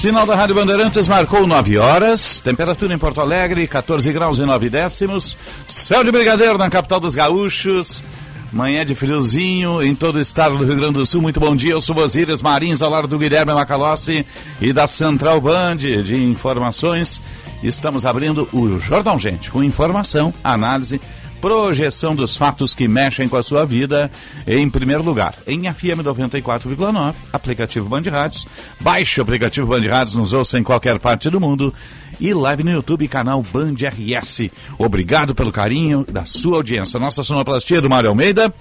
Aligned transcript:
Sinal 0.00 0.24
da 0.24 0.34
Rádio 0.34 0.54
Bandeirantes 0.54 1.06
marcou 1.06 1.46
9 1.46 1.76
horas. 1.76 2.40
Temperatura 2.40 2.94
em 2.94 2.96
Porto 2.96 3.20
Alegre, 3.20 3.68
14 3.68 4.10
graus 4.14 4.38
e 4.38 4.46
9 4.46 4.70
décimos. 4.70 5.36
Céu 5.68 6.02
de 6.02 6.10
brigadeiro 6.10 6.56
na 6.56 6.70
capital 6.70 6.98
dos 6.98 7.14
gaúchos. 7.14 8.02
Manhã 8.50 8.82
de 8.82 8.94
friozinho 8.94 9.82
em 9.82 9.94
todo 9.94 10.16
o 10.16 10.20
estado 10.20 10.56
do 10.56 10.64
Rio 10.64 10.76
Grande 10.76 10.94
do 10.94 11.04
Sul. 11.04 11.20
Muito 11.20 11.38
bom 11.38 11.54
dia. 11.54 11.72
Eu 11.72 11.82
sou 11.82 11.98
Osíris 11.98 12.40
Marins, 12.40 12.80
ao 12.80 12.88
lado 12.88 13.08
do 13.08 13.18
Guilherme 13.18 13.52
Macalossi 13.52 14.24
e 14.58 14.72
da 14.72 14.86
Central 14.86 15.38
Band 15.38 15.76
de 15.76 16.16
informações. 16.16 17.20
Estamos 17.62 18.06
abrindo 18.06 18.48
o 18.54 18.78
Jornal 18.78 19.18
Gente 19.18 19.50
com 19.50 19.62
informação, 19.62 20.32
análise 20.42 20.98
projeção 21.40 22.14
dos 22.14 22.36
fatos 22.36 22.74
que 22.74 22.86
mexem 22.86 23.28
com 23.28 23.36
a 23.36 23.42
sua 23.42 23.64
vida, 23.64 24.10
em 24.46 24.68
primeiro 24.68 25.02
lugar, 25.02 25.34
em 25.46 25.62
FM 25.62 26.02
94,9, 26.04 27.14
aplicativo 27.32 27.88
Band 27.88 28.02
Rádios. 28.10 28.46
Baixe 28.78 29.20
o 29.20 29.22
aplicativo 29.22 29.66
Band 29.66 29.88
Rádios, 29.88 30.14
nos 30.14 30.32
ouça 30.32 30.58
em 30.58 30.62
qualquer 30.62 30.98
parte 30.98 31.30
do 31.30 31.40
mundo. 31.40 31.72
E 32.20 32.34
live 32.34 32.62
no 32.62 32.70
YouTube, 32.70 33.08
canal 33.08 33.42
Band 33.42 33.76
RS. 33.76 34.50
Obrigado 34.78 35.34
pelo 35.34 35.50
carinho 35.50 36.04
da 36.10 36.26
sua 36.26 36.56
audiência. 36.56 37.00
Nossa 37.00 37.24
sonoplastia 37.24 37.80
do 37.80 37.88
Mário 37.88 38.10
Almeida. 38.10 38.52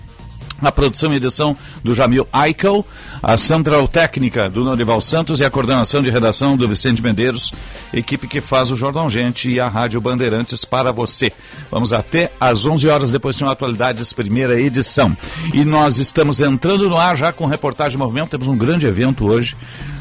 A 0.62 0.72
produção 0.72 1.14
e 1.14 1.18
edição 1.18 1.56
do 1.84 1.94
Jamil 1.94 2.28
Eichel, 2.34 2.86
a 3.22 3.38
central 3.38 3.88
técnica 3.88 4.50
do 4.50 4.64
Norival 4.64 5.00
Santos 5.00 5.40
e 5.40 5.46
a 5.46 5.50
coordenação 5.50 6.02
de 6.02 6.10
redação 6.10 6.58
do 6.58 6.68
Vicente 6.68 7.02
Medeiros, 7.02 7.54
equipe 7.94 8.28
que 8.28 8.42
faz 8.42 8.72
o 8.72 8.76
Jornal 8.76 9.10
Gente 9.10 9.50
e 9.50 9.60
a 9.60 9.68
Rádio 9.68 10.02
Bandeirantes 10.02 10.66
para 10.66 10.92
você. 10.92 11.32
Vamos 11.70 11.94
até 11.94 12.32
às 12.40 12.66
11 12.66 12.88
horas, 12.88 13.12
depois 13.12 13.38
tem 13.38 13.46
uma 13.46 13.60
Atualidades, 13.60 14.14
primeira 14.14 14.60
edição. 14.60 15.18
E 15.54 15.66
nós 15.66 15.98
estamos 15.98 16.40
entrando 16.40 16.88
no 16.88 16.98
ar 16.98 17.18
já 17.18 17.34
com 17.34 17.46
reportagem 17.46 17.92
de 17.92 17.98
movimento, 17.98 18.30
temos 18.30 18.48
um 18.48 18.58
grande 18.58 18.88
evento 18.88 19.28
hoje 19.28 19.56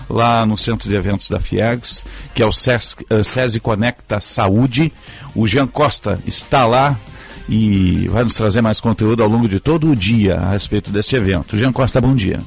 lá 0.08 0.46
no 0.46 0.56
centro 0.56 0.88
de 0.88 0.94
eventos 0.94 1.28
da 1.28 1.40
FIEGS, 1.40 2.04
que 2.34 2.42
é 2.42 2.46
o 2.46 2.50
uh, 2.50 3.24
SESI 3.24 3.60
Conecta 3.60 4.20
Saúde. 4.20 4.92
O 5.34 5.46
Jean 5.46 5.66
Costa 5.66 6.18
está 6.26 6.66
lá 6.66 6.96
e 7.48 8.08
vai 8.08 8.24
nos 8.24 8.34
trazer 8.34 8.60
mais 8.60 8.80
conteúdo 8.80 9.22
ao 9.22 9.28
longo 9.28 9.48
de 9.48 9.58
todo 9.58 9.90
o 9.90 9.96
dia 9.96 10.36
a 10.36 10.50
respeito 10.50 10.90
deste 10.90 11.16
evento. 11.16 11.56
Jean 11.56 11.72
Costa, 11.72 12.00
bom 12.00 12.14
dia. 12.14 12.40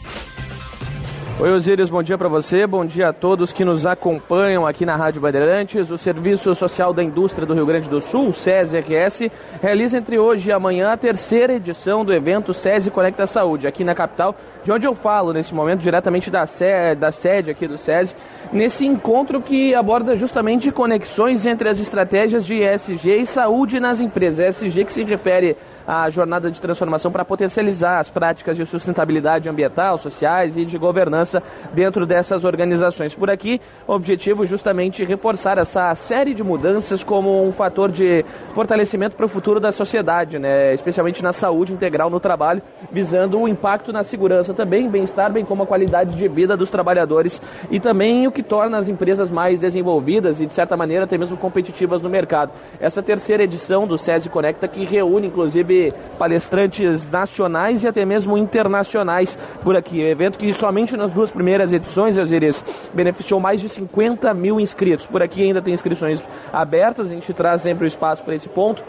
Oi, 1.42 1.52
Osíris, 1.52 1.90
bom 1.90 2.04
dia 2.04 2.20
para 2.20 2.30
você, 2.30 2.68
bom 2.68 2.86
dia 2.86 3.10
a 3.10 3.14
todos 3.14 3.52
que 3.52 3.66
nos 3.66 3.84
acompanham 3.88 4.68
aqui 4.68 4.86
na 4.86 4.96
Rádio 4.96 5.20
Bandeirantes. 5.20 5.90
O 5.90 5.98
Serviço 5.98 6.54
Social 6.54 6.94
da 6.94 7.04
Indústria 7.04 7.48
do 7.48 7.56
Rio 7.56 7.66
Grande 7.66 7.90
do 7.90 8.00
Sul, 8.00 8.28
o 8.28 8.34
SESI-RS, 8.34 9.32
realiza 9.60 9.98
entre 9.98 10.20
hoje 10.20 10.50
e 10.50 10.52
amanhã 10.52 10.92
a 10.92 10.98
terceira 10.98 11.54
edição 11.54 12.06
do 12.06 12.14
evento 12.14 12.54
SESI 12.54 12.92
Conecta 12.92 13.26
Saúde, 13.26 13.66
aqui 13.66 13.84
na 13.84 13.96
capital, 13.96 14.36
de 14.64 14.72
onde 14.72 14.86
eu 14.86 14.94
falo 14.94 15.34
nesse 15.34 15.52
momento, 15.56 15.82
diretamente 15.82 16.30
da, 16.30 16.46
da 16.96 17.12
sede 17.12 17.50
aqui 17.50 17.68
do 17.68 17.76
SESI, 17.80 18.16
nesse 18.52 18.86
encontro 18.86 19.42
que 19.42 19.74
aborda 19.74 20.16
justamente 20.16 20.72
conexões 20.72 21.46
entre 21.46 21.70
as 21.70 21.80
estratégias 21.80 22.46
de 22.46 22.62
ESG 22.62 23.22
e 23.22 23.26
saúde 23.26 23.80
nas 23.80 24.02
empresas. 24.02 24.62
ESG 24.62 24.86
que 24.86 24.94
se 24.94 25.04
refere 25.04 25.56
a 25.88 26.10
jornada 26.10 26.52
de 26.52 26.62
transformação 26.62 27.12
para 27.12 27.26
potencializar 27.26 28.00
as 28.00 28.10
práticas 28.10 28.58
de 28.58 28.66
sustentabilidade 28.66 29.50
ambiental, 29.50 29.98
sociais 29.98 30.58
e 30.58 30.66
de 30.66 30.78
governança 30.78 31.42
dentro 31.74 32.06
dessas 32.06 32.44
organizações. 32.44 33.16
Por 33.16 33.30
aqui, 33.30 33.62
o 33.88 33.94
objetivo 33.94 34.46
justamente 34.46 35.04
reforçar 35.04 35.58
essa 35.58 35.94
série 35.96 36.34
de 36.34 36.44
mudanças 36.44 37.04
como 37.04 37.44
um 37.44 37.52
fator 37.52 37.92
de 37.92 38.26
fortalecimento 38.54 39.16
para 39.16 39.26
o 39.26 39.30
futuro 39.30 39.60
da 39.60 39.72
sociedade, 39.72 40.40
né? 40.40 40.74
especialmente 40.74 41.24
na 41.24 41.34
saúde 41.34 41.74
integral 41.74 42.10
no 42.10 42.20
trabalho, 42.20 42.62
visando 42.92 43.40
o 43.40 43.48
impacto 43.48 43.92
na 43.92 44.04
segurança 44.04 44.54
também, 44.54 44.90
bem-estar, 44.90 45.32
bem 45.32 45.46
como 45.46 45.64
a 45.64 45.68
qualidade 45.68 46.16
de 46.16 46.28
vida 46.28 46.58
dos 46.58 46.70
trabalhadores 46.70 47.42
e 47.70 47.80
também 47.80 48.28
o 48.28 48.32
que 48.32 48.44
torna 48.44 48.78
as 48.78 48.88
empresas 48.88 49.32
mais 49.32 49.60
desenvolvidas 49.60 50.42
e, 50.42 50.46
de 50.46 50.54
certa 50.54 50.76
maneira, 50.76 51.06
até 51.06 51.18
mesmo 51.18 51.38
competitivas 51.38 52.02
no 52.02 52.10
mercado. 52.10 52.52
Essa 52.80 53.02
terceira 53.02 53.44
edição 53.44 53.88
do 53.88 53.98
SESI 53.98 54.30
Conecta, 54.30 54.68
que 54.68 54.86
reúne, 54.86 55.28
inclusive, 55.28 55.71
recebe 55.72 55.94
palestrantes 56.18 57.10
nacionais 57.10 57.84
e 57.84 57.88
até 57.88 58.06
mesmo 58.06 58.38
internacionais 58.38 59.38
por 59.64 59.76
aqui. 59.76 60.02
evento 60.02 60.38
que 60.38 60.54
somente 60.54 60.96
nas 60.98 61.14
duas 61.14 61.32
primeiras 61.32 61.72
edições, 61.72 62.18
Osiris, 62.18 62.64
beneficiou 62.94 63.40
mais 63.40 63.62
de 63.62 63.70
50 63.70 64.34
mil 64.34 64.60
inscritos. 64.60 65.06
Por 65.06 65.22
aqui 65.22 65.44
ainda 65.44 65.62
tem 65.62 65.74
inscrições 65.74 66.22
abertas, 66.52 67.08
a 67.08 67.10
gente 67.10 67.34
traz 67.34 67.62
sempre 67.62 67.86
o 67.86 67.88
espaço 67.88 68.24
para 68.24 68.36
esse 68.36 68.50
ponto. 68.50 68.84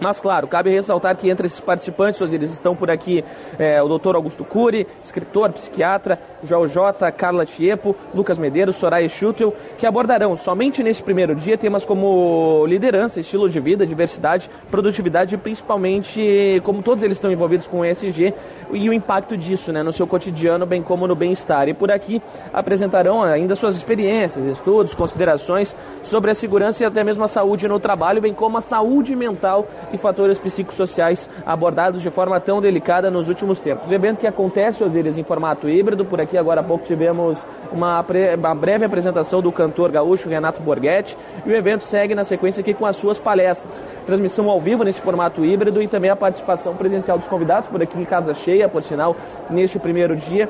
Mas, 0.00 0.20
claro, 0.20 0.46
cabe 0.46 0.70
ressaltar 0.70 1.16
que 1.16 1.28
entre 1.28 1.46
esses 1.46 1.60
participantes, 1.60 2.20
eles 2.32 2.52
estão 2.52 2.74
por 2.74 2.90
aqui 2.90 3.24
é, 3.58 3.82
o 3.82 3.88
doutor 3.88 4.14
Augusto 4.14 4.44
Cury, 4.44 4.86
escritor, 5.02 5.52
psiquiatra, 5.52 6.18
Joel 6.42 6.68
J, 6.68 7.10
Carla 7.12 7.44
Tiepo, 7.44 7.96
Lucas 8.14 8.38
Medeiros, 8.38 8.76
Soraya 8.76 9.08
Schutel, 9.08 9.54
que 9.76 9.86
abordarão 9.86 10.36
somente 10.36 10.82
nesse 10.82 11.02
primeiro 11.02 11.34
dia 11.34 11.58
temas 11.58 11.84
como 11.84 12.64
liderança, 12.66 13.20
estilo 13.20 13.48
de 13.48 13.58
vida, 13.60 13.86
diversidade, 13.86 14.48
produtividade 14.70 15.34
e 15.34 15.38
principalmente 15.38 16.60
como 16.64 16.82
todos 16.82 17.02
eles 17.02 17.16
estão 17.16 17.30
envolvidos 17.30 17.66
com 17.66 17.80
o 17.80 17.84
ESG 17.84 18.34
e 18.72 18.88
o 18.88 18.92
impacto 18.92 19.36
disso 19.36 19.72
né, 19.72 19.82
no 19.82 19.92
seu 19.92 20.06
cotidiano, 20.06 20.66
bem 20.66 20.82
como 20.82 21.06
no 21.06 21.14
bem-estar. 21.14 21.68
E 21.68 21.74
por 21.74 21.90
aqui 21.90 22.22
apresentarão 22.52 23.22
ainda 23.22 23.54
suas 23.54 23.76
experiências, 23.76 24.44
estudos, 24.46 24.94
considerações 24.94 25.74
sobre 26.02 26.30
a 26.30 26.34
segurança 26.34 26.82
e 26.82 26.86
até 26.86 27.02
mesmo 27.02 27.24
a 27.24 27.28
saúde 27.28 27.66
no 27.66 27.80
trabalho, 27.80 28.20
bem 28.20 28.34
como 28.34 28.58
a 28.58 28.60
saúde 28.60 29.16
mental 29.16 29.66
e 29.92 29.98
fatores 29.98 30.38
psicossociais 30.38 31.28
abordados 31.44 32.02
de 32.02 32.10
forma 32.10 32.38
tão 32.40 32.60
delicada 32.60 33.10
nos 33.10 33.28
últimos 33.28 33.60
tempos. 33.60 33.88
O 33.88 33.92
evento 33.92 34.18
que 34.18 34.26
acontece, 34.26 34.82
Osiris, 34.82 35.18
em 35.18 35.24
formato 35.24 35.68
híbrido, 35.68 36.04
por 36.04 36.20
aqui 36.20 36.36
agora 36.36 36.60
há 36.60 36.64
pouco 36.64 36.84
tivemos 36.84 37.38
uma, 37.72 38.04
uma 38.36 38.54
breve 38.54 38.84
apresentação 38.84 39.40
do 39.42 39.52
cantor 39.52 39.90
gaúcho 39.90 40.28
Renato 40.28 40.62
Borghetti 40.62 41.16
e 41.44 41.50
o 41.50 41.56
evento 41.56 41.84
segue 41.84 42.14
na 42.14 42.24
sequência 42.24 42.60
aqui 42.60 42.74
com 42.74 42.86
as 42.86 42.96
suas 42.96 43.18
palestras. 43.18 43.82
Transmissão 44.06 44.48
ao 44.48 44.60
vivo 44.60 44.84
nesse 44.84 45.00
formato 45.00 45.44
híbrido 45.44 45.82
e 45.82 45.88
também 45.88 46.10
a 46.10 46.16
participação 46.16 46.74
presencial 46.74 47.18
dos 47.18 47.28
convidados, 47.28 47.68
por 47.68 47.82
aqui 47.82 47.98
em 48.00 48.04
casa 48.04 48.34
cheia, 48.34 48.68
por 48.68 48.82
sinal, 48.82 49.16
neste 49.50 49.78
primeiro 49.78 50.16
dia. 50.16 50.48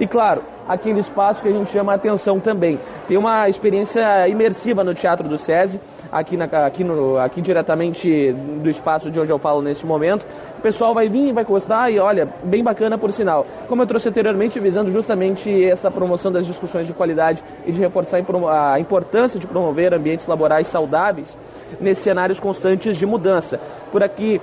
E 0.00 0.06
claro, 0.06 0.42
aquele 0.68 1.00
espaço 1.00 1.42
que 1.42 1.48
a 1.48 1.52
gente 1.52 1.72
chama 1.72 1.92
a 1.92 1.94
atenção 1.96 2.38
também. 2.38 2.78
Tem 3.08 3.16
uma 3.16 3.48
experiência 3.48 4.28
imersiva 4.28 4.84
no 4.84 4.94
Teatro 4.94 5.28
do 5.28 5.38
SESI, 5.38 5.80
aqui, 6.12 6.36
na, 6.36 6.44
aqui, 6.44 6.84
no, 6.84 7.18
aqui 7.18 7.40
diretamente 7.40 8.32
do 8.32 8.68
espaço 8.70 9.10
de 9.10 9.18
onde 9.18 9.30
eu 9.30 9.38
falo 9.38 9.60
nesse 9.60 9.84
momento. 9.84 10.24
O 10.58 10.60
pessoal 10.60 10.94
vai 10.94 11.08
vir, 11.08 11.32
vai 11.32 11.44
gostar 11.44 11.90
e 11.90 11.98
olha, 11.98 12.28
bem 12.44 12.62
bacana 12.62 12.98
por 12.98 13.10
sinal. 13.12 13.46
Como 13.66 13.82
eu 13.82 13.86
trouxe 13.86 14.08
anteriormente, 14.08 14.60
visando 14.60 14.92
justamente 14.92 15.64
essa 15.64 15.90
promoção 15.90 16.30
das 16.30 16.46
discussões 16.46 16.86
de 16.86 16.92
qualidade 16.92 17.42
e 17.66 17.72
de 17.72 17.80
reforçar 17.80 18.18
a 18.18 18.78
importância 18.78 19.38
de 19.38 19.46
promover 19.46 19.94
ambientes 19.94 20.26
laborais 20.26 20.66
saudáveis 20.66 21.36
nesses 21.80 22.04
cenários 22.04 22.38
constantes 22.38 22.96
de 22.96 23.06
mudança. 23.06 23.58
Por 23.90 24.02
aqui, 24.02 24.40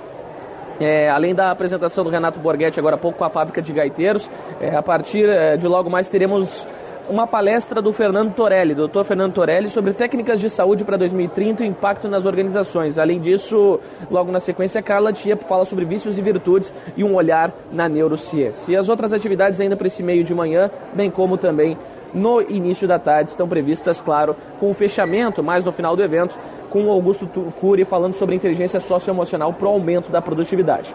é, 0.80 1.08
além 1.08 1.34
da 1.34 1.50
apresentação 1.50 2.04
do 2.04 2.10
Renato 2.10 2.38
Borghetti 2.38 2.78
agora 2.78 2.96
há 2.96 2.98
pouco 2.98 3.18
com 3.18 3.24
a 3.24 3.30
fábrica 3.30 3.62
de 3.62 3.72
gaiteiros, 3.72 4.28
é, 4.60 4.76
a 4.76 4.82
partir 4.82 5.28
é, 5.28 5.56
de 5.56 5.66
logo 5.66 5.88
mais 5.88 6.08
teremos 6.08 6.66
uma 7.08 7.26
palestra 7.26 7.80
do 7.80 7.92
Fernando 7.92 8.34
Torelli, 8.34 8.74
doutor 8.74 9.04
Fernando 9.04 9.32
Torelli, 9.32 9.70
sobre 9.70 9.92
técnicas 9.92 10.40
de 10.40 10.50
saúde 10.50 10.84
para 10.84 10.96
2030 10.96 11.64
e 11.64 11.68
impacto 11.68 12.08
nas 12.08 12.24
organizações. 12.24 12.98
Além 12.98 13.20
disso, 13.20 13.80
logo 14.10 14.32
na 14.32 14.40
sequência, 14.40 14.82
Carla 14.82 15.12
Tia 15.12 15.36
fala 15.36 15.64
sobre 15.64 15.84
vícios 15.84 16.18
e 16.18 16.22
virtudes 16.22 16.72
e 16.96 17.04
um 17.04 17.14
olhar 17.14 17.52
na 17.72 17.88
neurociência. 17.88 18.72
E 18.72 18.76
as 18.76 18.88
outras 18.88 19.12
atividades 19.12 19.60
ainda 19.60 19.76
para 19.76 19.86
esse 19.86 20.02
meio 20.02 20.24
de 20.24 20.34
manhã, 20.34 20.70
bem 20.94 21.10
como 21.10 21.36
também 21.36 21.78
no 22.12 22.40
início 22.40 22.88
da 22.88 22.98
tarde, 22.98 23.30
estão 23.30 23.48
previstas, 23.48 24.00
claro, 24.00 24.34
com 24.58 24.70
o 24.70 24.74
fechamento, 24.74 25.42
mais 25.42 25.64
no 25.64 25.70
final 25.70 25.94
do 25.94 26.02
evento, 26.02 26.36
com 26.76 26.84
o 26.84 26.90
Augusto 26.90 27.26
Cury 27.58 27.86
falando 27.86 28.12
sobre 28.12 28.34
inteligência 28.34 28.80
socioemocional 28.80 29.50
para 29.50 29.66
o 29.66 29.70
aumento 29.70 30.12
da 30.12 30.20
produtividade. 30.20 30.94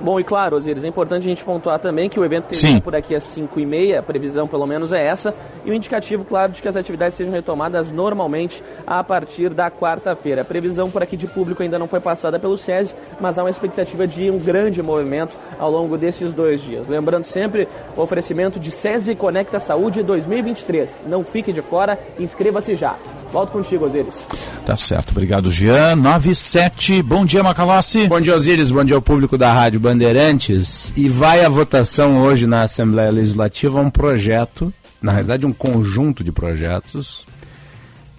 Bom, 0.00 0.18
e 0.18 0.24
claro, 0.24 0.56
Osiris, 0.56 0.84
é 0.84 0.88
importante 0.88 1.24
a 1.24 1.28
gente 1.28 1.44
pontuar 1.44 1.78
também 1.80 2.08
que 2.08 2.18
o 2.18 2.24
evento 2.24 2.46
termina 2.46 2.80
por 2.80 2.94
aqui 2.94 3.14
às 3.14 3.24
5 3.24 3.58
e 3.58 3.66
meia, 3.66 3.98
a 3.98 4.02
previsão 4.02 4.46
pelo 4.46 4.66
menos 4.66 4.92
é 4.92 5.04
essa, 5.04 5.34
e 5.64 5.70
o 5.70 5.74
indicativo, 5.74 6.24
claro, 6.24 6.52
de 6.52 6.62
que 6.62 6.68
as 6.68 6.76
atividades 6.76 7.16
sejam 7.16 7.32
retomadas 7.32 7.90
normalmente 7.90 8.62
a 8.86 9.02
partir 9.02 9.50
da 9.50 9.70
quarta-feira. 9.70 10.42
A 10.42 10.44
previsão 10.44 10.88
por 10.88 11.02
aqui 11.02 11.16
de 11.16 11.26
público 11.26 11.62
ainda 11.62 11.78
não 11.80 11.88
foi 11.88 12.00
passada 12.00 12.38
pelo 12.38 12.56
SESI, 12.56 12.94
mas 13.20 13.38
há 13.38 13.42
uma 13.42 13.50
expectativa 13.50 14.06
de 14.06 14.30
um 14.30 14.38
grande 14.38 14.82
movimento 14.82 15.34
ao 15.58 15.70
longo 15.70 15.98
desses 15.98 16.32
dois 16.32 16.60
dias. 16.60 16.86
Lembrando 16.86 17.24
sempre 17.24 17.68
o 17.96 18.00
oferecimento 18.00 18.58
de 18.58 18.70
SESI 18.70 19.16
Conecta 19.16 19.58
Saúde 19.58 20.02
2023. 20.02 21.02
Não 21.06 21.24
fique 21.24 21.52
de 21.52 21.62
fora, 21.62 21.98
inscreva-se 22.18 22.74
já. 22.76 22.96
Volto 23.32 23.52
contigo, 23.52 23.86
Osiris. 23.86 24.26
Tá 24.66 24.76
certo, 24.76 25.10
obrigado, 25.10 25.50
Jean. 25.50 25.96
97, 25.96 27.02
bom 27.02 27.24
dia, 27.24 27.42
Macalossi. 27.42 28.06
Bom 28.06 28.20
dia, 28.20 28.36
Osiris, 28.36 28.70
bom 28.70 28.84
dia 28.84 28.94
ao 28.94 29.00
público 29.00 29.38
da 29.38 29.50
Rádio 29.50 29.80
Bandeirantes. 29.80 30.92
E 30.94 31.08
vai 31.08 31.42
a 31.42 31.48
votação 31.48 32.18
hoje 32.18 32.46
na 32.46 32.62
Assembleia 32.62 33.10
Legislativa 33.10 33.80
um 33.80 33.88
projeto, 33.88 34.72
na 35.00 35.12
realidade 35.12 35.46
um 35.46 35.52
conjunto 35.52 36.22
de 36.22 36.30
projetos, 36.30 37.24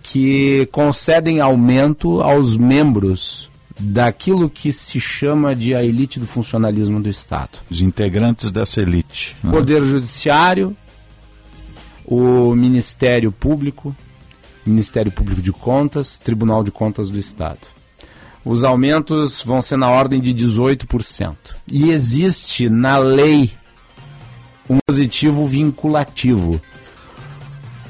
que 0.02 0.68
concedem 0.72 1.40
aumento 1.40 2.20
aos 2.24 2.58
membros 2.58 3.52
daquilo 3.80 4.50
que 4.50 4.74
se 4.74 5.00
chama 5.00 5.56
de 5.56 5.76
a 5.76 5.84
elite 5.84 6.20
do 6.20 6.26
funcionalismo 6.26 7.00
do 7.00 7.10
Estado. 7.10 7.60
Os 7.70 7.82
integrantes 7.82 8.50
dessa 8.50 8.82
elite. 8.82 9.36
Né? 9.44 9.52
Poder 9.52 9.84
Judiciário, 9.84 10.76
o 12.04 12.56
Ministério 12.56 13.32
Público, 13.32 13.96
Ministério 14.66 15.12
Público 15.12 15.42
de 15.42 15.52
Contas, 15.52 16.18
Tribunal 16.18 16.64
de 16.64 16.72
Contas 16.72 17.10
do 17.10 17.18
Estado. 17.18 17.60
Os 18.46 18.64
aumentos 18.64 19.42
vão 19.44 19.62
ser 19.62 19.78
na 19.78 19.90
ordem 19.90 20.20
de 20.20 20.34
18%. 20.34 21.36
E 21.68 21.92
existe 21.92 22.70
na 22.70 22.98
lei 22.98 23.52
um 24.70 24.78
positivo 24.86 25.46
vinculativo 25.46 26.62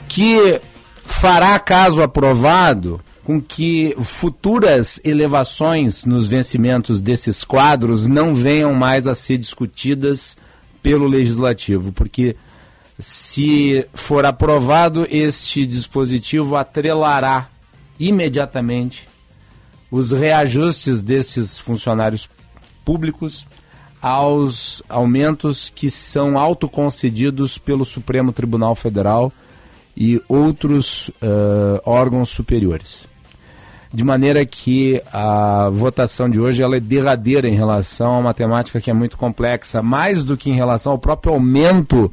que 0.08 0.62
fará, 1.06 1.58
caso 1.58 2.02
aprovado, 2.02 3.02
com 3.24 3.42
que 3.42 3.96
futuras 4.02 5.00
elevações 5.04 6.06
nos 6.06 6.28
vencimentos 6.28 7.02
desses 7.02 7.44
quadros 7.44 8.08
não 8.08 8.36
venham 8.36 8.74
mais 8.74 9.08
a 9.08 9.16
ser 9.16 9.38
discutidas 9.38 10.38
pelo 10.82 11.08
legislativo, 11.08 11.92
porque 11.94 12.36
se 13.04 13.86
for 13.94 14.26
aprovado, 14.26 15.06
este 15.12 15.66
dispositivo 15.66 16.56
atrelará 16.56 17.50
imediatamente 18.00 19.10
os 19.92 20.14
reajustes 20.14 21.04
desses 21.04 21.60
funcionários 21.60 22.30
públicos 22.86 23.46
aos 24.02 24.82
aumentos 24.88 25.70
que 25.70 25.92
são 25.92 26.40
autoconcedidos 26.40 27.58
pelo 27.58 27.84
Supremo 27.84 28.32
Tribunal 28.32 28.74
Federal 28.74 29.34
e 29.98 30.22
outros 30.30 31.10
uh, 31.10 31.82
órgãos 31.84 32.30
superiores. 32.30 33.06
De 33.94 34.06
maneira 34.06 34.46
que 34.46 35.04
a 35.12 35.68
votação 35.70 36.30
de 36.30 36.40
hoje 36.40 36.64
ela 36.64 36.78
é 36.78 36.80
derradeira 36.80 37.50
em 37.50 37.54
relação 37.54 38.14
a 38.14 38.20
uma 38.20 38.34
temática 38.34 38.80
que 38.80 38.90
é 38.90 38.94
muito 38.94 39.18
complexa, 39.18 39.82
mais 39.82 40.24
do 40.24 40.38
que 40.38 40.50
em 40.50 40.56
relação 40.56 40.94
ao 40.94 40.98
próprio 40.98 41.34
aumento 41.34 42.10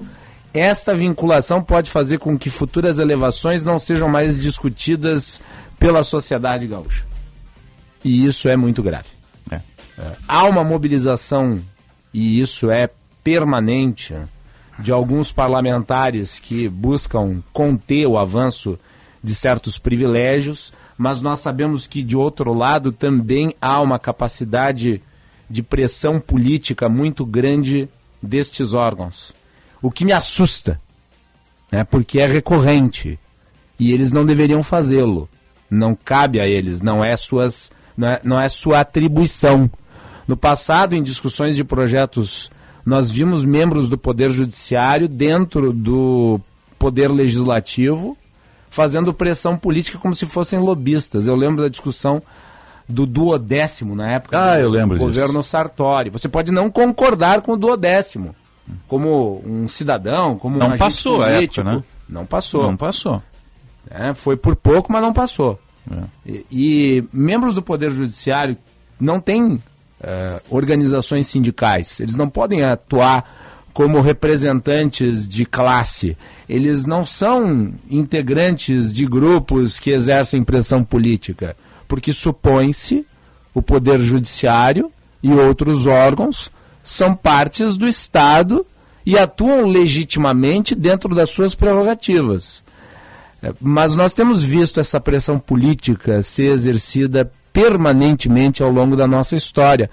esta 0.52 0.94
vinculação 0.94 1.62
pode 1.62 1.90
fazer 1.90 2.18
com 2.18 2.38
que 2.38 2.50
futuras 2.50 2.98
elevações 2.98 3.64
não 3.64 3.78
sejam 3.78 4.08
mais 4.08 4.40
discutidas 4.40 5.40
pela 5.78 6.02
sociedade 6.02 6.66
gaúcha. 6.66 7.04
E 8.04 8.24
isso 8.24 8.48
é 8.48 8.56
muito 8.56 8.82
grave. 8.82 9.08
É. 9.50 9.56
É. 9.56 10.12
Há 10.26 10.44
uma 10.44 10.64
mobilização, 10.64 11.60
e 12.12 12.40
isso 12.40 12.70
é 12.70 12.88
permanente, 13.22 14.14
de 14.78 14.90
alguns 14.90 15.30
parlamentares 15.30 16.38
que 16.38 16.68
buscam 16.68 17.42
conter 17.52 18.06
o 18.06 18.18
avanço 18.18 18.78
de 19.22 19.34
certos 19.34 19.78
privilégios, 19.78 20.72
mas 20.96 21.20
nós 21.20 21.40
sabemos 21.40 21.86
que, 21.86 22.02
de 22.02 22.16
outro 22.16 22.52
lado, 22.54 22.90
também 22.90 23.54
há 23.60 23.80
uma 23.80 23.98
capacidade 23.98 25.02
de 25.48 25.62
pressão 25.62 26.18
política 26.18 26.88
muito 26.88 27.26
grande 27.26 27.88
destes 28.22 28.72
órgãos. 28.72 29.34
O 29.82 29.90
que 29.90 30.04
me 30.04 30.12
assusta, 30.12 30.80
né, 31.70 31.84
porque 31.84 32.20
é 32.20 32.26
recorrente 32.26 33.18
e 33.78 33.92
eles 33.92 34.12
não 34.12 34.24
deveriam 34.24 34.62
fazê-lo. 34.62 35.28
Não 35.70 35.94
cabe 35.94 36.40
a 36.40 36.46
eles, 36.46 36.82
não 36.82 37.04
é, 37.04 37.16
suas, 37.16 37.70
não 37.96 38.08
é, 38.08 38.20
não 38.24 38.40
é 38.40 38.48
sua 38.48 38.80
atribuição. 38.80 39.70
No 40.26 40.36
passado, 40.36 40.94
em 40.94 41.02
discussões 41.02 41.56
de 41.56 41.64
projetos, 41.64 42.50
nós 42.84 43.10
vimos 43.10 43.44
membros 43.44 43.88
do 43.88 43.96
Poder 43.96 44.30
Judiciário 44.30 45.08
dentro 45.08 45.72
do 45.72 46.40
Poder 46.78 47.08
Legislativo 47.08 48.16
fazendo 48.70 49.12
pressão 49.12 49.56
política 49.56 49.98
como 49.98 50.14
se 50.14 50.24
fossem 50.24 50.58
lobistas. 50.58 51.26
Eu 51.26 51.34
lembro 51.34 51.62
da 51.62 51.68
discussão 51.68 52.22
do 52.88 53.04
duodécimo 53.04 53.94
na 53.94 54.12
época 54.12 54.38
ah, 54.38 54.56
do 54.56 54.62
eu 54.62 54.70
lembro 54.70 54.98
governo 54.98 55.40
disso. 55.40 55.50
Sartori. 55.50 56.10
Você 56.10 56.28
pode 56.28 56.50
não 56.50 56.70
concordar 56.70 57.42
com 57.42 57.52
o 57.52 57.56
duodécimo, 57.56 58.34
como 58.88 59.42
um 59.44 59.68
cidadão, 59.68 60.36
como 60.36 60.58
não 60.58 60.74
um 60.74 60.78
passou 60.78 61.18
político. 61.18 61.60
época, 61.60 61.76
né? 61.76 61.84
Não 62.08 62.26
passou. 62.26 62.62
Não 62.62 62.76
passou. 62.76 63.22
É, 63.90 64.14
foi 64.14 64.36
por 64.36 64.56
pouco, 64.56 64.92
mas 64.92 65.02
não 65.02 65.12
passou. 65.12 65.58
É. 65.90 66.02
E, 66.26 66.46
e, 66.50 67.04
membros 67.12 67.54
do 67.54 67.62
Poder 67.62 67.90
Judiciário 67.90 68.56
não 69.00 69.20
têm 69.20 69.60
é, 70.00 70.42
organizações 70.50 71.26
sindicais. 71.26 72.00
Eles 72.00 72.16
não 72.16 72.28
podem 72.28 72.62
atuar 72.64 73.68
como 73.72 74.00
representantes 74.00 75.26
de 75.26 75.44
classe. 75.44 76.16
Eles 76.48 76.86
não 76.86 77.06
são 77.06 77.72
integrantes 77.88 78.92
de 78.92 79.06
grupos 79.06 79.78
que 79.78 79.90
exercem 79.90 80.42
pressão 80.42 80.84
política, 80.84 81.56
porque 81.86 82.12
supõe-se 82.12 83.06
o 83.54 83.62
Poder 83.62 84.00
Judiciário 84.00 84.90
e 85.22 85.32
outros 85.32 85.86
órgãos 85.86 86.50
são 86.90 87.14
partes 87.14 87.76
do 87.76 87.86
Estado 87.86 88.66
e 89.06 89.16
atuam 89.16 89.64
legitimamente 89.64 90.74
dentro 90.74 91.14
das 91.14 91.30
suas 91.30 91.54
prerrogativas. 91.54 92.64
É, 93.40 93.52
mas 93.60 93.94
nós 93.94 94.12
temos 94.12 94.42
visto 94.42 94.80
essa 94.80 95.00
pressão 95.00 95.38
política 95.38 96.20
ser 96.20 96.50
exercida 96.50 97.30
permanentemente 97.52 98.60
ao 98.60 98.72
longo 98.72 98.96
da 98.96 99.06
nossa 99.06 99.36
história, 99.36 99.88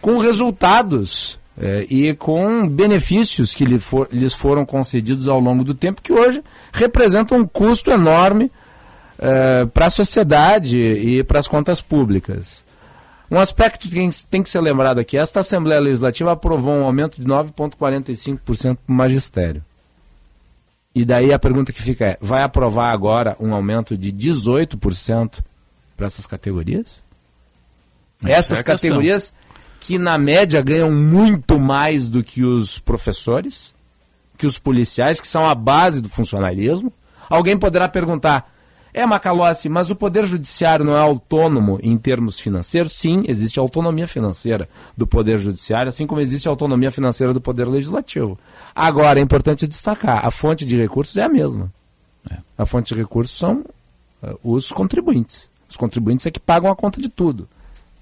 com 0.00 0.18
resultados 0.18 1.36
é, 1.58 1.84
e 1.90 2.14
com 2.14 2.68
benefícios 2.68 3.52
que 3.52 3.64
lhe 3.64 3.80
for, 3.80 4.08
lhes 4.12 4.32
foram 4.32 4.64
concedidos 4.64 5.26
ao 5.26 5.40
longo 5.40 5.64
do 5.64 5.74
tempo, 5.74 6.00
que 6.00 6.12
hoje 6.12 6.44
representam 6.72 7.38
um 7.38 7.46
custo 7.46 7.90
enorme 7.90 8.52
é, 9.18 9.66
para 9.66 9.86
a 9.86 9.90
sociedade 9.90 10.78
e 10.78 11.24
para 11.24 11.40
as 11.40 11.48
contas 11.48 11.80
públicas. 11.80 12.64
Um 13.30 13.38
aspecto 13.38 13.88
que 13.88 14.10
tem 14.30 14.42
que 14.42 14.50
ser 14.50 14.60
lembrado 14.60 14.98
aqui: 14.98 15.16
esta 15.16 15.40
Assembleia 15.40 15.80
Legislativa 15.80 16.32
aprovou 16.32 16.74
um 16.74 16.84
aumento 16.84 17.20
de 17.20 17.26
9,45% 17.26 18.38
para 18.76 18.92
o 18.92 18.92
magistério. 18.92 19.64
E 20.94 21.04
daí 21.04 21.32
a 21.32 21.38
pergunta 21.38 21.72
que 21.72 21.82
fica 21.82 22.06
é: 22.06 22.18
vai 22.20 22.42
aprovar 22.42 22.90
agora 22.90 23.36
um 23.40 23.52
aumento 23.54 23.98
de 23.98 24.12
18% 24.12 25.40
para 25.96 26.06
essas 26.06 26.26
categorias? 26.26 27.02
Essa 28.22 28.32
Essas 28.32 28.60
é 28.60 28.62
categorias 28.62 29.34
que, 29.80 29.98
na 29.98 30.16
média, 30.16 30.62
ganham 30.62 30.90
muito 30.90 31.60
mais 31.60 32.08
do 32.08 32.24
que 32.24 32.42
os 32.42 32.78
professores, 32.78 33.74
que 34.38 34.46
os 34.46 34.58
policiais, 34.58 35.20
que 35.20 35.26
são 35.26 35.46
a 35.46 35.54
base 35.54 36.00
do 36.00 36.08
funcionalismo. 36.08 36.92
Alguém 37.28 37.58
poderá 37.58 37.88
perguntar: 37.88 38.50
é, 38.96 39.04
Macalossi, 39.04 39.68
mas 39.68 39.90
o 39.90 39.94
Poder 39.94 40.24
Judiciário 40.24 40.82
não 40.82 40.96
é 40.96 40.98
autônomo 40.98 41.78
em 41.82 41.98
termos 41.98 42.40
financeiros? 42.40 42.94
Sim, 42.94 43.24
existe 43.28 43.58
autonomia 43.58 44.08
financeira 44.08 44.66
do 44.96 45.06
Poder 45.06 45.38
Judiciário, 45.38 45.90
assim 45.90 46.06
como 46.06 46.22
existe 46.22 46.48
autonomia 46.48 46.90
financeira 46.90 47.34
do 47.34 47.40
Poder 47.40 47.66
Legislativo. 47.66 48.38
Agora, 48.74 49.20
é 49.20 49.22
importante 49.22 49.66
destacar, 49.66 50.24
a 50.24 50.30
fonte 50.30 50.64
de 50.64 50.78
recursos 50.78 51.14
é 51.18 51.24
a 51.24 51.28
mesma. 51.28 51.70
É. 52.30 52.38
A 52.56 52.64
fonte 52.64 52.94
de 52.94 53.00
recursos 53.00 53.36
são 53.36 53.66
uh, 54.22 54.38
os 54.42 54.72
contribuintes. 54.72 55.50
Os 55.68 55.76
contribuintes 55.76 56.24
é 56.24 56.30
que 56.30 56.40
pagam 56.40 56.70
a 56.70 56.74
conta 56.74 56.98
de 56.98 57.10
tudo. 57.10 57.46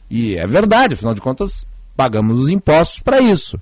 E 0.08 0.36
é 0.36 0.46
verdade, 0.46 0.94
afinal 0.94 1.12
de 1.12 1.20
contas, 1.20 1.66
pagamos 1.96 2.38
os 2.38 2.48
impostos 2.48 3.00
para 3.00 3.20
isso. 3.20 3.60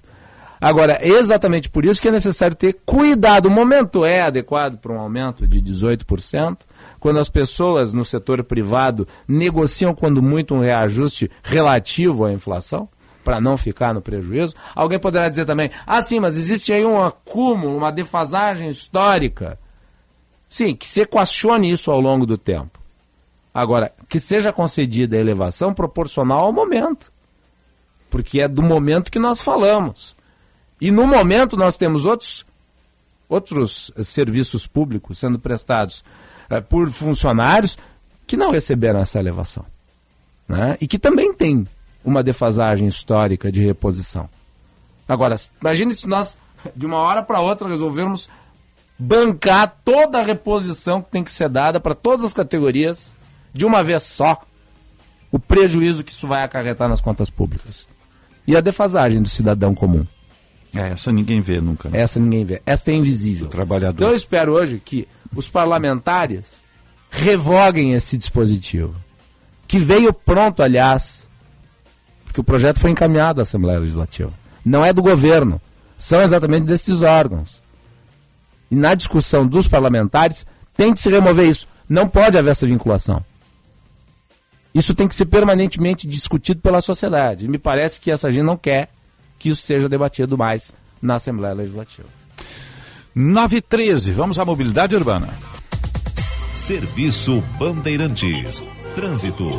Agora, 0.62 0.97
é 1.00 1.09
exatamente 1.09 1.69
por 1.69 1.85
isso 1.85 2.00
que 2.00 2.07
é 2.07 2.12
necessário 2.12 2.54
ter 2.54 2.76
cuidado. 2.87 3.47
O 3.47 3.50
momento 3.50 4.04
é 4.04 4.23
adequado 4.23 4.78
para 4.78 4.92
um 4.92 5.00
aumento 5.00 5.45
de 5.45 5.61
18%, 5.61 6.59
quando 7.00 7.19
as 7.19 7.28
pessoas 7.28 7.92
no 7.92 8.04
setor 8.04 8.45
privado 8.45 9.09
negociam, 9.26 9.92
quando 9.92 10.23
muito, 10.23 10.54
um 10.54 10.61
reajuste 10.61 11.28
relativo 11.42 12.25
à 12.25 12.33
inflação, 12.33 12.88
para 13.25 13.40
não 13.40 13.57
ficar 13.57 13.92
no 13.92 14.00
prejuízo. 14.00 14.54
Alguém 14.73 15.00
poderá 15.00 15.28
dizer 15.28 15.45
também: 15.47 15.69
ah, 15.85 16.00
sim, 16.00 16.21
mas 16.21 16.38
existe 16.38 16.73
aí 16.73 16.85
um 16.85 17.04
acúmulo, 17.04 17.76
uma 17.76 17.90
defasagem 17.90 18.69
histórica. 18.69 19.59
Sim, 20.49 20.76
que 20.76 20.87
se 20.87 21.00
equacione 21.00 21.73
isso 21.73 21.90
ao 21.90 22.00
longo 22.00 22.25
do 22.25 22.38
tempo. 22.38 22.78
Agora, 23.52 23.92
que 24.09 24.21
seja 24.21 24.52
concedida 24.52 25.16
a 25.16 25.21
elevação 25.21 25.75
proporcional 25.75 26.38
ao 26.45 26.52
momento. 26.52 27.11
porque 28.09 28.40
é 28.42 28.47
do 28.47 28.62
momento 28.62 29.11
que 29.11 29.19
nós 29.19 29.42
falamos. 29.42 30.14
E 30.83 30.91
no 30.91 31.07
momento 31.07 31.57
nós 31.57 31.77
temos 31.77 32.05
outros, 32.05 32.45
outros 33.29 33.93
serviços 34.03 34.67
públicos 34.67 35.17
sendo 35.17 35.39
prestados 35.39 36.03
eh, 36.51 36.61
por 36.61 36.91
funcionários 36.91 37.79
que 38.27 38.37
não 38.37 38.51
receberam 38.51 38.99
essa 38.99 39.21
elevação. 39.21 39.65
Né? 40.49 40.77
E 40.81 40.89
que 40.89 40.99
também 40.99 41.33
tem 41.33 41.69
uma 42.05 42.21
defasagem 42.21 42.89
histórica 42.89 43.53
de 43.53 43.62
reposição. 43.62 44.29
Agora, 45.07 45.37
imagine 45.61 45.95
se 45.95 46.09
nós, 46.09 46.37
de 46.75 46.85
uma 46.85 46.99
hora 46.99 47.23
para 47.23 47.39
outra, 47.39 47.69
resolvermos 47.69 48.29
bancar 48.99 49.79
toda 49.85 50.19
a 50.19 50.25
reposição 50.25 51.01
que 51.01 51.12
tem 51.12 51.23
que 51.23 51.31
ser 51.31 51.49
dada 51.49 51.79
para 51.79 51.95
todas 51.95 52.25
as 52.25 52.35
categorias 52.35 53.15
de 53.55 53.65
uma 53.65 53.85
vez 53.85 54.03
só, 54.03 54.43
o 55.31 55.39
prejuízo 55.39 56.03
que 56.03 56.11
isso 56.11 56.27
vai 56.27 56.43
acarretar 56.43 56.89
nas 56.89 57.01
contas 57.01 57.31
públicas. 57.31 57.89
E 58.45 58.57
a 58.57 58.61
defasagem 58.61 59.23
do 59.23 59.29
cidadão 59.29 59.77
comum. 59.77 60.05
É, 60.75 60.88
essa 60.91 61.12
ninguém 61.12 61.41
vê 61.41 61.61
nunca. 61.61 61.88
Né? 61.88 62.00
Essa 62.00 62.19
ninguém 62.19 62.45
vê. 62.45 62.62
Essa 62.64 62.91
é 62.91 62.95
invisível. 62.95 63.47
O 63.47 63.50
trabalhador. 63.50 63.97
Então 63.97 64.09
eu 64.09 64.17
espero 64.17 64.52
hoje 64.52 64.81
que 64.83 65.07
os 65.35 65.49
parlamentares 65.49 66.62
revoguem 67.11 67.93
esse 67.93 68.17
dispositivo. 68.17 68.95
Que 69.69 69.79
veio 69.79 70.12
pronto, 70.12 70.62
aliás, 70.62 71.26
porque 72.25 72.41
o 72.41 72.45
projeto 72.45 72.81
foi 72.81 72.91
encaminhado 72.91 73.41
à 73.41 73.43
Assembleia 73.43 73.79
Legislativa. 73.79 74.33
Não 74.64 74.85
é 74.85 74.93
do 74.93 75.02
governo, 75.02 75.61
são 75.97 76.23
exatamente 76.23 76.64
desses 76.64 77.02
órgãos. 77.02 77.62
E 78.71 78.76
na 78.76 78.95
discussão 78.95 79.47
dos 79.47 79.69
parlamentares, 79.69 80.47
tem 80.75 80.93
que 80.95 81.00
se 81.00 81.11
remover 81.11 81.47
isso. 81.47 81.69
Não 81.88 82.09
pode 82.09 82.38
haver 82.38 82.50
essa 82.50 82.67
vinculação. 82.67 83.23
Isso 84.75 84.95
tem 84.95 85.07
que 85.07 85.14
ser 85.14 85.26
permanentemente 85.26 86.07
discutido 86.07 86.61
pela 86.61 86.81
sociedade. 86.81 87.45
E 87.45 87.49
me 87.49 87.59
parece 87.59 88.00
que 88.00 88.11
essa 88.11 88.31
gente 88.31 88.45
não 88.45 88.57
quer 88.57 88.88
que 89.42 89.49
isso 89.49 89.62
seja 89.62 89.88
debatido 89.88 90.38
mais 90.38 90.72
na 91.02 91.16
Assembleia 91.16 91.52
Legislativa. 91.52 92.06
9 93.12 93.61
13, 93.61 94.12
vamos 94.12 94.38
à 94.38 94.44
mobilidade 94.44 94.94
urbana. 94.94 95.34
Serviço 96.54 97.42
Bandeirantes. 97.58 98.62
Trânsito. 98.94 99.50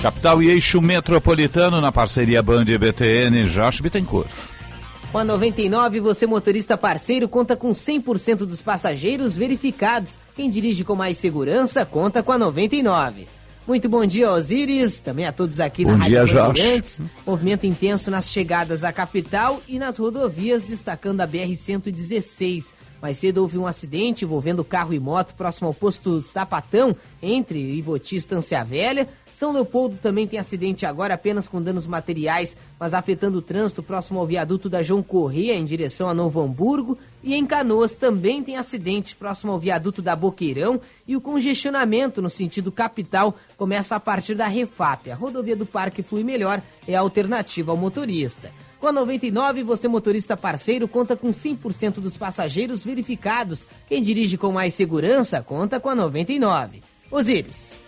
Capital 0.00 0.42
e 0.42 0.48
eixo 0.48 0.80
metropolitano 0.80 1.78
na 1.78 1.92
parceria 1.92 2.42
Band 2.42 2.64
e 2.68 2.78
BTN, 2.78 3.44
Josh 3.44 3.80
Bittencourt. 3.80 4.30
Com 5.12 5.18
a 5.18 5.24
99, 5.24 6.00
você 6.00 6.26
motorista 6.26 6.78
parceiro 6.78 7.28
conta 7.28 7.54
com 7.54 7.70
100% 7.70 8.38
dos 8.46 8.62
passageiros 8.62 9.36
verificados. 9.36 10.16
Quem 10.34 10.48
dirige 10.48 10.84
com 10.84 10.94
mais 10.94 11.18
segurança 11.18 11.84
conta 11.84 12.22
com 12.22 12.32
a 12.32 12.38
99. 12.38 13.37
Muito 13.68 13.86
bom 13.86 14.06
dia, 14.06 14.32
Osíris, 14.32 14.98
também 14.98 15.26
a 15.26 15.32
todos 15.32 15.60
aqui 15.60 15.84
bom 15.84 15.94
na 15.94 16.06
dia, 16.06 16.20
Rádio 16.20 16.36
Bandeirantes. 16.36 17.02
Movimento 17.26 17.66
intenso 17.66 18.10
nas 18.10 18.30
chegadas 18.30 18.82
à 18.82 18.90
capital 18.94 19.60
e 19.68 19.78
nas 19.78 19.98
rodovias, 19.98 20.62
destacando 20.62 21.20
a 21.20 21.28
BR-116. 21.28 22.72
Mais 23.02 23.18
cedo 23.18 23.42
houve 23.42 23.58
um 23.58 23.66
acidente 23.66 24.24
envolvendo 24.24 24.64
carro 24.64 24.94
e 24.94 24.98
moto 24.98 25.34
próximo 25.34 25.68
ao 25.68 25.74
posto 25.74 26.22
Sapatão, 26.22 26.96
entre 27.22 27.58
Ivoti 27.58 28.14
e 28.14 28.18
Estância 28.18 28.64
Velha. 28.64 29.06
São 29.38 29.52
Leopoldo 29.52 29.96
também 30.02 30.26
tem 30.26 30.36
acidente 30.36 30.84
agora, 30.84 31.14
apenas 31.14 31.46
com 31.46 31.62
danos 31.62 31.86
materiais, 31.86 32.56
mas 32.76 32.92
afetando 32.92 33.38
o 33.38 33.40
trânsito 33.40 33.84
próximo 33.84 34.18
ao 34.18 34.26
viaduto 34.26 34.68
da 34.68 34.82
João 34.82 35.00
Corrêa, 35.00 35.54
em 35.54 35.64
direção 35.64 36.08
a 36.08 36.12
Novo 36.12 36.42
Hamburgo. 36.42 36.98
E 37.22 37.36
em 37.36 37.46
Canoas 37.46 37.94
também 37.94 38.42
tem 38.42 38.56
acidente 38.56 39.14
próximo 39.14 39.52
ao 39.52 39.58
viaduto 39.60 40.02
da 40.02 40.16
Boqueirão. 40.16 40.80
E 41.06 41.14
o 41.14 41.20
congestionamento 41.20 42.20
no 42.20 42.28
sentido 42.28 42.72
capital 42.72 43.36
começa 43.56 43.94
a 43.94 44.00
partir 44.00 44.34
da 44.34 44.48
Refap. 44.48 45.08
A 45.08 45.14
rodovia 45.14 45.54
do 45.54 45.64
Parque 45.64 46.02
flui 46.02 46.24
melhor, 46.24 46.60
é 46.84 46.96
a 46.96 47.00
alternativa 47.00 47.70
ao 47.70 47.76
motorista. 47.76 48.52
Com 48.80 48.88
a 48.88 48.92
99, 48.92 49.62
você 49.62 49.86
motorista 49.86 50.36
parceiro 50.36 50.88
conta 50.88 51.16
com 51.16 51.28
100% 51.28 52.00
dos 52.00 52.16
passageiros 52.16 52.82
verificados. 52.82 53.68
Quem 53.86 54.02
dirige 54.02 54.36
com 54.36 54.50
mais 54.50 54.74
segurança 54.74 55.40
conta 55.40 55.78
com 55.78 55.88
a 55.88 55.94
99. 55.94 56.82
Osíris. 57.08 57.78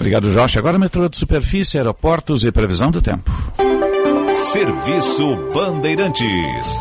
Obrigado, 0.00 0.32
Jorge. 0.32 0.58
Agora 0.58 0.78
metrô 0.78 1.10
de 1.10 1.18
superfície, 1.18 1.76
aeroportos 1.76 2.42
e 2.42 2.50
previsão 2.50 2.90
do 2.90 3.02
tempo. 3.02 3.30
Serviço 4.50 5.36
Bandeirantes. 5.52 6.78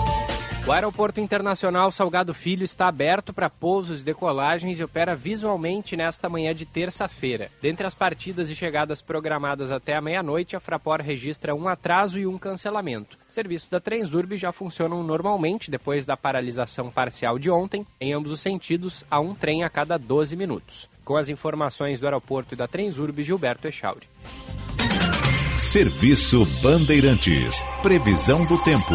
O 0.66 0.72
Aeroporto 0.72 1.20
Internacional 1.20 1.92
Salgado 1.92 2.34
Filho 2.34 2.64
está 2.64 2.88
aberto 2.88 3.34
para 3.34 3.50
pousos 3.50 4.02
e 4.02 4.06
decolagens 4.06 4.80
e 4.80 4.84
opera 4.84 5.16
visualmente 5.16 5.98
nesta 5.98 6.30
manhã 6.30 6.56
de 6.56 6.66
terça-feira. 6.66 7.52
Dentre 7.62 7.86
as 7.86 7.94
partidas 7.94 8.50
e 8.50 8.56
chegadas 8.56 9.02
programadas 9.02 9.70
até 9.70 9.98
a 9.98 10.02
meia-noite, 10.02 10.56
a 10.56 10.60
Fraport 10.62 11.04
registra 11.04 11.54
um 11.54 11.68
atraso 11.68 12.18
e 12.20 12.26
um 12.26 12.38
cancelamento. 12.38 13.18
Serviços 13.28 13.68
da 13.68 13.82
Transurb 13.82 14.38
já 14.38 14.54
funcionam 14.54 15.04
normalmente 15.04 15.70
depois 15.70 16.06
da 16.06 16.16
paralisação 16.16 16.90
parcial 16.90 17.38
de 17.38 17.52
ontem. 17.52 17.86
Em 18.00 18.14
ambos 18.14 18.32
os 18.32 18.40
sentidos, 18.40 19.04
há 19.12 19.20
um 19.20 19.36
trem 19.36 19.66
a 19.66 19.70
cada 19.70 19.98
12 19.98 20.38
minutos. 20.38 20.88
Com 21.10 21.18
as 21.18 21.28
informações 21.28 22.00
do 22.00 22.06
aeroporto 22.06 22.54
e 22.54 22.56
da 22.56 22.68
Transurb, 22.68 23.24
Gilberto 23.24 23.68
Echauri. 23.68 24.08
Serviço 25.58 26.46
Bandeirantes. 26.62 27.66
Previsão 27.82 28.46
do 28.46 28.60
tempo. 28.60 28.94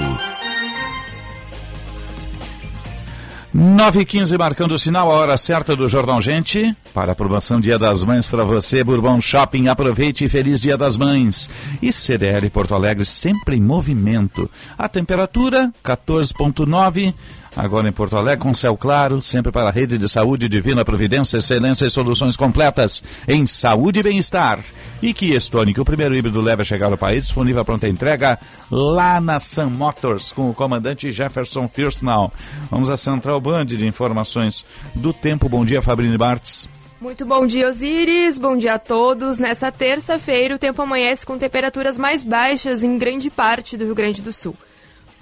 9 3.53 4.01
e 4.01 4.05
15 4.05 4.39
marcando 4.39 4.73
o 4.73 4.79
sinal, 4.79 5.11
a 5.11 5.15
hora 5.15 5.37
certa 5.37 5.75
do 5.75 5.89
Jornal 5.89 6.21
Gente. 6.23 6.77
Para 6.93 7.13
a 7.13 7.15
promoção 7.17 7.61
Dia 7.61 7.79
das 7.79 8.05
Mães 8.05 8.29
para 8.29 8.45
você, 8.45 8.85
Bourbon 8.85 9.21
Shopping, 9.21 9.67
aproveite 9.67 10.25
e 10.25 10.29
feliz 10.29 10.61
Dia 10.61 10.77
das 10.77 10.97
Mães. 10.97 11.51
E 11.83 11.93
CDL 11.93 12.49
Porto 12.51 12.75
Alegre 12.75 13.05
sempre 13.05 13.57
em 13.57 13.61
movimento. 13.61 14.49
A 14.79 14.89
temperatura 14.89 15.73
14.9. 15.85 17.13
Agora 17.57 17.89
em 17.89 17.93
Porto 17.93 18.17
Alegre, 18.17 18.43
com 18.43 18.53
céu 18.53 18.77
claro, 18.77 19.23
sempre 19.23 19.53
para 19.53 19.69
a 19.69 19.73
rede 19.73 19.97
de 19.97 20.09
saúde 20.09 20.49
Divina 20.49 20.85
Providência, 20.85 21.37
excelência 21.37 21.87
e 21.87 21.91
soluções 21.91 22.37
completas 22.37 23.03
em 23.29 23.47
saúde 23.47 24.01
e 24.01 24.03
bem-estar. 24.03 24.59
E 25.01 25.15
que 25.15 25.35
Stonic, 25.37 25.81
o 25.81 25.85
primeiro 25.85 26.17
híbrido 26.17 26.41
leve 26.41 26.63
a 26.63 26.65
chegar 26.65 26.91
ao 26.91 26.99
país, 26.99 27.25
disponível 27.25 27.63
a 27.63 27.65
pronta 27.65 27.89
entrega 27.89 28.39
lá 28.71 29.21
na 29.21 29.39
Sun 29.39 29.71
Motors, 29.71 30.33
com 30.33 30.51
o 30.51 30.55
comandante 30.55 31.13
Jefferson 31.13 31.69
Firstnall. 31.69 32.33
Vamos 32.71 32.91
à 32.91 32.97
Central 32.97 33.41
Band 33.41 33.67
de 33.67 33.87
informações 33.87 34.65
do 34.95 35.13
tempo. 35.13 35.49
Bom 35.49 35.65
dia, 35.65 35.81
Fabrini 35.81 36.19
Bartz. 36.19 36.69
Muito 37.01 37.27
bom 37.27 37.47
dia, 37.47 37.69
Osiris. 37.69 38.39
Bom 38.39 38.57
dia 38.57 38.75
a 38.75 38.79
todos. 38.79 39.39
Nessa 39.39 39.71
terça-feira, 39.71 40.55
o 40.55 40.59
tempo 40.59 40.81
amanhece 40.81 41.27
com 41.27 41.37
temperaturas 41.37 41.99
mais 41.99 42.23
baixas 42.23 42.83
em 42.83 42.97
grande 42.97 43.31
parte 43.31 43.77
do 43.77 43.85
Rio 43.85 43.95
Grande 43.95 44.23
do 44.23 44.33
Sul. 44.33 44.57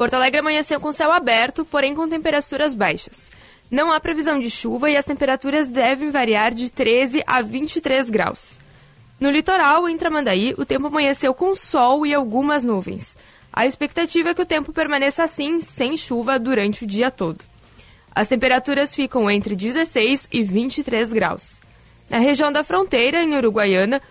Porto 0.02 0.14
Alegre 0.14 0.40
amanheceu 0.40 0.80
com 0.80 0.92
céu 0.92 1.12
aberto, 1.12 1.64
porém 1.64 1.94
com 1.94 2.08
temperaturas 2.08 2.74
baixas. 2.74 3.30
Não 3.70 3.92
há 3.92 4.00
previsão 4.00 4.40
de 4.40 4.50
chuva 4.50 4.90
e 4.90 4.96
as 4.96 5.06
temperaturas 5.06 5.68
devem 5.68 6.10
variar 6.10 6.52
de 6.52 6.68
13 6.72 7.22
a 7.24 7.40
23 7.40 8.10
graus. 8.10 8.58
No 9.20 9.30
litoral, 9.30 9.88
em 9.88 9.96
Tramandaí, 9.96 10.56
o 10.58 10.66
tempo 10.66 10.88
amanheceu 10.88 11.32
com 11.32 11.54
sol 11.54 12.04
e 12.04 12.12
algumas 12.12 12.64
nuvens. 12.64 13.16
A 13.52 13.64
expectativa 13.64 14.30
é 14.30 14.34
que 14.34 14.42
o 14.42 14.44
tempo 14.44 14.72
permaneça 14.72 15.22
assim, 15.22 15.62
sem 15.62 15.96
chuva, 15.96 16.36
durante 16.36 16.82
o 16.82 16.86
dia 16.86 17.08
todo. 17.08 17.38
As 18.12 18.26
temperaturas 18.26 18.96
ficam 18.96 19.30
entre 19.30 19.54
16 19.54 20.28
e 20.32 20.42
23 20.42 21.12
graus. 21.12 21.62
Na 22.10 22.18
região 22.18 22.50
da 22.50 22.64
fronteira, 22.64 23.22
em 23.22 23.36
Uruguaiana, 23.36 24.02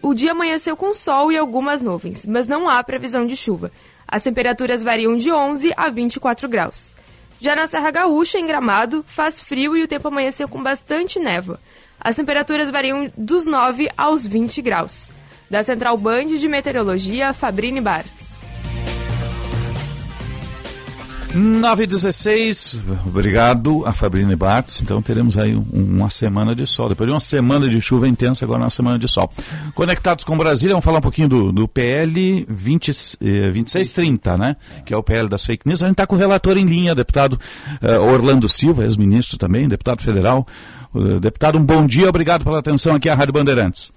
o, 0.00 0.14
dia 0.14 0.30
amanheceu 0.30 0.76
com 0.76 0.94
sol 0.94 1.32
e 1.32 1.36
algumas 1.36 1.82
nuvens, 1.82 2.24
mas 2.24 2.46
não 2.46 2.68
há 2.68 2.82
previsão 2.84 3.26
de 3.26 3.36
chuva. 3.36 3.72
As 4.10 4.24
temperaturas 4.24 4.82
variam 4.82 5.16
de 5.16 5.30
11 5.30 5.72
a 5.76 5.88
24 5.88 6.48
graus. 6.48 6.96
Já 7.38 7.54
na 7.54 7.68
Serra 7.68 7.92
Gaúcha, 7.92 8.40
em 8.40 8.46
Gramado, 8.46 9.04
faz 9.06 9.40
frio 9.40 9.76
e 9.76 9.84
o 9.84 9.88
tempo 9.88 10.08
amanheceu 10.08 10.48
com 10.48 10.60
bastante 10.60 11.20
névoa. 11.20 11.60
As 12.00 12.16
temperaturas 12.16 12.70
variam 12.70 13.10
dos 13.16 13.46
9 13.46 13.88
aos 13.96 14.26
20 14.26 14.60
graus. 14.60 15.12
Da 15.48 15.62
Central 15.62 15.96
Band 15.96 16.26
de 16.26 16.48
Meteorologia, 16.48 17.32
Fabrini 17.32 17.80
Bartz. 17.80 18.39
9 21.32 21.84
e 21.84 21.86
16 21.86 22.80
obrigado 23.06 23.86
a 23.86 23.92
Fabrini 23.92 24.34
Bartz. 24.34 24.82
Então 24.82 25.00
teremos 25.00 25.38
aí 25.38 25.54
um, 25.54 25.64
uma 25.72 26.10
semana 26.10 26.56
de 26.56 26.66
sol. 26.66 26.88
Depois 26.88 27.06
de 27.06 27.12
uma 27.12 27.20
semana 27.20 27.68
de 27.68 27.80
chuva 27.80 28.08
intensa, 28.08 28.44
agora 28.44 28.62
uma 28.62 28.70
semana 28.70 28.98
de 28.98 29.06
sol. 29.06 29.30
Conectados 29.74 30.24
com 30.24 30.36
Brasília, 30.36 30.74
vamos 30.74 30.84
falar 30.84 30.98
um 30.98 31.02
pouquinho 31.02 31.28
do, 31.28 31.52
do 31.52 31.68
PL 31.68 32.44
20, 32.48 32.90
eh, 32.90 33.50
2630, 33.52 34.36
né? 34.36 34.56
Que 34.84 34.92
é 34.92 34.96
o 34.96 35.02
PL 35.04 35.28
das 35.28 35.46
fake 35.46 35.66
news. 35.68 35.82
A 35.82 35.86
gente 35.86 35.94
está 35.94 36.06
com 36.06 36.16
o 36.16 36.18
relator 36.18 36.58
em 36.58 36.64
linha, 36.64 36.94
deputado 36.96 37.38
eh, 37.80 37.98
Orlando 37.98 38.48
Silva, 38.48 38.82
ex-ministro 38.82 39.38
também, 39.38 39.68
deputado 39.68 40.02
federal. 40.02 40.44
Uh, 40.92 41.20
deputado, 41.20 41.56
um 41.56 41.64
bom 41.64 41.86
dia, 41.86 42.08
obrigado 42.08 42.42
pela 42.42 42.58
atenção 42.58 42.96
aqui 42.96 43.08
à 43.08 43.14
Rádio 43.14 43.32
Bandeirantes. 43.32 43.92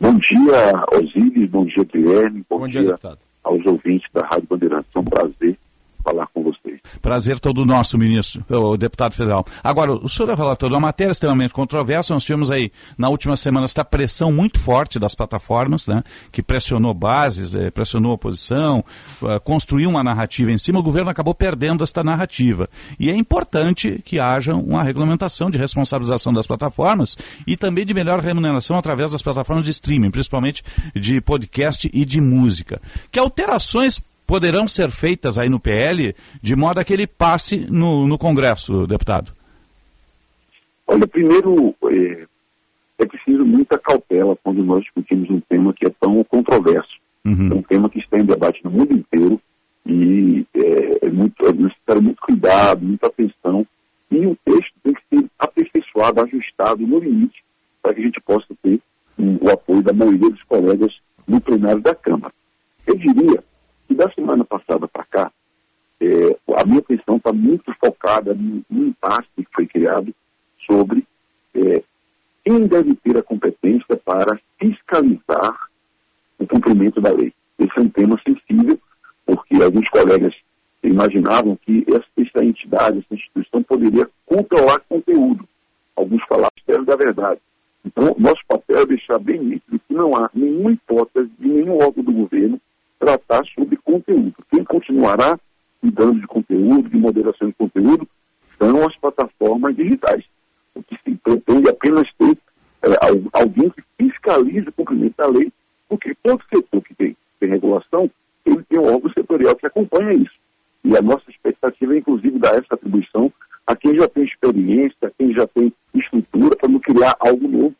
Bom 0.00 0.14
dia, 0.14 0.84
Osíris, 0.90 1.50
bom 1.50 1.66
dia, 1.66 1.84
Guilherme, 1.84 2.42
bom, 2.48 2.60
Bom 2.60 2.68
dia, 2.68 2.80
dia 2.80 2.90
deputado. 2.92 3.18
aos 3.44 3.66
ouvintes 3.66 4.08
da 4.14 4.26
Rádio 4.26 4.46
Bandeirantes. 4.48 4.90
É 4.94 4.98
um 4.98 5.04
prazer 5.04 5.58
falar 6.02 6.26
com 6.28 6.42
vocês. 6.42 6.80
Prazer 7.00 7.38
todo 7.40 7.64
nosso, 7.64 7.96
ministro, 7.96 8.44
o 8.48 8.76
deputado 8.76 9.14
federal. 9.14 9.44
Agora, 9.62 9.92
o 9.92 10.08
senhor 10.08 10.30
é 10.30 10.34
relator 10.34 10.68
de 10.68 10.74
uma 10.74 10.80
matéria 10.80 11.12
extremamente 11.12 11.54
controversa. 11.54 12.14
Nós 12.14 12.24
tivemos 12.24 12.50
aí, 12.50 12.70
na 12.98 13.08
última 13.08 13.36
semana, 13.36 13.64
esta 13.64 13.84
pressão 13.84 14.32
muito 14.32 14.58
forte 14.58 14.98
das 14.98 15.14
plataformas, 15.14 15.86
né, 15.86 16.02
que 16.30 16.42
pressionou 16.42 16.92
bases, 16.92 17.54
eh, 17.54 17.70
pressionou 17.70 18.12
a 18.12 18.14
oposição, 18.14 18.84
eh, 19.22 19.38
construiu 19.40 19.90
uma 19.90 20.02
narrativa 20.02 20.50
em 20.50 20.58
cima. 20.58 20.80
O 20.80 20.82
governo 20.82 21.10
acabou 21.10 21.34
perdendo 21.34 21.84
esta 21.84 22.02
narrativa. 22.02 22.68
E 22.98 23.10
é 23.10 23.14
importante 23.14 24.00
que 24.04 24.18
haja 24.18 24.54
uma 24.54 24.82
regulamentação 24.82 25.50
de 25.50 25.58
responsabilização 25.58 26.32
das 26.32 26.46
plataformas 26.46 27.16
e 27.46 27.56
também 27.56 27.84
de 27.84 27.94
melhor 27.94 28.20
remuneração 28.20 28.76
através 28.76 29.12
das 29.12 29.22
plataformas 29.22 29.64
de 29.64 29.70
streaming, 29.70 30.10
principalmente 30.10 30.62
de 30.94 31.20
podcast 31.20 31.90
e 31.92 32.04
de 32.04 32.20
música. 32.20 32.80
Que 33.10 33.18
alterações 33.18 34.00
poderão 34.26 34.66
ser 34.66 34.90
feitas 34.90 35.38
aí 35.38 35.48
no 35.48 35.60
PL 35.60 36.14
de 36.40 36.56
modo 36.56 36.78
a 36.78 36.84
que 36.84 36.92
ele 36.92 37.06
passe 37.06 37.66
no, 37.70 38.06
no 38.06 38.18
Congresso, 38.18 38.86
deputado? 38.86 39.32
Olha, 40.86 41.06
primeiro, 41.06 41.74
é, 41.84 42.26
é, 42.98 43.06
preciso 43.06 43.44
muita 43.44 43.78
cautela 43.78 44.36
quando 44.42 44.64
nós 44.64 44.82
discutimos 44.82 45.30
um 45.30 45.40
tema 45.40 45.72
que 45.72 45.86
é 45.86 45.90
tão 46.00 46.22
controverso. 46.24 47.00
Uhum. 47.24 47.50
É 47.50 47.54
um 47.54 47.62
tema 47.62 47.88
que 47.88 47.98
está 47.98 48.18
em 48.18 48.24
debate 48.24 48.62
no 48.64 48.70
mundo 48.70 48.92
inteiro 48.92 49.40
e 49.86 50.44
é, 50.54 51.06
é 51.06 51.10
muito, 51.10 51.46
é 51.46 51.52
necessário 51.52 52.02
muito 52.02 52.20
cuidado, 52.20 52.84
muita 52.84 53.06
atenção. 53.06 53.66
E 54.10 54.26
o 54.26 54.36
texto 54.44 54.72
tem 54.82 54.92
que 54.92 55.02
ser 55.08 55.30
aperfeiçoado, 55.38 56.20
ajustado 56.20 56.86
no 56.86 56.98
limite, 56.98 57.42
para 57.82 57.94
que 57.94 58.00
a 58.00 58.04
gente 58.04 58.20
possa 58.20 58.46
ter 58.62 58.80
um, 59.18 59.38
o 59.40 59.50
apoio 59.50 59.82
da 59.82 59.92
maioria 59.92 60.30
dos 60.30 60.42
colegas 60.44 60.92
no 61.26 61.40
plenário 61.40 61.80
da 61.80 61.94
Câmara. 61.94 62.34
Eu 62.86 62.96
diria 62.96 63.42
que 63.86 63.94
da 63.94 64.10
semana 64.12 64.44
passada 64.44 64.86
para 64.88 65.04
cá, 65.04 65.32
é, 66.00 66.36
a 66.56 66.64
minha 66.64 66.80
atenção 66.80 67.16
está 67.16 67.32
muito 67.32 67.72
focada 67.78 68.34
no, 68.34 68.62
impasse 68.70 69.28
que 69.36 69.46
foi 69.54 69.66
criado 69.66 70.14
sobre 70.66 71.06
é, 71.54 71.82
quem 72.44 72.66
deve 72.66 72.94
ter 72.96 73.16
a 73.16 73.22
competência 73.22 73.96
para 74.04 74.38
fiscalizar 74.58 75.68
o 76.38 76.46
cumprimento 76.46 77.00
da 77.00 77.12
lei. 77.12 77.32
Esse 77.58 77.78
é 77.78 77.82
um 77.82 77.88
tema 77.88 78.20
sensível, 78.26 78.78
porque 79.24 79.62
alguns 79.62 79.88
colegas 79.90 80.34
imaginavam 80.82 81.56
que 81.64 81.84
essa 81.88 82.44
entidade, 82.44 82.98
essa 82.98 83.14
instituição 83.14 83.62
poderia 83.62 84.08
controlar 84.26 84.80
conteúdo. 84.88 85.48
Alguns 85.94 86.22
falaram 86.24 86.50
que 86.56 86.84
da 86.84 86.96
verdade. 86.96 87.40
Então, 87.84 88.14
nosso 88.18 88.40
papel 88.48 88.82
é 88.82 88.86
deixar 88.86 89.18
bem 89.18 89.40
nítido 89.40 89.80
que 89.86 89.94
não 89.94 90.14
há 90.16 90.30
nenhuma 90.34 90.72
hipótese 90.72 91.30
de 91.38 91.48
nenhum 91.48 91.76
órgão 91.76 92.02
do 92.02 92.12
governo 92.12 92.60
tratar 93.02 93.44
sobre 93.52 93.76
conteúdo. 93.78 94.34
Quem 94.48 94.62
continuará 94.62 95.36
cuidando 95.80 96.20
de 96.20 96.26
conteúdo, 96.28 96.88
de 96.88 96.96
moderação 96.96 97.48
de 97.48 97.54
conteúdo, 97.54 98.08
são 98.56 98.86
as 98.86 98.96
plataformas 98.96 99.74
digitais. 99.74 100.24
O 100.72 100.82
que 100.84 100.96
se 101.02 101.16
pretende 101.16 101.68
apenas 101.68 102.08
ter 102.16 102.38
é, 102.84 102.96
alguém 103.32 103.70
que 103.70 103.82
fiscalize 103.98 104.68
o 104.68 104.72
cumprimento 104.72 105.16
da 105.16 105.26
lei, 105.26 105.52
porque 105.88 106.14
todo 106.22 106.44
setor 106.54 106.80
que 106.82 106.94
tem, 106.94 107.16
tem 107.40 107.48
regulação, 107.48 108.08
ele 108.46 108.62
tem 108.68 108.78
um 108.78 108.94
órgão 108.94 109.12
setorial 109.12 109.56
que 109.56 109.66
acompanha 109.66 110.12
isso. 110.12 110.34
E 110.84 110.96
a 110.96 111.02
nossa 111.02 111.28
expectativa 111.28 111.94
é, 111.94 111.98
inclusive, 111.98 112.38
dar 112.38 112.54
essa 112.54 112.74
atribuição 112.74 113.32
a 113.66 113.74
quem 113.74 113.98
já 113.98 114.08
tem 114.08 114.22
experiência, 114.24 115.08
a 115.08 115.10
quem 115.10 115.32
já 115.32 115.46
tem 115.48 115.72
estrutura, 115.92 116.56
para 116.56 116.68
não 116.68 116.78
criar 116.78 117.16
algo 117.18 117.48
novo, 117.48 117.74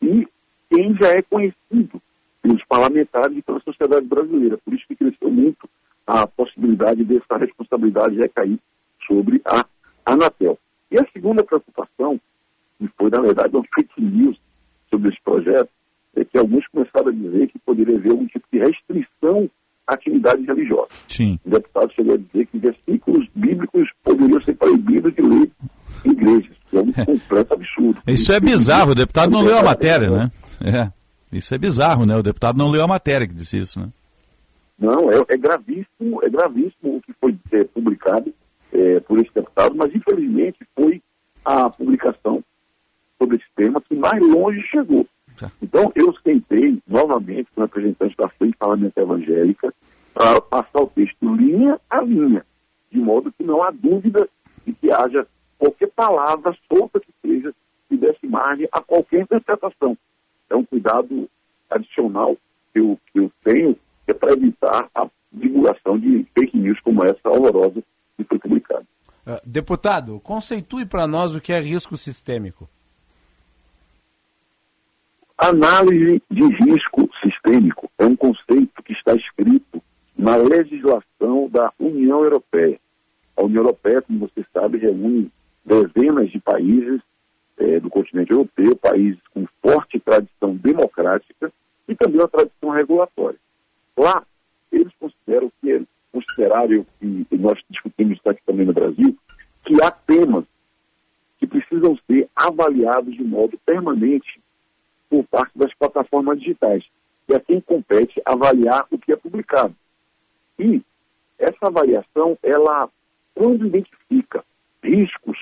e 0.00 0.26
quem 0.70 0.94
já 0.94 1.08
é 1.08 1.22
conhecido 1.22 2.00
pelos 2.42 2.64
parlamentares 2.64 3.36
e 3.36 3.42
pela 3.42 3.60
sociedade 3.60 4.06
brasileira. 4.06 4.58
Por 4.58 4.74
isso 4.74 4.84
que 4.88 4.96
cresceu 4.96 5.30
muito 5.30 5.68
a 6.06 6.26
possibilidade 6.26 7.04
dessa 7.04 7.36
responsabilidade 7.36 8.16
recair 8.16 8.58
sobre 9.06 9.40
a 9.44 9.64
Anatel. 10.06 10.58
E 10.90 10.98
a 10.98 11.06
segunda 11.12 11.44
preocupação, 11.44 12.18
que 12.78 12.88
foi, 12.96 13.10
na 13.10 13.20
verdade, 13.20 13.54
uma 13.54 13.64
fake 13.74 14.00
news 14.00 14.38
sobre 14.90 15.10
esse 15.10 15.20
projeto, 15.22 15.68
é 16.16 16.24
que 16.24 16.38
alguns 16.38 16.66
começaram 16.68 17.08
a 17.08 17.12
dizer 17.12 17.48
que 17.48 17.58
poderia 17.58 17.96
haver 17.96 18.10
algum 18.10 18.26
tipo 18.26 18.46
de 18.50 18.58
restrição 18.58 19.50
à 19.86 19.94
atividade 19.94 20.42
religiosa. 20.44 20.88
Sim. 21.06 21.38
O 21.44 21.50
deputado 21.50 21.92
chegou 21.92 22.14
a 22.14 22.16
dizer 22.16 22.46
que 22.46 22.58
versículos 22.58 23.28
bíblicos 23.34 23.88
poderiam 24.02 24.40
ser 24.42 24.54
proibidos 24.54 25.14
de 25.14 25.22
ler 25.22 25.50
igrejas. 26.04 26.56
É 26.72 26.80
um 26.80 26.92
completo 26.92 27.54
absurdo. 27.54 28.02
Isso 28.06 28.32
é 28.32 28.40
bizarro, 28.40 28.92
o 28.92 28.94
deputado 28.94 29.30
não 29.30 29.42
leu 29.42 29.58
a 29.58 29.62
matéria, 29.62 30.10
né? 30.10 30.30
É. 30.62 30.97
Isso 31.32 31.54
é 31.54 31.58
bizarro, 31.58 32.06
né? 32.06 32.16
O 32.16 32.22
deputado 32.22 32.56
não 32.56 32.70
leu 32.70 32.82
a 32.82 32.88
matéria 32.88 33.26
que 33.26 33.34
disse 33.34 33.58
isso, 33.58 33.80
né? 33.80 33.88
Não, 34.78 35.10
é, 35.10 35.16
é 35.28 35.36
gravíssimo, 35.36 36.22
é 36.22 36.30
gravíssimo 36.30 36.96
o 36.96 37.02
que 37.02 37.12
foi 37.20 37.36
é, 37.52 37.64
publicado 37.64 38.32
é, 38.72 39.00
por 39.00 39.18
esse 39.18 39.32
deputado, 39.34 39.74
mas 39.74 39.94
infelizmente 39.94 40.58
foi 40.74 41.02
a 41.44 41.68
publicação 41.68 42.42
sobre 43.20 43.36
esse 43.36 43.46
tema 43.56 43.80
que 43.80 43.94
mais 43.94 44.20
longe 44.24 44.62
chegou. 44.70 45.06
Tá. 45.36 45.50
Então 45.60 45.92
eu 45.94 46.12
tentei 46.24 46.78
novamente 46.86 47.48
com 47.54 47.62
representante 47.62 48.16
da 48.16 48.28
Frente 48.28 48.56
Parlamentar 48.56 49.04
Evangélica 49.04 49.74
para 50.14 50.40
passar 50.40 50.80
o 50.80 50.86
texto 50.86 51.34
linha 51.34 51.78
a 51.90 52.00
linha, 52.00 52.44
de 52.90 52.98
modo 52.98 53.32
que 53.32 53.44
não 53.44 53.62
há 53.62 53.70
dúvida 53.70 54.28
de 54.66 54.72
que 54.72 54.90
haja 54.90 55.26
qualquer 55.58 55.90
palavra 55.90 56.56
solta 56.72 57.00
que 57.00 57.12
seja 57.20 57.52
que 57.88 57.96
desse 57.96 58.26
margem 58.26 58.68
a 58.70 58.80
qualquer 58.80 59.22
interpretação. 59.22 59.96
É 60.50 60.56
um 60.56 60.64
cuidado 60.64 61.28
adicional 61.70 62.36
que 62.72 62.80
eu, 62.80 62.98
que 63.12 63.20
eu 63.20 63.32
tenho 63.44 63.76
é 64.06 64.14
para 64.14 64.32
evitar 64.32 64.88
a 64.94 65.06
divulgação 65.30 65.98
de 65.98 66.26
fake 66.34 66.56
news 66.56 66.80
como 66.80 67.04
essa 67.04 67.28
horrorosa 67.28 67.82
que 68.16 68.24
foi 68.24 68.38
publicada. 68.38 68.86
Uh, 69.26 69.38
deputado, 69.44 70.18
conceitue 70.20 70.86
para 70.86 71.06
nós 71.06 71.34
o 71.34 71.40
que 71.40 71.52
é 71.52 71.60
risco 71.60 71.96
sistêmico. 71.96 72.68
Análise 75.36 76.22
de 76.30 76.42
risco 76.64 77.08
sistêmico 77.22 77.90
é 77.98 78.06
um 78.06 78.16
conceito 78.16 78.82
que 78.82 78.92
está 78.92 79.14
escrito 79.14 79.82
na 80.16 80.34
legislação 80.36 81.48
da 81.50 81.72
União 81.78 82.24
Europeia. 82.24 82.80
A 83.36 83.44
União 83.44 83.62
Europeia, 83.62 84.02
como 84.02 84.20
você 84.20 84.44
sabe, 84.52 84.78
reúne 84.78 85.30
dezenas 85.64 86.30
de 86.30 86.40
países 86.40 87.00
é, 87.58 87.80
do 87.80 87.90
continente 87.90 88.30
europeu, 88.30 88.76
países 88.76 89.20
com 89.34 89.46
forte 89.62 89.98
tradição 90.00 90.54
democrática 90.56 91.52
e 91.86 91.94
também 91.94 92.20
uma 92.20 92.28
tradição 92.28 92.70
regulatória. 92.70 93.38
Lá, 93.96 94.24
eles 94.70 94.92
consideram 94.98 95.50
que, 95.60 95.72
é 95.72 95.82
consideraram, 96.12 96.86
e 97.02 97.26
nós 97.32 97.58
discutimos 97.68 98.18
isso 98.18 98.28
aqui 98.28 98.40
também 98.46 98.66
no 98.66 98.72
Brasil, 98.72 99.16
que 99.64 99.82
há 99.82 99.90
temas 99.90 100.44
que 101.38 101.46
precisam 101.46 101.96
ser 102.06 102.28
avaliados 102.34 103.14
de 103.14 103.22
modo 103.22 103.58
permanente 103.64 104.40
por 105.08 105.24
parte 105.24 105.56
das 105.56 105.72
plataformas 105.74 106.38
digitais. 106.38 106.84
E 107.28 107.34
a 107.34 107.40
quem 107.40 107.60
compete 107.60 108.20
avaliar 108.24 108.86
o 108.90 108.98
que 108.98 109.12
é 109.12 109.16
publicado. 109.16 109.74
E 110.58 110.82
essa 111.38 111.66
avaliação, 111.66 112.36
ela, 112.42 112.88
quando 113.34 113.66
identifica 113.66 114.44
riscos 114.82 115.38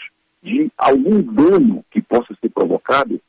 de 0.47 0.71
algum 0.79 1.21
dano 1.21 1.85
que 1.91 2.01
possa 2.01 2.33
ser 2.41 2.49
provocado, 2.51 3.21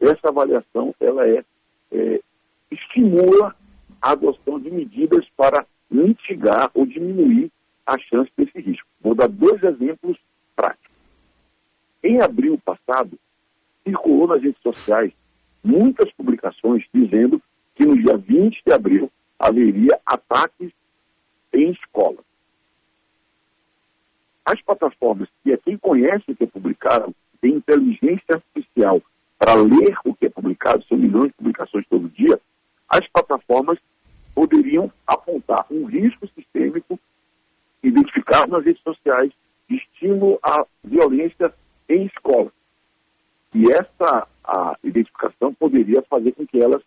essa 0.00 0.28
avaliação 0.28 0.92
ela 0.98 1.26
é, 1.26 1.44
é 1.92 2.20
estimula 2.68 3.54
a 4.02 4.10
adoção 4.10 4.58
de 4.58 4.70
medidas 4.72 5.24
para 5.36 5.64
mitigar 5.88 6.68
ou 6.74 6.84
diminuir 6.84 7.48
a 7.86 7.96
chance 7.96 8.30
desse 8.36 8.58
risco. 8.60 8.88
Vou 9.00 9.14
dar 9.14 9.28
dois 9.28 9.62
exemplos 9.62 10.18
práticos. 10.56 10.90
Em 12.02 12.20
abril 12.20 12.60
passado, 12.64 13.16
circulou 13.84 14.26
nas 14.26 14.42
redes 14.42 14.60
sociais 14.60 15.12
muitas 15.62 16.10
publicações 16.12 16.84
dizendo 16.92 17.40
que 17.76 17.86
no 17.86 17.96
dia 17.96 18.16
20 18.16 18.62
de 18.66 18.72
abril 18.72 19.10
haveria 19.38 20.00
ataques 20.04 20.72
em 21.52 21.70
escolas. 21.70 22.24
As 24.44 24.60
plataformas, 24.62 25.28
que 25.42 25.52
é 25.52 25.56
quem 25.56 25.78
conhece 25.78 26.24
o 26.28 26.36
que 26.36 26.44
é 26.44 26.46
publicado, 26.46 27.14
tem 27.40 27.54
inteligência 27.54 28.34
artificial 28.34 29.00
para 29.38 29.54
ler 29.54 29.96
o 30.04 30.14
que 30.14 30.26
é 30.26 30.30
publicado, 30.30 30.84
são 30.84 30.98
milhões 30.98 31.28
de 31.28 31.34
publicações 31.34 31.86
todo 31.88 32.08
dia, 32.10 32.38
as 32.88 33.06
plataformas 33.08 33.78
poderiam 34.34 34.90
apontar 35.06 35.66
um 35.70 35.84
risco 35.84 36.28
sistêmico 36.28 36.98
identificado 37.82 38.50
nas 38.50 38.64
redes 38.64 38.82
sociais 38.82 39.32
de 39.68 39.76
estímulo 39.76 40.38
à 40.42 40.66
violência 40.82 41.52
em 41.88 42.06
escola. 42.06 42.52
E 43.54 43.70
essa 43.70 44.26
a 44.44 44.76
identificação 44.82 45.54
poderia 45.54 46.02
fazer 46.02 46.32
com 46.32 46.46
que 46.46 46.60
elas 46.60 46.82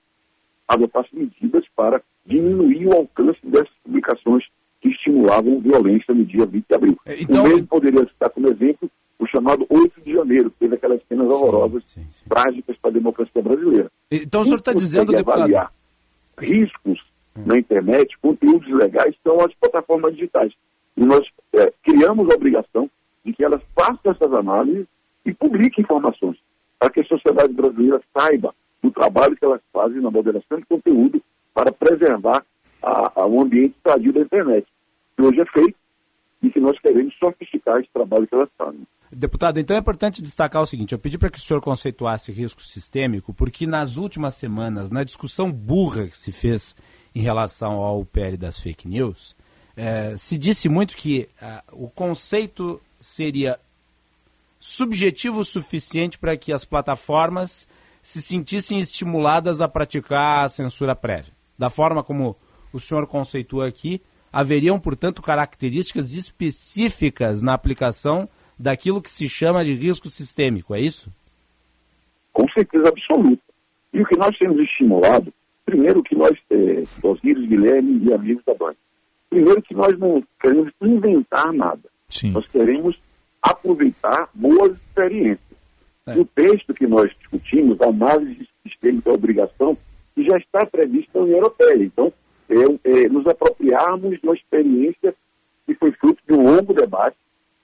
adotassem 0.67 1.19
medidas 1.19 1.65
para 1.75 2.01
diminuir 2.25 2.87
o 2.87 2.93
alcance 2.93 3.39
dessas 3.43 3.73
publicações 3.83 4.45
que 4.81 4.89
estimulavam 4.89 5.59
violência 5.59 6.13
no 6.13 6.25
dia 6.25 6.45
20 6.45 6.65
de 6.67 6.75
abril. 6.75 6.97
É, 7.05 7.21
então... 7.21 7.43
O 7.43 7.47
mesmo 7.47 7.67
poderia 7.67 8.05
citar 8.07 8.29
como 8.29 8.49
exemplo 8.49 8.89
o 9.19 9.25
chamado 9.25 9.65
8 9.69 10.01
de 10.01 10.13
janeiro, 10.13 10.51
que 10.51 10.59
teve 10.59 10.75
aquelas 10.75 11.01
cenas 11.07 11.31
horrorosas, 11.31 11.83
sim, 11.87 12.01
sim. 12.03 12.29
trágicas 12.29 12.77
para 12.77 12.91
a 12.91 12.93
democracia 12.93 13.41
brasileira. 13.41 13.91
Então 14.11 14.41
o 14.41 14.45
senhor 14.45 14.57
está 14.57 14.73
dizendo, 14.73 15.11
deputado... 15.11 15.39
avaliar 15.39 15.73
riscos 16.37 16.99
hum. 17.35 17.43
na 17.45 17.57
internet, 17.57 18.15
conteúdos 18.21 18.69
legais, 18.71 19.15
são 19.23 19.39
as 19.39 19.53
plataformas 19.55 20.13
digitais. 20.13 20.53
E 20.95 21.03
nós 21.03 21.25
é, 21.53 21.73
criamos 21.83 22.29
a 22.29 22.35
obrigação 22.35 22.89
de 23.25 23.33
que 23.33 23.43
elas 23.43 23.61
façam 23.75 24.11
essas 24.11 24.31
análises 24.33 24.85
e 25.25 25.33
publiquem 25.33 25.83
informações, 25.83 26.37
para 26.79 26.89
que 26.89 27.01
a 27.01 27.05
sociedade 27.05 27.53
brasileira 27.53 28.01
saiba 28.15 28.53
do 28.81 28.91
trabalho 28.91 29.35
que 29.35 29.43
elas 29.43 29.61
fazem 29.73 29.99
na 29.99 30.11
moderação 30.11 30.59
de 30.59 30.65
conteúdo 30.65 31.21
para 31.53 31.71
preservar 31.71 32.45
a, 32.81 33.21
a, 33.21 33.27
o 33.27 33.41
ambiente 33.41 33.75
sadio 33.85 34.13
da 34.13 34.21
internet, 34.21 34.67
que 35.15 35.23
hoje 35.23 35.41
é 35.41 35.45
feito 35.45 35.75
e 36.41 36.49
que 36.49 36.59
nós 36.59 36.77
queremos 36.79 37.13
sofisticar 37.17 37.79
esse 37.79 37.89
trabalho 37.91 38.27
que 38.27 38.35
elas 38.35 38.49
fazem. 38.57 38.81
Deputado, 39.11 39.59
então 39.59 39.75
é 39.75 39.79
importante 39.79 40.21
destacar 40.21 40.61
o 40.61 40.65
seguinte: 40.65 40.91
eu 40.91 40.99
pedi 40.99 41.17
para 41.17 41.29
que 41.29 41.37
o 41.37 41.41
senhor 41.41 41.61
conceituasse 41.61 42.31
risco 42.31 42.61
sistêmico, 42.61 43.33
porque 43.33 43.65
nas 43.65 43.95
últimas 43.95 44.35
semanas, 44.35 44.91
na 44.91 45.03
discussão 45.03 45.51
burra 45.51 46.07
que 46.07 46.17
se 46.17 46.31
fez 46.31 46.75
em 47.15 47.21
relação 47.21 47.73
ao 47.79 48.05
PL 48.05 48.37
das 48.37 48.59
fake 48.59 48.87
news, 48.87 49.35
eh, 49.75 50.15
se 50.17 50.37
disse 50.37 50.67
muito 50.67 50.95
que 50.97 51.29
ah, 51.41 51.63
o 51.71 51.89
conceito 51.89 52.81
seria 52.99 53.57
subjetivo 54.59 55.39
o 55.39 55.45
suficiente 55.45 56.17
para 56.17 56.35
que 56.35 56.51
as 56.51 56.65
plataformas 56.65 57.67
se 58.03 58.21
sentissem 58.21 58.79
estimuladas 58.79 59.61
a 59.61 59.67
praticar 59.67 60.45
a 60.45 60.49
censura 60.49 60.95
prévia. 60.95 61.33
Da 61.57 61.69
forma 61.69 62.03
como 62.03 62.35
o 62.71 62.79
senhor 62.79 63.07
conceitua 63.07 63.67
aqui, 63.67 64.01
haveriam, 64.31 64.79
portanto, 64.79 65.21
características 65.21 66.13
específicas 66.13 67.41
na 67.41 67.53
aplicação 67.53 68.27
daquilo 68.57 69.01
que 69.01 69.09
se 69.09 69.29
chama 69.29 69.63
de 69.63 69.73
risco 69.73 70.09
sistêmico, 70.09 70.73
é 70.75 70.79
isso? 70.79 71.11
Com 72.33 72.47
certeza 72.49 72.89
absoluta. 72.89 73.41
E 73.93 74.01
o 74.01 74.05
que 74.05 74.17
nós 74.17 74.37
temos 74.37 74.59
estimulado, 74.59 75.33
primeiro 75.65 76.03
que 76.03 76.15
nós, 76.15 76.37
é, 76.51 76.83
Osíris, 77.01 77.47
Guilherme 77.47 78.03
e 78.03 78.13
amigos 78.13 78.43
da 78.45 78.53
banca, 78.53 78.77
primeiro 79.29 79.61
que 79.61 79.73
nós 79.73 79.97
não 79.97 80.23
queremos 80.39 80.71
inventar 80.81 81.51
nada. 81.53 81.89
Sim. 82.09 82.31
Nós 82.31 82.45
queremos 82.47 82.97
aproveitar 83.41 84.29
boas 84.33 84.73
experiências. 84.73 85.57
É. 86.05 86.17
O 86.17 86.25
texto 86.25 86.73
que 86.73 86.87
nós 86.87 87.11
discutimos, 87.19 87.79
a 87.81 87.87
análise 87.87 88.47
sistêmica 88.63 89.09
da 89.09 89.15
obrigação, 89.15 89.77
que 90.15 90.23
já 90.23 90.37
está 90.37 90.65
prevista 90.65 91.11
na 91.15 91.25
União 91.25 91.37
Europeia. 91.37 91.83
Então, 91.83 92.13
é, 92.49 92.89
é, 92.89 93.09
nos 93.09 93.25
apropriarmos 93.27 94.19
de 94.19 94.25
uma 94.25 94.35
experiência 94.35 95.13
que 95.65 95.75
foi 95.75 95.91
fruto 95.91 96.21
de 96.27 96.33
um 96.33 96.43
longo 96.43 96.73
debate 96.73 97.17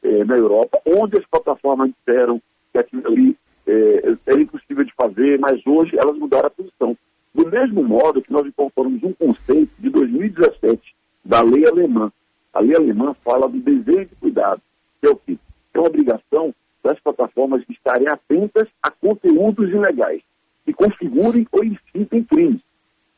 é, 0.04 0.24
na 0.26 0.36
Europa, 0.36 0.82
onde 0.86 1.18
as 1.18 1.26
plataformas 1.26 1.92
disseram 1.98 2.42
que 2.72 2.78
aquilo 2.78 3.08
ali 3.08 3.38
é, 3.66 4.16
era 4.26 4.42
impossível 4.42 4.84
de 4.84 4.94
fazer, 4.94 5.40
mas 5.40 5.66
hoje 5.66 5.98
elas 5.98 6.18
mudaram 6.18 6.48
a 6.48 6.52
posição. 6.52 6.98
Do 7.34 7.50
mesmo 7.50 7.84
modo 7.84 8.22
que 8.22 8.32
nós 8.32 8.46
incorporamos 8.46 9.02
um 9.04 9.14
conceito 9.14 9.72
de 9.80 9.90
2017 9.90 10.96
da 11.24 11.42
lei 11.42 11.66
alemã. 11.68 12.12
A 12.54 12.60
lei 12.60 12.76
alemã 12.76 13.16
fala 13.24 13.48
do 13.48 13.60
dever 13.60 14.06
de 14.06 14.16
cuidado, 14.16 14.62
que 15.02 15.08
é 15.08 15.10
o 15.10 15.16
quê? 15.16 15.38
É 15.74 15.80
uma 15.80 15.88
obrigação 15.88 16.54
das 16.84 17.00
plataformas 17.00 17.64
estarem 17.70 18.08
atentas 18.08 18.68
a 18.84 18.92
conteúdos 18.92 19.70
ilegais 19.70 20.22
que 20.66 20.74
configurem 20.74 21.48
ou 21.52 21.64
incitem 21.64 22.24
crimes. 22.24 22.62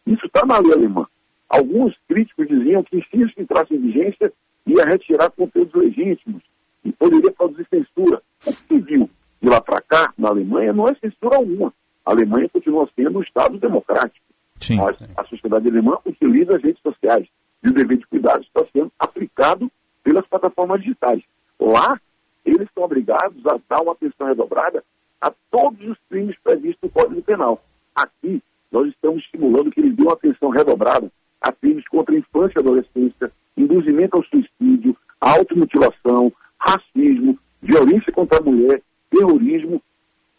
Isso 0.05 0.25
está 0.27 0.45
na 0.45 0.59
lei 0.59 0.73
alemã. 0.73 1.07
Alguns 1.49 1.95
críticos 2.07 2.47
diziam 2.47 2.83
que 2.83 3.01
se 3.09 3.21
isso 3.21 3.33
entrasse 3.39 3.73
em 3.73 3.79
vigência, 3.79 4.31
ia 4.65 4.83
retirar 4.85 5.29
conteúdos 5.31 5.73
legítimos 5.73 6.41
e 6.83 6.91
poderia 6.91 7.31
produzir 7.31 7.67
censura. 7.69 8.21
O 8.45 8.53
que 8.53 8.67
se 8.67 8.79
viu 8.79 9.09
de 9.41 9.49
lá 9.49 9.61
para 9.61 9.81
cá, 9.81 10.13
na 10.17 10.29
Alemanha, 10.29 10.73
não 10.73 10.87
é 10.87 10.95
censura 10.95 11.37
alguma. 11.37 11.73
A 12.05 12.11
Alemanha 12.11 12.49
continua 12.49 12.89
sendo 12.95 13.19
um 13.19 13.21
Estado 13.21 13.57
democrático. 13.57 14.25
Sim. 14.57 14.77
Mas 14.77 14.97
a 15.15 15.25
sociedade 15.25 15.67
alemã 15.67 15.97
utiliza 16.05 16.55
as 16.55 16.63
redes 16.63 16.81
sociais 16.81 17.27
e 17.63 17.69
o 17.69 17.73
dever 17.73 17.97
de 17.97 18.07
cuidado 18.07 18.41
está 18.43 18.65
sendo 18.71 18.91
aplicado 18.97 19.71
pelas 20.03 20.25
plataformas 20.27 20.81
digitais. 20.81 21.21
Lá, 21.59 21.99
eles 22.45 22.67
são 22.73 22.83
obrigados 22.83 23.45
a 23.47 23.59
dar 23.67 23.81
uma 23.81 23.93
atenção 23.93 24.27
redobrada 24.27 24.83
a 25.19 25.31
todos 25.51 25.87
os 25.87 25.97
crimes 26.09 26.35
previstos 26.43 26.81
no 26.83 26.89
Código 26.89 27.21
Penal. 27.21 27.63
Aqui, 27.95 28.41
nós 28.71 28.87
estamos 28.89 29.23
estimulando 29.23 29.71
que 29.71 29.79
eles 29.79 29.95
dêem 29.95 30.07
uma 30.07 30.13
atenção 30.13 30.49
redobrada 30.49 31.11
a 31.45 31.51
crimes 31.51 31.87
contra 31.87 32.15
a 32.15 32.17
infância 32.17 32.57
e 32.57 32.59
adolescência, 32.59 33.29
induzimento 33.55 34.17
ao 34.17 34.23
suicídio, 34.23 34.97
automutilação, 35.21 36.33
racismo, 36.57 37.37
violência 37.61 38.11
contra 38.11 38.39
a 38.39 38.41
mulher, 38.41 38.81
terrorismo, 39.11 39.79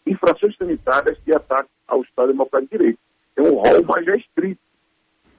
infrações 0.05 0.53
sanitárias 0.57 1.17
e 1.25 1.33
ataques 1.33 1.71
ao 1.87 2.01
Estado 2.01 2.33
Democrático 2.33 2.71
de 2.71 2.77
Direito. 2.77 2.99
É 3.37 3.41
um 3.41 3.55
rol 3.55 3.83
mais 3.85 4.05
restrito. 4.05 4.59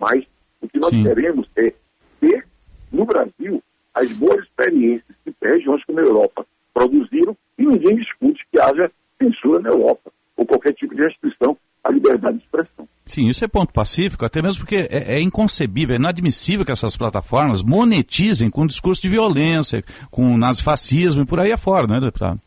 Mas 0.01 0.25
o 0.63 0.69
que 0.69 0.79
nós 0.79 0.91
Sim. 0.91 1.03
queremos 1.03 1.47
é 1.57 1.75
ter, 2.19 2.47
no 2.91 3.05
Brasil, 3.05 3.63
as 3.95 4.11
boas 4.13 4.43
experiências 4.45 5.17
que 5.23 5.35
regiões 5.43 5.85
como 5.85 6.01
a 6.01 6.03
Europa 6.03 6.47
produziram 6.73 7.37
e 7.59 7.67
ninguém 7.67 7.97
discute 7.97 8.43
que 8.51 8.59
haja 8.59 8.91
censura 9.21 9.61
na 9.61 9.69
Europa 9.69 10.11
ou 10.35 10.47
qualquer 10.47 10.73
tipo 10.73 10.95
de 10.95 11.03
restrição 11.03 11.59
à 11.85 11.91
liberdade 11.91 12.39
de 12.39 12.45
expressão. 12.45 12.68
Sim, 13.09 13.27
isso 13.27 13.43
é 13.43 13.49
ponto 13.49 13.73
pacífico, 13.73 14.27
até 14.27 14.43
mesmo 14.43 14.65
porque 14.65 14.87
é, 14.91 15.15
é, 15.17 15.21
inconcebível, 15.21 15.95
é 15.95 15.99
inadmissível 15.99 16.65
que 16.65 16.71
essas 16.71 16.95
plataformas 16.95 17.63
monetizem 17.63 18.51
com 18.51 18.67
discurso 18.67 19.01
de 19.01 19.09
violência, 19.09 19.83
com 20.11 20.37
nazifascismo 20.37 21.23
e 21.23 21.27
por 21.27 21.41
aí 21.41 21.51
afora, 21.51 21.87
né, 21.87 21.99
deputado? 22.01 22.39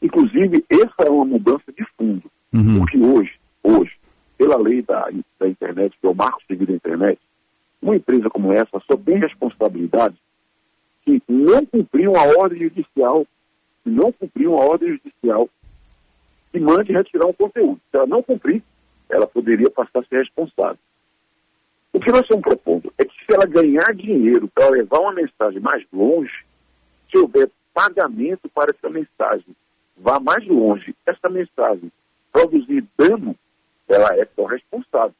Inclusive, 0.00 0.64
essa 0.70 1.06
é 1.06 1.10
uma 1.10 1.26
mudança 1.26 1.70
de 1.76 1.84
fundo. 1.98 2.22
Uhum. 2.54 2.78
Porque 2.78 2.96
hoje, 2.96 3.32
hoje, 3.62 3.92
pela 4.38 4.56
lei 4.56 4.80
da, 4.80 5.10
da 5.38 5.46
internet, 5.46 5.94
que 6.00 6.06
é 6.06 6.10
o 6.10 6.14
marco 6.14 6.40
civil 6.46 6.66
da 6.66 6.72
internet, 6.72 7.20
uma 7.82 7.96
empresa 7.96 8.30
como 8.30 8.54
essa 8.54 8.80
só 8.90 8.96
tem 8.96 9.18
responsabilidade 9.18 10.16
que 11.04 11.22
não 11.28 11.66
cumpriu 11.66 12.12
uma 12.12 12.22
ordem 12.38 12.60
judicial, 12.60 13.26
que 13.84 13.90
não 13.90 14.10
cumpriu 14.10 14.54
uma 14.54 14.64
ordem 14.64 14.88
judicial 14.88 15.50
que 16.50 16.58
mande 16.58 16.92
retirar 16.92 17.26
um 17.26 17.32
conteúdo. 17.34 17.78
Se 17.90 17.96
ela 17.96 18.06
não 18.06 18.22
cumprir, 18.22 18.62
ela 19.10 19.26
poderia 19.26 19.70
passar 19.70 20.00
a 20.00 20.04
ser 20.04 20.18
responsável. 20.18 20.78
O 21.92 21.98
que 21.98 22.10
nós 22.10 22.22
estamos 22.22 22.42
propondo 22.42 22.92
é 22.96 23.04
que 23.04 23.14
se 23.24 23.34
ela 23.34 23.46
ganhar 23.46 23.94
dinheiro 23.94 24.48
para 24.48 24.70
levar 24.70 25.00
uma 25.00 25.12
mensagem 25.12 25.60
mais 25.60 25.84
longe, 25.92 26.44
se 27.10 27.18
houver 27.18 27.50
pagamento 27.74 28.48
para 28.48 28.70
essa 28.70 28.88
mensagem 28.88 29.56
vá 29.96 30.18
mais 30.20 30.46
longe, 30.46 30.94
essa 31.04 31.28
mensagem 31.28 31.90
produzir 32.32 32.84
dano, 32.96 33.36
ela 33.88 34.14
é 34.14 34.24
corresponsável. 34.24 35.14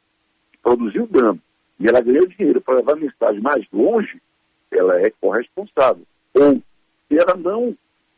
Produziu 0.63 1.07
dano 1.07 1.41
e 1.79 1.89
ela 1.89 2.01
ganhou 2.01 2.27
dinheiro 2.27 2.61
para 2.61 2.77
levar 2.77 2.93
a 2.93 3.01
mensagem 3.01 3.41
mais 3.41 3.67
longe, 3.73 4.21
ela 4.71 5.01
é 5.01 5.11
corresponsável. 5.21 6.05
Ou 6.35 6.63
se 7.09 7.19
ela 7.19 7.35
não 7.37 7.77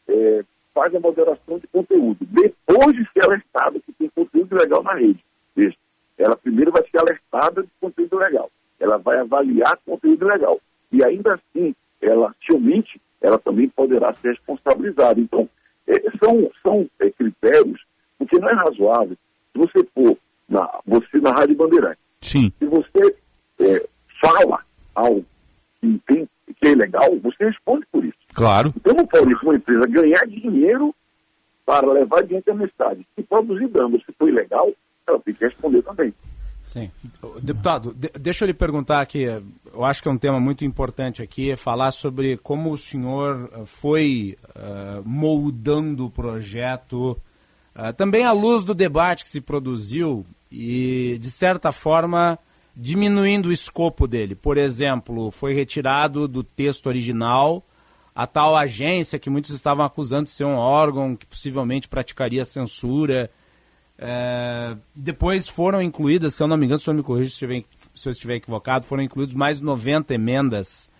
é, 0.09 0.45
faz 0.75 0.95
a 0.95 1.01
moderação 1.01 1.59
de 1.59 1.67
conteúdo, 1.69 2.19
depois 2.21 2.95
de 2.95 3.09
ser 3.13 3.25
alertada 3.25 3.81
que 3.81 3.93
tem 3.93 4.09
conteúdo 4.11 4.57
legal 4.57 4.83
na 4.83 4.95
rede, 4.95 5.25
veja, 5.55 5.77
ela 6.19 6.37
primeiro 6.37 6.73
vai 6.73 6.83
ser 6.89 6.99
alertada 6.99 7.63
de 7.63 7.69
conteúdo 7.81 8.19
legal, 8.19 8.51
ela 8.79 8.99
vai 8.99 9.19
avaliar 9.19 9.79
conteúdo 9.85 10.27
legal, 10.27 10.61
e 10.91 11.05
ainda 11.05 11.35
assim, 11.35 11.75
ela 12.01 12.35
se 12.45 12.55
omite, 12.55 13.01
ela 13.21 13.39
também 13.39 13.69
poderá 13.69 14.13
ser 14.15 14.31
responsabilizada. 14.31 15.21
Então, 15.21 15.49
é, 15.87 15.95
são, 16.23 16.51
são 16.63 16.91
é, 17.01 17.11
critérios, 17.11 17.81
porque 18.19 18.39
não 18.39 18.49
é 18.49 18.55
razoável, 18.55 19.17
se 19.53 19.59
você 19.59 19.85
for 19.95 20.17
na, 20.49 20.69
você 20.87 21.19
na 21.19 21.31
Rádio 21.31 21.57
Bandeirante, 21.57 21.99
Sim. 22.21 22.53
se 22.59 22.67
você 22.67 23.17
é, 23.61 23.87
fala 24.21 24.65
algo 24.95 25.25
que, 25.81 26.01
tem, 26.07 26.29
que 26.47 26.69
é 26.69 26.73
ilegal, 26.73 27.19
você 27.23 27.45
responde 27.45 27.87
por 27.91 28.05
isso. 28.05 28.19
Claro. 28.35 28.73
Então 28.77 28.95
não 28.95 29.07
pode 29.07 29.35
uma 29.35 29.55
empresa 29.55 29.87
ganhar 29.87 30.27
dinheiro 30.27 30.95
para 31.65 31.91
levar 31.93 32.21
adiante 32.21 32.51
a 32.51 32.55
mensagem. 32.55 33.07
Se 33.15 33.23
produzir 33.23 33.69
dano, 33.69 34.01
se 34.01 34.13
for 34.13 34.29
ilegal, 34.29 34.71
ela 35.09 35.21
tem 35.21 35.35
que 35.35 35.45
responder 35.45 35.83
também. 35.83 36.13
Sim. 36.65 36.91
Deputado, 37.43 37.93
de, 37.93 38.11
deixa 38.19 38.45
eu 38.45 38.47
lhe 38.47 38.55
perguntar 38.55 39.01
aqui, 39.03 39.25
eu 39.25 39.85
acho 39.85 40.03
que 40.03 40.09
é 40.09 40.11
um 40.11 40.17
tema 40.17 40.41
muito 40.41 40.65
importante 40.65 41.23
aqui, 41.23 41.51
é 41.51 41.57
falar 41.57 41.91
sobre 41.91 42.39
como 42.39 42.71
o 42.71 42.79
senhor 42.79 43.51
foi 43.67 44.39
uh, 44.57 45.07
moldando 45.07 46.07
o 46.07 46.11
projeto, 46.11 47.21
uh, 47.77 47.93
também 47.95 48.25
à 48.25 48.33
luz 48.33 48.65
do 48.65 48.75
debate 48.75 49.23
que 49.23 49.29
se 49.29 49.41
produziu 49.41 50.25
e, 50.51 51.19
de 51.21 51.31
certa 51.31 51.73
forma, 51.73 52.39
diminuindo 52.75 53.51
o 53.51 53.53
escopo 53.53 54.07
dele. 54.07 54.35
Por 54.35 54.57
exemplo, 54.57 55.31
foi 55.31 55.53
retirado 55.53 56.27
do 56.27 56.43
texto 56.43 56.87
original 56.87 57.63
a 58.15 58.27
tal 58.27 58.57
agência 58.57 59.19
que 59.19 59.31
muitos 59.31 59.51
estavam 59.51 59.85
acusando 59.85 60.25
de 60.25 60.31
ser 60.31 60.45
um 60.45 60.57
órgão 60.57 61.17
que 61.17 61.27
possivelmente 61.27 61.89
praticaria 61.89 62.45
censura. 62.45 63.31
É, 64.05 64.77
depois 64.97 65.47
foram 65.47 65.81
incluídas, 65.81 66.35
se 66.35 66.43
eu 66.43 66.49
não 66.49 66.57
me 66.57 66.65
engano, 66.67 66.81
se 66.81 66.91
eu 66.91 66.95
me 66.95 67.05
corrija 67.05 67.31
se, 67.31 67.67
se 67.95 68.09
eu 68.09 68.11
estiver 68.11 68.35
equivocado, 68.35 68.85
foram 68.85 69.01
incluídas 69.01 69.33
mais 69.33 69.59
de 69.59 69.65
90 69.65 70.13
emendas 70.13 70.91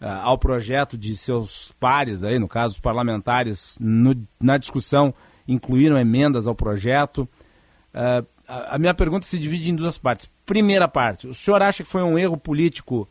uh, 0.00 0.06
ao 0.22 0.38
projeto 0.38 0.96
de 0.96 1.16
seus 1.16 1.72
pares, 1.80 2.22
aí, 2.22 2.38
no 2.38 2.46
caso, 2.46 2.74
os 2.74 2.80
parlamentares, 2.80 3.76
no, 3.80 4.14
na 4.40 4.58
discussão, 4.58 5.12
incluíram 5.48 5.98
emendas 5.98 6.46
ao 6.46 6.54
projeto. 6.54 7.28
Uh, 7.92 8.24
a, 8.46 8.76
a 8.76 8.78
minha 8.78 8.94
pergunta 8.94 9.26
se 9.26 9.40
divide 9.40 9.68
em 9.68 9.74
duas 9.74 9.98
partes. 9.98 10.30
Primeira 10.46 10.86
parte, 10.86 11.26
o 11.26 11.34
senhor 11.34 11.60
acha 11.62 11.82
que 11.82 11.90
foi 11.90 12.04
um 12.04 12.16
erro 12.16 12.36
político 12.36 13.08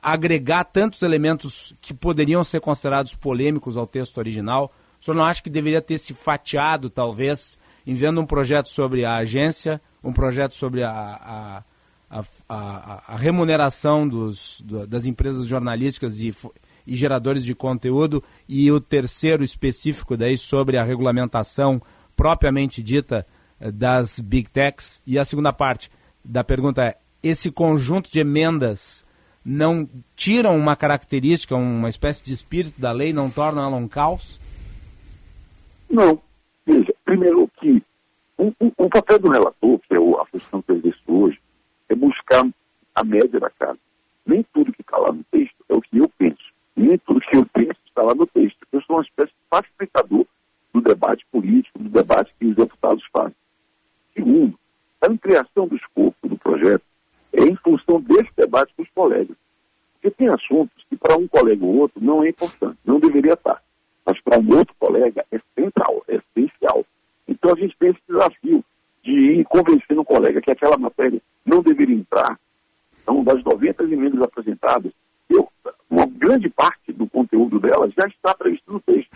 agregar 0.00 0.62
tantos 0.62 1.02
elementos 1.02 1.74
que 1.80 1.92
poderiam 1.92 2.44
ser 2.44 2.60
considerados 2.60 3.16
polêmicos 3.16 3.76
ao 3.76 3.88
texto 3.88 4.18
original? 4.18 4.72
O 5.00 5.04
senhor 5.04 5.16
não 5.16 5.24
acha 5.24 5.42
que 5.42 5.50
deveria 5.50 5.82
ter 5.82 5.98
se 5.98 6.14
fatiado, 6.14 6.88
talvez, 6.88 7.58
enviando 7.86 8.20
um 8.20 8.26
projeto 8.26 8.68
sobre 8.68 9.04
a 9.04 9.16
agência, 9.16 9.80
um 10.02 10.12
projeto 10.12 10.54
sobre 10.54 10.82
a, 10.82 11.62
a, 12.10 12.24
a, 12.48 13.02
a, 13.08 13.16
remuneração 13.16 14.06
dos, 14.06 14.60
do, 14.62 14.86
das 14.86 15.04
empresas 15.04 15.46
jornalísticas 15.46 16.20
e, 16.20 16.34
e 16.86 16.94
geradores 16.94 17.44
de 17.44 17.54
conteúdo 17.54 18.22
e 18.48 18.70
o 18.70 18.80
terceiro 18.80 19.42
específico 19.42 20.16
daí 20.16 20.36
sobre 20.36 20.76
a 20.76 20.84
regulamentação 20.84 21.80
propriamente 22.16 22.82
dita 22.82 23.26
eh, 23.60 23.70
das 23.70 24.20
big 24.20 24.50
techs? 24.50 25.02
E 25.06 25.18
a 25.18 25.24
segunda 25.24 25.52
parte 25.52 25.90
da 26.24 26.44
pergunta 26.44 26.84
é: 26.84 26.96
esse 27.22 27.50
conjunto 27.50 28.10
de 28.10 28.20
emendas 28.20 29.04
não 29.44 29.88
tiram 30.16 30.56
uma 30.56 30.74
característica, 30.74 31.54
uma 31.54 31.88
espécie 31.88 32.24
de 32.24 32.32
espírito 32.32 32.80
da 32.80 32.92
lei, 32.92 33.12
não 33.12 33.28
tornam 33.28 33.64
ela 33.64 33.76
um 33.76 33.86
caos? 33.86 34.40
Não. 35.90 36.20
Primeiro 37.14 37.48
que 37.60 37.80
um, 38.36 38.52
um, 38.60 38.72
um 38.76 38.88
papel 38.88 39.20
do 39.20 39.30
relator, 39.30 39.78
que 39.78 39.94
é 39.94 39.98
a 39.98 40.24
função 40.24 40.60
que 40.60 40.72
eu 40.72 40.76
exerço 40.78 41.00
hoje, 41.06 41.40
é 41.88 41.94
buscar 41.94 42.44
a 42.92 43.04
média 43.04 43.38
da 43.38 43.48
casa. 43.50 43.78
Nem 44.26 44.44
tudo 44.52 44.72
que 44.72 44.82
está 44.82 44.98
lá 44.98 45.12
no 45.12 45.22
texto 45.30 45.54
é 45.68 45.74
o 45.74 45.80
que 45.80 45.96
eu 45.96 46.10
penso. 46.18 46.42
Nem 46.74 46.98
tudo 46.98 47.20
que 47.20 47.36
eu 47.36 47.46
penso 47.46 47.78
está 47.86 48.02
lá 48.02 48.16
no 48.16 48.26
texto. 48.26 48.58
Eu 48.72 48.82
sou 48.82 48.96
uma 48.96 49.02
espécie 49.02 49.30
de 49.30 49.38
facilitador 49.48 50.26
do 50.72 50.80
debate 50.80 51.24
político, 51.30 51.78
do 51.78 51.88
debate 51.88 52.34
que 52.36 52.46
os 52.46 52.56
deputados 52.56 53.04
fazem. 53.12 53.36
Segundo, 54.12 54.58
a 55.00 55.08
ampliação 55.08 55.68
do 55.68 55.76
escopo 55.76 56.28
do 56.28 56.36
projeto 56.36 56.82
é 57.32 57.44
em 57.44 57.54
função 57.54 58.00
desse 58.00 58.32
debate 58.36 58.74
com 58.76 58.82
os 58.82 58.90
colegas. 58.92 59.36
Porque 59.92 60.10
tem 60.10 60.26
assuntos 60.26 60.84
que 60.90 60.96
para 60.96 61.16
um 61.16 61.28
colega 61.28 61.64
ou 61.64 61.76
outro 61.76 62.02
não 62.02 62.24
é 62.24 62.30
importante, 62.30 62.76
não 62.84 62.98
deveria 62.98 63.34
estar. 63.34 63.62
Mas 64.04 64.20
para 64.20 64.40
um 64.40 64.58
outro 64.58 64.74
colega 64.80 65.24
é 65.30 65.38
central, 65.54 66.02
é 66.08 66.16
essencial. 66.16 66.84
Então 67.26 67.52
a 67.52 67.58
gente 67.58 67.76
tem 67.78 67.90
esse 67.90 68.00
desafio 68.08 68.64
de 69.02 69.12
ir 69.12 69.44
convencendo 69.44 70.00
o 70.00 70.04
colega 70.04 70.40
que 70.40 70.50
aquela 70.50 70.78
matéria 70.78 71.20
não 71.44 71.62
deveria 71.62 71.94
entrar. 71.94 72.38
Então, 73.02 73.22
das 73.22 73.42
90 73.44 73.84
emendas 73.84 74.22
apresentadas, 74.22 74.90
eu, 75.28 75.46
uma 75.90 76.06
grande 76.06 76.48
parte 76.48 76.90
do 76.90 77.06
conteúdo 77.06 77.60
delas 77.60 77.92
já 77.92 78.06
está 78.08 78.34
previsto 78.34 78.72
no 78.72 78.80
texto. 78.80 79.10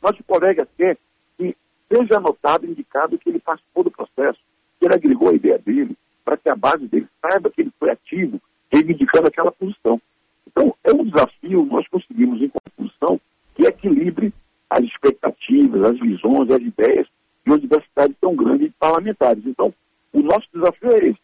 Mas 0.00 0.18
o 0.18 0.24
colega 0.24 0.66
quer 0.76 0.96
que 1.36 1.56
seja 1.92 2.18
anotado, 2.18 2.66
indicado 2.66 3.18
que 3.18 3.28
ele 3.28 3.40
participou 3.40 3.82
do 3.82 3.90
processo, 3.90 4.38
que 4.78 4.86
ele 4.86 4.94
agregou 4.94 5.30
a 5.30 5.34
ideia 5.34 5.58
dele, 5.58 5.96
para 6.24 6.36
que 6.36 6.48
a 6.48 6.54
base 6.54 6.86
dele 6.86 7.08
saiba 7.20 7.50
que 7.50 7.62
ele 7.62 7.72
foi 7.80 7.90
ativo, 7.90 8.40
reivindicando 8.70 9.26
aquela 9.26 9.50
posição. 9.50 10.00
Então, 10.46 10.74
é 10.84 10.92
um 10.92 11.04
desafio, 11.04 11.66
nós 11.66 11.86
conseguimos, 11.88 12.40
em 12.40 12.48
conclusão, 12.48 13.20
que 13.56 13.64
equilibre 13.64 14.32
as 14.70 14.84
expectativas, 14.84 15.82
as 15.82 15.98
visões, 15.98 16.50
as 16.50 16.62
ideias 16.62 17.08
de 17.44 17.50
uma 17.50 17.58
diversidade 17.58 18.14
tão 18.20 18.34
grande 18.34 18.66
de 18.66 18.74
parlamentares. 18.78 19.44
Então, 19.46 19.72
o 20.12 20.20
nosso 20.20 20.46
desafio 20.52 20.90
é 20.92 21.08
esse. 21.08 21.20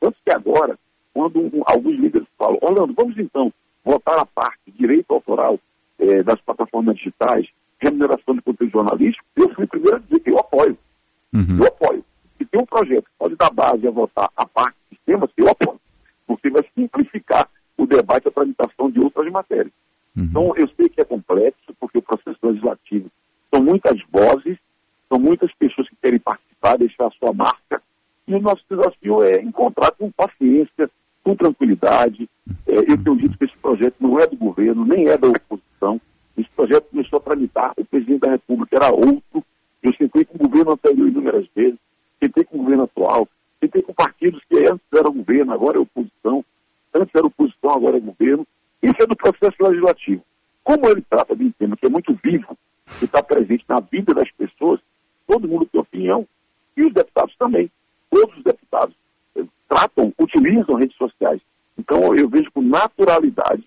Tanto 0.00 0.16
que 0.24 0.32
agora, 0.32 0.78
quando 1.12 1.40
um, 1.40 1.62
alguns 1.66 1.98
líderes 1.98 2.26
falam, 2.38 2.58
Orlando, 2.62 2.94
vamos 2.94 3.16
então 3.18 3.52
votar 3.84 4.18
a 4.18 4.26
parte 4.26 4.58
direito 4.76 5.12
autoral 5.12 5.58
eh, 5.98 6.22
das 6.22 6.40
plataformas 6.40 6.96
digitais, 6.96 7.46
remuneração 7.78 8.34
de 8.34 8.42
conteúdo 8.42 8.70
jornalístico, 8.70 9.24
eu 9.36 9.54
fui 9.54 9.64
o 9.64 9.68
primeiro 9.68 9.96
a 9.96 10.00
dizer 10.00 10.20
que 10.20 10.30
eu 10.30 10.38
apoio. 10.38 10.76
Uhum. 11.32 11.58
Eu 11.58 11.66
apoio. 11.66 12.04
Se 12.38 12.44
tem 12.44 12.60
um 12.60 12.66
projeto 12.66 13.04
que 13.04 13.18
pode 13.18 13.36
dar 13.36 13.50
base 13.50 13.86
a 13.86 13.90
votar 13.90 14.30
a 14.36 14.46
parte 14.46 14.76
de 14.90 14.96
sistemas, 14.96 15.30
eu 15.36 15.48
apoio. 15.48 15.80
Porque 16.26 16.50
vai 16.50 16.64
simplificar 16.74 17.48
o 17.76 17.86
debate 17.86 18.26
e 18.26 18.28
a 18.28 18.32
tramitação 18.32 18.90
de 18.90 19.00
outras 19.00 19.30
matérias. 19.30 19.72
Uhum. 20.16 20.24
Então, 20.24 20.56
eu 20.56 20.68
sei 20.76 20.88
que 20.88 21.00
é 21.00 21.04
complexo, 21.04 21.74
porque 21.78 21.98
o 21.98 22.02
processo 22.02 22.38
legislativo 22.42 23.10
são 23.52 23.62
muitas 23.62 23.98
vozes, 24.10 24.58
são 25.10 25.18
muitas 25.18 25.52
pessoas 25.54 25.88
que 25.88 25.96
querem 26.00 26.20
participar, 26.20 26.78
deixar 26.78 27.08
a 27.08 27.10
sua 27.10 27.32
marca, 27.34 27.82
e 28.28 28.34
o 28.34 28.40
nosso 28.40 28.62
desafio 28.70 29.24
é 29.24 29.42
encontrar 29.42 29.90
com 29.90 30.08
paciência, 30.12 30.88
com 31.24 31.34
tranquilidade. 31.34 32.30
É, 32.64 32.78
eu 32.78 33.02
tenho 33.02 33.16
dito 33.16 33.36
que 33.36 33.44
esse 33.44 33.56
projeto 33.56 33.96
não 33.98 34.20
é 34.20 34.26
do 34.26 34.36
governo, 34.36 34.84
nem 34.84 35.08
é 35.08 35.18
da 35.18 35.26
oposição. 35.26 36.00
Esse 36.38 36.48
projeto 36.50 36.84
começou 36.90 37.18
a 37.18 37.22
tramitar, 37.22 37.72
o 37.76 37.84
presidente 37.84 38.20
da 38.20 38.30
República 38.30 38.76
era 38.76 38.94
outro. 38.94 39.44
Eu 39.82 39.92
sentei 39.94 40.24
com 40.24 40.36
o 40.36 40.48
governo 40.48 40.72
anterior 40.72 41.08
inúmeras 41.08 41.46
vezes, 41.56 41.78
sentei 42.22 42.44
com 42.44 42.56
o 42.56 42.62
governo 42.62 42.84
atual, 42.84 43.28
sentei 43.58 43.82
com 43.82 43.92
partidos 43.92 44.40
que 44.48 44.58
antes 44.58 44.86
era 44.94 45.10
governo, 45.10 45.52
agora 45.52 45.78
é 45.78 45.80
oposição, 45.80 46.44
antes 46.94 47.14
era 47.14 47.26
oposição, 47.26 47.70
agora 47.70 47.96
é 47.96 48.00
governo. 48.00 48.46
Isso 48.80 48.96
é 49.00 49.06
do 49.06 49.16
processo 49.16 49.56
legislativo. 49.60 50.22
Como 50.62 50.86
ele 50.86 51.02
trata 51.02 51.34
de 51.34 51.44
um 51.44 51.50
tema 51.50 51.76
que 51.76 51.86
é 51.86 51.88
muito 51.88 52.16
vivo, 52.22 52.56
que 52.98 53.06
está 53.06 53.22
presente 53.22 53.64
na 53.68 53.80
vida 53.80 54.14
das 54.14 54.30
pessoas, 54.32 54.80
todo 55.30 55.46
mundo 55.46 55.66
tem 55.66 55.80
opinião, 55.80 56.26
e 56.76 56.84
os 56.84 56.92
deputados 56.92 57.34
também. 57.38 57.70
Todos 58.10 58.36
os 58.36 58.42
deputados 58.42 58.94
eh, 59.36 59.44
tratam, 59.68 60.12
utilizam 60.18 60.74
redes 60.74 60.96
sociais. 60.96 61.40
Então, 61.78 62.14
eu 62.16 62.28
vejo 62.28 62.50
com 62.50 62.60
naturalidade 62.60 63.64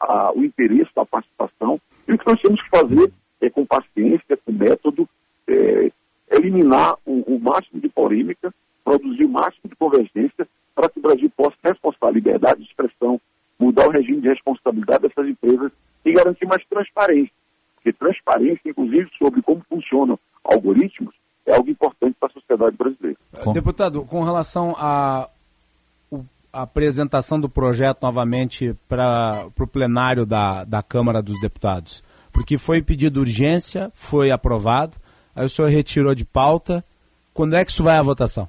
ah, 0.00 0.32
o 0.34 0.42
interesse 0.42 0.90
da 0.96 1.04
participação. 1.04 1.78
E 2.08 2.12
o 2.12 2.18
que 2.18 2.26
nós 2.26 2.40
temos 2.40 2.62
que 2.62 2.70
fazer 2.70 3.12
é, 3.40 3.50
com 3.50 3.66
paciência, 3.66 4.38
com 4.44 4.52
método, 4.52 5.06
é, 5.46 5.90
eliminar 6.30 6.94
o, 7.04 7.34
o 7.34 7.38
máximo 7.38 7.80
de 7.80 7.88
polêmica, 7.88 8.52
produzir 8.82 9.24
o 9.26 9.28
máximo 9.28 9.68
de 9.68 9.76
convergência 9.76 10.48
para 10.74 10.88
que 10.88 10.98
o 10.98 11.02
Brasil 11.02 11.30
possa 11.36 11.56
reforçar 11.62 12.08
a 12.08 12.12
liberdade 12.12 12.62
de 12.62 12.68
expressão, 12.68 13.20
mudar 13.58 13.86
o 13.86 13.92
regime 13.92 14.22
de 14.22 14.28
responsabilidade 14.28 15.02
dessas 15.02 15.28
empresas 15.28 15.70
e 16.04 16.12
garantir 16.12 16.46
mais 16.46 16.64
transparência. 16.66 17.32
Porque 17.76 17.92
transparência, 17.92 18.70
inclusive, 18.70 19.08
sobre 19.18 19.42
como 19.42 19.62
funcionam 19.68 20.18
algoritmos, 20.44 21.14
é 21.46 21.54
algo 21.54 21.70
importante 21.70 22.16
para 22.18 22.28
a 22.28 22.32
sociedade 22.32 22.76
brasileira. 22.76 23.18
Deputado, 23.52 24.04
com 24.04 24.22
relação 24.22 24.74
à 24.78 25.28
apresentação 26.52 27.40
do 27.40 27.48
projeto 27.48 28.02
novamente 28.02 28.74
para 28.88 29.46
o 29.58 29.66
plenário 29.66 30.24
da, 30.24 30.64
da 30.64 30.82
Câmara 30.82 31.20
dos 31.20 31.40
Deputados, 31.40 32.04
porque 32.32 32.58
foi 32.58 32.80
pedido 32.80 33.20
urgência, 33.20 33.90
foi 33.92 34.30
aprovado, 34.30 34.96
aí 35.34 35.44
o 35.44 35.48
senhor 35.48 35.68
retirou 35.68 36.14
de 36.14 36.24
pauta. 36.24 36.84
Quando 37.32 37.56
é 37.56 37.64
que 37.64 37.72
isso 37.72 37.82
vai 37.82 37.96
à 37.96 38.02
votação? 38.02 38.48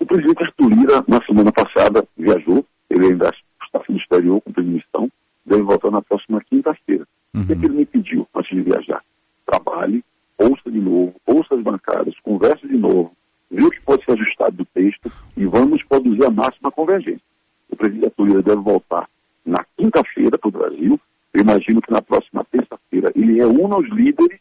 O 0.00 0.04
presidente 0.04 0.42
Arthur 0.42 0.68
Lira, 0.68 1.04
na 1.06 1.24
semana 1.24 1.52
passada, 1.52 2.06
viajou, 2.16 2.64
ele 2.90 3.06
ainda 3.06 3.32
está 3.64 3.80
no 3.88 3.96
exterior 3.96 4.40
com 4.40 4.52
permissão, 4.52 5.10
deve 5.44 5.62
voltar 5.62 5.90
na 5.90 6.02
próxima 6.02 6.40
quinta-feira. 6.42 7.06
Uhum. 7.32 7.42
O 7.42 7.46
que, 7.46 7.52
é 7.52 7.56
que 7.56 7.64
ele 7.64 7.74
me 7.74 7.86
pediu 7.86 8.28
antes 8.34 8.50
de 8.50 8.62
viajar? 8.62 9.02
Trabalhe, 9.46 10.04
ouça 10.36 10.70
de 10.70 10.80
novo, 10.80 11.14
ouça 11.24 11.54
as 11.54 11.62
bancadas, 11.62 12.18
converse 12.20 12.66
de 12.66 12.76
novo, 12.76 13.12
vê 13.50 13.62
o 13.62 13.70
que 13.70 13.80
pode 13.80 14.04
ser 14.04 14.12
ajustado 14.12 14.56
do 14.56 14.64
texto 14.66 15.10
e 15.36 15.46
vamos 15.46 15.82
produzir 15.84 16.24
a 16.26 16.30
máxima 16.30 16.70
convergência. 16.70 17.22
O 17.70 17.76
presidente 17.76 18.14
Lira 18.18 18.42
deve 18.42 18.60
voltar 18.60 19.08
na 19.44 19.64
quinta-feira 19.76 20.36
para 20.36 20.48
o 20.48 20.52
Brasil. 20.52 21.00
Eu 21.32 21.40
imagino 21.40 21.80
que 21.80 21.92
na 21.92 22.02
próxima 22.02 22.44
terça-feira 22.50 23.12
ele 23.14 23.34
reúna 23.34 23.78
os 23.78 23.88
líderes 23.90 24.40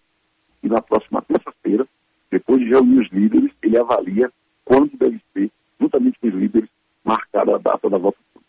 e 0.63 0.67
na 0.67 0.81
próxima 0.81 1.21
terça-feira, 1.21 1.87
depois 2.31 2.59
de 2.59 2.69
reunir 2.69 3.01
os 3.01 3.09
líderes, 3.11 3.51
ele 3.61 3.79
avalia 3.79 4.31
quando 4.63 4.97
deve 4.97 5.21
ser, 5.31 5.51
juntamente 5.79 6.17
com 6.19 6.27
os 6.27 6.33
líderes, 6.33 6.69
marcada 7.03 7.55
a 7.55 7.57
data 7.59 7.89
da 7.89 7.97
votação. 7.97 8.41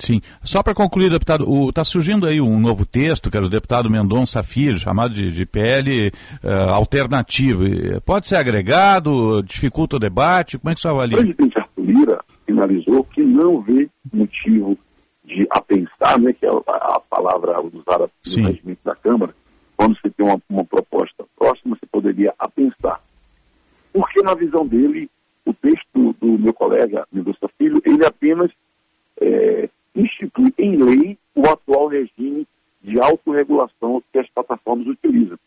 Sim. 0.00 0.20
Só 0.44 0.62
para 0.62 0.74
concluir, 0.74 1.10
deputado, 1.10 1.68
está 1.68 1.84
surgindo 1.84 2.24
aí 2.26 2.40
um 2.40 2.60
novo 2.60 2.86
texto, 2.86 3.30
que 3.30 3.36
é 3.36 3.40
do 3.40 3.50
deputado 3.50 3.90
Mendonça 3.90 4.42
Filho, 4.44 4.78
chamado 4.78 5.12
de, 5.12 5.32
de 5.32 5.44
PL 5.44 6.08
uh, 6.08 6.12
eh, 6.44 6.70
alternativo. 6.70 7.64
Pode 8.06 8.28
ser 8.28 8.36
agregado? 8.36 9.42
Dificulta 9.42 9.96
o 9.96 9.98
debate? 9.98 10.56
Como 10.56 10.70
é 10.70 10.74
que 10.74 10.80
você 10.80 10.88
avalia? 10.88 11.18
O 11.18 11.20
presidente 11.20 11.58
Arthur 11.58 11.84
Lira 11.84 12.24
finalizou 12.46 13.04
que 13.04 13.22
não 13.22 13.60
vê 13.60 13.88
motivo 14.12 14.78
de 15.24 15.46
a 15.50 15.60
pensar, 15.60 16.18
né, 16.18 16.32
que 16.32 16.46
é 16.46 16.48
a, 16.48 16.96
a 16.96 17.00
palavra 17.00 17.60
usada 17.60 18.08
no 18.36 18.48
regimento 18.48 18.80
da 18.84 18.94
Câmara, 18.94 19.34
quando 19.76 19.98
você 20.00 20.10
tem 20.10 20.24
uma, 20.24 20.40
uma 20.48 20.64
proposta 20.64 21.24
próxima, 21.36 21.76
você 21.76 21.86
poderia 21.86 22.32
a 22.38 22.48
pensar. 22.48 23.00
Porque 23.92 24.22
na 24.22 24.34
visão 24.34 24.66
dele, 24.66 25.10
o 25.44 25.52
texto 25.52 26.14
do 26.20 26.38
meu 26.38 26.54
colega 26.54 27.06
Mendonça 27.12 27.48
Filho, 27.58 27.82
ele 27.84 28.04
apenas 28.04 28.50
é, 29.20 29.68
institui 29.98 30.52
em 30.58 30.76
lei 30.76 31.18
o 31.34 31.46
atual 31.48 31.88
regime 31.88 32.46
de 32.82 33.00
autorregulação 33.00 34.02
que 34.12 34.18
as 34.18 34.28
plataformas 34.30 34.86
utilizam. 34.86 35.38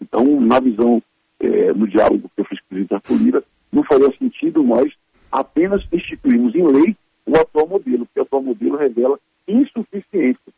Então, 0.00 0.40
na 0.40 0.60
visão, 0.60 1.02
é, 1.40 1.72
no 1.72 1.86
diálogo 1.86 2.30
que 2.34 2.40
eu 2.40 2.44
fiz 2.44 2.60
com 2.60 2.66
o 2.66 2.68
presidente 2.68 2.94
Arthur 2.94 3.16
Lira, 3.16 3.44
não 3.72 3.82
faria 3.82 4.10
sentido 4.16 4.62
nós 4.62 4.92
apenas 5.30 5.82
instituirmos 5.92 6.54
em 6.54 6.66
lei 6.66 6.96
o 7.26 7.36
atual 7.36 7.66
modelo, 7.66 8.06
porque 8.06 8.20
o 8.20 8.22
atual 8.22 8.42
modelo 8.42 8.76
revela 8.76 9.18
insuficiência. 9.48 10.52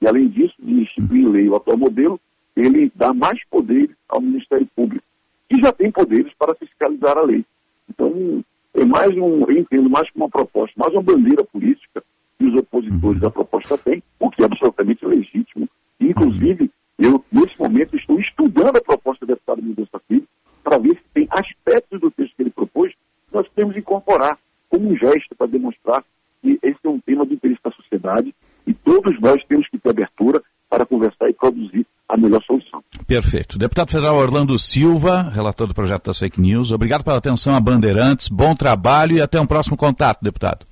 E, 0.00 0.08
além 0.08 0.28
disso, 0.28 0.54
de 0.58 0.72
instituir 0.82 1.22
em 1.22 1.28
lei 1.28 1.48
o 1.48 1.56
atual 1.56 1.76
modelo, 1.76 2.18
ele 2.56 2.90
dá 2.94 3.12
mais 3.12 3.38
poderes 3.50 3.94
ao 4.08 4.20
Ministério 4.20 4.66
Público, 4.74 5.04
que 5.48 5.60
já 5.60 5.70
tem 5.72 5.90
poderes 5.90 6.32
para 6.38 6.54
fiscalizar 6.54 7.18
a 7.18 7.22
lei. 7.22 7.44
Então, 7.88 8.42
é 8.74 8.84
mais 8.84 9.10
um, 9.10 9.44
eu 9.44 9.58
entendo 9.58 9.90
mais 9.90 10.10
como 10.10 10.24
uma 10.24 10.30
proposta, 10.30 10.74
mais 10.76 10.92
uma 10.92 11.02
bandeira 11.02 11.44
política 11.44 12.02
que 12.46 12.48
os 12.48 12.54
opositores 12.54 13.22
à 13.22 13.30
proposta 13.30 13.78
têm, 13.78 14.02
o 14.20 14.30
que 14.30 14.42
é 14.42 14.44
absolutamente 14.44 15.04
legítimo. 15.04 15.68
Inclusive, 16.00 16.70
eu, 16.98 17.24
nesse 17.32 17.58
momento, 17.58 17.96
estou 17.96 18.20
estudando 18.20 18.76
a 18.76 18.80
proposta 18.80 19.26
do 19.26 19.34
deputado 19.34 19.62
Mendonça 19.62 20.00
Filho 20.06 20.26
para 20.62 20.78
ver 20.78 20.94
se 20.94 21.02
tem 21.12 21.28
aspectos 21.30 22.00
do 22.00 22.10
texto 22.10 22.34
que 22.36 22.42
ele 22.42 22.50
propôs 22.50 22.92
que 22.92 23.36
nós 23.36 23.46
podemos 23.48 23.76
incorporar 23.76 24.38
como 24.68 24.90
um 24.90 24.96
gesto 24.96 25.34
para 25.36 25.46
demonstrar 25.46 26.04
que 26.42 26.58
esse 26.62 26.78
é 26.84 26.88
um 26.88 27.00
tema 27.00 27.26
de 27.26 27.34
interesse 27.34 27.60
da 27.64 27.70
sociedade 27.72 28.34
e 28.66 28.74
todos 28.74 29.18
nós 29.20 29.42
temos 29.48 29.68
que 29.68 29.78
ter 29.78 29.90
abertura 29.90 30.42
para 30.68 30.84
conversar 30.84 31.28
e 31.28 31.32
produzir 31.32 31.86
a 32.08 32.16
melhor 32.16 32.42
solução. 32.42 32.82
Perfeito. 33.06 33.58
Deputado 33.58 33.90
Federal 33.90 34.16
Orlando 34.16 34.58
Silva, 34.58 35.30
relator 35.32 35.66
do 35.66 35.74
projeto 35.74 36.06
das 36.06 36.18
fake 36.18 36.40
news, 36.40 36.72
obrigado 36.72 37.04
pela 37.04 37.16
atenção 37.16 37.54
a 37.54 37.60
Bandeirantes, 37.60 38.28
bom 38.28 38.54
trabalho 38.54 39.16
e 39.16 39.22
até 39.22 39.40
um 39.40 39.46
próximo 39.46 39.76
contato, 39.76 40.22
deputado. 40.22 40.66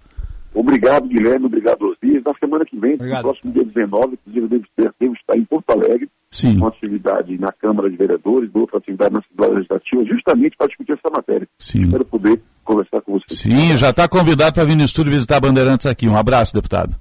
Obrigado, 0.55 1.09
Guilherme, 1.09 1.47
obrigado, 1.47 1.83
Osiris. 1.83 2.23
Na 2.25 2.33
semana 2.35 2.65
que 2.65 2.79
vem, 2.79 2.97
no 2.97 3.21
próximo 3.21 3.53
dia 3.53 3.65
19, 3.65 4.15
inclusive 4.15 4.49
devo, 4.49 4.65
ter, 4.77 4.95
devo 5.01 5.15
estar 5.15 5.37
em 5.37 5.45
Porto 5.45 5.71
Alegre, 5.71 6.09
Sim. 6.31 6.57
uma 6.59 6.69
atividade 6.69 7.37
na 7.39 7.51
Câmara 7.51 7.91
de 7.91 7.97
Vereadores, 7.97 8.51
outra 8.55 8.79
atividade 8.79 9.15
na 9.15 9.21
Assembleia 9.21 9.55
Legislativa, 9.55 10.05
justamente 10.05 10.57
para 10.57 10.69
discutir 10.69 10.93
essa 10.93 11.11
matéria. 11.11 11.49
Sim. 11.59 11.85
Espero 11.85 12.05
poder 12.05 12.41
conversar 12.65 13.01
com 13.01 13.15
você. 13.15 13.35
Sim, 13.35 13.77
já 13.77 13.91
está 13.91 14.09
convidado 14.09 14.55
para 14.55 14.65
vir 14.65 14.77
no 14.77 14.85
estúdio 14.85 15.13
visitar 15.13 15.41
Bandeirantes 15.41 15.87
aqui. 15.87 16.09
Um 16.09 16.17
abraço, 16.17 16.55
deputado. 16.55 16.95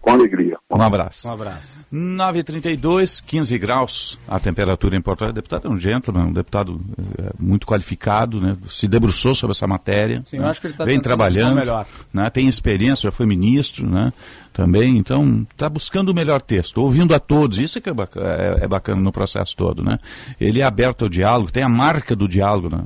Com 0.00 0.12
alegria. 0.12 0.53
Um 0.74 0.82
abraço. 0.82 1.28
Um 1.28 1.32
abraço. 1.32 1.84
9h32, 1.92 3.22
15 3.24 3.58
graus 3.58 4.18
a 4.26 4.40
temperatura 4.40 4.96
em 4.96 5.00
Porto 5.00 5.22
Alegre. 5.22 5.38
O 5.38 5.42
deputado 5.42 5.68
é 5.68 5.70
um 5.70 5.78
gentleman, 5.78 6.26
um 6.26 6.32
deputado 6.32 6.80
é, 7.18 7.30
muito 7.38 7.64
qualificado, 7.64 8.40
né? 8.40 8.56
se 8.68 8.88
debruçou 8.88 9.34
sobre 9.34 9.52
essa 9.52 9.66
matéria. 9.68 10.22
Sim, 10.24 10.38
né? 10.38 10.46
eu 10.46 10.48
acho 10.48 10.60
que 10.60 10.66
ele 10.66 10.74
tá 10.74 10.84
Vem 10.84 10.98
trabalhando, 10.98 11.54
melhor. 11.54 11.86
né? 12.12 12.28
tem 12.30 12.48
experiência, 12.48 13.08
já 13.08 13.12
foi 13.12 13.26
ministro 13.26 13.88
né? 13.88 14.12
também, 14.52 14.98
então 14.98 15.46
está 15.48 15.68
buscando 15.68 16.08
o 16.08 16.14
melhor 16.14 16.42
texto, 16.42 16.78
ouvindo 16.78 17.14
a 17.14 17.20
todos. 17.20 17.58
Isso 17.58 17.78
é 17.78 17.80
que 17.80 17.88
é 17.88 17.94
bacana, 17.94 18.26
é, 18.26 18.64
é 18.64 18.68
bacana 18.68 19.00
no 19.00 19.12
processo 19.12 19.56
todo. 19.56 19.84
Né? 19.84 19.98
Ele 20.40 20.60
é 20.60 20.64
aberto 20.64 21.02
ao 21.02 21.08
diálogo, 21.08 21.52
tem 21.52 21.62
a 21.62 21.68
marca 21.68 22.16
do 22.16 22.26
diálogo 22.26 22.68
né? 22.68 22.82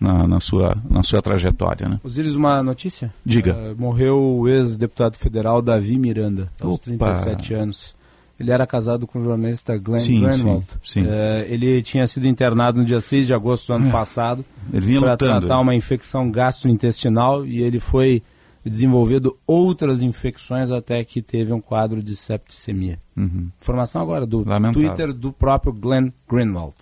Na, 0.00 0.26
na, 0.26 0.40
sua, 0.40 0.76
na 0.88 1.02
sua 1.02 1.20
trajetória. 1.20 1.88
Né? 1.88 2.00
Osiris, 2.02 2.34
uma 2.34 2.62
notícia? 2.62 3.12
Diga. 3.24 3.54
Uh, 3.54 3.80
morreu 3.80 4.18
o 4.18 4.48
ex-deputado 4.48 5.16
federal 5.16 5.60
Davi 5.60 5.98
Miranda, 5.98 6.50
aos 6.60 6.76
Opa. 6.76 6.84
37 6.84 7.54
anos. 7.54 8.00
Ele 8.38 8.50
era 8.50 8.66
casado 8.66 9.06
com 9.06 9.18
o 9.20 9.22
jornalista 9.22 9.76
Glenn 9.76 9.98
Sim, 9.98 10.22
Greenwald. 10.22 10.64
sim, 10.82 11.02
sim. 11.02 11.02
Uh, 11.02 11.44
ele 11.46 11.82
tinha 11.82 12.06
sido 12.06 12.26
internado 12.26 12.78
no 12.78 12.86
dia 12.86 13.00
6 13.00 13.26
de 13.26 13.34
agosto 13.34 13.66
do 13.66 13.74
ano 13.74 13.90
passado 13.92 14.42
Ele 14.72 14.86
vinha 14.86 15.00
para 15.00 15.16
tratar 15.18 15.60
uma 15.60 15.74
infecção 15.74 16.30
gastrointestinal 16.30 17.44
e 17.44 17.60
ele 17.60 17.78
foi 17.78 18.22
desenvolvendo 18.64 19.36
outras 19.46 20.00
infecções 20.00 20.70
até 20.70 21.04
que 21.04 21.20
teve 21.20 21.52
um 21.52 21.60
quadro 21.60 22.02
de 22.02 22.16
septicemia. 22.16 22.98
Uhum. 23.16 23.48
Informação 23.60 24.00
agora 24.00 24.26
do 24.26 24.46
Lamentável. 24.46 24.88
Twitter 24.88 25.12
do 25.12 25.32
próprio 25.32 25.72
Glenn 25.72 26.10
Greenwald. 26.28 26.74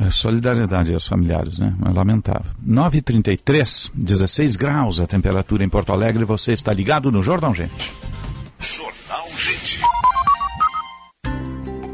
É, 0.00 0.10
solidariedade 0.10 0.94
aos 0.94 1.06
familiares, 1.06 1.58
né? 1.58 1.74
É 1.84 1.90
lamentável. 1.90 2.52
9h33, 2.64 3.90
16 3.94 4.54
graus 4.54 5.00
a 5.00 5.06
temperatura 5.06 5.64
em 5.64 5.68
Porto 5.68 5.92
Alegre. 5.92 6.24
Você 6.24 6.52
está 6.52 6.72
ligado 6.72 7.10
no 7.10 7.20
Jornal 7.22 7.52
Gente. 7.52 7.92
Jornal 8.60 9.26
Gente. 9.36 9.80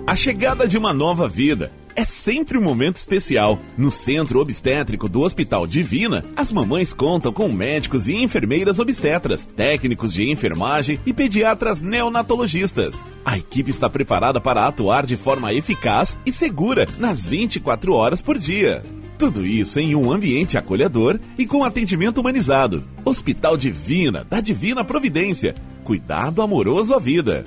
A 0.07 0.15
chegada 0.15 0.69
de 0.69 0.77
uma 0.77 0.93
nova 0.93 1.27
vida 1.27 1.73
é 1.97 2.05
sempre 2.05 2.59
um 2.59 2.63
momento 2.63 2.97
especial. 2.97 3.59
No 3.77 3.91
Centro 3.91 4.41
Obstétrico 4.41 5.09
do 5.09 5.21
Hospital 5.21 5.67
Divina, 5.67 6.25
as 6.37 6.51
mamães 6.53 6.93
contam 6.93 7.33
com 7.33 7.49
médicos 7.49 8.09
e 8.09 8.15
enfermeiras 8.15 8.79
obstetras, 8.79 9.45
técnicos 9.45 10.13
de 10.13 10.31
enfermagem 10.31 11.01
e 11.07 11.13
pediatras 11.13 11.81
neonatologistas. 11.81 13.05
A 13.25 13.39
equipe 13.39 13.71
está 13.71 13.89
preparada 13.89 14.41
para 14.41 14.67
atuar 14.67 15.07
de 15.07 15.17
forma 15.17 15.53
eficaz 15.53 16.19
e 16.27 16.33
segura 16.33 16.87
nas 16.99 17.25
24 17.25 17.93
horas 17.93 18.21
por 18.21 18.39
dia. 18.39 18.83
Tudo 19.19 19.47
isso 19.47 19.79
em 19.79 19.95
um 19.95 20.11
ambiente 20.11 20.59
acolhedor 20.59 21.21
e 21.39 21.47
com 21.47 21.63
atendimento 21.63 22.19
humanizado. 22.19 22.83
Hospital 23.05 23.57
Divina, 23.57 24.25
da 24.29 24.41
Divina 24.41 24.85
Providência. 24.85 25.55
Cuidado 25.85 26.43
amoroso 26.43 26.95
à 26.95 26.99
vida. 26.99 27.47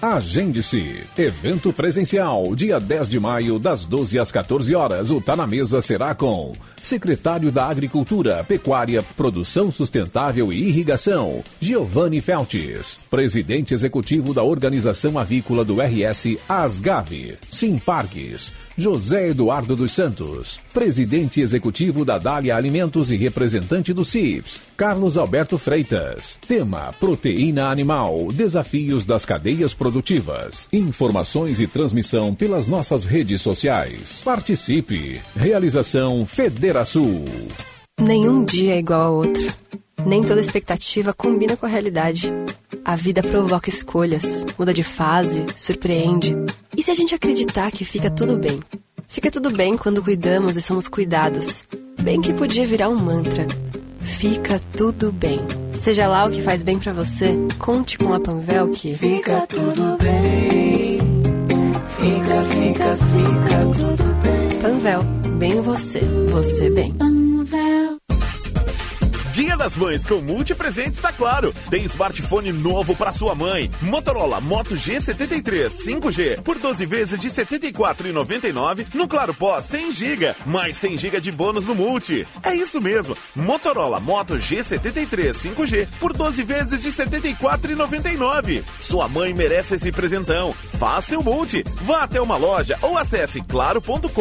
Agende-se. 0.02 1.04
Evento 1.16 1.72
presencial, 1.72 2.56
dia 2.56 2.80
10 2.80 3.08
de 3.08 3.20
maio, 3.20 3.60
das 3.60 3.86
12 3.86 4.18
às 4.18 4.32
14 4.32 4.74
horas. 4.74 5.12
O 5.12 5.22
Tá 5.22 5.36
na 5.36 5.46
Mesa 5.46 5.80
será 5.80 6.16
com 6.16 6.54
Secretário 6.82 7.52
da 7.52 7.68
Agricultura, 7.68 8.44
Pecuária, 8.44 9.04
Produção 9.16 9.72
Sustentável 9.72 10.52
e 10.52 10.58
Irrigação, 10.70 11.44
Giovanni 11.60 12.20
Feltes. 12.20 12.98
Presidente 13.12 13.76
Executivo 13.76 14.34
da 14.34 14.42
Organização 14.42 15.20
Avícola 15.20 15.64
do 15.64 15.78
RS, 15.80 16.36
Asgave. 16.50 17.38
Simpargues. 17.52 18.52
José 18.78 19.30
Eduardo 19.30 19.76
dos 19.76 19.92
Santos, 19.92 20.60
presidente 20.74 21.42
executivo 21.42 22.06
da 22.06 22.18
Dália 22.18 22.56
Alimentos 22.56 23.12
e 23.12 23.16
representante 23.16 23.94
do 23.94 24.06
CIPS, 24.06 24.62
Carlos 24.78 25.18
Alberto 25.18 25.58
Freitas. 25.58 26.38
Tema: 26.48 26.94
Proteína 27.00 27.68
Animal, 27.68 28.28
Desafios 28.32 29.06
das 29.06 29.26
Cadeias 29.26 29.74
Produtivas. 29.74 30.68
Informações 30.72 31.60
e 31.60 31.68
transmissão 31.68 32.34
pelas 32.34 32.68
nossas 32.68 33.04
redes 33.04 33.42
sociais. 33.42 34.22
Participe. 34.24 35.22
Realização 35.36 36.26
Federação. 36.26 37.26
Nenhum 38.00 38.44
dia 38.44 38.76
é 38.76 38.80
igual 38.80 39.02
ao 39.02 39.14
outro. 39.16 39.54
Nem 40.06 40.24
toda 40.24 40.42
expectativa 40.42 41.14
combina 41.14 41.56
com 41.56 41.66
a 41.66 41.70
realidade. 41.70 42.32
A 42.84 42.96
vida 42.96 43.22
provoca 43.22 43.70
escolhas, 43.70 44.46
muda 44.58 44.74
de 44.74 44.84
fase, 44.84 45.46
surpreende. 45.56 46.36
E 46.76 46.82
se 46.82 46.90
a 46.90 46.96
gente 46.96 47.14
acreditar 47.14 47.72
que 47.72 47.86
fica 47.86 48.10
tudo 48.10 48.38
bem? 48.38 48.60
Fica 49.08 49.30
tudo 49.30 49.52
bem 49.52 49.78
quando 49.78 50.04
cuidamos 50.04 50.56
e 50.56 50.62
somos 50.62 50.88
cuidados. 50.88 51.64
Bem 52.02 52.22
que 52.22 52.34
podia 52.34 52.66
virar 52.66 52.90
um 52.90 52.96
mantra. 52.96 53.46
Fica 54.00 54.60
tudo 54.76 55.12
bem. 55.12 55.40
Seja 55.74 56.08
lá 56.08 56.26
o 56.26 56.32
que 56.32 56.42
faz 56.42 56.64
bem 56.64 56.80
para 56.80 56.94
você, 56.94 57.38
conte 57.60 57.98
com 57.98 58.14
a 58.14 58.20
Panvel 58.20 58.70
que 58.72 58.96
Fica 58.96 59.46
tudo 59.48 59.98
bem. 59.98 61.00
Fica, 61.98 62.44
fica, 62.46 62.98
fica 62.98 63.66
tudo 63.76 64.04
bem. 64.22 64.60
Panvel, 64.62 65.04
bem 65.38 65.62
você, 65.62 66.00
você 66.30 66.70
bem. 66.72 66.96
Dia 69.34 69.56
das 69.56 69.78
Mães 69.78 70.06
com 70.06 70.16
multipresentes 70.16 71.00
da 71.00 71.12
Claro. 71.14 71.54
Tem 71.70 71.86
smartphone 71.86 72.52
novo 72.52 72.94
para 72.96 73.14
sua 73.14 73.34
mãe. 73.34 73.72
Motorola 73.82 74.42
Moto 74.42 74.76
G73 74.76 75.70
5G 75.70 76.42
por 76.42 76.60
12 76.60 76.86
vezes 76.86 77.18
de 77.20 77.30
R$ 77.30 77.34
74,99 77.34 78.94
no 78.94 79.08
Claro 79.08 79.34
Pós 79.34 79.66
100 79.66 79.94
GB, 79.94 80.36
mais 80.46 80.76
100 80.78 80.98
GB 80.98 81.22
de 81.22 81.32
bônus 81.32 81.66
no 81.66 81.74
Multi. 81.74 82.28
É 82.44 82.54
isso 82.54 82.82
mesmo. 82.82 83.16
Motorola 83.34 84.02
Moto 84.02 84.36
G73 84.36 85.34
5G 85.34 85.88
por 86.00 86.12
12 86.12 86.44
vezes 86.44 86.82
de 86.82 86.90
R$ 86.90 86.96
74,99. 86.96 88.64
Sua 88.82 89.08
mãe 89.08 89.34
merece 89.34 89.76
esse 89.76 89.94
presentão. 89.94 90.52
Faça 90.78 91.18
o 91.18 91.24
Multi. 91.24 91.64
Vá 91.84 92.04
até 92.04 92.20
uma 92.20 92.36
loja 92.36 92.78
ou 92.82 92.98
acesse 92.98 93.40
claro.com.br 93.42 94.12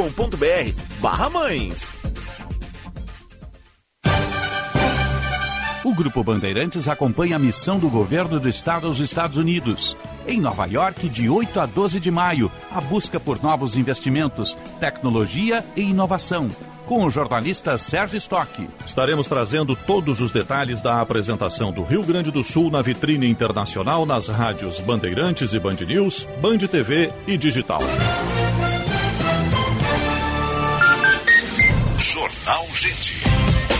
O 5.82 5.94
Grupo 5.94 6.22
Bandeirantes 6.22 6.88
acompanha 6.88 7.36
a 7.36 7.38
missão 7.38 7.78
do 7.78 7.88
governo 7.88 8.38
do 8.38 8.50
estado 8.50 8.86
aos 8.86 9.00
Estados 9.00 9.38
Unidos. 9.38 9.96
Em 10.26 10.38
Nova 10.38 10.66
York, 10.66 11.08
de 11.08 11.30
8 11.30 11.58
a 11.58 11.64
12 11.64 11.98
de 11.98 12.10
maio, 12.10 12.52
a 12.70 12.82
busca 12.82 13.18
por 13.18 13.42
novos 13.42 13.76
investimentos, 13.76 14.58
tecnologia 14.78 15.64
e 15.74 15.80
inovação. 15.80 16.48
Com 16.86 17.06
o 17.06 17.10
jornalista 17.10 17.78
Sérgio 17.78 18.18
Stock. 18.18 18.68
Estaremos 18.84 19.26
trazendo 19.26 19.74
todos 19.74 20.20
os 20.20 20.30
detalhes 20.30 20.82
da 20.82 21.00
apresentação 21.00 21.72
do 21.72 21.82
Rio 21.82 22.02
Grande 22.02 22.30
do 22.30 22.44
Sul 22.44 22.70
na 22.70 22.82
vitrine 22.82 23.30
internacional 23.30 24.04
nas 24.04 24.28
rádios 24.28 24.78
Bandeirantes 24.80 25.54
e 25.54 25.58
Band 25.58 25.76
News, 25.86 26.28
Band 26.42 26.58
TV 26.58 27.10
e 27.26 27.38
Digital. 27.38 27.80
Jornal 31.96 32.66
Gente. 32.74 33.79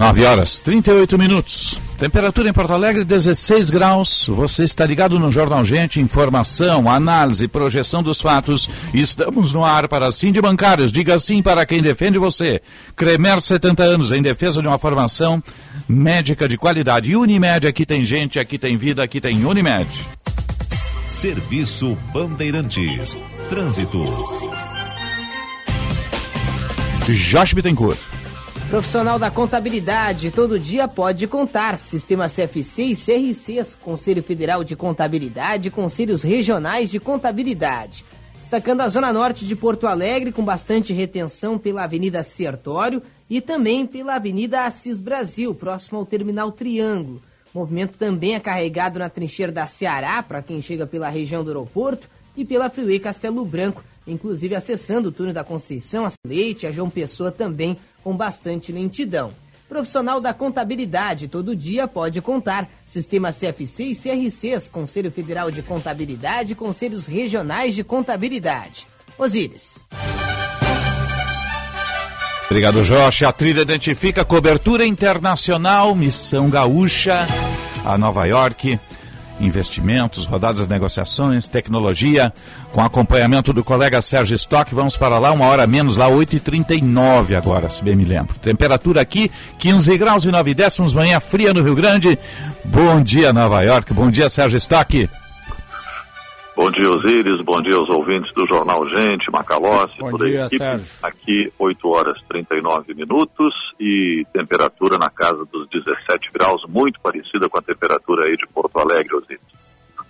Nove 0.00 0.24
horas, 0.24 0.60
38 0.60 1.18
minutos. 1.18 1.78
Temperatura 1.98 2.48
em 2.48 2.54
Porto 2.54 2.72
Alegre, 2.72 3.04
16 3.04 3.68
graus. 3.68 4.26
Você 4.28 4.64
está 4.64 4.86
ligado 4.86 5.18
no 5.18 5.30
Jornal 5.30 5.62
Gente, 5.62 6.00
informação, 6.00 6.88
análise, 6.88 7.46
projeção 7.46 8.02
dos 8.02 8.18
fatos. 8.18 8.70
Estamos 8.94 9.52
no 9.52 9.62
ar 9.62 9.88
para 9.88 10.10
Sim 10.10 10.32
de 10.32 10.40
Bancários. 10.40 10.90
Diga 10.90 11.18
sim 11.18 11.42
para 11.42 11.66
quem 11.66 11.82
defende 11.82 12.18
você. 12.18 12.62
Cremer, 12.96 13.42
70 13.42 13.82
anos, 13.82 14.10
em 14.10 14.22
defesa 14.22 14.62
de 14.62 14.68
uma 14.68 14.78
formação 14.78 15.42
médica 15.86 16.48
de 16.48 16.56
qualidade. 16.56 17.14
Unimed, 17.14 17.66
aqui 17.66 17.84
tem 17.84 18.02
gente, 18.02 18.38
aqui 18.38 18.56
tem 18.58 18.78
vida, 18.78 19.02
aqui 19.02 19.20
tem 19.20 19.44
Unimed. 19.44 19.86
Serviço 21.06 21.94
Bandeirantes. 22.10 23.18
Trânsito. 23.50 24.02
Josh 27.06 27.52
Bittencourt. 27.52 28.09
Profissional 28.70 29.18
da 29.18 29.32
contabilidade, 29.32 30.30
todo 30.30 30.56
dia 30.56 30.86
pode 30.86 31.26
contar. 31.26 31.76
Sistema 31.76 32.28
CFC 32.28 32.84
e 32.84 32.94
CRCs, 32.94 33.74
Conselho 33.74 34.22
Federal 34.22 34.62
de 34.62 34.76
Contabilidade 34.76 35.72
Conselhos 35.72 36.22
Regionais 36.22 36.88
de 36.88 37.00
Contabilidade. 37.00 38.04
Destacando 38.38 38.82
a 38.82 38.88
Zona 38.88 39.12
Norte 39.12 39.44
de 39.44 39.56
Porto 39.56 39.88
Alegre, 39.88 40.30
com 40.30 40.44
bastante 40.44 40.92
retenção 40.92 41.58
pela 41.58 41.82
Avenida 41.82 42.22
Sertório 42.22 43.02
e 43.28 43.40
também 43.40 43.84
pela 43.84 44.14
Avenida 44.14 44.64
Assis 44.64 45.00
Brasil, 45.00 45.52
próximo 45.52 45.98
ao 45.98 46.06
Terminal 46.06 46.52
Triângulo. 46.52 47.20
Movimento 47.52 47.98
também 47.98 48.36
é 48.36 48.40
carregado 48.40 49.00
na 49.00 49.08
trincheira 49.08 49.50
da 49.50 49.66
Ceará, 49.66 50.22
para 50.22 50.42
quem 50.42 50.62
chega 50.62 50.86
pela 50.86 51.08
região 51.08 51.42
do 51.42 51.50
aeroporto, 51.50 52.08
e 52.36 52.44
pela 52.44 52.70
Freeway 52.70 53.00
Castelo 53.00 53.44
Branco, 53.44 53.84
inclusive 54.06 54.54
acessando 54.54 55.08
o 55.08 55.12
túnel 55.12 55.34
da 55.34 55.42
Conceição, 55.42 56.06
a 56.06 56.08
Leite, 56.24 56.68
a 56.68 56.72
João 56.72 56.88
Pessoa 56.88 57.32
também 57.32 57.76
com 58.02 58.16
bastante 58.16 58.72
lentidão. 58.72 59.32
Profissional 59.68 60.20
da 60.20 60.34
contabilidade, 60.34 61.28
todo 61.28 61.54
dia 61.54 61.86
pode 61.86 62.20
contar. 62.20 62.68
Sistema 62.84 63.32
CFC 63.32 63.84
e 63.84 63.94
CRCs, 63.94 64.68
Conselho 64.68 65.12
Federal 65.12 65.50
de 65.50 65.62
Contabilidade 65.62 66.52
e 66.52 66.56
Conselhos 66.56 67.06
Regionais 67.06 67.74
de 67.74 67.84
Contabilidade. 67.84 68.88
Osíris. 69.16 69.84
Obrigado, 72.46 72.82
Jorge. 72.82 73.24
A 73.24 73.30
trilha 73.30 73.60
identifica 73.60 74.24
cobertura 74.24 74.84
internacional, 74.84 75.94
missão 75.94 76.50
gaúcha 76.50 77.28
a 77.84 77.96
Nova 77.96 78.26
York. 78.26 78.78
Investimentos, 79.40 80.26
rodadas 80.26 80.66
de 80.66 80.68
negociações, 80.68 81.48
tecnologia, 81.48 82.32
com 82.72 82.80
acompanhamento 82.80 83.52
do 83.52 83.64
colega 83.64 84.02
Sérgio 84.02 84.34
Stock. 84.34 84.74
Vamos 84.74 84.96
para 84.96 85.18
lá, 85.18 85.32
uma 85.32 85.46
hora 85.46 85.66
menos, 85.66 85.96
lá 85.96 86.08
8h39 86.10 87.36
agora, 87.36 87.70
se 87.70 87.82
bem 87.82 87.96
me 87.96 88.04
lembro. 88.04 88.38
Temperatura 88.38 89.00
aqui, 89.00 89.30
15 89.58 89.96
graus 89.96 90.24
e 90.24 90.30
9 90.30 90.54
décimos, 90.54 90.94
manhã 90.94 91.18
fria 91.18 91.54
no 91.54 91.62
Rio 91.62 91.74
Grande. 91.74 92.18
Bom 92.64 93.02
dia, 93.02 93.32
Nova 93.32 93.62
York. 93.62 93.92
Bom 93.94 94.10
dia, 94.10 94.28
Sérgio 94.28 94.58
Stock. 94.58 95.08
Bom 96.56 96.70
dia, 96.70 96.90
Osíris. 96.90 97.40
Bom 97.44 97.60
dia 97.60 97.76
aos 97.76 97.88
ouvintes 97.88 98.32
do 98.34 98.46
Jornal 98.46 98.86
Gente, 98.88 99.30
Macalossi, 99.30 99.98
Bom 99.98 100.10
toda 100.10 100.24
a 100.24 100.28
dia, 100.28 100.40
equipe. 100.46 100.58
Sérgio. 100.58 100.86
Aqui, 101.02 101.52
8 101.58 101.88
horas 101.88 102.20
39 102.28 102.94
minutos 102.94 103.54
e 103.78 104.26
temperatura 104.32 104.98
na 104.98 105.08
casa 105.08 105.44
dos 105.46 105.68
17 105.70 106.30
graus, 106.32 106.62
muito 106.68 107.00
parecida 107.00 107.48
com 107.48 107.58
a 107.58 107.62
temperatura 107.62 108.26
aí 108.26 108.36
de 108.36 108.46
Porto 108.48 108.78
Alegre, 108.78 109.14
Osíris. 109.14 109.40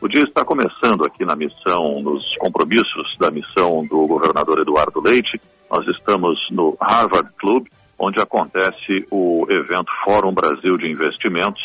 O 0.00 0.08
dia 0.08 0.22
está 0.22 0.42
começando 0.44 1.04
aqui 1.04 1.26
na 1.26 1.36
missão, 1.36 2.00
nos 2.00 2.24
compromissos 2.38 3.16
da 3.18 3.30
missão 3.30 3.86
do 3.86 4.06
governador 4.06 4.58
Eduardo 4.60 4.98
Leite. 4.98 5.38
Nós 5.70 5.86
estamos 5.88 6.38
no 6.50 6.74
Harvard 6.80 7.28
Club, 7.38 7.66
onde 7.98 8.18
acontece 8.18 9.06
o 9.10 9.46
evento 9.50 9.92
Fórum 10.02 10.32
Brasil 10.32 10.78
de 10.78 10.90
Investimentos, 10.90 11.62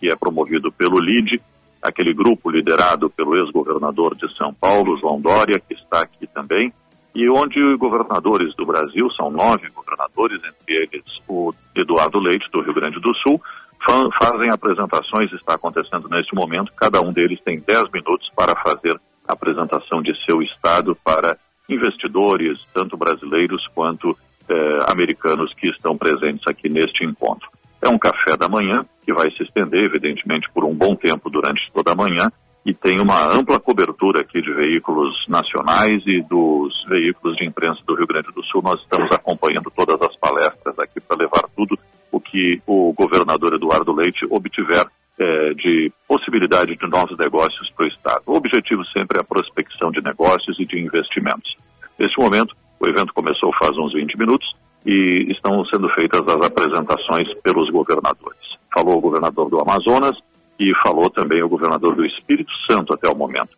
que 0.00 0.10
é 0.10 0.16
promovido 0.16 0.72
pelo 0.72 0.98
LIDE, 0.98 1.42
aquele 1.82 2.12
grupo 2.12 2.50
liderado 2.50 3.08
pelo 3.10 3.36
ex-governador 3.36 4.14
de 4.14 4.32
São 4.36 4.52
Paulo, 4.52 4.98
João 4.98 5.20
Dória, 5.20 5.60
que 5.60 5.74
está 5.74 6.00
aqui 6.02 6.26
também, 6.26 6.72
e 7.14 7.28
onde 7.28 7.58
governadores 7.76 8.54
do 8.56 8.66
Brasil, 8.66 9.10
são 9.12 9.30
nove 9.30 9.68
governadores, 9.70 10.40
entre 10.44 10.74
eles 10.74 11.04
o 11.28 11.52
Eduardo 11.74 12.18
Leite, 12.18 12.48
do 12.52 12.60
Rio 12.60 12.74
Grande 12.74 13.00
do 13.00 13.14
Sul, 13.16 13.40
fa- 13.84 14.08
fazem 14.20 14.50
apresentações, 14.50 15.32
está 15.32 15.54
acontecendo 15.54 16.08
neste 16.08 16.34
momento, 16.34 16.72
cada 16.76 17.00
um 17.00 17.12
deles 17.12 17.40
tem 17.44 17.60
dez 17.60 17.84
minutos 17.92 18.30
para 18.36 18.54
fazer 18.62 18.94
a 19.26 19.32
apresentação 19.32 20.02
de 20.02 20.12
seu 20.24 20.42
estado 20.42 20.96
para 21.04 21.36
investidores, 21.68 22.58
tanto 22.72 22.96
brasileiros 22.96 23.66
quanto 23.74 24.16
eh, 24.48 24.78
americanos 24.90 25.52
que 25.54 25.68
estão 25.68 25.96
presentes 25.96 26.42
aqui 26.48 26.68
neste 26.68 27.04
encontro. 27.04 27.48
É 27.80 27.88
um 27.88 27.98
café 27.98 28.36
da 28.36 28.48
manhã 28.48 28.84
que 29.04 29.12
vai 29.12 29.30
se 29.30 29.42
estender, 29.42 29.84
evidentemente, 29.84 30.48
por 30.52 30.64
um 30.64 30.74
bom 30.74 30.94
tempo 30.96 31.30
durante 31.30 31.70
toda 31.72 31.92
a 31.92 31.94
manhã 31.94 32.30
e 32.66 32.74
tem 32.74 33.00
uma 33.00 33.24
ampla 33.32 33.58
cobertura 33.58 34.20
aqui 34.20 34.42
de 34.42 34.52
veículos 34.52 35.24
nacionais 35.28 36.02
e 36.06 36.20
dos 36.22 36.74
veículos 36.88 37.36
de 37.36 37.46
imprensa 37.46 37.80
do 37.86 37.94
Rio 37.94 38.06
Grande 38.06 38.30
do 38.34 38.44
Sul. 38.44 38.60
Nós 38.62 38.80
estamos 38.82 39.10
acompanhando 39.10 39.72
todas 39.74 40.00
as 40.02 40.14
palestras 40.16 40.78
aqui 40.78 41.00
para 41.00 41.16
levar 41.16 41.44
tudo 41.56 41.78
o 42.12 42.20
que 42.20 42.60
o 42.66 42.92
governador 42.92 43.54
Eduardo 43.54 43.92
Leite 43.94 44.26
obtiver 44.28 44.86
eh, 45.18 45.54
de 45.54 45.92
possibilidade 46.06 46.76
de 46.76 46.86
novos 46.86 47.16
negócios 47.16 47.70
para 47.70 47.86
o 47.86 47.88
Estado. 47.88 48.22
O 48.26 48.36
objetivo 48.36 48.84
sempre 48.86 49.18
é 49.18 49.20
a 49.20 49.24
prospecção 49.24 49.90
de 49.90 50.02
negócios 50.02 50.58
e 50.60 50.66
de 50.66 50.78
investimentos. 50.78 51.56
Neste 51.98 52.20
momento, 52.20 52.54
o 52.78 52.86
evento 52.86 53.14
começou 53.14 53.50
faz 53.58 53.76
uns 53.78 53.94
20 53.94 54.18
minutos 54.18 54.46
e 54.88 55.30
estão 55.30 55.62
sendo 55.66 55.86
feitas 55.90 56.22
as 56.26 56.46
apresentações 56.46 57.28
pelos 57.42 57.68
governadores. 57.68 58.40
Falou 58.72 58.96
o 58.96 59.00
governador 59.02 59.50
do 59.50 59.60
Amazonas 59.60 60.16
e 60.58 60.72
falou 60.82 61.10
também 61.10 61.44
o 61.44 61.48
governador 61.48 61.94
do 61.94 62.06
Espírito 62.06 62.50
Santo 62.66 62.94
até 62.94 63.06
o 63.06 63.14
momento. 63.14 63.50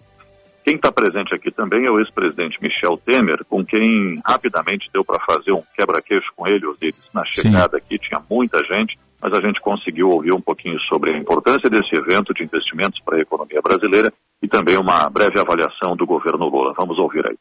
Quem 0.64 0.74
está 0.74 0.90
presente 0.90 1.32
aqui 1.32 1.52
também 1.52 1.86
é 1.86 1.90
o 1.90 2.00
ex-presidente 2.00 2.60
Michel 2.60 2.96
Temer, 2.98 3.44
com 3.48 3.64
quem 3.64 4.20
rapidamente 4.26 4.90
deu 4.92 5.04
para 5.04 5.24
fazer 5.24 5.52
um 5.52 5.62
quebra-queixo 5.76 6.32
com 6.34 6.48
ele, 6.48 6.66
Osiris. 6.66 6.96
Na 7.14 7.24
chegada 7.24 7.76
aqui 7.76 7.96
tinha 7.96 8.20
muita 8.28 8.58
gente, 8.64 8.98
mas 9.22 9.32
a 9.32 9.40
gente 9.40 9.60
conseguiu 9.60 10.10
ouvir 10.10 10.32
um 10.32 10.40
pouquinho 10.40 10.80
sobre 10.80 11.12
a 11.12 11.16
importância 11.16 11.70
desse 11.70 11.94
evento 11.94 12.34
de 12.34 12.42
investimentos 12.42 13.00
para 13.04 13.18
a 13.18 13.20
economia 13.20 13.62
brasileira 13.62 14.12
e 14.42 14.48
também 14.48 14.76
uma 14.76 15.08
breve 15.08 15.38
avaliação 15.38 15.94
do 15.96 16.04
governo 16.04 16.48
Lula. 16.48 16.74
Vamos 16.76 16.98
ouvir 16.98 17.24
aí. 17.24 17.36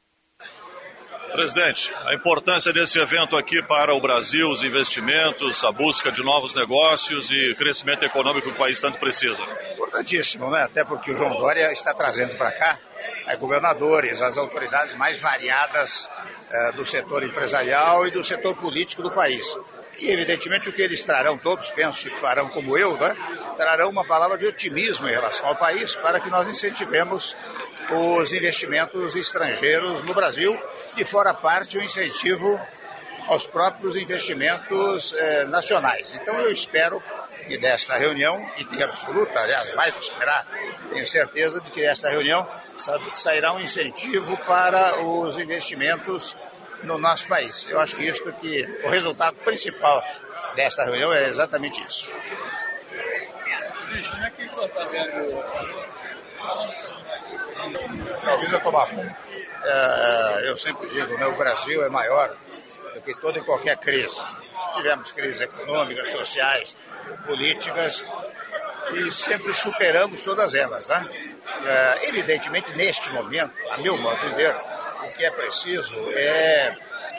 Presidente, 1.31 1.93
a 2.05 2.13
importância 2.13 2.73
desse 2.73 2.99
evento 2.99 3.37
aqui 3.37 3.61
para 3.61 3.93
o 3.93 4.01
Brasil, 4.01 4.49
os 4.49 4.63
investimentos, 4.63 5.63
a 5.63 5.71
busca 5.71 6.11
de 6.11 6.23
novos 6.23 6.53
negócios 6.53 7.29
e 7.31 7.55
crescimento 7.55 8.03
econômico 8.03 8.47
que 8.47 8.53
o 8.53 8.57
país 8.57 8.79
tanto 8.79 8.99
precisa. 8.99 9.43
Importantíssimo, 9.73 10.49
né? 10.49 10.63
Até 10.63 10.83
porque 10.83 11.11
o 11.11 11.17
João 11.17 11.37
Dória 11.37 11.71
está 11.71 11.93
trazendo 11.93 12.35
para 12.35 12.51
cá 12.51 12.79
eh, 13.27 13.35
governadores, 13.37 14.21
as 14.21 14.37
autoridades 14.37 14.95
mais 14.95 15.19
variadas 15.19 16.09
eh, 16.49 16.71
do 16.73 16.85
setor 16.85 17.23
empresarial 17.23 18.05
e 18.07 18.11
do 18.11 18.23
setor 18.23 18.55
político 18.55 19.01
do 19.01 19.11
país. 19.11 19.45
E, 19.99 20.09
evidentemente, 20.11 20.69
o 20.69 20.73
que 20.73 20.81
eles 20.81 21.03
trarão, 21.03 21.37
todos 21.37 21.69
penso 21.71 22.09
que 22.09 22.17
farão 22.17 22.49
como 22.49 22.77
eu, 22.77 22.97
né? 22.97 23.15
trarão 23.57 23.89
uma 23.89 24.05
palavra 24.05 24.37
de 24.37 24.47
otimismo 24.47 25.07
em 25.07 25.11
relação 25.11 25.47
ao 25.47 25.55
país 25.55 25.95
para 25.95 26.19
que 26.19 26.29
nós 26.29 26.47
incentivemos 26.47 27.35
os 27.91 28.31
investimentos 28.33 29.15
estrangeiros 29.15 30.03
no 30.03 30.13
Brasil 30.13 30.59
e, 30.97 31.03
fora 31.03 31.33
parte, 31.33 31.77
o 31.77 31.83
incentivo 31.83 32.59
aos 33.27 33.45
próprios 33.45 33.95
investimentos 33.95 35.13
eh, 35.15 35.45
nacionais. 35.45 36.13
Então, 36.15 36.39
eu 36.39 36.51
espero 36.51 37.01
que 37.47 37.57
desta 37.57 37.95
reunião, 37.97 38.39
e 38.57 38.65
tenho 38.65 38.85
absoluta, 38.85 39.39
aliás, 39.39 39.73
mais 39.73 39.93
que 39.95 40.03
esperar, 40.03 40.45
tenho 40.91 41.05
certeza 41.05 41.59
de 41.61 41.71
que 41.71 41.81
desta 41.81 42.09
reunião 42.09 42.47
sa- 42.77 42.99
sairá 43.13 43.53
um 43.53 43.59
incentivo 43.59 44.37
para 44.45 45.01
os 45.03 45.37
investimentos 45.37 46.37
no 46.83 46.97
nosso 46.97 47.27
país. 47.27 47.67
Eu 47.69 47.79
acho 47.79 47.95
que 47.95 48.03
isso 48.07 48.23
que 48.33 48.65
o 48.83 48.89
resultado 48.89 49.35
principal 49.37 50.03
desta 50.55 50.83
reunião 50.85 51.11
é 51.13 51.27
exatamente 51.27 51.83
isso. 51.85 52.09
Como 54.11 54.23
é 54.23 54.29
que 54.31 54.45
o 54.45 54.49
senhor 54.53 54.65
está 54.67 54.85
vendo? 54.85 55.43
Talvez 58.23 58.51
eu 58.51 58.59
tomar 58.61 58.87
conta. 58.87 59.17
É, 59.63 60.49
eu 60.49 60.57
sempre 60.57 60.87
digo, 60.89 61.17
né, 61.17 61.27
o 61.27 61.35
Brasil 61.35 61.83
é 61.83 61.89
maior 61.89 62.35
do 62.93 63.01
que 63.01 63.13
toda 63.15 63.39
e 63.39 63.43
qualquer 63.43 63.77
crise. 63.77 64.19
Tivemos 64.75 65.11
crises 65.11 65.41
econômicas, 65.41 66.07
sociais, 66.09 66.77
políticas 67.25 68.05
e 68.93 69.11
sempre 69.11 69.53
superamos 69.53 70.21
todas 70.21 70.53
elas. 70.53 70.87
Né? 70.87 71.09
É, 71.65 72.07
evidentemente, 72.07 72.75
neste 72.75 73.09
momento, 73.11 73.53
a 73.71 73.77
meu 73.77 73.97
modo 73.97 74.19
de 74.29 74.35
ver, 74.35 74.55
o 75.03 75.11
que 75.11 75.25
é 75.25 75.31
preciso 75.31 75.95
é 76.13 76.75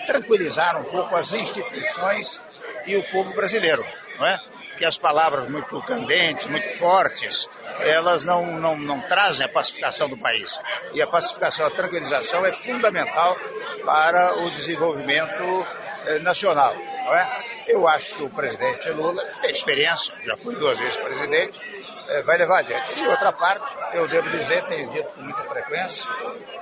tranquilizar 0.07 0.81
um 0.81 0.85
pouco 0.85 1.15
as 1.15 1.33
instituições 1.33 2.43
e 2.87 2.97
o 2.97 3.05
povo 3.11 3.35
brasileiro, 3.35 3.85
não 4.19 4.27
é? 4.27 4.41
Que 4.81 4.87
as 4.87 4.97
palavras 4.97 5.47
muito 5.47 5.79
candentes, 5.83 6.47
muito 6.47 6.67
fortes, 6.79 7.51
elas 7.81 8.25
não, 8.25 8.59
não, 8.59 8.79
não 8.79 8.99
trazem 9.03 9.45
a 9.45 9.49
pacificação 9.49 10.09
do 10.09 10.17
país. 10.17 10.59
E 10.95 11.03
a 11.03 11.07
pacificação, 11.07 11.67
a 11.67 11.71
tranquilização 11.71 12.47
é 12.47 12.53
fundamental 12.53 13.37
para 13.85 14.39
o 14.39 14.51
desenvolvimento 14.51 15.67
eh, 16.07 16.19
nacional, 16.21 16.75
não 16.75 17.15
é? 17.15 17.45
Eu 17.67 17.87
acho 17.87 18.15
que 18.15 18.23
o 18.23 18.31
presidente 18.31 18.89
Lula 18.89 19.23
tem 19.43 19.51
experiência, 19.51 20.15
já 20.25 20.35
fui 20.35 20.57
duas 20.57 20.79
vezes 20.79 20.97
presidente, 20.97 21.61
eh, 22.09 22.23
vai 22.23 22.39
levar 22.39 22.61
adiante. 22.61 22.99
E 22.99 23.07
outra 23.07 23.33
parte, 23.33 23.77
eu 23.93 24.09
devo 24.09 24.31
dizer, 24.31 24.65
tenho 24.65 24.91
dito 24.91 25.11
com 25.11 25.21
muita 25.21 25.45
frequência, 25.45 26.11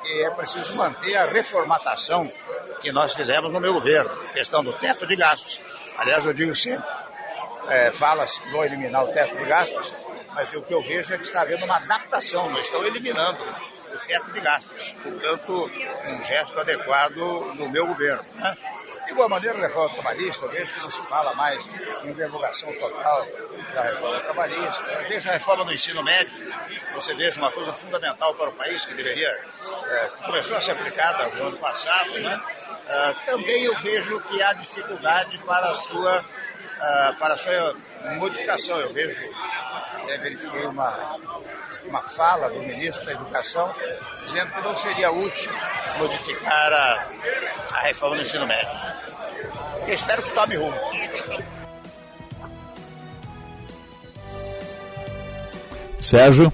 que 0.03 0.25
é 0.25 0.31
preciso 0.31 0.75
manter 0.75 1.15
a 1.15 1.27
reformatação 1.31 2.29
que 2.83 2.91
nós 2.91 3.15
fizemos 3.15 3.53
no 3.53 3.61
meu 3.61 3.75
governo, 3.75 4.11
questão 4.33 4.65
do 4.65 4.73
teto 4.73 5.07
de 5.07 5.15
gastos. 5.15 5.61
Aliás, 5.97 6.27
eu 6.27 6.33
digo 6.33 6.55
sempre, 6.55 6.85
é, 7.69 7.93
fala-se 7.93 8.41
que 8.41 8.51
vão 8.51 8.65
eliminar 8.65 9.05
o 9.05 9.13
teto 9.13 9.37
de 9.37 9.45
gastos, 9.45 9.95
mas 10.35 10.53
o 10.55 10.63
que 10.63 10.73
eu 10.73 10.83
vejo 10.83 11.13
é 11.15 11.19
que 11.19 11.25
está 11.25 11.43
havendo 11.43 11.65
uma 11.65 11.77
adaptação, 11.77 12.51
não 12.51 12.61
estão 12.61 12.85
eliminando 12.85 13.43
o 13.93 13.99
teto 14.07 14.33
de 14.33 14.41
gastos. 14.41 14.93
Portanto, 15.03 15.71
um 16.07 16.23
gesto 16.23 16.59
adequado 16.59 17.17
no 17.55 17.69
meu 17.69 17.87
governo. 17.87 18.23
Né? 18.35 18.57
De 19.09 19.13
igual 19.15 19.29
maneira, 19.29 19.57
a 19.57 19.63
reforma 19.63 19.95
trabalhista, 19.95 20.45
eu 20.45 20.51
vejo 20.51 20.75
que 20.75 20.81
não 20.81 20.91
se 20.91 21.01
fala 21.07 21.35
mais 21.35 21.67
em 22.05 22.13
revogação 22.13 22.71
total 22.75 23.27
da 23.73 23.83
reforma 23.83 24.21
trabalhista. 24.21 24.87
Eu 24.87 25.09
vejo 25.09 25.29
a 25.31 25.33
reforma 25.33 25.65
do 25.65 25.73
ensino 25.73 26.05
médio, 26.05 26.37
você 26.95 27.15
veja 27.15 27.41
uma 27.41 27.51
coisa 27.51 27.73
fundamental 27.73 28.35
para 28.35 28.51
o 28.51 28.53
país 28.53 28.85
que 28.85 28.93
deveria, 28.93 29.29
é, 29.29 30.11
começou 30.27 30.57
a 30.59 30.61
ser 30.61 30.73
aplicada 30.73 31.27
no 31.37 31.49
ano 31.49 31.57
passado, 31.57 32.21
né? 32.21 32.39
Uh, 32.89 33.27
também 33.27 33.65
eu 33.65 33.75
vejo 33.77 34.19
que 34.23 34.43
há 34.43 34.55
dificuldade 34.55 35.39
para 35.45 35.69
a 35.69 35.75
sua, 35.75 36.25
uh, 36.79 37.19
para 37.19 37.35
a 37.35 37.37
sua 37.37 37.77
modificação. 38.17 38.79
Eu 38.81 38.93
vejo, 38.93 39.21
é, 40.09 40.19
verifiquei 40.19 40.67
uma, 40.67 41.17
uma 41.85 42.03
fala 42.03 42.49
do 42.51 42.61
ministro 42.61 43.05
da 43.05 43.13
Educação 43.13 43.75
dizendo 44.25 44.53
que 44.53 44.61
não 44.61 44.77
seria 44.77 45.11
útil 45.11 45.53
modificar 45.99 46.73
a, 46.73 47.09
a 47.75 47.81
reforma 47.83 48.17
do 48.17 48.23
ensino 48.23 48.47
médio. 48.47 48.79
Eu 49.87 49.95
espero 49.95 50.23
que 50.23 50.31
tome 50.31 50.57
rumo. 50.57 50.79
Sérgio? 56.01 56.53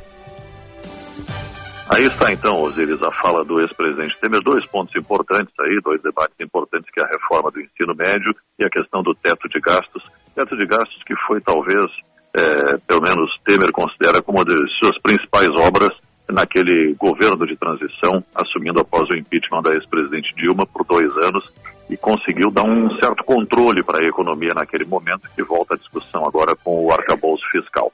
Aí 1.89 2.07
está 2.07 2.33
então, 2.33 2.63
Osiris, 2.63 3.03
a 3.03 3.13
fala 3.13 3.45
do 3.45 3.61
ex-presidente 3.61 4.19
Temer. 4.19 4.41
Dois 4.41 4.65
pontos 4.67 4.95
importantes 4.97 5.53
aí, 5.61 5.81
dois 5.83 6.01
debates 6.01 6.35
importantes, 6.41 6.91
que 6.91 7.01
é 7.01 7.05
a 7.05 7.09
reforma 7.09 7.51
do 7.51 7.61
ensino 7.61 7.95
médio 7.95 8.35
e 8.59 8.65
a 8.65 8.71
questão 8.71 9.03
do 9.03 9.15
teto 9.15 9.47
de 9.51 9.61
gastos. 9.61 10.03
Teto 10.35 10.57
de 10.57 10.67
gastos 10.67 11.03
que 11.05 11.15
foi 11.27 11.43
talvez, 11.43 11.85
é, 12.35 12.79
pelo 12.87 13.03
menos 13.03 13.31
Temer 13.45 13.71
considera 13.71 14.23
como 14.23 14.39
uma 14.39 14.45
das 14.47 14.71
suas 14.79 14.99
principais 15.03 15.51
obras 15.51 15.91
naquele 16.31 16.95
governo 16.95 17.47
de 17.47 17.55
transição, 17.55 18.25
assumindo 18.35 18.81
após 18.81 19.07
o 19.11 19.17
impeachment 19.17 19.63
da 19.63 19.75
ex-presidente 19.75 20.35
Dilma 20.37 20.67
por 20.67 20.87
dois 20.87 21.15
anos 21.19 21.45
e 21.91 21.99
conseguiu 21.99 22.51
dar 22.51 22.65
um 22.65 22.95
certo 22.95 23.23
controle 23.25 23.85
para 23.85 24.03
a 24.03 24.09
economia 24.09 24.55
naquele 24.55 24.87
momento, 24.87 25.29
que 25.35 25.43
volta 25.43 25.75
à 25.75 25.77
discussão 25.77 26.25
agora 26.27 26.57
com 26.57 26.87
o 26.87 26.91
arcabouço 26.91 27.45
fiscal. 27.53 27.93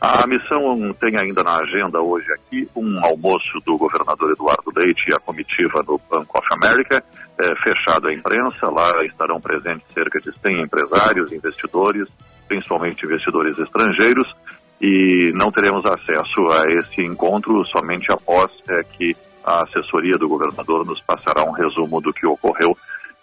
A 0.00 0.26
missão 0.26 0.92
tem 1.00 1.16
ainda 1.16 1.42
na 1.42 1.56
agenda 1.56 2.00
hoje 2.00 2.30
aqui 2.32 2.68
um 2.76 3.04
almoço 3.04 3.58
do 3.64 3.78
governador 3.78 4.32
Eduardo 4.32 4.72
Leite 4.76 5.02
e 5.08 5.14
a 5.14 5.18
comitiva 5.18 5.82
do 5.82 5.98
Bank 6.10 6.26
of 6.34 6.46
America, 6.50 7.02
é, 7.38 7.54
fechado 7.56 8.08
à 8.08 8.12
imprensa. 8.12 8.70
Lá 8.70 9.04
estarão 9.04 9.40
presentes 9.40 9.86
cerca 9.92 10.20
de 10.20 10.30
100 10.38 10.62
empresários, 10.62 11.32
investidores, 11.32 12.06
principalmente 12.46 13.06
investidores 13.06 13.58
estrangeiros, 13.58 14.30
e 14.80 15.32
não 15.34 15.50
teremos 15.50 15.84
acesso 15.86 16.48
a 16.50 16.70
esse 16.70 17.00
encontro 17.00 17.64
somente 17.66 18.12
após 18.12 18.50
é, 18.68 18.82
que 18.84 19.16
a 19.44 19.62
assessoria 19.62 20.18
do 20.18 20.28
governador 20.28 20.84
nos 20.84 21.00
passará 21.02 21.44
um 21.44 21.52
resumo 21.52 22.00
do 22.00 22.12
que 22.12 22.26
ocorreu 22.26 22.76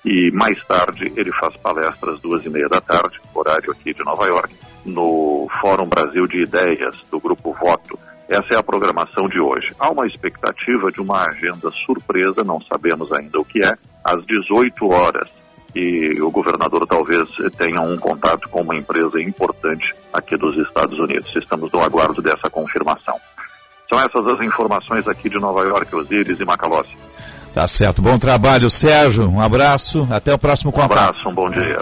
e 0.04 0.32
mais 0.32 0.64
tarde 0.66 1.12
ele 1.16 1.32
faz 1.34 1.56
palestras 1.58 2.20
duas 2.22 2.44
e 2.46 2.50
meia 2.50 2.68
da 2.68 2.82
tarde, 2.82 3.20
horário 3.34 3.72
aqui 3.72 3.94
de 3.94 4.04
Nova 4.04 4.26
York, 4.26 4.54
no 4.86 5.48
Fórum 5.62 5.86
Brasil 5.86 6.28
de 6.28 6.44
Ideias 6.44 6.96
do 7.12 7.20
Grupo 7.20 7.54
Voto. 7.54 7.98
Essa 8.28 8.56
é 8.56 8.58
a 8.58 8.64
programação 8.64 9.28
de 9.28 9.40
hoje. 9.40 9.68
Há 9.78 9.90
uma 9.92 10.08
expectativa 10.08 10.92
de 10.92 11.02
uma 11.02 11.28
agenda 11.28 11.70
surpresa, 11.86 12.44
não 12.44 12.62
sabemos 12.62 13.12
ainda 13.12 13.40
o 13.40 13.46
que 13.46 13.64
é, 13.64 13.76
às 14.04 14.26
18 14.26 14.90
horas. 14.90 15.30
E 15.76 16.22
o 16.22 16.32
governador 16.32 16.86
talvez 16.88 17.30
tenha 17.58 17.82
um 17.82 17.98
contato 17.98 18.50
com 18.50 18.62
uma 18.62 18.76
empresa 18.76 19.22
importante 19.22 19.94
aqui 20.12 20.36
dos 20.36 20.58
Estados 20.66 20.98
Unidos. 21.00 21.34
Estamos 21.36 21.72
no 21.72 21.82
aguardo 21.82 22.22
dessa 22.22 22.50
confirmação. 22.50 23.18
São 23.90 24.00
essas 24.00 24.26
as 24.26 24.46
informações 24.46 25.08
aqui 25.08 25.30
de 25.30 25.38
Nova 25.38 25.64
York, 25.64 25.94
Osíris 25.94 26.40
e 26.40 26.46
Macalossi. 26.46 26.96
Tá 27.54 27.68
certo. 27.68 28.02
Bom 28.02 28.18
trabalho, 28.18 28.70
Sérgio. 28.70 29.30
Um 29.30 29.42
abraço. 29.42 30.08
Até 30.10 30.34
o 30.34 30.38
próximo 30.38 30.72
contato. 30.72 30.92
Um 30.92 31.04
abraço, 31.04 31.30
um 31.30 31.34
bom 31.34 31.50
dia. 31.50 31.78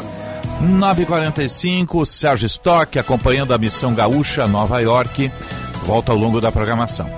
9h45, 0.61 2.05
Sérgio 2.05 2.45
Stock 2.47 2.99
acompanhando 2.99 3.53
a 3.53 3.57
missão 3.57 3.93
gaúcha 3.93 4.47
Nova 4.47 4.79
York. 4.81 5.31
Volta 5.85 6.11
ao 6.11 6.17
longo 6.17 6.41
da 6.41 6.51
programação. 6.51 7.09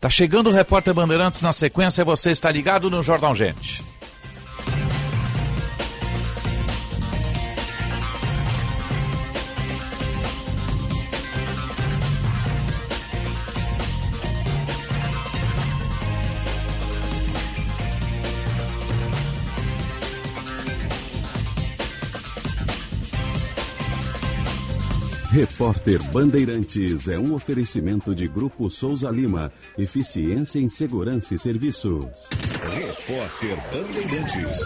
Tá 0.00 0.08
chegando 0.08 0.48
o 0.48 0.52
repórter 0.52 0.94
Bandeirantes 0.94 1.42
na 1.42 1.52
sequência. 1.52 2.04
Você 2.04 2.30
está 2.30 2.50
ligado 2.50 2.90
no 2.90 3.02
Jornal 3.02 3.34
Gente. 3.34 3.84
Repórter 25.38 26.02
Bandeirantes 26.10 27.06
é 27.06 27.16
um 27.16 27.32
oferecimento 27.32 28.12
de 28.12 28.26
Grupo 28.26 28.68
Souza 28.68 29.08
Lima. 29.08 29.52
Eficiência 29.78 30.58
em 30.58 30.68
Segurança 30.68 31.32
e 31.32 31.38
Serviços. 31.38 32.06
Repórter 32.74 33.56
Bandeirantes. 33.72 34.58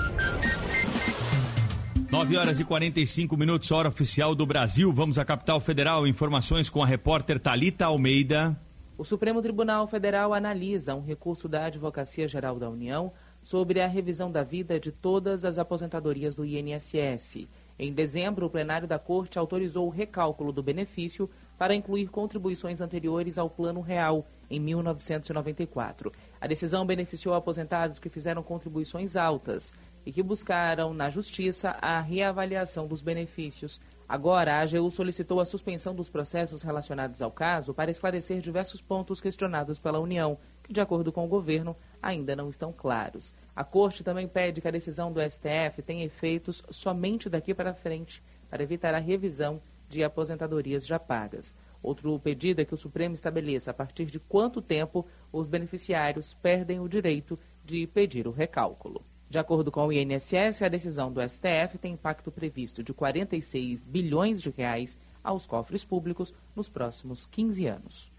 9 2.10 2.36
horas 2.38 2.58
e 2.58 2.64
45 2.64 3.36
minutos, 3.36 3.70
hora 3.70 3.90
oficial 3.90 4.34
do 4.34 4.46
Brasil. 4.46 4.90
Vamos 4.90 5.18
à 5.18 5.26
capital 5.26 5.60
federal. 5.60 6.06
Informações 6.06 6.70
com 6.70 6.82
a 6.82 6.86
repórter 6.86 7.38
Talita 7.38 7.84
Almeida. 7.84 8.58
O 8.96 9.04
Supremo 9.04 9.42
Tribunal 9.42 9.86
Federal 9.86 10.32
analisa 10.32 10.94
um 10.94 11.02
recurso 11.02 11.50
da 11.50 11.66
Advocacia 11.66 12.26
Geral 12.26 12.58
da 12.58 12.70
União 12.70 13.12
sobre 13.42 13.82
a 13.82 13.86
revisão 13.86 14.32
da 14.32 14.42
vida 14.42 14.80
de 14.80 14.90
todas 14.90 15.44
as 15.44 15.58
aposentadorias 15.58 16.34
do 16.34 16.46
INSS. 16.46 17.46
Em 17.84 17.92
dezembro, 17.92 18.46
o 18.46 18.48
plenário 18.50 18.86
da 18.86 18.96
Corte 18.96 19.40
autorizou 19.40 19.88
o 19.88 19.90
recálculo 19.90 20.52
do 20.52 20.62
benefício 20.62 21.28
para 21.58 21.74
incluir 21.74 22.06
contribuições 22.06 22.80
anteriores 22.80 23.38
ao 23.38 23.50
Plano 23.50 23.80
Real, 23.80 24.24
em 24.48 24.60
1994. 24.60 26.12
A 26.40 26.46
decisão 26.46 26.86
beneficiou 26.86 27.34
aposentados 27.34 27.98
que 27.98 28.08
fizeram 28.08 28.40
contribuições 28.40 29.16
altas 29.16 29.74
e 30.06 30.12
que 30.12 30.22
buscaram, 30.22 30.94
na 30.94 31.10
Justiça, 31.10 31.70
a 31.82 32.00
reavaliação 32.00 32.86
dos 32.86 33.02
benefícios. 33.02 33.80
Agora, 34.08 34.54
a 34.54 34.60
AGU 34.60 34.88
solicitou 34.88 35.40
a 35.40 35.44
suspensão 35.44 35.92
dos 35.92 36.08
processos 36.08 36.62
relacionados 36.62 37.20
ao 37.20 37.32
caso 37.32 37.74
para 37.74 37.90
esclarecer 37.90 38.40
diversos 38.40 38.80
pontos 38.80 39.20
questionados 39.20 39.80
pela 39.80 39.98
União, 39.98 40.38
de 40.72 40.80
acordo 40.80 41.12
com 41.12 41.24
o 41.24 41.28
governo, 41.28 41.76
ainda 42.02 42.34
não 42.34 42.50
estão 42.50 42.72
claros. 42.72 43.34
A 43.54 43.62
Corte 43.62 44.02
também 44.02 44.26
pede 44.26 44.60
que 44.60 44.68
a 44.68 44.72
decisão 44.72 45.12
do 45.12 45.20
STF 45.20 45.82
tenha 45.84 46.04
efeitos 46.04 46.62
somente 46.70 47.28
daqui 47.28 47.54
para 47.54 47.74
frente, 47.74 48.22
para 48.50 48.62
evitar 48.62 48.94
a 48.94 48.98
revisão 48.98 49.60
de 49.88 50.02
aposentadorias 50.02 50.86
já 50.86 50.98
pagas. 50.98 51.54
Outro 51.82 52.18
pedido 52.18 52.60
é 52.60 52.64
que 52.64 52.74
o 52.74 52.78
Supremo 52.78 53.14
estabeleça 53.14 53.70
a 53.70 53.74
partir 53.74 54.06
de 54.06 54.18
quanto 54.18 54.62
tempo 54.62 55.06
os 55.30 55.46
beneficiários 55.46 56.34
perdem 56.34 56.80
o 56.80 56.88
direito 56.88 57.38
de 57.64 57.86
pedir 57.86 58.26
o 58.26 58.30
recálculo. 58.30 59.04
De 59.28 59.38
acordo 59.38 59.72
com 59.72 59.86
o 59.86 59.92
INSS, 59.92 60.62
a 60.62 60.68
decisão 60.68 61.10
do 61.10 61.20
STF 61.26 61.78
tem 61.80 61.94
impacto 61.94 62.30
previsto 62.30 62.82
de 62.82 62.92
46 62.92 63.82
bilhões 63.82 64.42
de 64.42 64.50
reais 64.50 64.98
aos 65.24 65.46
cofres 65.46 65.84
públicos 65.84 66.34
nos 66.54 66.68
próximos 66.68 67.26
15 67.26 67.66
anos. 67.66 68.12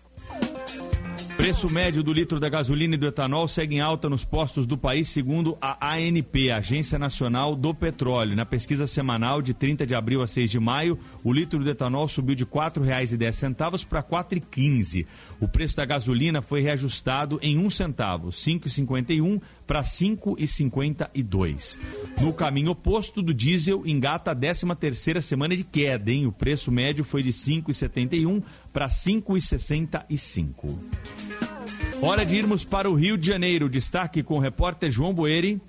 Preço 1.44 1.68
médio 1.70 2.02
do 2.02 2.14
litro 2.14 2.40
da 2.40 2.48
gasolina 2.48 2.96
e 2.96 2.98
do 2.98 3.06
etanol 3.06 3.50
segue 3.50 3.76
em 3.76 3.82
alta 3.82 4.10
nos 4.10 4.24
postos 4.24 4.66
do 4.66 4.78
país, 4.78 5.10
segundo 5.10 5.58
a 5.60 5.94
ANP, 5.94 6.50
Agência 6.50 6.98
Nacional 6.98 7.54
do 7.54 7.76
Petróleo. 7.76 8.34
Na 8.34 8.46
pesquisa 8.46 8.88
semanal 8.88 9.42
de 9.42 9.54
30 9.54 9.86
de 9.86 9.94
abril 9.94 10.22
a 10.22 10.28
6 10.28 10.50
de 10.50 10.58
maio, 10.58 10.98
o 11.22 11.34
litro 11.34 11.62
do 11.62 11.70
etanol 11.70 12.08
subiu 12.08 12.34
de 12.34 12.46
R$ 12.46 12.50
4,10 12.50 13.86
para 13.86 14.00
R$ 14.00 14.06
4,15. 14.10 15.06
O 15.42 15.48
preço 15.50 15.76
da 15.76 15.84
gasolina 15.84 16.42
foi 16.42 16.62
reajustado 16.62 17.38
em 17.42 17.58
um 17.58 17.70
centavo, 17.70 18.30
5,51 18.30 19.42
para 19.68 19.84
5,52. 19.84 21.78
No 22.22 22.32
caminho 22.32 22.72
oposto 22.72 23.22
do 23.22 23.34
diesel, 23.34 23.84
engata 23.86 24.32
a 24.32 24.36
13 24.36 24.66
terceira 24.80 25.22
semana 25.22 25.58
de 25.58 25.66
queda, 25.66 26.10
hein? 26.10 26.26
O 26.26 26.32
preço 26.32 26.72
médio 26.72 27.04
foi 27.04 27.22
de 27.22 27.32
5,71 27.32 28.42
para 28.72 28.88
5,65. 28.88 31.33
Hora 32.06 32.26
de 32.26 32.36
irmos 32.36 32.66
para 32.66 32.92
o 32.92 32.96
Rio 32.96 33.18
de 33.18 33.26
Janeiro. 33.26 33.70
Destaque 33.70 34.22
com 34.22 34.36
o 34.36 34.40
repórter 34.40 34.92
João 34.92 35.14
Boeri. 35.14 35.62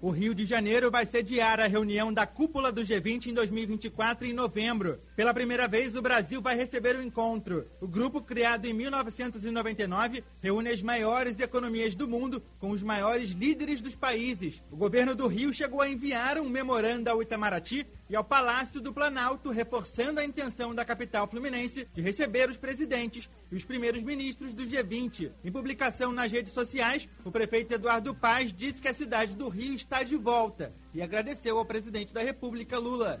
O 0.00 0.10
Rio 0.10 0.34
de 0.34 0.46
Janeiro 0.46 0.90
vai 0.90 1.04
sediar 1.04 1.60
a 1.60 1.66
reunião 1.66 2.10
da 2.10 2.26
cúpula 2.26 2.72
do 2.72 2.80
G20 2.80 3.26
em 3.26 3.34
2024 3.34 4.26
em 4.26 4.32
novembro. 4.32 4.98
Pela 5.18 5.34
primeira 5.34 5.66
vez, 5.66 5.96
o 5.96 6.00
Brasil 6.00 6.40
vai 6.40 6.54
receber 6.54 6.94
o 6.94 7.02
encontro. 7.02 7.66
O 7.80 7.88
grupo, 7.88 8.22
criado 8.22 8.66
em 8.66 8.72
1999, 8.72 10.22
reúne 10.40 10.70
as 10.70 10.80
maiores 10.80 11.40
economias 11.40 11.96
do 11.96 12.06
mundo 12.06 12.40
com 12.60 12.70
os 12.70 12.84
maiores 12.84 13.30
líderes 13.30 13.80
dos 13.80 13.96
países. 13.96 14.62
O 14.70 14.76
governo 14.76 15.16
do 15.16 15.26
Rio 15.26 15.52
chegou 15.52 15.80
a 15.80 15.88
enviar 15.88 16.38
um 16.38 16.48
memorando 16.48 17.10
ao 17.10 17.20
Itamaraty 17.20 17.84
e 18.08 18.14
ao 18.14 18.22
Palácio 18.22 18.80
do 18.80 18.92
Planalto, 18.92 19.50
reforçando 19.50 20.20
a 20.20 20.24
intenção 20.24 20.72
da 20.72 20.84
capital 20.84 21.26
fluminense 21.26 21.88
de 21.92 22.00
receber 22.00 22.48
os 22.48 22.56
presidentes 22.56 23.28
e 23.50 23.56
os 23.56 23.64
primeiros 23.64 24.04
ministros 24.04 24.54
do 24.54 24.64
G20. 24.64 25.32
Em 25.42 25.50
publicação 25.50 26.12
nas 26.12 26.30
redes 26.30 26.52
sociais, 26.52 27.08
o 27.24 27.32
prefeito 27.32 27.74
Eduardo 27.74 28.14
Paz 28.14 28.52
disse 28.52 28.80
que 28.80 28.86
a 28.86 28.94
cidade 28.94 29.34
do 29.34 29.48
Rio 29.48 29.74
está 29.74 30.04
de 30.04 30.16
volta 30.16 30.72
e 30.94 31.02
agradeceu 31.02 31.58
ao 31.58 31.64
presidente 31.64 32.14
da 32.14 32.22
República, 32.22 32.78
Lula. 32.78 33.20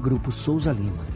Grupo 0.00 0.30
Souza 0.30 0.72
Lima. 0.72 1.15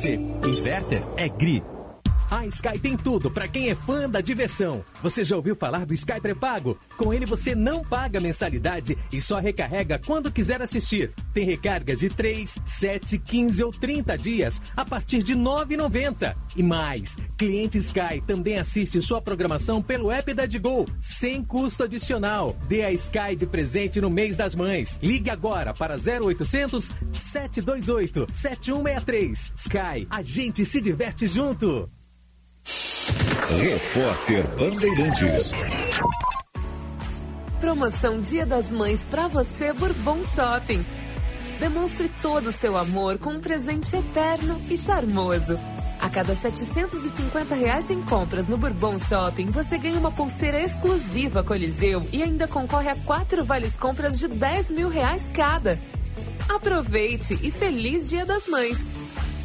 você. 0.00 0.14
Inverter 0.14 1.02
é 1.16 1.28
GRI. 1.28 1.62
A 2.30 2.46
Sky 2.46 2.78
tem 2.78 2.96
tudo 2.96 3.28
para 3.28 3.48
quem 3.48 3.70
é 3.70 3.74
fã 3.74 4.08
da 4.08 4.20
diversão. 4.20 4.84
Você 5.02 5.24
já 5.24 5.34
ouviu 5.34 5.56
falar 5.56 5.84
do 5.84 5.92
Sky 5.92 6.20
Pré-Pago? 6.20 6.78
Com 6.96 7.12
ele 7.12 7.26
você 7.26 7.56
não 7.56 7.82
paga 7.82 8.20
mensalidade 8.20 8.96
e 9.12 9.20
só 9.20 9.40
recarrega 9.40 9.98
quando 9.98 10.30
quiser 10.30 10.62
assistir. 10.62 11.12
Tem 11.34 11.44
recargas 11.44 11.98
de 11.98 12.08
3, 12.08 12.60
7, 12.64 13.18
15 13.18 13.64
ou 13.64 13.72
30 13.72 14.16
dias 14.16 14.62
a 14.76 14.84
partir 14.84 15.24
de 15.24 15.32
R$ 15.32 15.40
9,90. 15.40 16.36
E 16.54 16.62
mais, 16.62 17.16
cliente 17.36 17.78
Sky 17.78 18.22
também 18.24 18.60
assiste 18.60 19.02
sua 19.02 19.20
programação 19.20 19.82
pelo 19.82 20.08
app 20.08 20.32
da 20.32 20.46
Digo, 20.46 20.86
sem 21.00 21.42
custo 21.42 21.82
adicional. 21.82 22.56
Dê 22.68 22.84
a 22.84 22.92
Sky 22.92 23.34
de 23.36 23.44
presente 23.46 24.00
no 24.00 24.08
mês 24.08 24.36
das 24.36 24.54
mães. 24.54 25.00
Ligue 25.02 25.30
agora 25.30 25.74
para 25.74 25.96
0800 25.96 26.92
728 27.12 28.28
7163. 28.30 29.50
Sky, 29.56 30.06
a 30.08 30.22
gente 30.22 30.64
se 30.64 30.80
diverte 30.80 31.26
junto. 31.26 31.90
Repórter 32.66 34.46
Bandeirantes. 34.56 35.52
Promoção 37.60 38.20
Dia 38.20 38.46
das 38.46 38.70
Mães 38.70 39.04
para 39.04 39.28
você 39.28 39.72
Bourbon 39.72 40.22
Shopping. 40.24 40.84
Demonstre 41.58 42.10
todo 42.22 42.48
o 42.48 42.52
seu 42.52 42.76
amor 42.76 43.18
com 43.18 43.30
um 43.30 43.40
presente 43.40 43.96
eterno 43.96 44.60
e 44.68 44.76
charmoso. 44.76 45.58
A 46.00 46.08
cada 46.08 46.34
750 46.34 47.54
reais 47.54 47.90
em 47.90 48.00
compras 48.02 48.46
no 48.46 48.56
Bourbon 48.56 48.98
Shopping, 48.98 49.46
você 49.46 49.76
ganha 49.76 49.98
uma 49.98 50.10
pulseira 50.10 50.60
exclusiva 50.60 51.44
Coliseu 51.44 52.06
e 52.10 52.22
ainda 52.22 52.48
concorre 52.48 52.88
a 52.88 52.96
quatro 52.96 53.44
vales 53.44 53.76
compras 53.76 54.18
de 54.18 54.26
10 54.26 54.70
mil 54.70 54.88
reais 54.88 55.30
cada. 55.34 55.78
Aproveite 56.48 57.38
e 57.42 57.50
feliz 57.50 58.08
Dia 58.08 58.24
das 58.24 58.46
Mães. 58.46 58.78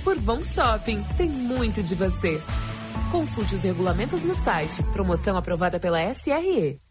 Bourbon 0.03 0.43
Shopping 0.43 1.03
tem 1.17 1.29
muito 1.29 1.83
de 1.83 1.95
você. 1.95 2.41
Consulte 3.15 3.55
os 3.55 3.63
regulamentos 3.63 4.23
no 4.25 4.35
site. 4.35 4.83
Promoção 4.91 5.37
aprovada 5.37 5.79
pela 5.79 6.03
SRE. 6.13 6.81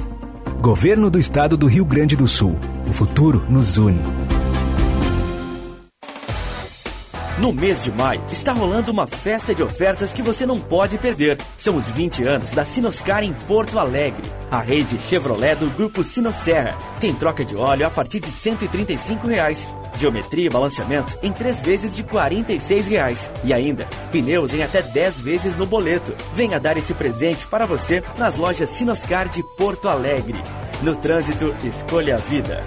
Governo 0.64 1.10
do 1.10 1.18
Estado 1.18 1.58
do 1.58 1.66
Rio 1.66 1.84
Grande 1.84 2.16
do 2.16 2.26
Sul. 2.26 2.56
O 2.88 2.92
futuro 2.94 3.44
nos 3.50 3.76
une. 3.76 4.23
No 7.36 7.52
mês 7.52 7.82
de 7.82 7.90
maio, 7.90 8.22
está 8.30 8.52
rolando 8.52 8.92
uma 8.92 9.08
festa 9.08 9.52
de 9.52 9.60
ofertas 9.60 10.14
que 10.14 10.22
você 10.22 10.46
não 10.46 10.56
pode 10.56 10.98
perder. 10.98 11.36
São 11.56 11.76
os 11.76 11.88
20 11.88 12.22
anos 12.22 12.52
da 12.52 12.64
Sinoscar 12.64 13.24
em 13.24 13.32
Porto 13.32 13.76
Alegre. 13.76 14.22
A 14.52 14.60
rede 14.60 14.96
Chevrolet 15.00 15.56
do 15.56 15.68
Grupo 15.70 16.04
Sinosserra. 16.04 16.78
Tem 17.00 17.12
troca 17.12 17.44
de 17.44 17.56
óleo 17.56 17.88
a 17.88 17.90
partir 17.90 18.20
de 18.20 18.30
135 18.30 19.26
reais. 19.26 19.66
Geometria 19.98 20.46
e 20.46 20.50
balanceamento 20.50 21.18
em 21.24 21.32
três 21.32 21.60
vezes 21.60 21.96
de 21.96 22.04
46 22.04 22.86
reais. 22.86 23.28
E 23.42 23.52
ainda, 23.52 23.84
pneus 24.12 24.54
em 24.54 24.62
até 24.62 24.80
10 24.80 25.20
vezes 25.20 25.56
no 25.56 25.66
boleto. 25.66 26.14
Venha 26.34 26.60
dar 26.60 26.76
esse 26.76 26.94
presente 26.94 27.48
para 27.48 27.66
você 27.66 28.00
nas 28.16 28.36
lojas 28.36 28.70
Sinoscar 28.70 29.28
de 29.28 29.42
Porto 29.56 29.88
Alegre. 29.88 30.40
No 30.82 30.94
trânsito, 30.94 31.52
escolha 31.64 32.14
a 32.14 32.18
vida. 32.18 32.62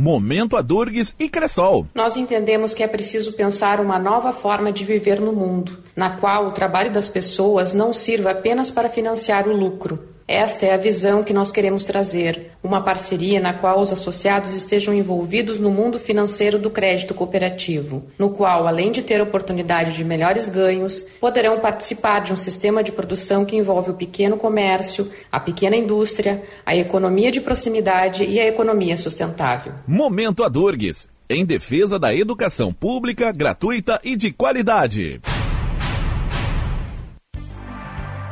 Momento 0.00 0.56
Adurgues 0.56 1.14
e 1.18 1.28
Cressol. 1.28 1.86
Nós 1.94 2.16
entendemos 2.16 2.72
que 2.72 2.82
é 2.82 2.88
preciso 2.88 3.34
pensar 3.34 3.78
uma 3.80 3.98
nova 3.98 4.32
forma 4.32 4.72
de 4.72 4.82
viver 4.82 5.20
no 5.20 5.30
mundo, 5.30 5.78
na 5.94 6.16
qual 6.16 6.46
o 6.46 6.52
trabalho 6.52 6.90
das 6.90 7.06
pessoas 7.06 7.74
não 7.74 7.92
sirva 7.92 8.30
apenas 8.30 8.70
para 8.70 8.88
financiar 8.88 9.46
o 9.46 9.54
lucro, 9.54 10.02
esta 10.32 10.64
é 10.64 10.72
a 10.72 10.76
visão 10.76 11.24
que 11.24 11.32
nós 11.32 11.50
queremos 11.50 11.84
trazer, 11.84 12.52
uma 12.62 12.80
parceria 12.80 13.40
na 13.40 13.52
qual 13.52 13.80
os 13.80 13.90
associados 13.90 14.54
estejam 14.54 14.94
envolvidos 14.94 15.58
no 15.58 15.72
mundo 15.72 15.98
financeiro 15.98 16.56
do 16.56 16.70
crédito 16.70 17.12
cooperativo, 17.12 18.04
no 18.16 18.30
qual, 18.30 18.68
além 18.68 18.92
de 18.92 19.02
ter 19.02 19.20
oportunidade 19.20 19.92
de 19.92 20.04
melhores 20.04 20.48
ganhos, 20.48 21.02
poderão 21.20 21.58
participar 21.58 22.20
de 22.20 22.32
um 22.32 22.36
sistema 22.36 22.80
de 22.80 22.92
produção 22.92 23.44
que 23.44 23.56
envolve 23.56 23.90
o 23.90 23.94
pequeno 23.94 24.36
comércio, 24.36 25.10
a 25.32 25.40
pequena 25.40 25.74
indústria, 25.74 26.44
a 26.64 26.76
economia 26.76 27.32
de 27.32 27.40
proximidade 27.40 28.22
e 28.22 28.38
a 28.38 28.46
economia 28.46 28.96
sustentável. 28.96 29.72
Momento 29.84 30.44
Adurgues. 30.44 31.08
em 31.28 31.44
defesa 31.44 31.98
da 31.98 32.14
educação 32.14 32.72
pública, 32.72 33.32
gratuita 33.32 34.00
e 34.04 34.14
de 34.14 34.30
qualidade. 34.30 35.20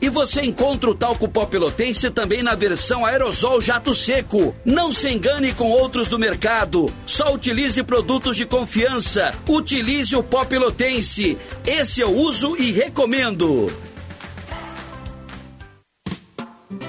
E 0.00 0.08
você 0.08 0.42
encontra 0.42 0.90
o 0.90 0.94
talco 0.94 1.28
pó 1.28 1.44
pelotense 1.44 2.10
também 2.10 2.42
na 2.42 2.54
versão 2.54 3.04
aerosol 3.04 3.60
jato 3.60 3.94
seco. 3.94 4.54
Não 4.64 4.92
se 4.92 5.10
engane 5.10 5.52
com 5.52 5.70
outros 5.70 6.08
do 6.08 6.18
mercado. 6.18 6.92
Só 7.04 7.34
utilize 7.34 7.82
produtos 7.82 8.36
de 8.36 8.46
confiança. 8.46 9.34
Utilize 9.46 10.16
o 10.16 10.22
pó 10.22 10.44
pelotense. 10.44 11.36
Esse 11.66 12.00
eu 12.00 12.10
uso 12.10 12.56
e 12.56 12.72
recomendo. 12.72 13.70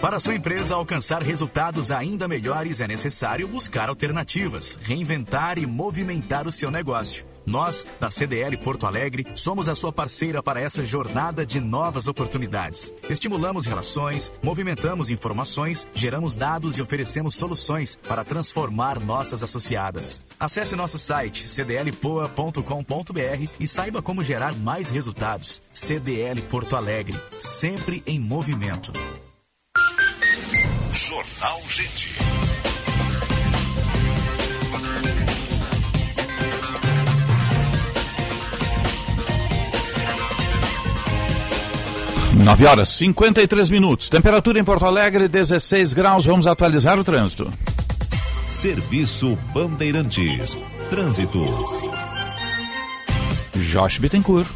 Para 0.01 0.19
sua 0.19 0.33
empresa 0.33 0.73
alcançar 0.73 1.21
resultados 1.21 1.91
ainda 1.91 2.27
melhores, 2.27 2.81
é 2.81 2.87
necessário 2.87 3.47
buscar 3.47 3.87
alternativas, 3.87 4.79
reinventar 4.81 5.59
e 5.59 5.65
movimentar 5.67 6.47
o 6.47 6.51
seu 6.51 6.71
negócio. 6.71 7.30
Nós, 7.45 7.85
da 7.99 8.11
CDL 8.11 8.57
Porto 8.57 8.85
Alegre, 8.85 9.25
somos 9.35 9.67
a 9.67 9.75
sua 9.75 9.91
parceira 9.91 10.41
para 10.41 10.59
essa 10.59 10.83
jornada 10.83 11.45
de 11.45 11.59
novas 11.59 12.07
oportunidades. 12.07 12.93
Estimulamos 13.09 13.65
relações, 13.65 14.31
movimentamos 14.41 15.09
informações, 15.09 15.87
geramos 15.93 16.35
dados 16.35 16.77
e 16.77 16.81
oferecemos 16.81 17.35
soluções 17.35 17.95
para 18.07 18.23
transformar 18.23 18.99
nossas 18.99 19.43
associadas. 19.43 20.21
Acesse 20.39 20.75
nosso 20.75 20.97
site 20.97 21.47
cdlpoa.com.br 21.47 22.61
e 23.59 23.67
saiba 23.67 24.01
como 24.01 24.23
gerar 24.23 24.55
mais 24.55 24.89
resultados. 24.89 25.61
CDL 25.71 26.41
Porto 26.43 26.75
Alegre, 26.75 27.19
sempre 27.39 28.03
em 28.05 28.19
movimento. 28.19 28.91
Jornal 30.91 31.61
Gente. 31.67 32.50
Nove 42.33 42.65
horas 42.65 42.87
53 42.89 43.69
minutos. 43.69 44.07
Temperatura 44.07 44.57
em 44.57 44.63
Porto 44.63 44.85
Alegre, 44.85 45.27
16 45.27 45.93
graus. 45.93 46.25
Vamos 46.25 46.47
atualizar 46.47 46.97
o 46.97 47.03
trânsito. 47.03 47.51
Serviço 48.47 49.37
Bandeirantes. 49.53 50.57
Trânsito. 50.89 51.45
Josh 53.53 53.97
Bittencourt. 53.97 54.47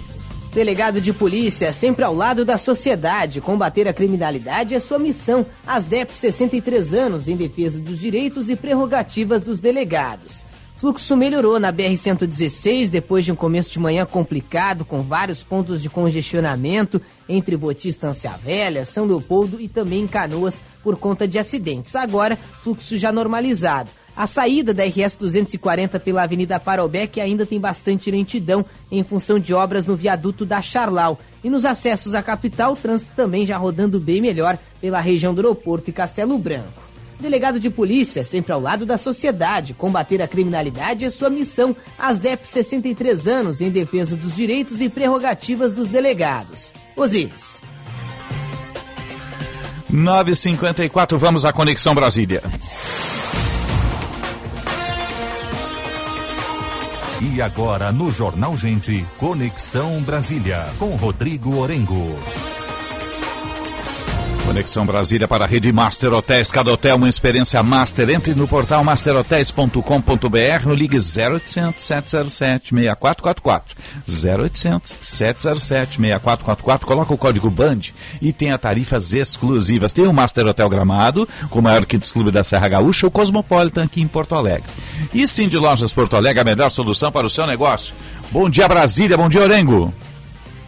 Delegado 0.54 1.02
de 1.02 1.12
polícia, 1.12 1.74
sempre 1.74 2.06
ao 2.06 2.16
lado 2.16 2.46
da 2.46 2.58
sociedade. 2.58 3.42
Combater 3.42 3.90
a 3.90 3.94
criminalidade 3.94 4.74
é 4.74 4.80
sua 4.80 4.98
missão. 4.98 5.46
As 5.68 5.84
DEP 5.84 6.14
63 6.14 6.94
anos 6.94 7.28
em 7.28 7.36
defesa 7.36 7.78
dos 7.78 8.00
direitos 8.00 8.50
e 8.50 8.56
prerrogativas 8.56 9.42
dos 9.42 9.60
delegados. 9.60 10.45
Fluxo 10.78 11.16
melhorou 11.16 11.58
na 11.58 11.72
BR-116 11.72 12.90
depois 12.90 13.24
de 13.24 13.32
um 13.32 13.36
começo 13.36 13.72
de 13.72 13.80
manhã 13.80 14.06
complicado, 14.06 14.84
com 14.84 15.02
vários 15.02 15.42
pontos 15.42 15.82
de 15.82 15.90
congestionamento 15.90 17.02
entre 17.30 17.56
Voti 17.56 17.88
Estância 17.88 18.32
Velha, 18.32 18.84
São 18.84 19.06
Leopoldo 19.06 19.60
e 19.62 19.70
também 19.70 20.06
Canoas 20.06 20.62
por 20.84 20.98
conta 20.98 21.26
de 21.26 21.40
acidentes. 21.40 21.96
Agora, 21.96 22.38
fluxo 22.62 22.98
já 22.98 23.10
normalizado. 23.10 23.90
A 24.18 24.28
saída 24.28 24.74
da 24.74 24.84
RS 24.84 25.16
240 25.16 25.98
pela 26.00 26.24
Avenida 26.24 26.60
Parobé, 26.60 27.08
que 27.08 27.22
ainda 27.22 27.46
tem 27.46 27.60
bastante 27.60 28.12
lentidão 28.12 28.66
em 28.92 29.04
função 29.04 29.40
de 29.40 29.54
obras 29.54 29.86
no 29.86 29.96
viaduto 29.96 30.46
da 30.46 30.62
Charlau. 30.62 31.20
E 31.42 31.50
nos 31.50 31.64
acessos 31.64 32.14
à 32.14 32.22
capital, 32.22 32.74
o 32.74 32.78
trânsito 32.78 33.12
também 33.16 33.46
já 33.46 33.58
rodando 33.58 34.00
bem 34.00 34.22
melhor 34.22 34.58
pela 34.82 35.00
região 35.00 35.34
do 35.34 35.40
aeroporto 35.40 35.90
e 35.90 35.94
Castelo 35.94 36.38
Branco. 36.38 36.95
Delegado 37.26 37.60
de 37.60 37.72
polícia, 37.72 38.24
sempre 38.24 38.54
ao 38.54 38.62
lado 38.62 38.86
da 38.86 39.00
sociedade. 39.00 39.74
Combater 39.74 40.22
a 40.22 40.28
criminalidade 40.28 41.06
é 41.06 41.10
sua 41.10 41.28
missão. 41.28 41.76
As 41.98 42.20
DEP 42.20 42.46
63 42.46 43.28
anos 43.28 43.62
em 43.62 43.72
defesa 43.72 44.16
dos 44.16 44.36
direitos 44.36 44.80
e 44.80 44.88
prerrogativas 44.88 45.74
dos 45.74 45.88
delegados. 45.88 46.72
Osíris. 46.96 47.60
954, 49.90 51.18
vamos 51.18 51.46
à 51.46 51.52
Conexão 51.52 51.96
Brasília. 51.96 52.44
E 57.34 57.42
agora 57.42 57.92
no 57.92 58.12
Jornal 58.12 58.56
Gente, 58.56 59.04
Conexão 59.18 60.00
Brasília, 60.04 60.64
com 60.78 60.96
Rodrigo 60.96 61.58
Orengo. 61.58 62.20
Conexão 64.46 64.86
Brasília 64.86 65.28
para 65.28 65.44
a 65.44 65.48
rede 65.48 65.72
Master 65.74 66.14
Hotéis. 66.14 66.52
Cada 66.52 66.72
hotel 66.72 66.98
uma 66.98 67.10
experiência 67.10 67.62
master. 67.64 68.10
Entre 68.12 68.36
no 68.36 68.48
portal 68.48 68.84
masterhotels.com.br 68.84 70.68
ou 70.68 70.74
ligue 70.74 70.98
0800 70.98 71.84
707 71.84 72.70
6444. 72.70 73.76
0800 74.08 74.98
707 75.02 75.98
6444. 75.98 76.88
Coloca 76.88 77.14
o 77.14 77.18
código 77.18 77.50
BAND 77.50 77.90
e 78.22 78.32
tenha 78.32 78.58
tarifas 78.58 79.14
exclusivas. 79.14 79.92
Tem 79.92 80.06
o 80.06 80.14
Master 80.14 80.46
Hotel 80.46 80.70
Gramado, 80.70 81.28
com 81.50 81.60
o 81.60 81.64
maior 81.64 81.84
Kids 81.84 82.12
Clube 82.12 82.30
da 82.30 82.44
Serra 82.44 82.70
Gaúcha, 82.70 83.08
o 83.08 83.12
Cosmopolitan 83.12 83.86
aqui 83.86 84.02
em 84.02 84.08
Porto 84.08 84.36
Alegre. 84.36 84.70
E 85.12 85.28
sim 85.28 85.48
de 85.48 85.58
Lojas 85.58 85.92
Porto 85.92 86.16
Alegre, 86.16 86.42
a 86.42 86.46
melhor 86.46 86.70
solução 86.70 87.12
para 87.12 87.26
o 87.26 87.30
seu 87.30 87.48
negócio. 87.48 87.96
Bom 88.32 88.48
dia 88.48 88.68
Brasília, 88.68 89.18
bom 89.18 89.28
dia 89.28 89.42
Orengo. 89.42 89.92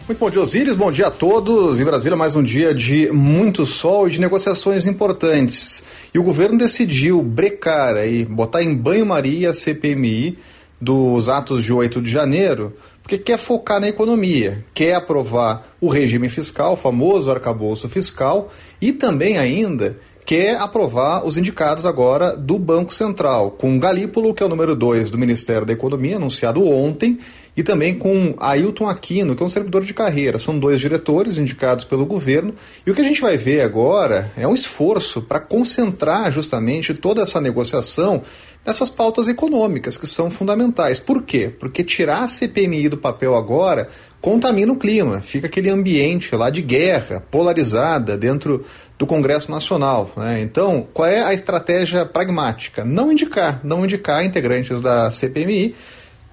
Muito 0.08 0.20
bom 0.20 0.30
dia, 0.30 0.40
Osíris. 0.40 0.74
Bom 0.74 0.90
dia 0.90 1.08
a 1.08 1.10
todos. 1.10 1.78
Em 1.78 1.84
Brasília, 1.84 2.16
mais 2.16 2.34
um 2.34 2.42
dia 2.42 2.74
de 2.74 3.12
muito 3.12 3.66
sol 3.66 4.08
e 4.08 4.10
de 4.10 4.18
negociações 4.18 4.86
importantes. 4.86 5.84
E 6.14 6.18
o 6.18 6.22
governo 6.22 6.56
decidiu 6.56 7.20
brecar 7.20 7.94
aí, 7.94 8.24
botar 8.24 8.62
em 8.62 8.74
banho-maria 8.74 9.50
a 9.50 9.52
CPMI 9.52 10.38
dos 10.80 11.28
atos 11.28 11.62
de 11.62 11.74
8 11.74 12.00
de 12.00 12.10
janeiro, 12.10 12.74
porque 13.02 13.18
quer 13.18 13.36
focar 13.36 13.82
na 13.82 13.88
economia, 13.88 14.64
quer 14.72 14.94
aprovar 14.94 15.76
o 15.78 15.88
regime 15.88 16.30
fiscal, 16.30 16.72
o 16.72 16.76
famoso 16.78 17.30
arcabouço 17.30 17.86
fiscal, 17.86 18.50
e 18.80 18.92
também 18.92 19.36
ainda 19.36 19.98
quer 20.24 20.56
aprovar 20.56 21.26
os 21.26 21.36
indicados 21.36 21.84
agora 21.84 22.34
do 22.34 22.58
Banco 22.58 22.94
Central, 22.94 23.50
com 23.50 23.78
Galípolo, 23.78 24.32
que 24.32 24.42
é 24.42 24.46
o 24.46 24.48
número 24.48 24.74
2 24.74 25.10
do 25.10 25.18
Ministério 25.18 25.66
da 25.66 25.74
Economia, 25.74 26.16
anunciado 26.16 26.66
ontem, 26.66 27.18
e 27.58 27.62
também 27.64 27.92
com 27.92 28.36
Ailton 28.38 28.88
Aquino, 28.88 29.34
que 29.34 29.42
é 29.42 29.46
um 29.46 29.48
servidor 29.48 29.84
de 29.84 29.92
carreira. 29.92 30.38
São 30.38 30.56
dois 30.56 30.78
diretores 30.78 31.38
indicados 31.38 31.84
pelo 31.84 32.06
governo. 32.06 32.54
E 32.86 32.90
o 32.92 32.94
que 32.94 33.00
a 33.00 33.04
gente 33.04 33.20
vai 33.20 33.36
ver 33.36 33.62
agora 33.62 34.30
é 34.36 34.46
um 34.46 34.54
esforço 34.54 35.20
para 35.20 35.40
concentrar 35.40 36.30
justamente 36.30 36.94
toda 36.94 37.20
essa 37.20 37.40
negociação 37.40 38.22
nessas 38.64 38.90
pautas 38.90 39.26
econômicas 39.26 39.96
que 39.96 40.06
são 40.06 40.30
fundamentais. 40.30 41.00
Por 41.00 41.24
quê? 41.24 41.48
Porque 41.58 41.82
tirar 41.82 42.22
a 42.22 42.28
CPMI 42.28 42.90
do 42.90 42.96
papel 42.96 43.34
agora 43.34 43.88
contamina 44.20 44.72
o 44.72 44.76
clima, 44.76 45.20
fica 45.20 45.48
aquele 45.48 45.68
ambiente 45.68 46.36
lá 46.36 46.50
de 46.50 46.62
guerra 46.62 47.24
polarizada 47.28 48.16
dentro 48.16 48.64
do 48.96 49.04
Congresso 49.04 49.50
Nacional. 49.50 50.12
Né? 50.16 50.42
Então, 50.42 50.86
qual 50.94 51.08
é 51.08 51.24
a 51.24 51.34
estratégia 51.34 52.06
pragmática? 52.06 52.84
Não 52.84 53.10
indicar, 53.10 53.60
não 53.64 53.84
indicar 53.84 54.24
integrantes 54.24 54.80
da 54.80 55.10
CPMI 55.10 55.74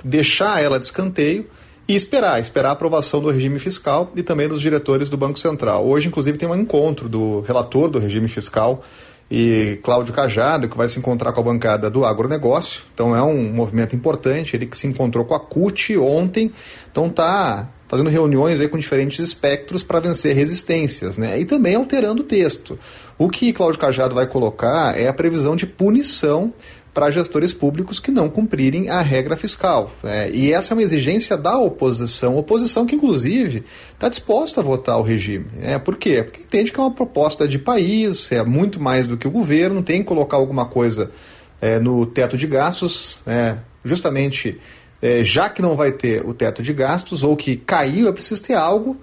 deixar 0.06 0.62
ela 0.62 0.78
de 0.78 0.86
escanteio 0.86 1.47
e 1.88 1.95
esperar, 1.95 2.39
esperar 2.39 2.70
a 2.70 2.72
aprovação 2.74 3.20
do 3.20 3.30
regime 3.30 3.58
fiscal 3.58 4.12
e 4.16 4.22
também 4.22 4.47
dos 4.47 4.62
diretores 4.62 5.10
do 5.10 5.18
Banco 5.18 5.39
Central. 5.39 5.86
Hoje, 5.86 6.08
inclusive, 6.08 6.38
tem 6.38 6.47
um 6.47 6.56
encontro 6.56 7.10
do 7.10 7.41
relator 7.41 7.89
do 7.89 7.97
regime 7.97 8.28
fiscal 8.28 8.84
e 9.30 9.80
Cláudio 9.82 10.14
Cajado, 10.14 10.70
que 10.70 10.78
vai 10.78 10.88
se 10.88 10.99
encontrar 10.99 11.34
com 11.34 11.41
a 11.41 11.43
bancada 11.43 11.89
do 11.89 12.06
agronegócio. 12.06 12.84
Então 12.93 13.16
é 13.16 13.24
um 13.24 13.51
movimento 13.51 13.95
importante. 13.95 14.56
Ele 14.56 14.68
que 14.68 14.78
se 14.78 14.86
encontrou 14.86 15.26
com 15.26 15.34
a 15.34 15.39
CUT 15.39 15.97
ontem, 15.97 16.51
então 16.91 17.08
está 17.08 17.70
fazendo 17.88 18.10
reuniões 18.10 18.60
aí 18.60 18.68
com 18.68 18.78
diferentes 18.78 19.20
espectros 19.20 19.84
para 19.84 19.99
vencer 19.99 20.36
resistências, 20.36 21.18
né? 21.18 21.39
E 21.39 21.45
também 21.45 21.76
alterando 21.76 22.22
o 22.22 22.26
texto. 22.26 22.78
O 23.18 23.30
que 23.30 23.53
Cláudio 23.53 23.80
Cajado 23.80 24.14
vai 24.14 24.28
colocar 24.28 24.99
é 24.99 25.08
a 25.08 25.14
previsão 25.14 25.56
de 25.56 25.66
punição 25.66 26.53
para 26.96 27.12
gestores 27.12 27.52
públicos 27.52 28.00
que 28.00 28.10
não 28.10 28.30
cumprirem 28.30 28.89
a 28.89 29.02
regra 29.02 29.36
fiscal. 29.36 29.91
Né? 30.02 30.32
E 30.32 30.54
essa 30.54 30.74
é 30.74 30.76
uma 30.76 30.82
exigência 30.82 31.36
da 31.36 31.58
oposição, 31.58 32.38
oposição 32.38 32.86
que, 32.86 32.96
inclusive, 32.96 33.66
está 33.93 34.08
disposta 34.08 34.62
a 34.62 34.64
votar 34.64 34.98
o 34.98 35.02
regime. 35.02 35.46
Né? 35.58 35.78
Por 35.78 35.98
quê? 35.98 36.24
Porque 36.24 36.43
entende 36.43 36.72
que 36.72 36.80
é 36.80 36.82
uma 36.82 36.93
proposta 36.93 37.46
de 37.46 37.60
país, 37.60 38.32
é 38.32 38.41
muito 38.46 38.80
mais 38.80 39.08
do 39.08 39.18
que 39.18 39.28
o 39.28 39.32
governo, 39.32 39.84
tem 39.84 40.00
que 40.00 40.08
colocar 40.08 40.38
alguma 40.38 40.68
coisa 40.68 41.12
é, 41.62 41.80
no 41.80 42.06
teto 42.06 42.38
de 42.38 42.48
gastos, 42.48 43.22
é, 43.28 43.58
justamente 43.84 44.58
é, 45.02 45.22
já 45.22 45.50
que 45.50 45.62
não 45.62 45.76
vai 45.76 45.91
ter 45.91 46.26
o 46.26 46.34
teto 46.34 46.64
de 46.64 46.72
gastos, 46.72 47.24
ou 47.24 47.36
que 47.36 47.58
caiu, 47.58 48.08
é 48.08 48.14
preciso 48.14 48.41
ter 48.41 48.54
algo 48.54 48.96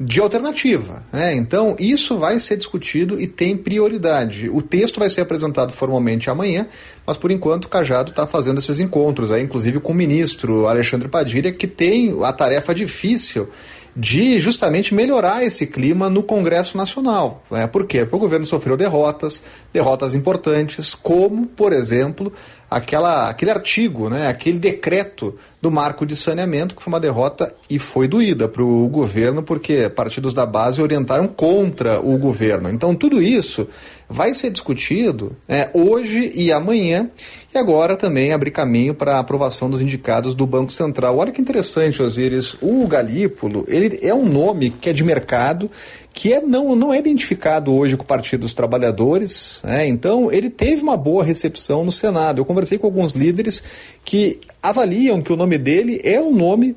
de 0.00 0.20
alternativa. 0.20 1.02
Né? 1.12 1.34
Então, 1.34 1.74
isso 1.78 2.16
vai 2.18 2.38
ser 2.38 2.56
discutido 2.56 3.20
e 3.20 3.26
tem 3.26 3.56
prioridade. 3.56 4.48
O 4.48 4.62
texto 4.62 5.00
vai 5.00 5.10
ser 5.10 5.22
apresentado 5.22 5.72
formalmente 5.72 6.30
amanhã, 6.30 6.68
mas 7.04 7.16
por 7.16 7.30
enquanto 7.30 7.64
o 7.64 7.68
Cajado 7.68 8.10
está 8.10 8.26
fazendo 8.26 8.58
esses 8.58 8.78
encontros, 8.78 9.32
aí, 9.32 9.42
inclusive 9.42 9.80
com 9.80 9.92
o 9.92 9.96
ministro 9.96 10.66
Alexandre 10.68 11.08
Padilha, 11.08 11.52
que 11.52 11.66
tem 11.66 12.16
a 12.22 12.32
tarefa 12.32 12.74
difícil 12.74 13.48
de 13.96 14.38
justamente 14.38 14.94
melhorar 14.94 15.42
esse 15.42 15.66
clima 15.66 16.08
no 16.08 16.22
Congresso 16.22 16.76
Nacional. 16.76 17.42
Né? 17.50 17.66
Por 17.66 17.84
quê? 17.84 18.04
Porque 18.04 18.14
o 18.14 18.20
governo 18.20 18.46
sofreu 18.46 18.76
derrotas, 18.76 19.42
derrotas 19.72 20.14
importantes, 20.14 20.94
como, 20.94 21.46
por 21.46 21.72
exemplo, 21.72 22.32
aquela, 22.70 23.28
aquele 23.28 23.50
artigo, 23.50 24.08
né, 24.08 24.26
aquele 24.26 24.58
decreto 24.58 25.34
do 25.60 25.70
marco 25.70 26.06
de 26.06 26.14
saneamento, 26.14 26.76
que 26.76 26.82
foi 26.82 26.92
uma 26.92 27.00
derrota 27.00 27.52
e 27.68 27.78
foi 27.78 28.06
doída 28.06 28.48
para 28.48 28.62
o 28.62 28.86
governo, 28.88 29.42
porque 29.42 29.88
partidos 29.88 30.32
da 30.32 30.46
base 30.46 30.80
orientaram 30.80 31.26
contra 31.26 32.00
o 32.00 32.16
governo. 32.18 32.70
Então, 32.70 32.94
tudo 32.94 33.20
isso 33.20 33.66
vai 34.08 34.32
ser 34.34 34.50
discutido 34.50 35.36
né, 35.46 35.68
hoje 35.74 36.30
e 36.34 36.52
amanhã, 36.52 37.10
e 37.52 37.58
agora 37.58 37.96
também 37.96 38.32
abrir 38.32 38.50
caminho 38.50 38.94
para 38.94 39.16
a 39.16 39.18
aprovação 39.18 39.68
dos 39.68 39.80
indicados 39.80 40.34
do 40.34 40.46
Banco 40.46 40.72
Central. 40.72 41.18
Olha 41.18 41.32
que 41.32 41.40
interessante, 41.40 42.02
Osíris, 42.02 42.56
o 42.60 42.86
Galípolo, 42.86 43.64
ele 43.68 43.98
é 44.02 44.14
um 44.14 44.26
nome 44.26 44.70
que 44.70 44.90
é 44.90 44.92
de 44.92 45.02
mercado, 45.02 45.70
que 46.12 46.32
é, 46.32 46.40
não, 46.40 46.74
não 46.74 46.92
é 46.92 46.98
identificado 46.98 47.72
hoje 47.74 47.96
com 47.96 48.02
o 48.02 48.06
Partido 48.06 48.40
dos 48.40 48.54
Trabalhadores, 48.54 49.60
né? 49.62 49.86
então 49.86 50.32
ele 50.32 50.50
teve 50.50 50.82
uma 50.82 50.96
boa 50.96 51.22
recepção 51.22 51.84
no 51.84 51.92
Senado. 51.92 52.40
Eu 52.40 52.44
conversei 52.44 52.78
com 52.78 52.86
alguns 52.86 53.12
líderes 53.12 53.62
que 54.04 54.40
avaliam 54.62 55.22
que 55.22 55.32
o 55.32 55.36
nome 55.36 55.58
dele 55.58 56.00
é 56.02 56.20
um 56.20 56.34
nome 56.34 56.76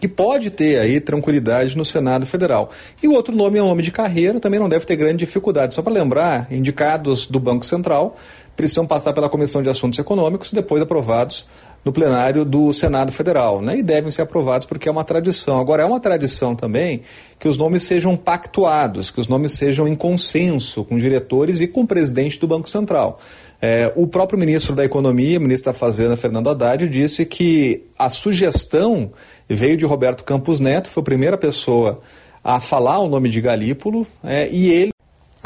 que 0.00 0.08
pode 0.08 0.50
ter 0.50 0.78
aí 0.78 1.00
tranquilidade 1.00 1.76
no 1.76 1.84
Senado 1.84 2.26
Federal. 2.26 2.70
E 3.02 3.08
o 3.08 3.12
outro 3.12 3.34
nome 3.34 3.58
é 3.58 3.62
um 3.62 3.68
nome 3.68 3.82
de 3.82 3.90
carreira, 3.90 4.38
também 4.38 4.60
não 4.60 4.68
deve 4.68 4.84
ter 4.84 4.96
grande 4.96 5.18
dificuldade. 5.18 5.74
Só 5.74 5.82
para 5.82 5.92
lembrar, 5.92 6.52
indicados 6.52 7.26
do 7.26 7.40
Banco 7.40 7.64
Central 7.64 8.16
precisam 8.56 8.86
passar 8.86 9.12
pela 9.12 9.28
Comissão 9.28 9.62
de 9.62 9.68
Assuntos 9.68 9.98
Econômicos 9.98 10.50
e 10.50 10.54
depois 10.54 10.82
aprovados 10.82 11.46
no 11.84 11.92
plenário 11.92 12.44
do 12.44 12.72
Senado 12.72 13.12
Federal, 13.12 13.62
né? 13.62 13.78
E 13.78 13.82
devem 13.82 14.10
ser 14.10 14.22
aprovados 14.22 14.66
porque 14.66 14.88
é 14.88 14.92
uma 14.92 15.04
tradição. 15.04 15.58
Agora, 15.58 15.82
é 15.82 15.86
uma 15.86 16.00
tradição 16.00 16.54
também 16.54 17.02
que 17.38 17.48
os 17.48 17.56
nomes 17.56 17.82
sejam 17.82 18.16
pactuados, 18.16 19.10
que 19.10 19.20
os 19.20 19.28
nomes 19.28 19.52
sejam 19.52 19.86
em 19.86 19.94
consenso 19.94 20.84
com 20.84 20.98
diretores 20.98 21.60
e 21.60 21.66
com 21.68 21.82
o 21.82 21.86
presidente 21.86 22.40
do 22.40 22.48
Banco 22.48 22.68
Central. 22.68 23.20
É, 23.60 23.92
o 23.96 24.06
próprio 24.06 24.38
ministro 24.38 24.74
da 24.74 24.84
Economia, 24.84 25.40
ministro 25.40 25.72
da 25.72 25.78
Fazenda, 25.78 26.16
Fernando 26.16 26.50
Haddad, 26.50 26.88
disse 26.88 27.24
que 27.24 27.84
a 27.98 28.10
sugestão 28.10 29.12
veio 29.48 29.76
de 29.76 29.84
Roberto 29.84 30.24
Campos 30.24 30.60
Neto, 30.60 30.90
foi 30.90 31.00
a 31.00 31.04
primeira 31.04 31.38
pessoa 31.38 32.00
a 32.44 32.60
falar 32.60 32.98
o 33.00 33.08
nome 33.08 33.28
de 33.28 33.40
Galípolo, 33.40 34.06
é, 34.22 34.48
e 34.50 34.70
ele 34.70 34.95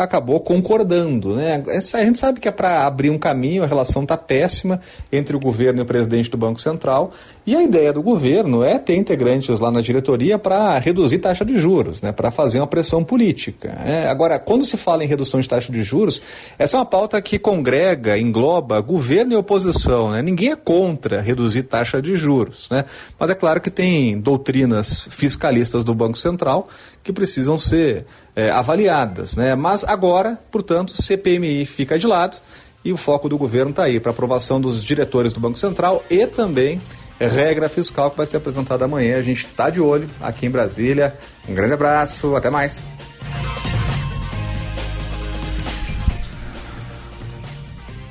acabou 0.05 0.40
concordando. 0.40 1.34
Né? 1.34 1.62
A 1.68 2.05
gente 2.05 2.18
sabe 2.18 2.40
que 2.40 2.48
é 2.48 2.51
para 2.51 2.86
abrir 2.86 3.11
um 3.11 3.18
caminho, 3.18 3.62
a 3.62 3.66
relação 3.66 4.03
está 4.03 4.16
péssima 4.16 4.80
entre 5.12 5.36
o 5.36 5.40
governo 5.40 5.80
e 5.80 5.82
o 5.82 5.86
presidente 5.86 6.30
do 6.30 6.36
Banco 6.36 6.61
Central, 6.61 7.12
e 7.46 7.57
a 7.57 7.62
ideia 7.62 7.92
do 7.92 8.03
governo 8.03 8.62
é 8.62 8.78
ter 8.78 8.96
integrantes 8.96 9.59
lá 9.61 9.70
na 9.70 9.80
diretoria 9.80 10.38
para 10.38 10.78
reduzir 10.78 11.18
taxa 11.18 11.44
de 11.44 11.59
juros, 11.59 12.03
né? 12.03 12.12
para 12.12 12.30
fazer 12.30 12.61
uma 12.61 12.66
pressão 12.66 13.03
política. 13.03 13.76
Né? 13.84 14.07
Agora, 14.09 14.38
quando 14.38 14.64
se 14.64 14.76
fala 14.76 15.03
em 15.03 15.07
redução 15.07 15.40
de 15.40 15.48
taxa 15.48 15.72
de 15.72 15.82
juros, 15.82 16.20
essa 16.59 16.76
é 16.76 16.78
uma 16.78 16.86
pauta 16.86 17.20
que 17.20 17.38
congrega, 17.38 18.18
engloba 18.18 18.80
governo 18.80 19.32
e 19.32 19.36
oposição. 19.36 20.11
Né? 20.11 20.22
Ninguém 20.22 20.53
é 20.53 20.57
contra 20.57 21.20
reduzir 21.20 21.64
taxa 21.64 22.01
de 22.01 22.14
juros, 22.16 22.68
né? 22.70 22.84
mas 23.18 23.30
é 23.30 23.34
claro 23.34 23.61
que 23.61 23.70
tem 23.70 24.18
doutrinas 24.18 25.09
fiscalistas 25.11 25.82
do 25.82 25.94
Banco 25.94 26.18
Central 26.18 26.68
que 27.03 27.12
precisam 27.12 27.57
ser 27.57 28.05
é, 28.35 28.51
avaliadas. 28.51 29.37
Né? 29.37 29.55
Mas 29.55 29.85
agora, 29.85 30.39
portanto, 30.51 31.01
CPMI 31.01 31.66
fica 31.66 31.99
de 31.99 32.07
lado 32.07 32.37
e 32.85 32.93
o 32.93 32.97
foco 32.97 33.28
do 33.28 33.37
governo 33.37 33.70
está 33.70 33.85
aí 33.85 34.01
para 34.01 34.11
aprovação 34.11 34.61
dos 34.61 34.83
diretores 34.83 35.33
do 35.33 35.41
Banco 35.41 35.59
Central 35.59 36.03
e 36.11 36.26
também 36.26 36.81
regra 37.18 37.68
fiscal 37.68 38.11
que 38.11 38.16
vai 38.16 38.26
ser 38.26 38.39
apresentada 38.39 38.85
amanhã. 38.85 39.18
A 39.18 39.22
gente 39.22 39.47
está 39.47 39.68
de 39.68 39.81
olho 39.81 40.09
aqui 40.20 40.47
em 40.47 40.51
Brasília. 40.51 41.16
Um 41.49 41.55
grande 41.55 41.74
abraço, 41.74 42.35
até 42.35 42.49
mais. 42.49 42.85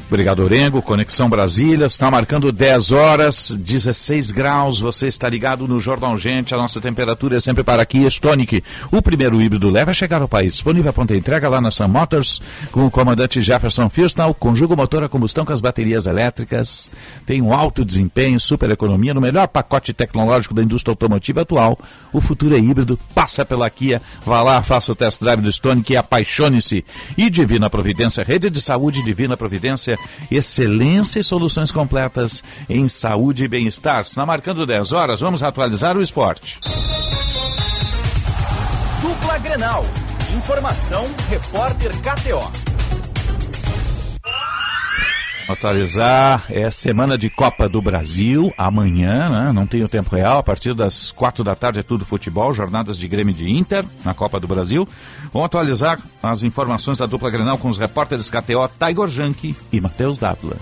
Obrigado, 0.10 0.43
Orengo. 0.43 0.82
Conexão 0.82 1.30
Brasília. 1.30 1.86
Está 1.86 2.10
marcando 2.10 2.51
10 2.51 2.91
horas, 2.91 3.51
16 3.51 4.32
graus. 4.32 4.80
Você 4.80 5.07
está 5.07 5.30
ligado 5.30 5.68
no 5.68 5.80
Jornal 5.80 6.18
Gente. 6.18 6.51
A 6.51 6.57
nossa 6.57 6.82
temperatura 6.82 7.38
é 7.38 7.39
sempre 7.39 7.64
para 7.64 7.84
aqui. 7.84 8.03
Stonic, 8.07 8.64
o 8.91 9.03
primeiro 9.03 9.39
híbrido 9.39 9.70
leve 9.70 9.91
a 9.91 9.93
chegar 9.93 10.20
ao 10.20 10.28
país. 10.28 10.53
Disponível 10.53 10.89
a 10.89 10.93
ponta 10.93 11.16
entrega 11.16 11.47
lá 11.47 11.62
na 11.62 11.70
Sun 11.70 11.89
Motors, 11.89 12.41
com 12.72 12.88
o 12.88 12.91
comandante 12.91 13.39
Jefferson 13.39 13.88
Firstal. 13.88 14.34
Conjuga 14.34 14.74
o 14.74 14.78
motor 14.78 15.03
a 15.03 15.07
combustão 15.07 15.45
com 15.45 15.53
as 15.53 15.62
baterias 15.62 16.07
elétricas. 16.07 16.89
Tem 17.24 17.39
um 17.39 17.53
alto 17.53 17.86
desempenho, 17.86 18.39
super 18.39 18.72
economia, 18.72 19.14
no 19.14 19.22
melhor 19.22 19.47
pacote 19.47 19.93
tecnológico 19.93 20.55
da 20.55 20.64
indústria 20.64 20.91
automotiva 20.91 21.41
atual. 21.41 21.78
O 22.12 22.20
futuro 22.20 22.55
é 22.55 22.60
híbrido. 22.60 22.99
Passa 23.14 23.45
pela 23.45 23.70
Kia. 23.70 24.01
Vá 24.26 24.41
lá, 24.41 24.64
faça 24.64 24.91
o 24.91 24.95
test 24.95 25.22
drive 25.22 25.41
do 25.41 25.49
Stonic 25.51 25.93
e 25.93 25.97
apaixone-se. 25.97 26.84
E 27.16 27.30
Divina 27.30 27.70
Providência, 27.70 28.24
Rede 28.24 28.49
de 28.49 28.60
Saúde 28.60 29.03
Divina 29.03 29.38
Providência 29.38 29.98
excelência 30.29 31.19
e 31.19 31.23
soluções 31.23 31.71
completas 31.71 32.43
em 32.69 32.87
saúde 32.87 33.43
e 33.43 33.47
bem-estar. 33.47 34.03
Na 34.15 34.25
marcando 34.25 34.65
10 34.65 34.93
horas, 34.93 35.19
vamos 35.19 35.43
atualizar 35.43 35.97
o 35.97 36.01
esporte. 36.01 36.59
Dupla 39.01 39.37
Grenal. 39.39 39.85
Informação, 40.35 41.07
repórter 41.29 41.91
KTO. 41.97 42.78
Atualizar, 45.49 46.45
é 46.47 46.69
semana 46.69 47.17
de 47.17 47.27
Copa 47.27 47.67
do 47.67 47.81
Brasil, 47.81 48.53
amanhã, 48.55 49.29
né? 49.29 49.51
não 49.51 49.65
tem 49.65 49.83
o 49.83 49.89
tempo 49.89 50.15
real, 50.15 50.37
a 50.37 50.43
partir 50.43 50.75
das 50.75 51.11
quatro 51.11 51.43
da 51.43 51.55
tarde 51.55 51.79
é 51.79 51.83
tudo 51.83 52.05
futebol, 52.05 52.53
jornadas 52.53 52.95
de 52.95 53.07
Grêmio 53.07 53.33
de 53.33 53.49
Inter 53.49 53.83
na 54.05 54.13
Copa 54.13 54.39
do 54.39 54.47
Brasil. 54.47 54.87
Vamos 55.33 55.47
atualizar 55.47 55.99
as 56.21 56.43
informações 56.43 56.99
da 56.99 57.07
dupla 57.07 57.31
Grenal 57.31 57.57
com 57.57 57.67
os 57.67 57.79
repórteres 57.79 58.29
KTO, 58.29 58.69
Taigor 58.77 59.07
Janke 59.07 59.55
e 59.73 59.81
Matheus 59.81 60.19
Dávila. 60.19 60.55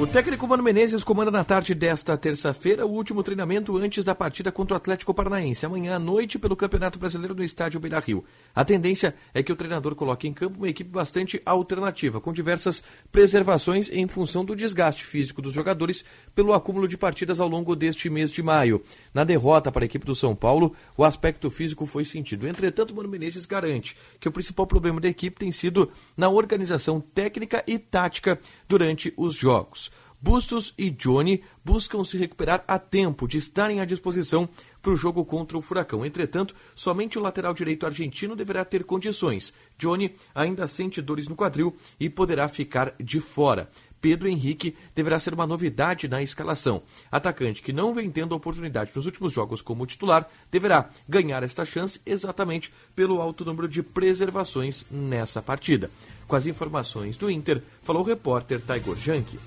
O 0.00 0.06
técnico 0.06 0.46
Mano 0.46 0.62
Menezes 0.62 1.02
comanda 1.02 1.28
na 1.28 1.42
tarde 1.42 1.74
desta 1.74 2.16
terça-feira 2.16 2.86
o 2.86 2.90
último 2.90 3.20
treinamento 3.20 3.76
antes 3.76 4.04
da 4.04 4.14
partida 4.14 4.52
contra 4.52 4.74
o 4.74 4.76
Atlético 4.76 5.12
Paranaense, 5.12 5.66
amanhã 5.66 5.96
à 5.96 5.98
noite 5.98 6.38
pelo 6.38 6.54
Campeonato 6.54 7.00
Brasileiro 7.00 7.34
no 7.34 7.42
estádio 7.42 7.80
Beira 7.80 7.98
Rio. 7.98 8.24
A 8.54 8.64
tendência 8.64 9.12
é 9.34 9.42
que 9.42 9.52
o 9.52 9.56
treinador 9.56 9.96
coloque 9.96 10.28
em 10.28 10.32
campo 10.32 10.58
uma 10.58 10.68
equipe 10.68 10.88
bastante 10.88 11.42
alternativa, 11.44 12.20
com 12.20 12.32
diversas 12.32 12.80
preservações 13.10 13.90
em 13.90 14.06
função 14.06 14.44
do 14.44 14.54
desgaste 14.54 15.04
físico 15.04 15.42
dos 15.42 15.52
jogadores 15.52 16.04
pelo 16.32 16.52
acúmulo 16.52 16.86
de 16.86 16.96
partidas 16.96 17.40
ao 17.40 17.48
longo 17.48 17.74
deste 17.74 18.08
mês 18.08 18.30
de 18.30 18.40
maio. 18.40 18.80
Na 19.12 19.24
derrota 19.24 19.72
para 19.72 19.84
a 19.84 19.86
equipe 19.86 20.06
do 20.06 20.14
São 20.14 20.32
Paulo, 20.32 20.76
o 20.96 21.02
aspecto 21.02 21.50
físico 21.50 21.86
foi 21.86 22.04
sentido. 22.04 22.46
Entretanto, 22.46 22.94
Mano 22.94 23.08
Menezes 23.08 23.46
garante 23.46 23.96
que 24.20 24.28
o 24.28 24.32
principal 24.32 24.64
problema 24.64 25.00
da 25.00 25.08
equipe 25.08 25.40
tem 25.40 25.50
sido 25.50 25.90
na 26.16 26.28
organização 26.28 27.00
técnica 27.00 27.64
e 27.66 27.80
tática 27.80 28.38
durante 28.68 29.12
os 29.16 29.34
jogos. 29.34 29.87
Bustos 30.20 30.74
e 30.76 30.90
Johnny 30.90 31.44
buscam 31.64 32.02
se 32.04 32.18
recuperar 32.18 32.64
a 32.66 32.76
tempo 32.76 33.28
de 33.28 33.38
estarem 33.38 33.80
à 33.80 33.84
disposição 33.84 34.48
para 34.82 34.90
o 34.90 34.96
jogo 34.96 35.24
contra 35.24 35.56
o 35.56 35.62
Furacão. 35.62 36.04
Entretanto, 36.04 36.56
somente 36.74 37.16
o 37.16 37.22
lateral 37.22 37.54
direito 37.54 37.86
argentino 37.86 38.34
deverá 38.34 38.64
ter 38.64 38.82
condições. 38.82 39.54
Johnny 39.78 40.16
ainda 40.34 40.66
sente 40.66 41.00
dores 41.00 41.28
no 41.28 41.36
quadril 41.36 41.76
e 42.00 42.10
poderá 42.10 42.48
ficar 42.48 42.94
de 42.98 43.20
fora. 43.20 43.70
Pedro 44.00 44.28
Henrique 44.28 44.76
deverá 44.94 45.20
ser 45.20 45.34
uma 45.34 45.46
novidade 45.46 46.08
na 46.08 46.20
escalação. 46.20 46.82
Atacante 47.10 47.62
que 47.62 47.72
não 47.72 47.94
vem 47.94 48.10
tendo 48.10 48.34
oportunidade 48.34 48.90
nos 48.94 49.06
últimos 49.06 49.32
jogos 49.32 49.62
como 49.62 49.86
titular, 49.86 50.28
deverá 50.50 50.90
ganhar 51.08 51.42
esta 51.44 51.64
chance 51.64 52.00
exatamente 52.04 52.72
pelo 52.94 53.20
alto 53.20 53.44
número 53.44 53.68
de 53.68 53.82
preservações 53.82 54.84
nessa 54.90 55.40
partida. 55.40 55.90
Com 56.26 56.34
as 56.34 56.46
informações 56.46 57.16
do 57.16 57.30
Inter, 57.30 57.62
falou 57.82 58.02
o 58.02 58.06
repórter 58.06 58.60
Taigor 58.60 58.96
Jank. 58.96 59.38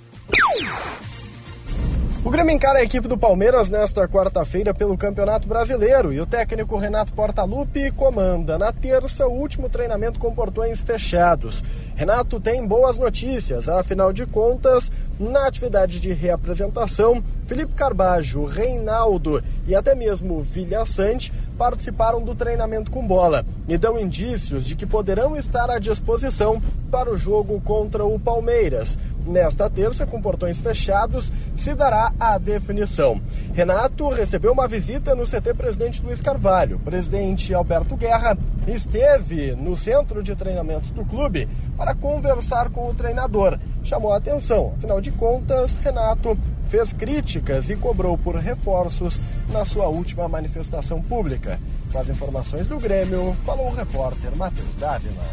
O 2.23 2.29
Grêmio 2.29 2.53
encara 2.53 2.79
a 2.79 2.83
equipe 2.83 3.07
do 3.07 3.17
Palmeiras 3.17 3.67
nesta 3.67 4.07
quarta-feira 4.07 4.75
pelo 4.75 4.95
Campeonato 4.95 5.47
Brasileiro 5.47 6.13
e 6.13 6.21
o 6.21 6.25
técnico 6.25 6.77
Renato 6.77 7.11
Portaluppi 7.13 7.91
comanda 7.91 8.59
na 8.59 8.71
terça 8.71 9.27
o 9.27 9.33
último 9.33 9.67
treinamento 9.67 10.19
com 10.19 10.31
portões 10.31 10.79
fechados. 10.79 11.63
Renato 11.95 12.39
tem 12.39 12.65
boas 12.65 12.99
notícias, 12.99 13.67
afinal 13.67 14.13
de 14.13 14.27
contas, 14.27 14.91
na 15.19 15.47
atividade 15.47 15.99
de 15.99 16.13
reapresentação, 16.13 17.23
Felipe 17.47 17.73
Carbajo, 17.73 18.45
Reinaldo 18.45 19.43
e 19.67 19.75
até 19.75 19.95
mesmo 19.95 20.41
Vilha 20.41 20.85
Sante 20.85 21.33
participaram 21.57 22.23
do 22.23 22.35
treinamento 22.35 22.91
com 22.91 23.05
bola 23.05 23.43
e 23.67 23.77
dão 23.77 23.99
indícios 23.99 24.63
de 24.63 24.75
que 24.75 24.85
poderão 24.85 25.35
estar 25.35 25.69
à 25.69 25.79
disposição 25.79 26.61
para 26.91 27.11
o 27.11 27.17
jogo 27.17 27.59
contra 27.61 28.05
o 28.05 28.19
Palmeiras. 28.19 28.97
Nesta 29.25 29.69
terça, 29.69 30.05
com 30.05 30.21
portões 30.21 30.59
fechados, 30.59 31.31
se 31.55 31.73
dará 31.75 32.11
a 32.19 32.37
definição. 32.37 33.21
Renato 33.53 34.09
recebeu 34.09 34.51
uma 34.51 34.67
visita 34.67 35.15
no 35.15 35.25
CT 35.25 35.53
Presidente 35.55 36.03
Luiz 36.03 36.21
Carvalho. 36.21 36.79
Presidente 36.79 37.53
Alberto 37.53 37.95
Guerra 37.95 38.37
esteve 38.67 39.55
no 39.55 39.75
centro 39.75 40.23
de 40.23 40.35
treinamentos 40.35 40.91
do 40.91 41.05
clube 41.05 41.47
para 41.77 41.95
conversar 41.95 42.69
com 42.69 42.89
o 42.89 42.93
treinador. 42.93 43.57
Chamou 43.83 44.13
a 44.13 44.17
atenção, 44.17 44.73
afinal 44.77 45.01
de 45.01 45.11
contas, 45.11 45.75
Renato 45.77 46.37
fez 46.67 46.93
críticas 46.93 47.69
e 47.69 47.75
cobrou 47.75 48.17
por 48.17 48.35
reforços 48.35 49.19
na 49.49 49.65
sua 49.65 49.87
última 49.87 50.27
manifestação 50.27 51.01
pública. 51.01 51.59
Com 51.91 51.99
as 51.99 52.07
informações 52.07 52.65
do 52.67 52.79
Grêmio, 52.79 53.35
falou 53.45 53.67
o 53.67 53.75
repórter 53.75 54.33
Matheus 54.37 54.69
Dávila. 54.79 55.23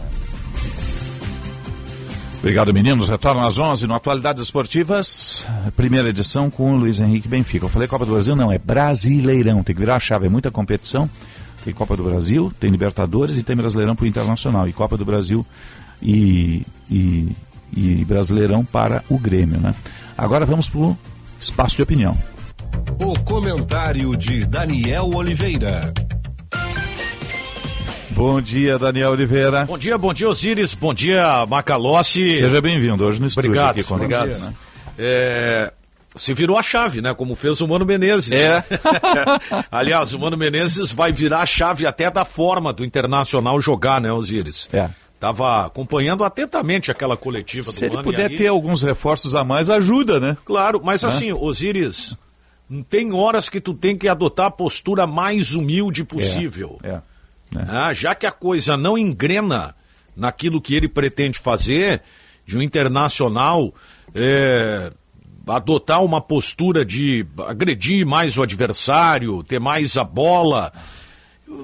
Obrigado, 2.39 2.73
meninos. 2.73 3.09
Retorno 3.09 3.45
às 3.45 3.59
11 3.59 3.87
no 3.87 3.95
Atualidades 3.95 4.45
Esportivas, 4.45 5.45
primeira 5.77 6.09
edição 6.09 6.49
com 6.49 6.73
o 6.73 6.77
Luiz 6.77 7.01
Henrique 7.01 7.27
Benfica. 7.27 7.67
Eu 7.67 7.69
falei 7.69 7.89
Copa 7.89 8.07
do 8.07 8.13
Brasil? 8.13 8.37
Não, 8.37 8.51
é 8.51 8.59
Brasileirão. 8.59 9.63
Tem 9.63 9.75
que 9.75 9.81
virar 9.81 9.97
a 9.97 10.01
chave, 10.01 10.27
é 10.27 10.29
muita 10.29 10.51
competição. 10.51 11.11
Tem 11.65 11.75
Copa 11.75 11.97
do 11.97 12.05
Brasil, 12.05 12.53
tem 12.59 12.71
Libertadores 12.71 13.37
e 13.37 13.43
tem 13.43 13.57
Brasileirão 13.57 13.97
para 13.97 14.05
o 14.05 14.07
Internacional. 14.07 14.69
E 14.69 14.73
Copa 14.73 14.97
do 14.97 15.05
Brasil 15.05 15.45
e, 16.01 16.65
e, 16.89 17.29
e 17.77 18.05
Brasileirão 18.05 18.65
para 18.65 19.03
o 19.09 19.19
Grêmio, 19.19 19.59
né? 19.59 19.75
Agora 20.17 20.47
vamos 20.47 20.69
para 20.69 20.81
o 20.81 20.99
espaço 21.41 21.75
de 21.77 21.83
opinião. 21.83 22.17
O 23.01 23.19
comentário 23.25 24.17
de 24.17 24.47
Daniel 24.47 25.11
Oliveira. 25.13 25.93
Bom 28.19 28.41
dia, 28.41 28.77
Daniel 28.81 29.13
Oliveira. 29.13 29.65
Bom 29.65 29.79
dia, 29.79 29.97
bom 29.97 30.13
dia, 30.13 30.29
Osíris. 30.29 30.75
Bom 30.75 30.93
dia, 30.93 31.47
Macalossi. 31.47 32.39
Seja 32.39 32.61
bem-vindo 32.61 33.05
hoje 33.05 33.21
no 33.21 33.29
estúdio 33.29 33.51
Obrigado, 33.51 33.71
aqui 33.79 33.85
com 33.85 33.95
obrigado. 33.95 34.31
Dia, 34.31 34.39
né? 34.39 34.55
É, 34.99 35.73
se 36.17 36.35
virou 36.35 36.59
a 36.59 36.63
chave, 36.65 37.01
né? 37.01 37.15
Como 37.15 37.37
fez 37.37 37.61
o 37.61 37.69
Mano 37.69 37.87
Menezes. 37.87 38.33
É. 38.33 38.65
Aliás, 39.71 40.13
o 40.15 40.19
Mano 40.19 40.37
Menezes 40.37 40.91
vai 40.91 41.13
virar 41.13 41.39
a 41.43 41.47
chave 41.47 41.87
até 41.87 42.11
da 42.11 42.25
forma 42.25 42.73
do 42.73 42.85
Internacional 42.85 43.61
jogar, 43.61 44.01
né, 44.01 44.13
Osíris? 44.13 44.69
É. 44.73 44.91
Tava 45.21 45.67
acompanhando 45.67 46.25
atentamente 46.25 46.91
aquela 46.91 47.17
coletiva 47.17 47.71
Se 47.71 47.83
do 47.83 47.85
ele 47.87 47.95
Mano. 47.99 48.03
puder 48.05 48.31
e 48.31 48.33
aí- 48.33 48.37
ter 48.37 48.49
alguns 48.49 48.83
reforços 48.83 49.37
a 49.37 49.45
mais, 49.45 49.71
ajuda, 49.71 50.19
né? 50.19 50.37
Claro, 50.45 50.81
mas 50.83 51.05
Né? 51.05 51.09
assim, 51.09 51.33
Osíris, 51.33 52.17
tem 52.91 53.13
horas 53.13 53.49
que 53.49 53.61
tu 53.61 53.75
tem 53.75 53.97
que 53.97 54.09
adotar 54.09 54.47
a 54.47 54.51
postura 54.51 55.07
mais 55.07 55.55
humilde 55.55 56.03
possível. 56.03 56.81
É. 56.83 56.99
Ah, 57.57 57.93
já 57.93 58.15
que 58.15 58.27
a 58.27 58.33
coisa 58.33 58.77
não 58.77 58.99
engrena 58.99 59.75
naquilo 60.17 60.61
que 60.61 60.75
ele 60.75 60.89
pretende 60.89 61.39
fazer, 61.39 62.03
de 62.45 62.59
um 62.59 62.63
internacional 62.63 63.73
é, 64.15 64.93
adotar 65.47 66.03
uma 66.05 66.21
postura 66.21 66.85
de 66.85 67.27
agredir 67.47 68.07
mais 68.07 68.37
o 68.37 68.43
adversário, 68.43 69.43
ter 69.45 69.61
mais 69.61 69.97
a 69.97 70.05
bola, 70.05 70.73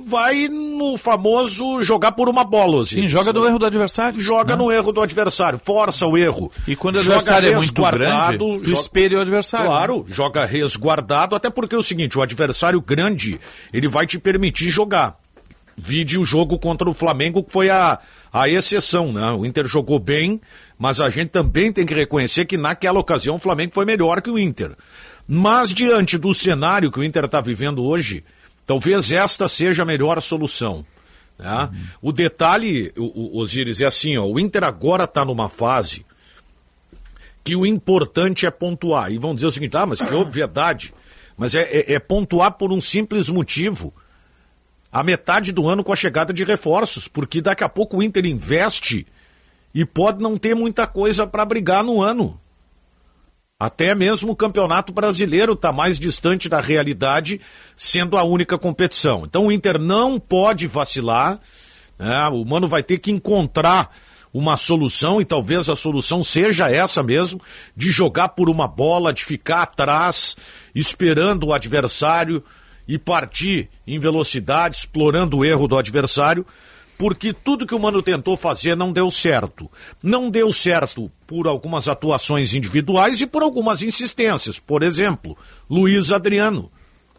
vai 0.07 0.49
no 0.49 0.97
famoso 0.97 1.83
jogar 1.83 2.13
por 2.13 2.29
uma 2.29 2.45
bola. 2.45 2.77
Osiris. 2.77 3.05
Sim, 3.05 3.09
joga 3.09 3.33
no 3.33 3.45
erro 3.45 3.59
do 3.59 3.67
adversário. 3.67 4.21
Joga 4.21 4.57
né? 4.57 4.63
no 4.63 4.73
erro 4.73 4.93
do 4.93 5.01
adversário, 5.01 5.61
força 5.65 6.07
o 6.07 6.17
erro. 6.17 6.51
E 6.67 6.75
quando 6.75 6.97
o 6.97 7.01
adversário 7.01 7.53
é 7.53 7.57
muito 7.57 7.83
grande, 7.83 8.39
joga- 8.39 8.73
espelha 8.73 9.19
o 9.19 9.21
adversário. 9.21 9.67
Claro, 9.67 10.07
joga 10.09 10.47
resguardado, 10.47 11.35
até 11.35 11.51
porque 11.51 11.75
é 11.75 11.79
o 11.79 11.83
seguinte, 11.83 12.17
o 12.19 12.23
adversário 12.23 12.81
grande, 12.81 13.39
ele 13.73 13.89
vai 13.89 14.07
te 14.07 14.19
permitir 14.19 14.71
jogar. 14.71 15.19
Vide 15.77 16.19
o 16.19 16.25
jogo 16.25 16.59
contra 16.59 16.89
o 16.89 16.95
Flamengo, 16.95 17.43
que 17.43 17.53
foi 17.53 17.69
a, 17.71 17.99
a 18.33 18.49
exceção, 18.49 19.13
né? 19.13 19.33
O 19.33 19.45
Inter 19.45 19.67
jogou 19.67 19.99
bem, 19.99 20.41
mas 20.79 21.01
a 21.01 21.11
gente 21.11 21.31
também 21.31 21.73
tem 21.73 21.85
que 21.85 21.95
reconhecer 21.95 22.45
que 22.45 22.57
naquela 22.57 23.01
ocasião 23.01 23.37
o 23.37 23.41
Flamengo 23.41 23.73
foi 23.75 23.85
melhor 23.85 24.23
que 24.23 24.31
o 24.31 24.39
Inter. 24.39 24.73
Mas 25.27 25.75
diante 25.75 26.17
do 26.17 26.33
cenário 26.33 26.93
que 26.93 26.99
o 27.01 27.05
Inter 27.05 27.25
está 27.25 27.41
vivendo 27.41 27.83
hoje, 27.83 28.23
talvez 28.65 29.11
esta 29.11 29.49
seja 29.49 29.83
a 29.83 29.87
melhor 29.87 30.21
solução. 30.23 30.87
né? 31.39 31.69
O 32.01 32.13
detalhe, 32.13 32.93
o, 32.97 33.41
Osiris, 33.41 33.81
é 33.81 33.87
assim, 33.87 34.17
ó, 34.17 34.25
o 34.27 34.39
Inter 34.39 34.63
agora 34.65 35.05
está 35.05 35.25
numa 35.25 35.49
fase 35.49 36.05
que 37.43 37.57
o 37.57 37.67
importante 37.67 38.47
é 38.47 38.51
pontuar. 38.51 39.11
E 39.13 39.19
vão 39.19 39.35
dizer 39.35 39.49
o 39.49 39.51
seguinte, 39.51 39.77
ah, 39.77 39.85
mas 39.87 40.01
que 40.01 40.15
obviedade. 40.15 40.95
Mas 41.37 41.55
é, 41.55 41.63
é- 41.63 41.95
é 41.95 41.99
pontuar 41.99 42.53
por 42.53 42.73
um 42.73 42.81
simples 42.81 43.29
motivo. 43.29 43.93
A 44.95 45.03
metade 45.03 45.51
do 45.51 45.69
ano 45.69 45.83
com 45.83 45.93
a 45.93 45.97
chegada 45.97 46.33
de 46.33 46.45
reforços, 46.45 47.09
porque 47.09 47.43
daqui 47.43 47.65
a 47.65 47.69
pouco 47.69 47.97
o 47.97 48.03
Inter 48.03 48.25
investe 48.27 49.05
e 49.75 49.85
pode 49.85 50.23
não 50.23 50.39
ter 50.39 50.55
muita 50.55 50.87
coisa 50.87 51.27
para 51.27 51.45
brigar 51.45 51.83
no 51.83 52.01
ano. 52.01 52.41
Até 53.59 53.93
mesmo 53.93 54.31
o 54.31 54.37
Campeonato 54.37 54.93
Brasileiro 54.93 55.55
está 55.55 55.73
mais 55.73 55.99
distante 55.99 56.49
da 56.49 56.61
realidade, 56.61 57.41
sendo 57.77 58.17
a 58.17 58.23
única 58.23 58.57
competição. 58.57 59.25
Então 59.25 59.47
o 59.47 59.53
Inter 59.53 59.81
não 59.81 60.21
pode 60.21 60.69
vacilar. 60.69 61.41
né? 61.99 62.29
O 62.29 62.45
Mano 62.45 62.69
vai 62.69 62.85
ter 62.85 62.99
que 62.99 63.11
encontrar 63.11 63.91
uma 64.33 64.57
solução, 64.57 65.21
e 65.21 65.25
talvez 65.25 65.69
a 65.69 65.75
solução 65.75 66.23
seja 66.23 66.71
essa 66.71 67.03
mesmo, 67.03 67.41
de 67.77 67.91
jogar 67.91 68.29
por 68.29 68.49
uma 68.49 68.69
bola, 68.69 69.13
de 69.13 69.25
ficar 69.25 69.63
atrás, 69.63 70.37
esperando 70.73 71.49
o 71.49 71.53
adversário 71.53 72.45
e 72.87 72.99
partir 72.99 73.69
em 73.87 73.99
velocidade, 73.99 74.77
explorando 74.77 75.39
o 75.39 75.45
erro 75.45 75.67
do 75.67 75.79
adversário, 75.79 76.47
porque 76.97 77.33
tudo 77.33 77.67
que 77.67 77.75
o 77.75 77.79
Mano 77.79 78.03
tentou 78.03 78.37
fazer 78.37 78.77
não 78.77 78.93
deu 78.93 79.11
certo. 79.11 79.71
Não 80.03 80.31
deu 80.31 80.53
certo 80.53 81.11
por 81.27 81.47
algumas 81.47 81.89
atuações 81.89 82.55
individuais 82.55 83.21
e 83.21 83.27
por 83.27 83.43
algumas 83.43 83.83
insistências. 83.83 84.59
Por 84.59 84.83
exemplo, 84.83 85.37
Luiz 85.69 86.13
Adriano. 86.13 86.71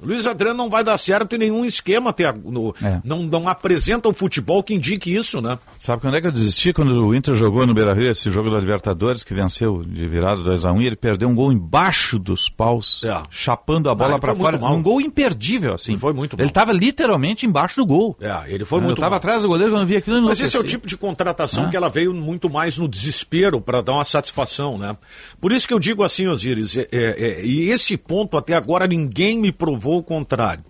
Luiz 0.01 0.27
Adriano 0.27 0.57
não 0.57 0.69
vai 0.69 0.83
dar 0.83 0.97
certo 0.97 1.35
em 1.35 1.37
nenhum 1.39 1.63
esquema 1.65 2.09
até 2.09 2.25
a- 2.25 2.33
no- 2.33 2.75
É. 2.83 2.99
não, 3.03 3.23
não 3.23 3.47
apresenta 3.47 4.09
o 4.09 4.13
futebol 4.13 4.61
que 4.61 4.73
indique 4.73 5.13
isso, 5.15 5.41
né? 5.41 5.57
Sabe 5.79 6.01
quando 6.01 6.15
é 6.15 6.21
que 6.21 6.27
eu 6.27 6.31
desisti? 6.31 6.73
Quando 6.73 7.05
o 7.07 7.15
Inter 7.15 7.35
jogou 7.35 7.65
no 7.65 7.73
Beira-Rio 7.73 8.11
esse 8.11 8.29
jogo 8.29 8.49
da 8.49 8.59
Libertadores, 8.59 9.23
que 9.23 9.33
venceu 9.33 9.83
de 9.85 10.07
virada 10.07 10.41
2x1, 10.41 10.81
e 10.81 10.85
ele 10.87 10.95
perdeu 10.95 11.29
um 11.29 11.35
gol 11.35 11.51
embaixo 11.51 12.19
dos 12.19 12.49
paus, 12.49 13.01
chapando 13.29 13.89
a 13.89 13.95
bola 13.95 14.19
pra 14.19 14.35
foi 14.35 14.43
muito 14.43 14.57
fora. 14.59 14.69
mal. 14.69 14.75
Um 14.77 14.83
gol 14.83 14.99
imperdível, 15.01 15.73
assim. 15.73 15.93
Ele 15.93 15.99
foi 16.01 16.13
muito 16.13 16.35
Ele 16.39 16.47
estava 16.47 16.71
literalmente 16.73 17.45
embaixo 17.45 17.77
do 17.77 17.85
gol. 17.85 18.17
É, 18.19 18.43
ele 18.47 18.65
foi 18.65 18.79
Eu 18.79 18.83
muito 18.83 18.99
tava 18.99 19.11
mal. 19.11 19.17
atrás 19.17 19.41
do 19.43 19.47
goleiro 19.47 19.71
quando 19.71 19.81
eu 19.81 19.87
vi 19.87 19.95
aquilo. 19.97 20.17
eu 20.17 20.21
Mas 20.23 20.39
esse 20.41 20.55
é 20.55 20.59
o 20.59 20.63
tipo 20.63 20.87
de 20.87 20.97
contratação 20.97 21.65
Ah. 21.65 21.69
que 21.69 21.75
ela 21.77 21.89
veio 21.89 22.13
muito 22.13 22.49
mais 22.49 22.77
no 22.77 22.87
desespero 22.87 23.61
para 23.61 23.81
dar 23.81 23.93
uma 23.93 24.03
satisfação, 24.03 24.77
né? 24.77 24.95
Por 25.39 25.51
isso 25.51 25.67
que 25.67 25.73
eu 25.73 25.79
digo 25.79 26.03
assim, 26.03 26.27
Osiris, 26.27 26.77
é, 26.77 26.87
é, 26.91 27.15
é, 27.41 27.45
e 27.45 27.69
esse 27.69 27.95
ponto 27.97 28.37
até 28.37 28.53
agora 28.55 28.85
ninguém 28.87 29.39
me 29.39 29.51
provou 29.51 29.84
o 29.93 30.03
contrário. 30.03 30.63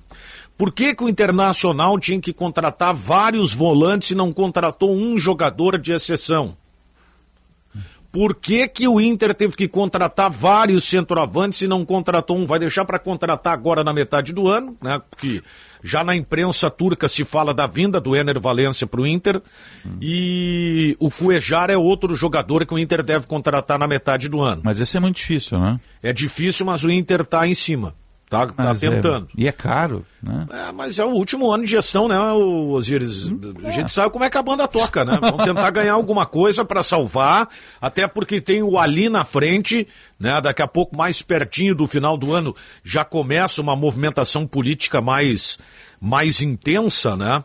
Por 0.58 0.72
que, 0.72 0.96
que 0.96 1.04
o 1.04 1.10
Internacional 1.10 2.00
tinha 2.00 2.20
que 2.20 2.32
contratar 2.32 2.94
vários 2.94 3.54
volantes 3.54 4.12
e 4.12 4.16
não 4.16 4.32
contratou 4.32 4.96
um 4.96 5.18
jogador 5.18 5.78
de 5.78 5.92
exceção? 5.92 6.56
Por 8.16 8.34
que, 8.34 8.66
que 8.70 8.88
o 8.88 9.02
Inter 9.02 9.34
teve 9.34 9.58
que 9.58 9.68
contratar 9.68 10.32
vários 10.32 10.86
centroavantes 10.86 11.62
e 11.62 11.68
não 11.68 11.84
contratou 11.84 12.38
um? 12.38 12.48
Vai 12.48 12.58
deixar 12.58 12.86
para 12.86 12.98
contratar 12.98 13.52
agora 13.52 13.84
na 13.84 13.92
metade 13.92 14.32
do 14.32 14.48
ano, 14.48 14.78
né? 14.82 15.02
Porque 15.10 15.44
já 15.84 16.02
na 16.02 16.16
imprensa 16.16 16.70
turca 16.70 17.10
se 17.10 17.26
fala 17.26 17.54
da 17.54 17.68
vinda 17.68 18.00
do 18.00 18.16
Ener 18.16 18.40
Valência 18.40 18.88
para 18.88 19.02
o 19.02 19.06
Inter. 19.06 19.42
E 20.00 20.96
o 20.98 21.12
Cuejar 21.12 21.70
é 21.70 21.76
outro 21.76 22.16
jogador 22.16 22.66
que 22.66 22.74
o 22.74 22.80
Inter 22.80 23.04
deve 23.04 23.28
contratar 23.28 23.78
na 23.78 23.86
metade 23.86 24.30
do 24.30 24.42
ano. 24.42 24.62
Mas 24.64 24.80
esse 24.80 24.96
é 24.96 25.00
muito 25.02 25.18
difícil, 25.18 25.60
né? 25.60 25.78
É 26.02 26.14
difícil, 26.14 26.66
mas 26.66 26.86
o 26.86 26.90
Inter 26.90 27.20
está 27.20 27.46
em 27.46 27.54
cima. 27.54 27.94
Tá, 28.28 28.48
tá 28.48 28.72
é- 28.72 28.74
tentando. 28.74 29.30
e 29.38 29.48
é 29.48 29.52
caro, 29.52 30.04
né? 30.22 30.48
É, 30.50 30.72
mas 30.72 30.98
é 30.98 31.06
o 31.06 31.10
último 31.10 31.52
ano 31.52 31.64
de 31.64 31.70
gestão, 31.70 32.08
né, 32.08 32.18
o 32.20 32.72
Osiris? 32.72 33.32
A 33.64 33.70
gente 33.70 33.92
sabe 33.92 34.12
como 34.12 34.26
é 34.26 34.30
que 34.32 34.38
a 34.38 34.42
banda 34.42 34.68
toca, 34.68 35.06
né? 35.06 35.18
Vamos 35.22 35.46
tentar 35.46 35.70
ganhar 35.70 35.94
alguma 35.94 36.26
coisa 36.26 36.66
para 36.66 36.82
salvar, 36.82 37.48
até 37.80 38.08
porque 38.08 38.42
tem 38.42 38.64
o 38.64 38.80
Ali 38.80 39.10
na 39.10 39.24
frente, 39.24 39.88
né? 40.20 40.42
Daqui 40.42 40.64
a 40.64 40.68
pouco, 40.68 40.98
mais 40.98 41.22
pertinho 41.22 41.76
do 41.76 41.88
final 41.88 42.18
do 42.18 42.34
ano, 42.34 42.56
já 42.84 43.06
começa 43.06 43.62
uma 43.62 43.76
movimentação 43.76 44.48
política 44.48 45.00
mais, 45.02 45.60
mais 46.02 46.42
intensa, 46.42 47.16
né? 47.16 47.44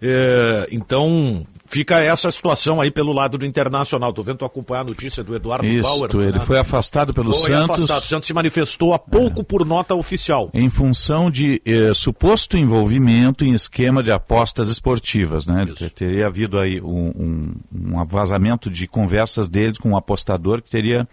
É, 0.00 0.68
então, 0.70 1.44
fica 1.68 1.98
essa 2.00 2.30
situação 2.30 2.80
aí 2.80 2.90
pelo 2.90 3.12
lado 3.12 3.36
do 3.38 3.46
Internacional. 3.46 4.12
Tô 4.12 4.22
vendo 4.22 4.38
tu 4.38 4.44
acompanhar 4.44 4.80
a 4.80 4.84
notícia 4.84 5.22
do 5.24 5.34
Eduardo 5.34 5.66
Isso, 5.66 5.82
Bauer. 5.82 6.10
ele 6.28 6.38
né? 6.38 6.44
foi 6.44 6.58
afastado 6.58 7.12
pelo 7.14 7.32
Foi 7.32 7.50
Santos. 7.50 7.70
afastado. 7.76 8.02
O 8.02 8.06
Santos 8.06 8.26
se 8.26 8.34
manifestou 8.34 8.94
há 8.94 8.98
pouco 8.98 9.42
por 9.44 9.64
nota 9.64 9.94
oficial. 9.94 10.50
Em 10.54 10.68
função 10.70 11.30
de 11.30 11.60
eh, 11.64 11.92
suposto 11.94 12.56
envolvimento 12.56 13.44
em 13.44 13.52
esquema 13.54 14.02
de 14.02 14.10
apostas 14.12 14.68
esportivas, 14.68 15.46
né? 15.46 15.66
Ter- 15.76 15.90
Teria 15.90 16.26
havido 16.26 16.58
aí 16.58 16.80
um, 16.80 17.08
um, 17.08 17.54
um 17.98 18.04
vazamento 18.04 18.70
de 18.70 18.86
conversas 18.86 19.48
deles 19.48 19.78
com 19.78 19.90
um 19.90 19.96
apostador 19.96 20.60
que 20.62 20.70
teria 20.70 21.08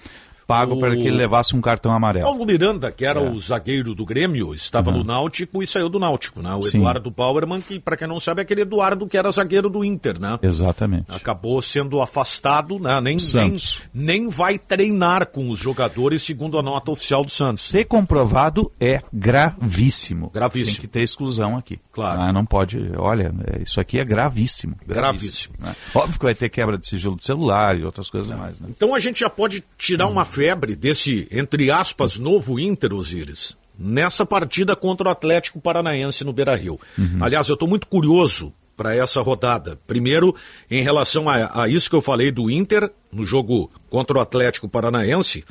pago 0.48 0.76
O- 0.76 0.80
para 0.80 0.96
que 0.96 1.02
ele 1.08 1.18
levasse 1.18 1.56
um 1.56 1.62
cartão 1.62 1.92
amarelo. 1.92 2.26
Paulo 2.26 2.46
Miranda, 2.46 2.92
que 2.92 3.06
era 3.06 3.20
É. 3.20 3.30
o 3.30 3.40
zagueiro 3.40 3.94
do 3.96 4.06
Grêmio, 4.06 4.54
estava 4.54 4.92
Uhum. 4.92 5.00
no 5.00 5.04
Náutico 5.04 5.62
e 5.64 5.68
saiu 5.68 5.90
do 5.90 6.00
Náutico, 6.00 6.42
né? 6.42 6.54
O 6.56 6.62
Sim. 6.64 6.80
Eduardo 6.80 7.10
Bauerman, 7.12 7.62
que 7.62 7.80
para 7.80 7.96
quem 7.98 8.08
não 8.08 8.20
sabe 8.20 8.42
é 8.42 8.44
aquele 8.44 8.62
Eduardo 8.62 9.08
que 9.08 9.18
era 9.18 9.32
zagueiro 9.32 9.70
do 9.70 9.84
Inter, 9.84 10.20
né? 10.20 10.40
Exatamente. 10.42 11.06
Acabou 11.10 11.62
sendo 11.62 12.02
afastado, 12.02 12.80
né? 12.80 12.96
Nem, 12.96 13.04
nem, 13.16 13.20
Santos. 13.20 13.82
nem 13.94 14.30
vai 14.30 14.58
treinar 14.60 15.28
com 15.28 15.50
os 15.50 15.60
jogadores, 15.60 16.22
segundo 16.24 16.58
a 16.58 16.62
nota 16.64 16.92
oficial 16.92 17.24
do 17.24 17.32
Santos. 17.32 17.64
Ser 17.64 17.86
comprovado 17.86 18.72
é 18.80 19.02
gravíssimo. 19.14 20.30
Gravíssimo. 20.34 20.76
Tem 20.78 20.82
que 20.82 20.88
ter 20.88 21.02
exclusão 21.02 21.58
aqui. 21.58 21.80
Claro. 21.92 22.22
Ah, 22.22 22.34
não 22.34 22.46
pode. 22.46 22.92
Olha, 22.98 23.34
é, 23.54 23.64
isso 23.64 23.80
aqui 23.80 24.00
é 24.00 24.06
gravíssimo. 24.06 24.76
Gravíssimo. 24.86 25.56
né? 25.62 25.76
Óbvio 25.94 26.20
que 26.20 26.26
vai 26.26 26.36
ter 26.36 26.50
quebra 26.50 26.78
de 26.78 26.88
sigilo 26.88 27.16
de 27.16 27.26
celular 27.26 27.78
e 27.78 27.84
outras 27.84 28.10
coisas 28.10 28.36
mais. 28.38 28.60
Né? 28.60 28.68
Então 28.70 28.94
a 28.96 29.00
gente 29.00 29.20
já 29.20 29.30
pode 29.30 29.64
tirar 29.78 30.08
uma 30.08 30.26
febre 30.34 30.76
desse, 30.76 31.28
entre 31.32 31.70
aspas, 31.70 32.18
novo 32.18 32.60
Inter, 32.60 32.94
Osíris, 32.94 33.56
nessa 33.78 34.26
partida 34.26 34.76
contra 34.76 35.08
o 35.08 35.12
Atlético 35.12 35.62
Paranaense 35.62 36.24
no 36.24 36.34
Beira 36.34 36.56
Rio. 36.56 36.80
Aliás, 37.22 37.48
eu 37.50 37.54
estou 37.54 37.68
muito 37.68 37.88
curioso 37.88 38.52
para 38.76 38.96
essa 38.96 39.22
rodada. 39.22 39.80
Primeiro, 39.86 40.36
em 40.70 40.82
relação 40.82 41.30
a, 41.30 41.64
a 41.64 41.70
isso 41.70 41.90
que 41.90 41.96
eu 41.96 42.02
falei 42.02 42.32
do 42.32 42.50
Inter, 42.50 42.92
no 43.12 43.26
jogo 43.26 43.72
contra 43.90 44.18
o 44.18 44.22
Atlético 44.22 44.68
Paranaense, 44.68 45.46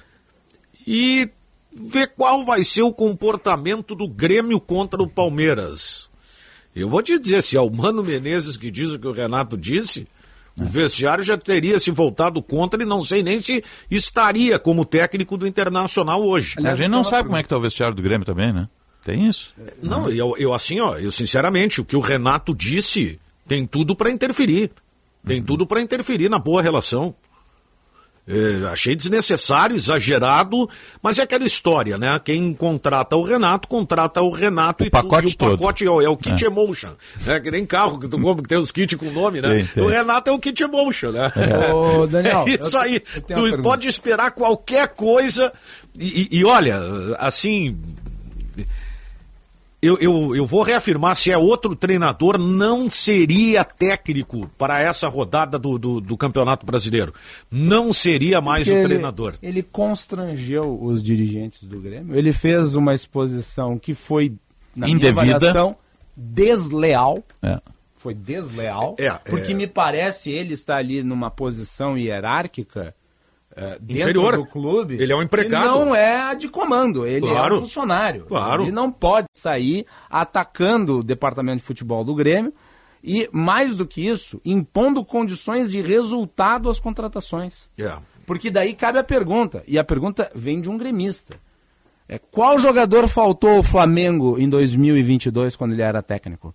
e 0.85 1.30
ver 1.72 2.09
qual 2.16 2.45
vai 2.45 2.64
ser 2.64 2.83
o 2.83 2.93
comportamento 2.93 3.95
do 3.95 4.09
Grêmio 4.09 4.61
contra 4.61 5.01
o 5.01 5.09
Palmeiras. 5.09 6.11
Eu 6.74 6.89
vou 6.89 7.03
te 7.03 7.18
dizer, 7.18 7.43
se 7.43 7.57
é 7.57 7.61
o 7.61 7.70
Mano 7.70 8.03
Menezes 8.03 8.57
que 8.57 8.70
diz 8.70 8.91
o 8.91 8.99
que 8.99 9.07
o 9.07 9.12
Renato 9.12 9.57
disse, 9.57 10.09
o 10.59 10.65
vestiário 10.65 11.25
já 11.25 11.37
teria 11.37 11.79
se 11.79 11.91
voltado 11.91 12.43
contra 12.43 12.83
e 12.83 12.87
não 12.87 13.03
sei 13.03 13.23
nem 13.23 13.41
se 13.41 13.65
estaria 13.91 14.59
como 14.59 14.85
técnico 14.85 15.37
do 15.37 15.47
Internacional 15.47 16.23
hoje. 16.23 16.57
a 16.65 16.75
gente 16.75 16.89
não 16.89 17.05
sabe 17.05 17.29
como 17.29 17.37
é 17.37 17.43
que 17.43 17.47
está 17.47 17.57
o 17.57 17.61
vestiário 17.61 17.95
do 17.95 18.03
Grêmio 18.03 18.27
também, 18.27 18.53
né? 18.53 18.67
Tem 19.05 19.27
isso. 19.27 19.53
Não, 19.83 20.09
eu, 20.11 20.35
eu 20.39 20.55
assim, 20.55 20.79
ó, 20.79 20.97
eu 20.97 21.11
sinceramente, 21.11 21.81
o 21.81 21.85
que 21.85 21.97
o 21.97 22.01
Renato 22.01 22.55
disse 22.55 23.19
tem 23.49 23.67
tudo 23.67 23.97
para 23.97 24.11
interferir. 24.11 24.71
Tem 25.27 25.43
tudo 25.43 25.67
para 25.67 25.81
interferir 25.81 26.29
na 26.29 26.39
boa 26.39 26.63
relação. 26.63 27.15
É, 28.27 28.68
achei 28.68 28.95
desnecessário, 28.95 29.75
exagerado, 29.75 30.70
mas 31.03 31.18
é 31.18 31.23
aquela 31.23 31.45
história, 31.45 31.99
né? 31.99 32.20
Quem 32.25 32.55
contrata 32.55 33.16
o 33.16 33.23
Renato, 33.25 33.66
contrata 33.66 34.23
o 34.23 34.31
Renato 34.31 34.85
e, 34.85 34.91
pacote 34.91 35.23
tudo, 35.23 35.29
e 35.29 35.35
o 35.35 35.37
todo. 35.51 35.59
pacote 35.59 35.85
é, 35.85 35.91
o- 35.91 36.01
é 36.01 36.09
o 36.09 36.16
kit 36.16 36.45
É. 36.45 36.47
emotion. 36.47 36.91
Né? 37.27 37.41
Que 37.41 37.51
nem 37.51 37.66
carro 37.66 37.99
que 37.99 38.07
tu 38.07 38.20
compra 38.20 38.41
que 38.45 38.49
tem 38.49 38.59
os 38.59 38.70
kits 38.70 38.97
com 38.97 39.11
nome, 39.11 39.41
né? 39.41 39.49
Tem, 39.57 39.66
tem. 39.66 39.83
O 39.83 39.89
Renato 39.89 40.31
é 40.31 40.33
o 40.33 40.39
kit 40.39 40.62
emotion, 40.62 41.11
né? 41.11 41.33
É. 41.35 41.73
Ô, 41.75 42.07
Daniel, 42.07 42.45
É 42.47 42.64
isso 42.64 42.79
aí. 42.79 43.01
Tu 43.01 43.61
pode 43.61 43.89
esperar 43.89 44.31
qualquer 44.31 44.89
coisa. 44.91 45.53
E, 45.99 46.29
e- 46.31 46.39
e 46.41 46.45
olha, 46.45 46.79
assim. 47.18 47.77
Eu, 49.83 49.99
eu, 49.99 50.37
eu 50.37 50.47
vou 50.47 50.62
reafirmar: 50.62 51.16
se 51.16 51.33
é 51.33 51.37
outro 51.37 51.74
treinador, 51.74 52.39
não 52.39 52.89
seria 52.89 53.64
técnico 53.64 54.49
para 54.57 54.80
essa 54.80 55.09
rodada 55.09 55.59
do, 55.59 55.76
do, 55.76 56.01
do 56.01 56.16
Campeonato 56.16 56.64
Brasileiro. 56.64 57.12
Não 57.51 57.93
seria 57.93 58.41
mais 58.41 58.64
Porque 58.68 58.78
o 58.78 58.80
ele- 58.80 58.89
treinador. 58.89 59.35
Ele 59.43 59.61
constrangeu 59.61 60.80
os 60.80 61.03
dirigentes 61.03 61.64
do 61.64 61.80
Grêmio. 61.80 62.16
Ele 62.16 62.33
fez 62.33 62.76
uma 62.76 62.95
exposição 62.95 63.76
que 63.76 63.93
foi, 63.93 64.33
na 64.76 64.87
minha 64.87 64.97
Indevida. 64.97 65.20
avaliação, 65.20 65.76
desleal. 66.16 67.22
É. 67.43 67.61
Foi 67.97 68.14
desleal. 68.14 68.97
É, 68.99 69.11
porque 69.28 69.53
é. 69.53 69.55
me 69.55 69.66
parece 69.66 70.30
ele 70.30 70.55
está 70.55 70.76
ali 70.76 71.03
numa 71.03 71.30
posição 71.30 71.97
hierárquica 71.99 72.95
dentro 73.81 74.03
Inferior. 74.11 74.37
do 74.39 74.47
clube. 74.47 74.95
Ele 75.01 75.13
é 75.13 75.17
um 75.17 75.23
empregado. 75.23 75.67
não 75.67 75.95
é 75.95 76.35
de 76.35 76.49
comando, 76.49 77.07
ele 77.07 77.27
é 77.27 77.31
Claro. 77.31 77.57
um 77.57 77.61
funcionário. 77.61 78.25
Claro. 78.27 78.63
Ele 78.63 78.73
não 78.73 78.91
pode 78.91 79.27
sair 79.35 79.87
atacando 80.11 80.99
o 80.99 81.03
departamento 81.03 81.59
de 81.59 81.65
futebol 81.65 82.05
do 82.05 82.15
Grêmio 82.15 82.53
e, 83.05 83.29
mais 83.33 83.75
do 83.75 83.87
que 83.87 84.07
isso, 84.09 84.41
impondo 84.45 85.05
condições 85.05 85.71
de 85.71 85.81
resultado 85.81 86.71
às 86.71 86.79
contratações. 86.81 87.69
É. 87.79 87.97
Porque 88.27 88.51
daí 88.51 88.73
cabe 88.73 88.99
a 88.99 89.05
pergunta, 89.05 89.63
e 89.67 89.79
a 89.79 89.85
pergunta 89.85 90.31
vem 90.35 90.61
de 90.61 90.71
um 90.71 90.79
gremista. 90.79 91.35
É, 92.09 92.19
qual 92.19 92.59
jogador 92.59 93.09
faltou 93.09 93.57
ao 93.57 93.63
Flamengo 93.63 94.39
em 94.39 94.49
2022 94.49 95.57
quando 95.57 95.73
ele 95.73 95.83
era 95.83 96.03
técnico? 96.03 96.55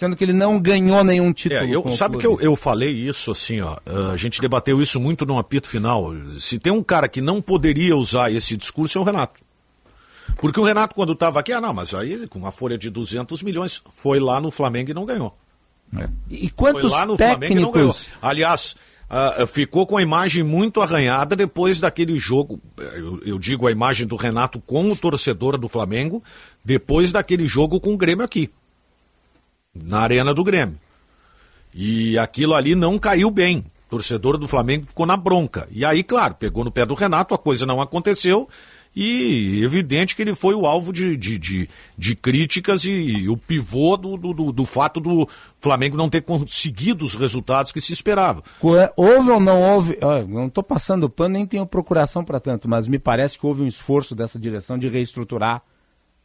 Sendo 0.00 0.16
que 0.16 0.24
ele 0.24 0.32
não 0.32 0.58
ganhou 0.58 1.04
nenhum 1.04 1.30
título. 1.30 1.60
É, 1.60 1.68
eu, 1.68 1.86
sabe 1.90 2.16
que 2.16 2.26
eu, 2.26 2.40
eu 2.40 2.56
falei 2.56 2.90
isso 2.90 3.30
assim, 3.32 3.60
ó. 3.60 3.76
uh, 3.86 4.12
a 4.12 4.16
gente 4.16 4.40
debateu 4.40 4.80
isso 4.80 4.98
muito 4.98 5.26
no 5.26 5.38
apito 5.38 5.68
final. 5.68 6.14
Se 6.38 6.58
tem 6.58 6.72
um 6.72 6.82
cara 6.82 7.06
que 7.06 7.20
não 7.20 7.42
poderia 7.42 7.94
usar 7.94 8.32
esse 8.32 8.56
discurso 8.56 8.96
é 8.96 9.00
o 9.02 9.04
Renato. 9.04 9.38
Porque 10.38 10.58
o 10.58 10.62
Renato, 10.64 10.94
quando 10.94 11.12
estava 11.12 11.40
aqui, 11.40 11.52
ah, 11.52 11.60
não, 11.60 11.74
mas 11.74 11.92
aí 11.92 12.26
com 12.28 12.38
uma 12.38 12.50
folha 12.50 12.78
de 12.78 12.88
200 12.88 13.42
milhões, 13.42 13.82
foi 13.94 14.18
lá 14.18 14.40
no 14.40 14.50
Flamengo 14.50 14.90
e 14.90 14.94
não 14.94 15.04
ganhou. 15.04 15.36
E 16.30 16.48
quantos 16.48 16.80
foi 16.80 16.90
lá 16.92 17.04
no 17.04 17.18
Flamengo 17.18 17.52
e 17.52 17.60
não 17.60 17.70
ganhou. 17.70 17.92
técnicos 17.92 18.08
Aliás, 18.22 18.76
ah, 19.10 19.46
ficou 19.46 19.86
com 19.86 19.98
a 19.98 20.02
imagem 20.02 20.42
muito 20.42 20.80
arranhada 20.80 21.36
depois 21.36 21.78
daquele 21.78 22.18
jogo. 22.18 22.58
Eu, 22.78 23.20
eu 23.22 23.38
digo 23.38 23.66
a 23.66 23.70
imagem 23.70 24.06
do 24.06 24.16
Renato 24.16 24.62
com 24.62 24.90
o 24.90 24.96
torcedor 24.96 25.58
do 25.58 25.68
Flamengo, 25.68 26.24
depois 26.64 27.12
daquele 27.12 27.46
jogo 27.46 27.78
com 27.78 27.92
o 27.92 27.98
Grêmio 27.98 28.24
aqui. 28.24 28.48
Na 29.74 30.00
arena 30.00 30.34
do 30.34 30.42
Grêmio. 30.44 30.78
E 31.72 32.18
aquilo 32.18 32.54
ali 32.54 32.74
não 32.74 32.98
caiu 32.98 33.30
bem. 33.30 33.58
O 33.86 33.90
torcedor 33.90 34.36
do 34.38 34.48
Flamengo 34.48 34.86
ficou 34.86 35.06
na 35.06 35.16
bronca. 35.16 35.68
E 35.70 35.84
aí, 35.84 36.02
claro, 36.02 36.34
pegou 36.34 36.64
no 36.64 36.70
pé 36.70 36.84
do 36.86 36.94
Renato, 36.94 37.34
a 37.34 37.38
coisa 37.38 37.66
não 37.66 37.80
aconteceu. 37.80 38.48
E 38.94 39.62
evidente 39.62 40.16
que 40.16 40.22
ele 40.22 40.34
foi 40.34 40.52
o 40.54 40.66
alvo 40.66 40.92
de, 40.92 41.16
de, 41.16 41.38
de, 41.38 41.68
de 41.96 42.16
críticas 42.16 42.84
e, 42.84 43.28
o 43.28 43.36
pivô 43.36 43.96
do, 43.96 44.16
do, 44.16 44.32
do- 44.52 44.52
fato 44.64 44.98
do 44.98 45.28
Flamengo 45.60 45.96
não 45.96 46.10
ter 46.10 46.22
conseguido 46.22 47.04
os 47.04 47.14
resultados 47.14 47.70
que 47.70 47.80
se 47.80 47.92
esperava. 47.92 48.42
Qua- 48.58 48.92
Houve 48.96 49.30
ou 49.30 49.38
não 49.40 49.62
houve? 49.62 49.96
ó, 50.02 50.24
não 50.24 50.46
estou 50.48 50.64
passando 50.64 51.08
pano, 51.08 51.34
nem 51.34 51.46
tenho 51.46 51.64
procuração 51.66 52.24
para 52.24 52.40
tanto, 52.40 52.68
mas 52.68 52.88
me 52.88 52.98
parece 52.98 53.38
que 53.38 53.46
houve 53.46 53.62
um 53.62 53.66
esforço 53.68 54.12
dessa 54.12 54.40
direção 54.40 54.76
de 54.76 54.88
reestruturar 54.88 55.62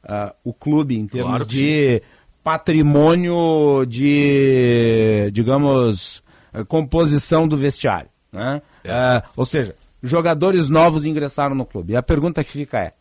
ah, 0.03 0.33
o 0.43 0.51
clube 0.51 0.97
em 0.97 1.05
termos 1.05 1.29
Claro 1.29 1.45
de 1.45 2.01
patrimônio 2.45 3.85
de, 3.87 5.31
digamos, 5.33 6.21
eh, 6.53 6.63
composição 6.63 7.47
do 7.47 7.57
vestiário. 7.57 8.07
Né? 8.31 8.61
Ah, 8.87 9.23
ou 9.35 9.43
seja, 9.45 9.75
jogadores 10.03 10.69
novos 10.69 11.07
ingressaram 11.07 11.55
no 11.55 11.65
clube. 11.65 11.93
E 11.93 11.95
a 11.95 12.03
pergunta 12.03 12.43
que 12.43 12.51
fica 12.51 12.77
é: 12.77 12.93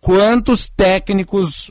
quantos 0.00 0.68
técnicos 0.68 1.70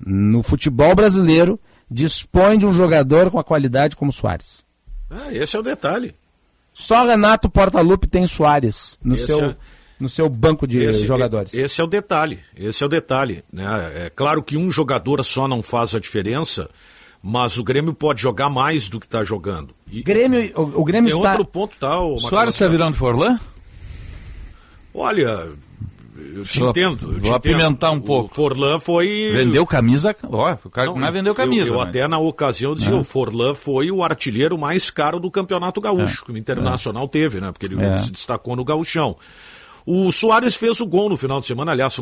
no 0.00 0.42
futebol 0.42 0.94
brasileiro 0.94 1.60
dispõem 1.90 2.58
de 2.58 2.64
um 2.64 2.72
jogador 2.72 3.30
com 3.30 3.38
a 3.38 3.44
qualidade 3.44 3.94
como 3.94 4.10
Soares? 4.10 4.64
Ah, 5.10 5.30
esse 5.30 5.54
é 5.54 5.58
o 5.58 5.62
detalhe. 5.62 6.14
Só 6.72 7.04
Renato 7.04 7.50
Portaluppi 7.50 8.06
tem 8.06 8.26
Soares 8.26 8.98
no, 9.04 9.14
Esse 9.14 9.26
seu, 9.26 9.44
é- 9.50 9.56
no 9.98 10.08
seu 10.08 10.28
banco 10.28 10.66
de 10.66 10.78
Esse- 10.82 11.06
jogadores. 11.06 11.54
Esse 11.54 11.80
é 11.80 11.84
o 11.84 11.86
detalhe. 11.86 12.38
Esse 12.56 12.82
é 12.82 12.86
o 12.86 12.88
detalhe. 12.88 13.42
Né? 13.52 13.64
É 14.06 14.10
claro 14.10 14.42
que 14.42 14.56
um 14.56 14.70
jogador 14.70 15.24
só 15.24 15.48
não 15.48 15.62
faz 15.62 15.94
a 15.94 16.00
diferença, 16.00 16.68
mas 17.22 17.56
o 17.58 17.64
Grêmio 17.64 17.94
pode 17.94 18.20
jogar 18.22 18.48
mais 18.50 18.88
do 18.88 19.00
que 19.00 19.06
está 19.06 19.24
jogando. 19.24 19.74
E 19.90 20.02
Grêmio, 20.02 20.52
o, 20.54 20.80
o 20.80 20.84
Grêmio 20.84 21.10
tem 21.10 21.18
está. 21.18 21.30
outro 21.32 21.44
ponto, 21.46 21.78
tá? 21.78 22.00
ô, 22.00 22.18
Soares 22.18 22.54
está 22.54 22.68
virando 22.68 22.96
Forlan? 22.96 23.38
Olha, 24.94 25.48
eu 26.34 26.44
te 26.44 26.58
Vou- 26.60 26.70
entendo. 26.70 27.12
eu 27.14 27.20
te 27.20 27.26
vou 27.26 27.34
apimentar 27.34 27.88
entendo. 27.88 27.98
um 27.98 28.00
pouco. 28.00 28.32
O 28.32 28.34
Forlan 28.34 28.78
foi. 28.80 29.30
Vendeu 29.32 29.66
camisa. 29.66 30.16
Ó, 30.30 30.56
o 30.64 30.70
cara 30.70 30.86
não, 30.90 31.06
é 31.06 31.10
vendeu 31.10 31.34
camisa. 31.34 31.70
Eu, 31.70 31.74
eu 31.74 31.78
mas- 31.80 31.88
até 31.88 32.08
na 32.08 32.18
ocasião 32.18 32.74
dizia, 32.74 32.92
É. 32.94 32.96
o 32.96 33.04
Forlan 33.04 33.54
foi 33.54 33.90
o 33.90 34.02
artilheiro 34.02 34.56
mais 34.56 34.88
caro 34.90 35.20
do 35.20 35.30
Campeonato 35.30 35.80
Gaúcho, 35.80 36.24
que 36.24 36.32
o 36.32 36.36
Internacional 36.36 37.06
teve, 37.08 37.40
né? 37.40 37.52
Porque 37.52 37.66
ele 37.66 37.80
É. 37.82 37.98
se 37.98 38.10
destacou 38.10 38.56
no 38.56 38.64
Gauchão. 38.64 39.16
O 39.86 40.10
Soares 40.10 40.56
fez 40.56 40.80
o 40.80 40.86
gol 40.86 41.08
no 41.08 41.16
final 41.16 41.38
de 41.38 41.46
semana, 41.46 41.70
aliás, 41.70 41.96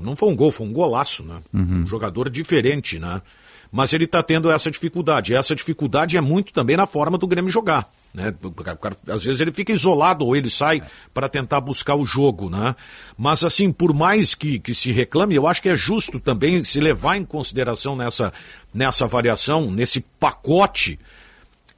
não 0.00 0.16
foi 0.16 0.28
um 0.28 0.34
gol, 0.34 0.50
foi 0.50 0.66
um 0.66 0.72
golaço, 0.72 1.22
né? 1.22 1.38
Uhum. 1.54 1.82
Um 1.82 1.86
jogador 1.86 2.28
diferente, 2.28 2.98
né? 2.98 3.22
Mas 3.70 3.92
ele 3.94 4.04
está 4.04 4.22
tendo 4.22 4.50
essa 4.50 4.70
dificuldade. 4.70 5.32
Essa 5.32 5.54
dificuldade 5.54 6.16
é 6.16 6.20
muito 6.20 6.52
também 6.52 6.76
na 6.76 6.86
forma 6.86 7.16
do 7.16 7.26
Grêmio 7.26 7.50
jogar. 7.50 7.88
Né? 8.12 8.34
Às 9.08 9.24
vezes 9.24 9.40
ele 9.40 9.50
fica 9.50 9.72
isolado 9.72 10.26
ou 10.26 10.36
ele 10.36 10.50
sai 10.50 10.82
para 11.14 11.26
tentar 11.26 11.60
buscar 11.62 11.94
o 11.94 12.04
jogo. 12.04 12.50
Né? 12.50 12.76
Mas 13.16 13.42
assim, 13.42 13.72
por 13.72 13.94
mais 13.94 14.34
que, 14.34 14.58
que 14.58 14.74
se 14.74 14.92
reclame, 14.92 15.36
eu 15.36 15.46
acho 15.46 15.62
que 15.62 15.70
é 15.70 15.76
justo 15.76 16.20
também 16.20 16.62
se 16.64 16.80
levar 16.80 17.16
em 17.16 17.24
consideração 17.24 17.96
nessa, 17.96 18.30
nessa 18.74 19.06
variação, 19.06 19.70
nesse 19.70 20.02
pacote, 20.20 20.98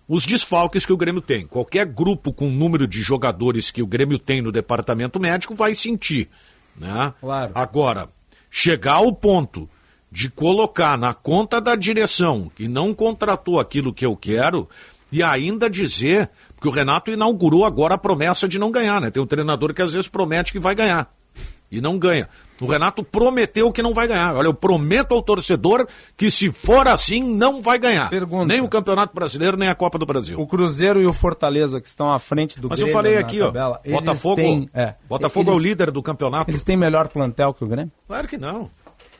os 0.09 0.27
desfalques 0.27 0.85
que 0.85 0.93
o 0.93 0.97
Grêmio 0.97 1.21
tem. 1.21 1.47
Qualquer 1.47 1.87
grupo 1.87 2.33
com 2.33 2.51
número 2.51 2.87
de 2.87 3.01
jogadores 3.03 3.71
que 3.71 3.83
o 3.83 3.87
Grêmio 3.87 4.19
tem 4.19 4.43
no 4.43 4.53
departamento 4.53 5.19
médico 5.19 5.55
vai 5.55 5.75
sentir. 5.75 6.29
Né? 6.77 7.13
Claro. 7.21 7.53
Agora, 7.55 8.09
chegar 8.51 8.95
ao 8.95 9.13
ponto 9.13 9.69
de 10.11 10.31
colocar 10.31 10.97
na 10.97 11.13
conta 11.13 11.61
da 11.61 11.75
direção 11.75 12.51
que 12.55 12.69
não 12.69 12.95
contratou 12.95 13.59
aquilo 13.59 13.93
que 13.93 14.07
eu 14.07 14.15
quero 14.17 14.69
e 15.11 15.23
ainda 15.23 15.69
dizer 15.69 16.31
que 16.61 16.69
o 16.69 16.71
Renato 16.71 17.11
inaugurou 17.11 17.65
agora 17.65 17.95
a 17.95 17.99
promessa 17.99 18.49
de 18.49 18.59
não 18.59 18.71
ganhar, 18.71 19.01
né? 19.01 19.11
Tem 19.11 19.23
um 19.23 19.27
treinador 19.27 19.75
que 19.75 19.83
às 19.83 19.93
vezes 19.93 20.09
promete 20.09 20.53
que 20.53 20.59
vai 20.59 20.75
ganhar 20.75 21.13
e 21.71 21.81
não 21.81 21.99
ganha. 21.99 22.29
O 22.65 22.71
Renato 22.71 23.05
prometeu 23.05 23.71
que 23.73 23.83
não 23.83 23.93
vai 23.95 24.07
ganhar. 24.09 24.35
Olha, 24.35 24.47
eu 24.47 24.55
prometo 24.55 25.13
ao 25.13 25.23
torcedor 25.23 25.87
que 26.17 26.31
se 26.31 26.51
for 26.53 26.89
assim, 26.89 27.23
não 27.23 27.61
vai 27.63 27.79
ganhar. 27.79 28.09
Pergunta. 28.11 28.47
Nem 28.47 28.61
o 28.61 28.69
Campeonato 28.69 29.15
Brasileiro, 29.15 29.57
nem 29.57 29.69
a 29.69 29.75
Copa 29.75 29.99
do 29.99 30.07
Brasil. 30.07 30.41
O 30.41 30.47
Cruzeiro 30.47 31.01
e 31.01 31.07
o 31.07 31.13
Fortaleza, 31.13 31.81
que 31.81 31.89
estão 31.89 32.13
à 32.13 32.19
frente 32.19 32.59
do 32.61 32.69
Mas 32.69 32.79
eu 32.81 32.87
Grêmio 32.87 32.97
falei 32.99 33.15
na 33.15 33.21
aqui, 33.21 33.41
ó. 33.41 33.47
tabela, 33.47 33.81
eles 33.85 33.99
Botafogo, 34.01 34.37
têm- 34.37 34.69
é, 34.75 34.95
Botafogo 35.09 35.51
é 35.51 35.55
o 35.55 35.57
eles- 35.57 35.65
líder 35.69 35.91
do 35.91 36.03
campeonato. 36.03 36.51
Eles 36.51 36.65
têm 36.65 36.77
melhor 36.77 37.09
plantel 37.09 37.53
que 37.55 37.63
o 37.65 37.67
Grêmio? 37.67 37.93
Claro 38.07 38.27
que 38.29 38.37
não. 38.39 38.71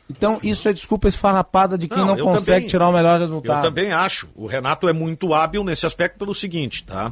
Então, 0.09 0.39
isso 0.43 0.69
é 0.69 0.73
desculpa 0.73 1.07
esfarrapada 1.07 1.77
de 1.77 1.87
quem 1.87 1.97
não, 1.97 2.15
eu 2.15 2.25
consegue 2.25 2.45
também- 2.57 2.67
tirar 2.67 2.87
o 2.89 2.93
melhor 2.93 3.19
resultado. 3.19 3.57
Eu 3.65 3.69
também 3.69 3.91
acho. 3.91 4.29
O 4.35 4.45
Renato 4.45 4.87
é 4.87 4.93
muito 4.93 5.33
hábil 5.33 5.63
nesse 5.63 5.85
aspecto 5.85 6.19
pelo 6.19 6.33
seguinte, 6.33 6.83
tá? 6.83 7.11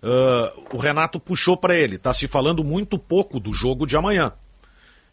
Ah, 0.00 0.52
o 0.72 0.76
Renato 0.76 1.18
puxou 1.18 1.56
para 1.56 1.74
ele. 1.74 1.98
Tá 1.98 2.12
se 2.12 2.28
falando 2.28 2.62
muito 2.62 2.96
pouco 2.96 3.40
do 3.40 3.52
jogo 3.52 3.84
de 3.86 3.96
amanhã, 3.96 4.32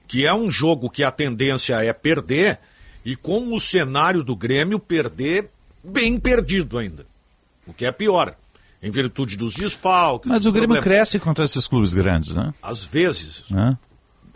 que 0.07 0.25
é 0.25 0.33
um 0.33 0.49
jogo 0.49 0.89
que 0.89 1.03
a 1.03 1.11
tendência 1.11 1.83
é 1.83 1.91
perder 1.93 2.59
e 3.03 3.15
com 3.15 3.53
o 3.53 3.59
cenário 3.59 4.23
do 4.23 4.35
Grêmio 4.35 4.79
perder 4.79 5.49
bem 5.83 6.19
perdido 6.19 6.77
ainda, 6.77 7.05
o 7.67 7.73
que 7.73 7.85
é 7.85 7.91
pior, 7.91 8.35
em 8.81 8.89
virtude 8.89 9.37
dos 9.37 9.53
desfalques. 9.53 10.29
Mas 10.29 10.45
o 10.45 10.51
Grêmio 10.51 10.75
problemas. 10.75 10.83
cresce 10.83 11.19
contra 11.19 11.45
esses 11.45 11.67
clubes 11.67 11.93
grandes, 11.93 12.31
né? 12.33 12.53
Às 12.61 12.83
vezes. 12.83 13.43
Né? 13.49 13.77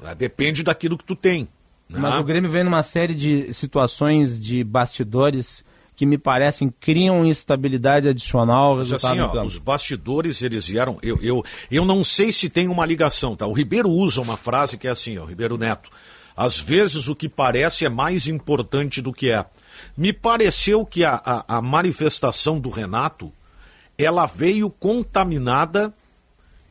Ah, 0.03 0.13
Depende 0.13 0.63
daquilo 0.63 0.97
que 0.97 1.03
tu 1.03 1.15
tem. 1.15 1.47
né? 1.89 1.99
Mas 1.99 2.15
o 2.15 2.23
Grêmio 2.23 2.49
vem 2.49 2.63
numa 2.63 2.83
série 2.83 3.15
de 3.15 3.53
situações 3.53 4.39
de 4.39 4.63
bastidores 4.63 5.63
que 5.99 6.05
me 6.05 6.17
parecem 6.17 6.73
criam 6.79 7.25
instabilidade 7.25 8.07
adicional 8.07 8.77
Mas 8.77 8.93
assim, 8.93 9.19
ó, 9.19 9.43
os 9.43 9.57
bastidores, 9.57 10.41
eles 10.41 10.65
vieram. 10.65 10.97
Eu, 11.03 11.19
eu, 11.21 11.43
eu 11.69 11.83
não 11.83 12.05
sei 12.05 12.31
se 12.31 12.49
tem 12.49 12.69
uma 12.69 12.85
ligação, 12.85 13.35
tá? 13.35 13.45
O 13.45 13.51
Ribeiro 13.51 13.89
usa 13.89 14.21
uma 14.21 14.37
frase 14.37 14.77
que 14.77 14.87
é 14.87 14.91
assim, 14.91 15.17
ó, 15.17 15.23
o 15.23 15.25
Ribeiro 15.25 15.57
Neto. 15.57 15.89
Às 16.37 16.57
vezes 16.57 17.09
o 17.09 17.15
que 17.15 17.27
parece 17.27 17.85
é 17.85 17.89
mais 17.89 18.29
importante 18.29 19.01
do 19.01 19.11
que 19.11 19.29
é. 19.29 19.45
Me 19.97 20.13
pareceu 20.13 20.85
que 20.85 21.03
a, 21.03 21.15
a, 21.15 21.57
a 21.57 21.61
manifestação 21.61 22.61
do 22.61 22.69
Renato 22.69 23.29
ela 23.97 24.25
veio 24.25 24.69
contaminada 24.69 25.93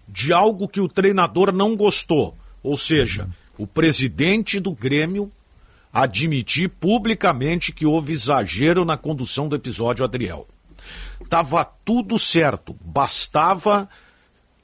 de 0.09 0.33
algo 0.33 0.67
que 0.67 0.81
o 0.81 0.89
treinador 0.89 1.53
não 1.53 1.77
gostou. 1.77 2.35
Ou 2.63 2.79
seja, 2.79 3.29
o 3.59 3.67
presidente 3.67 4.59
do 4.59 4.71
Grêmio 4.71 5.31
admitir 5.93 6.69
publicamente 6.69 7.73
que 7.73 7.86
houve 7.86 8.12
exagero 8.12 8.85
na 8.85 8.97
condução 8.97 9.48
do 9.48 9.56
episódio 9.56 10.05
Adriel. 10.05 10.47
Tava 11.28 11.65
tudo 11.65 12.19
certo, 12.19 12.77
bastava 12.81 13.89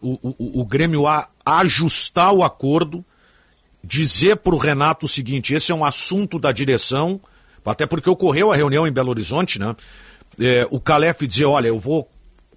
o, 0.01 0.18
o, 0.22 0.60
o 0.60 0.64
Grêmio 0.64 1.06
a, 1.06 1.28
ajustar 1.44 2.32
o 2.32 2.42
acordo, 2.42 3.05
dizer 3.82 4.36
para 4.36 4.55
o 4.55 4.59
Renato 4.59 5.06
o 5.06 5.09
seguinte: 5.09 5.55
esse 5.55 5.72
é 5.72 5.74
um 5.74 5.84
assunto 5.84 6.38
da 6.38 6.52
direção, 6.52 7.20
até 7.64 7.86
porque 7.86 8.09
ocorreu 8.09 8.52
a 8.52 8.56
reunião 8.56 8.86
em 8.86 8.92
Belo 8.92 9.10
Horizonte, 9.10 9.59
né? 9.59 9.74
É, 10.38 10.66
o 10.70 10.80
Calef 10.80 11.26
dizer: 11.26 11.44
olha, 11.46 11.68
eu 11.68 11.78
vou 11.78 12.09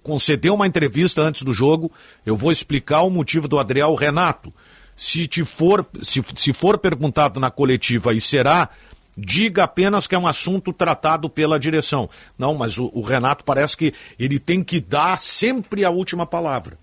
conceder 0.02 0.50
uma 0.50 0.66
entrevista 0.66 1.22
antes 1.22 1.42
do 1.42 1.52
jogo, 1.52 1.92
eu 2.24 2.36
vou 2.36 2.50
explicar 2.50 3.02
o 3.02 3.10
motivo 3.10 3.48
do 3.48 3.58
Adriel 3.58 3.94
Renato. 3.94 4.52
Se, 4.98 5.28
te 5.28 5.44
for, 5.44 5.86
se, 6.02 6.24
se 6.34 6.52
for 6.52 6.76
perguntado 6.76 7.38
na 7.38 7.52
coletiva 7.52 8.12
e 8.12 8.20
será, 8.20 8.68
diga 9.16 9.62
apenas 9.62 10.08
que 10.08 10.14
é 10.16 10.18
um 10.18 10.26
assunto 10.26 10.72
tratado 10.72 11.30
pela 11.30 11.56
direção. 11.56 12.10
Não, 12.36 12.52
mas 12.54 12.78
o, 12.78 12.90
o 12.92 13.00
Renato 13.00 13.44
parece 13.44 13.76
que 13.76 13.94
ele 14.18 14.40
tem 14.40 14.62
que 14.62 14.80
dar 14.80 15.16
sempre 15.16 15.84
a 15.84 15.90
última 15.90 16.26
palavra. 16.26 16.76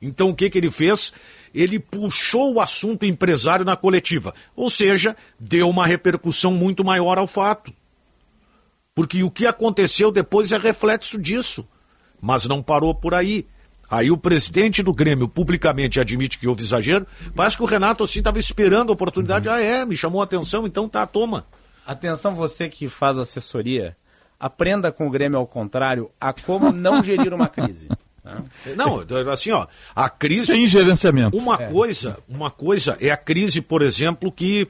Então 0.00 0.30
o 0.30 0.34
que, 0.34 0.48
que 0.48 0.58
ele 0.58 0.70
fez? 0.70 1.12
Ele 1.52 1.80
puxou 1.80 2.54
o 2.54 2.60
assunto 2.60 3.04
empresário 3.04 3.64
na 3.64 3.74
coletiva. 3.74 4.32
Ou 4.54 4.70
seja, 4.70 5.16
deu 5.38 5.68
uma 5.68 5.84
repercussão 5.84 6.52
muito 6.52 6.84
maior 6.84 7.18
ao 7.18 7.26
fato. 7.26 7.72
Porque 8.94 9.24
o 9.24 9.30
que 9.30 9.44
aconteceu 9.44 10.12
depois 10.12 10.52
é 10.52 10.56
reflexo 10.56 11.20
disso. 11.20 11.66
Mas 12.20 12.46
não 12.46 12.62
parou 12.62 12.94
por 12.94 13.12
aí. 13.12 13.44
Aí 13.90 14.10
o 14.10 14.16
presidente 14.16 14.82
do 14.84 14.94
Grêmio 14.94 15.26
publicamente 15.28 15.98
admite 15.98 16.38
que 16.38 16.46
houve 16.46 16.62
exagero. 16.62 17.04
Parece 17.34 17.56
que 17.56 17.62
o 17.64 17.66
Renato 17.66 18.04
assim 18.04 18.20
estava 18.20 18.38
esperando 18.38 18.90
a 18.90 18.92
oportunidade. 18.92 19.48
Ah, 19.48 19.60
é, 19.60 19.84
me 19.84 19.96
chamou 19.96 20.20
a 20.20 20.24
atenção, 20.24 20.64
então 20.66 20.88
tá, 20.88 21.04
toma. 21.06 21.44
Atenção 21.84 22.36
você 22.36 22.68
que 22.68 22.88
faz 22.88 23.18
assessoria, 23.18 23.96
aprenda 24.38 24.92
com 24.92 25.08
o 25.08 25.10
Grêmio 25.10 25.38
ao 25.38 25.46
contrário 25.46 26.08
a 26.20 26.32
como 26.32 26.70
não 26.70 27.02
gerir 27.02 27.34
uma 27.34 27.48
crise. 27.48 27.88
tá? 28.22 28.42
Não, 28.76 29.04
assim, 29.32 29.50
ó, 29.50 29.66
a 29.96 30.08
crise. 30.08 30.46
Sem 30.46 30.66
gerenciamento. 30.68 31.36
Uma 31.36 31.60
É. 31.60 31.66
coisa, 31.72 32.18
uma 32.28 32.50
coisa 32.50 32.96
é 33.00 33.10
a 33.10 33.16
crise, 33.16 33.60
por 33.60 33.82
exemplo, 33.82 34.30
que 34.30 34.68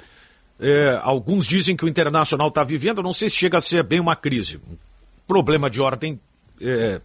é, 0.58 0.98
alguns 1.02 1.46
dizem 1.46 1.76
que 1.76 1.84
o 1.84 1.88
Internacional 1.88 2.48
está 2.48 2.64
vivendo. 2.64 2.98
eu 2.98 3.04
Não 3.04 3.12
sei 3.12 3.28
se 3.28 3.36
chega 3.36 3.58
a 3.58 3.60
ser 3.60 3.82
bem 3.82 4.00
uma 4.00 4.16
crise. 4.16 4.56
Um 4.70 4.76
problema 5.26 5.68
de 5.68 5.80
ordem 5.80 6.18
é, 6.60 7.00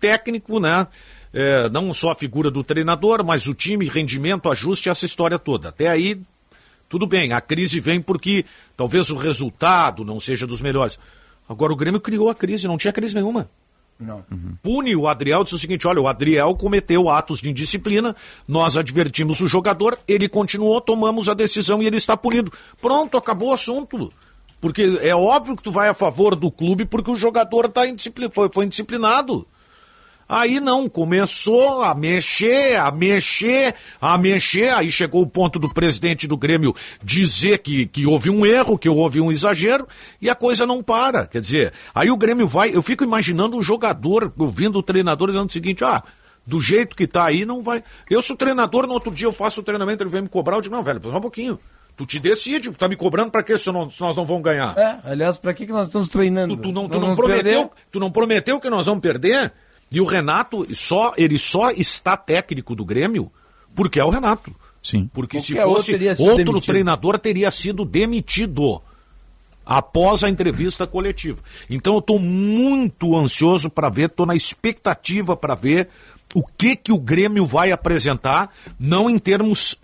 técnico, 0.00 0.60
né? 0.60 0.86
É, 1.32 1.68
não 1.68 1.92
só 1.92 2.12
a 2.12 2.14
figura 2.14 2.50
do 2.50 2.64
treinador, 2.64 3.24
mas 3.24 3.46
o 3.46 3.54
time, 3.54 3.88
rendimento, 3.88 4.50
ajuste, 4.50 4.88
essa 4.88 5.04
história 5.04 5.38
toda. 5.38 5.68
Até 5.68 5.88
aí, 5.88 6.20
tudo 6.88 7.06
bem. 7.06 7.32
A 7.32 7.40
crise 7.40 7.80
vem 7.80 8.00
porque 8.00 8.44
talvez 8.76 9.10
o 9.10 9.16
resultado 9.16 10.04
não 10.04 10.18
seja 10.18 10.46
dos 10.46 10.60
melhores. 10.60 10.98
Agora 11.48 11.72
o 11.72 11.76
Grêmio 11.76 12.00
criou 12.00 12.28
a 12.28 12.34
crise, 12.34 12.66
não 12.66 12.78
tinha 12.78 12.92
crise 12.92 13.14
nenhuma 13.14 13.48
Não. 13.98 14.24
pune 14.62 14.94
o 14.94 15.08
Adriel, 15.08 15.44
diz 15.44 15.52
o 15.52 15.58
seguinte: 15.58 15.86
olha, 15.86 16.00
o 16.00 16.08
Adriel 16.08 16.54
cometeu 16.54 17.08
atos 17.08 17.40
de 17.40 17.50
indisciplina, 17.50 18.14
nós 18.46 18.76
advertimos 18.76 19.40
o 19.40 19.48
jogador, 19.48 19.98
ele 20.06 20.28
continuou, 20.28 20.80
tomamos 20.80 21.28
a 21.28 21.34
decisão 21.34 21.82
e 21.82 21.86
ele 21.86 21.96
está 21.96 22.16
punido. 22.16 22.52
Pronto, 22.80 23.16
acabou 23.16 23.50
o 23.50 23.54
assunto. 23.54 24.12
Porque 24.60 24.98
é 25.02 25.14
óbvio 25.14 25.54
que 25.54 25.62
tu 25.62 25.70
vai 25.70 25.88
a 25.88 25.94
favor 25.94 26.34
do 26.34 26.50
clube 26.50 26.84
porque 26.84 27.10
o 27.10 27.16
jogador 27.16 27.68
tá 27.68 27.86
indisciplin... 27.86 28.28
foi, 28.28 28.50
foi 28.52 28.64
indisciplinado. 28.64 29.46
Aí 30.28 30.60
não, 30.60 30.88
começou 30.88 31.82
a 31.82 31.94
mexer, 31.94 32.76
a 32.78 32.90
mexer, 32.90 33.74
a 34.00 34.18
mexer. 34.18 34.68
Aí 34.74 34.90
chegou 34.90 35.22
o 35.22 35.26
ponto 35.26 35.58
do 35.58 35.72
presidente 35.72 36.26
do 36.26 36.36
Grêmio 36.36 36.74
dizer 37.02 37.58
que, 37.58 37.86
que 37.86 38.06
houve 38.06 38.28
um 38.28 38.44
erro, 38.44 38.76
que 38.78 38.88
houve 38.88 39.20
um 39.20 39.30
exagero, 39.32 39.86
e 40.20 40.28
a 40.28 40.34
coisa 40.34 40.66
não 40.66 40.82
para. 40.82 41.26
Quer 41.26 41.40
dizer, 41.40 41.72
aí 41.94 42.10
o 42.10 42.16
Grêmio 42.16 42.46
vai. 42.46 42.74
Eu 42.74 42.82
fico 42.82 43.02
imaginando 43.02 43.56
um 43.56 43.62
jogador 43.62 44.30
ouvindo 44.38 44.78
o 44.78 44.82
treinador 44.82 45.28
dizendo 45.28 45.48
o 45.48 45.52
seguinte: 45.52 45.82
ah, 45.82 46.02
do 46.46 46.60
jeito 46.60 46.94
que 46.94 47.06
tá 47.06 47.24
aí, 47.24 47.44
não 47.46 47.62
vai. 47.62 47.82
Eu 48.10 48.20
sou 48.20 48.36
treinador, 48.36 48.86
no 48.86 48.92
outro 48.92 49.10
dia 49.10 49.26
eu 49.26 49.32
faço 49.32 49.60
o 49.60 49.64
treinamento, 49.64 50.02
ele 50.02 50.10
vem 50.10 50.22
me 50.22 50.28
cobrar, 50.28 50.56
eu 50.56 50.60
digo, 50.60 50.74
não, 50.74 50.82
velho, 50.82 51.00
só 51.02 51.16
um 51.16 51.20
pouquinho. 51.20 51.58
Tu 51.96 52.06
te 52.06 52.20
decide, 52.20 52.70
tá 52.72 52.86
me 52.86 52.94
cobrando 52.96 53.30
pra 53.30 53.42
quê 53.42 53.58
se, 53.58 53.72
não- 53.72 53.90
se 53.90 54.00
nós 54.00 54.14
não 54.14 54.24
vamos 54.24 54.42
ganhar? 54.44 54.76
É, 54.78 54.98
aliás, 55.10 55.36
para 55.36 55.52
que, 55.52 55.66
que 55.66 55.72
nós 55.72 55.88
estamos 55.88 56.08
treinando? 56.08 56.56
Tu 56.56 56.70
não, 56.70 56.88
tu 56.88 57.00
não 57.00 57.16
prometeu, 57.16 57.42
perder? 57.42 57.70
tu 57.90 57.98
não 57.98 58.10
prometeu 58.10 58.60
que 58.60 58.70
nós 58.70 58.86
vamos 58.86 59.00
perder? 59.00 59.52
E 59.90 60.00
o 60.00 60.04
Renato 60.04 60.66
só 60.74 61.14
ele 61.16 61.38
só 61.38 61.70
está 61.70 62.16
técnico 62.16 62.74
do 62.74 62.84
Grêmio 62.84 63.30
porque 63.74 64.00
é 64.00 64.04
o 64.04 64.10
Renato. 64.10 64.54
Sim. 64.82 65.10
Porque 65.12 65.40
se 65.40 65.54
Qualquer 65.54 65.66
outro 65.66 65.84
fosse 65.84 66.22
outro 66.22 66.44
demitido. 66.44 66.60
treinador 66.66 67.18
teria 67.18 67.50
sido 67.50 67.84
demitido 67.84 68.80
após 69.64 70.24
a 70.24 70.30
entrevista 70.30 70.86
coletiva. 70.86 71.42
Então 71.68 71.94
eu 71.94 71.98
estou 71.98 72.18
muito 72.18 73.16
ansioso 73.16 73.68
para 73.68 73.90
ver, 73.90 74.06
estou 74.06 74.24
na 74.24 74.34
expectativa 74.34 75.36
para 75.36 75.54
ver 75.54 75.88
o 76.34 76.42
que 76.42 76.74
que 76.76 76.92
o 76.92 76.98
Grêmio 76.98 77.46
vai 77.46 77.70
apresentar, 77.70 78.50
não 78.78 79.08
em 79.08 79.18
termos 79.18 79.76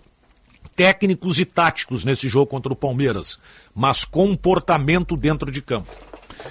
técnicos 0.75 1.39
e 1.39 1.45
táticos 1.45 2.03
nesse 2.03 2.27
jogo 2.27 2.47
contra 2.47 2.73
o 2.73 2.75
Palmeiras, 2.75 3.39
mas 3.73 4.03
comportamento 4.03 5.15
dentro 5.15 5.51
de 5.51 5.61
campo. 5.61 5.89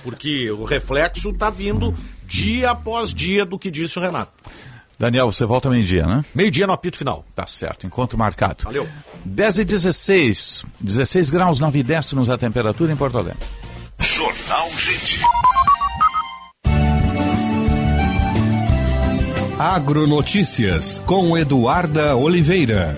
Porque 0.03 0.51
o 0.51 0.65
reflexo 0.65 1.31
está 1.31 1.51
vindo 1.51 1.95
dia 2.27 2.71
após 2.71 3.13
dia 3.13 3.45
do 3.45 3.59
que 3.59 3.71
disse 3.71 3.99
o 3.99 4.03
Renato. 4.03 4.33
Daniel, 4.99 5.31
você 5.31 5.45
volta 5.45 5.69
meio-dia, 5.69 6.07
né? 6.07 6.25
Meio-dia 6.35 6.67
no 6.67 6.73
apito 6.73 6.97
final. 6.97 7.25
Tá 7.35 7.47
certo, 7.47 7.87
encontro 7.87 8.17
marcado. 8.17 8.65
Valeu. 8.65 8.89
10 9.25 9.59
e 9.59 9.65
16, 9.65 10.65
16 10.81 11.31
graus, 11.31 11.59
9 11.59 11.83
décimos 11.83 12.31
a 12.31 12.39
temperatura 12.39 12.93
em 12.93 12.97
Porto 12.97 13.19
Alegre. 13.19 13.39
Jornal 13.99 14.71
Gente. 14.77 15.21
Agronotícias 19.59 21.01
com 21.07 21.39
Eduarda 21.39 22.17
Oliveira. 22.17 22.97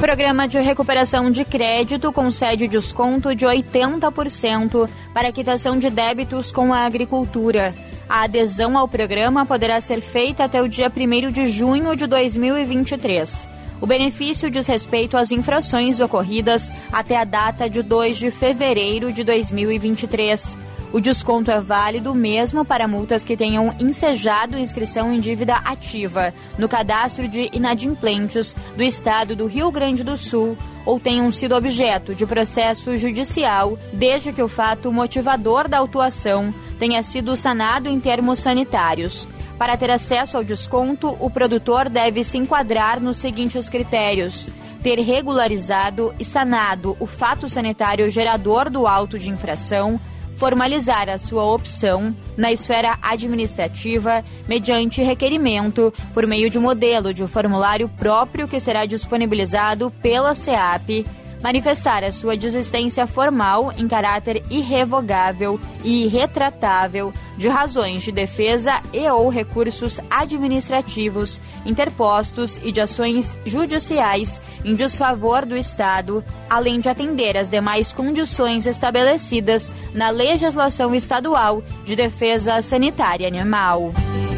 Programa 0.00 0.46
de 0.46 0.60
recuperação 0.60 1.28
de 1.28 1.44
crédito 1.44 2.12
concede 2.12 2.68
desconto 2.68 3.34
de 3.34 3.44
80% 3.44 4.88
para 5.12 5.32
quitação 5.32 5.76
de 5.76 5.90
débitos 5.90 6.52
com 6.52 6.72
a 6.72 6.86
agricultura. 6.86 7.74
A 8.08 8.22
adesão 8.22 8.78
ao 8.78 8.86
programa 8.86 9.44
poderá 9.44 9.80
ser 9.80 10.00
feita 10.00 10.44
até 10.44 10.62
o 10.62 10.68
dia 10.68 10.90
1 10.94 11.32
de 11.32 11.48
junho 11.48 11.96
de 11.96 12.06
2023. 12.06 13.48
O 13.80 13.86
benefício 13.86 14.48
diz 14.48 14.68
respeito 14.68 15.16
às 15.16 15.32
infrações 15.32 15.98
ocorridas 15.98 16.72
até 16.92 17.16
a 17.16 17.24
data 17.24 17.68
de 17.68 17.82
2 17.82 18.18
de 18.18 18.30
fevereiro 18.30 19.12
de 19.12 19.24
2023. 19.24 20.56
O 20.90 21.00
desconto 21.00 21.50
é 21.50 21.60
válido 21.60 22.14
mesmo 22.14 22.64
para 22.64 22.88
multas 22.88 23.22
que 23.22 23.36
tenham 23.36 23.74
ensejado 23.78 24.58
inscrição 24.58 25.12
em 25.12 25.20
dívida 25.20 25.56
ativa 25.56 26.32
no 26.56 26.66
cadastro 26.66 27.28
de 27.28 27.50
inadimplentes 27.52 28.56
do 28.74 28.82
estado 28.82 29.36
do 29.36 29.46
Rio 29.46 29.70
Grande 29.70 30.02
do 30.02 30.16
Sul 30.16 30.56
ou 30.86 30.98
tenham 30.98 31.30
sido 31.30 31.54
objeto 31.54 32.14
de 32.14 32.24
processo 32.24 32.96
judicial, 32.96 33.78
desde 33.92 34.32
que 34.32 34.40
o 34.40 34.48
fato 34.48 34.90
motivador 34.90 35.68
da 35.68 35.76
autuação 35.76 36.54
tenha 36.78 37.02
sido 37.02 37.36
sanado 37.36 37.90
em 37.90 38.00
termos 38.00 38.38
sanitários. 38.38 39.28
Para 39.58 39.76
ter 39.76 39.90
acesso 39.90 40.38
ao 40.38 40.44
desconto, 40.44 41.14
o 41.20 41.28
produtor 41.28 41.90
deve 41.90 42.24
se 42.24 42.38
enquadrar 42.38 42.98
nos 42.98 43.18
seguintes 43.18 43.68
critérios: 43.68 44.48
ter 44.82 44.98
regularizado 45.00 46.14
e 46.18 46.24
sanado 46.24 46.96
o 46.98 47.04
fato 47.04 47.46
sanitário 47.46 48.10
gerador 48.10 48.70
do 48.70 48.86
auto 48.86 49.18
de 49.18 49.28
infração 49.28 50.00
formalizar 50.38 51.08
a 51.08 51.18
sua 51.18 51.44
opção 51.44 52.14
na 52.36 52.52
esfera 52.52 52.96
administrativa 53.02 54.24
mediante 54.46 55.02
requerimento 55.02 55.92
por 56.14 56.26
meio 56.26 56.48
de 56.48 56.58
um 56.58 56.62
modelo 56.62 57.12
de 57.12 57.26
formulário 57.26 57.88
próprio 57.88 58.46
que 58.46 58.60
será 58.60 58.86
disponibilizado 58.86 59.90
pela 60.00 60.36
SEAP 60.36 61.04
manifestar 61.42 62.04
a 62.04 62.12
sua 62.12 62.36
desistência 62.36 63.06
formal 63.06 63.72
em 63.76 63.88
caráter 63.88 64.44
irrevogável 64.48 65.60
e 65.84 66.04
irretratável 66.04 67.12
de 67.38 67.48
razões 67.48 68.02
de 68.02 68.12
defesa 68.12 68.82
e 68.92 69.08
ou 69.08 69.30
recursos 69.30 69.98
administrativos 70.10 71.40
interpostos 71.64 72.58
e 72.62 72.72
de 72.72 72.80
ações 72.80 73.38
judiciais 73.46 74.40
em 74.64 74.74
desfavor 74.74 75.46
do 75.46 75.56
Estado, 75.56 76.24
além 76.50 76.80
de 76.80 76.88
atender 76.88 77.36
às 77.36 77.48
demais 77.48 77.92
condições 77.92 78.66
estabelecidas 78.66 79.72
na 79.94 80.10
legislação 80.10 80.94
estadual 80.94 81.62
de 81.84 81.94
defesa 81.94 82.60
sanitária 82.60 83.28
animal. 83.28 83.92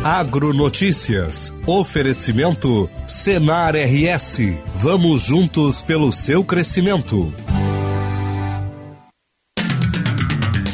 Agronotícias. 0.05 1.53
Oferecimento 1.67 2.89
Senar 3.07 3.75
RS. 3.77 4.39
Vamos 4.77 5.23
juntos 5.23 5.83
pelo 5.83 6.11
seu 6.11 6.43
crescimento. 6.43 7.33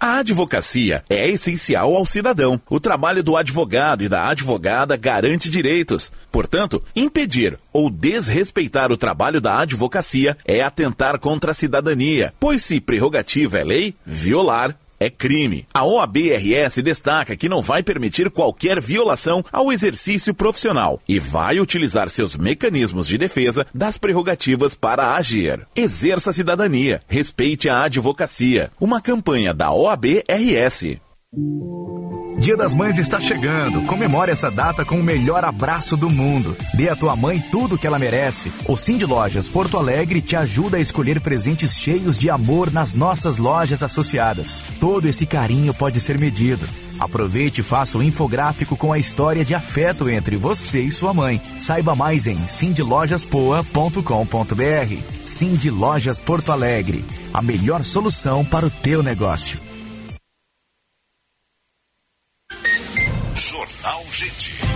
A 0.00 0.18
advocacia 0.18 1.02
é 1.10 1.28
essencial 1.28 1.96
ao 1.96 2.06
cidadão. 2.06 2.60
O 2.70 2.78
trabalho 2.78 3.20
do 3.20 3.36
advogado 3.36 4.04
e 4.04 4.08
da 4.08 4.28
advogada 4.28 4.96
garante 4.96 5.50
direitos. 5.50 6.12
Portanto, 6.30 6.80
impedir 6.94 7.58
ou 7.72 7.90
desrespeitar 7.90 8.92
o 8.92 8.96
trabalho 8.96 9.40
da 9.40 9.58
advocacia 9.58 10.36
é 10.44 10.62
atentar 10.62 11.18
contra 11.18 11.50
a 11.50 11.54
cidadania, 11.54 12.32
pois 12.38 12.62
se 12.62 12.80
prerrogativa 12.80 13.58
é 13.58 13.64
lei, 13.64 13.94
violar 14.06 14.76
é 14.98 15.10
crime. 15.10 15.66
A 15.72 15.84
OABRS 15.84 16.82
destaca 16.82 17.36
que 17.36 17.48
não 17.48 17.62
vai 17.62 17.82
permitir 17.82 18.30
qualquer 18.30 18.80
violação 18.80 19.44
ao 19.52 19.72
exercício 19.72 20.34
profissional 20.34 21.00
e 21.08 21.18
vai 21.18 21.60
utilizar 21.60 22.10
seus 22.10 22.36
mecanismos 22.36 23.06
de 23.06 23.18
defesa 23.18 23.66
das 23.74 23.96
prerrogativas 23.96 24.74
para 24.74 25.14
agir. 25.14 25.66
Exerça 25.74 26.30
a 26.30 26.32
cidadania, 26.32 27.00
respeite 27.08 27.68
a 27.68 27.82
advocacia. 27.82 28.70
Uma 28.80 29.00
campanha 29.00 29.54
da 29.54 29.72
OABRS. 29.72 30.98
Dia 32.40 32.56
das 32.56 32.74
Mães 32.74 32.98
está 32.98 33.20
chegando. 33.20 33.82
Comemore 33.82 34.30
essa 34.30 34.50
data 34.50 34.82
com 34.82 34.98
o 34.98 35.02
melhor 35.02 35.44
abraço 35.44 35.94
do 35.94 36.08
mundo. 36.08 36.56
Dê 36.72 36.88
à 36.88 36.96
tua 36.96 37.14
mãe 37.14 37.38
tudo 37.52 37.74
o 37.74 37.78
que 37.78 37.86
ela 37.86 37.98
merece. 37.98 38.50
O 38.66 38.78
Cindy 38.78 39.04
Lojas 39.04 39.46
Porto 39.46 39.76
Alegre 39.76 40.22
te 40.22 40.36
ajuda 40.36 40.78
a 40.78 40.80
escolher 40.80 41.20
presentes 41.20 41.76
cheios 41.76 42.16
de 42.16 42.30
amor 42.30 42.72
nas 42.72 42.94
nossas 42.94 43.36
lojas 43.36 43.82
associadas. 43.82 44.62
Todo 44.80 45.06
esse 45.06 45.26
carinho 45.26 45.74
pode 45.74 46.00
ser 46.00 46.18
medido. 46.18 46.66
Aproveite 46.98 47.60
e 47.60 47.64
faça 47.64 47.98
o 47.98 48.00
um 48.00 48.04
infográfico 48.04 48.74
com 48.74 48.90
a 48.90 48.98
história 48.98 49.44
de 49.44 49.54
afeto 49.54 50.08
entre 50.08 50.34
você 50.36 50.80
e 50.80 50.90
sua 50.90 51.12
mãe. 51.12 51.38
Saiba 51.58 51.94
mais 51.94 52.26
em 52.26 52.38
cindylojaspoa.com.br. 52.48 55.26
Cindy 55.26 55.68
Lojas 55.68 56.20
Porto 56.20 56.50
Alegre, 56.50 57.04
a 57.34 57.42
melhor 57.42 57.84
solução 57.84 58.46
para 58.46 58.64
o 58.64 58.70
teu 58.70 59.02
negócio. 59.02 59.67
Gente. 64.10 64.67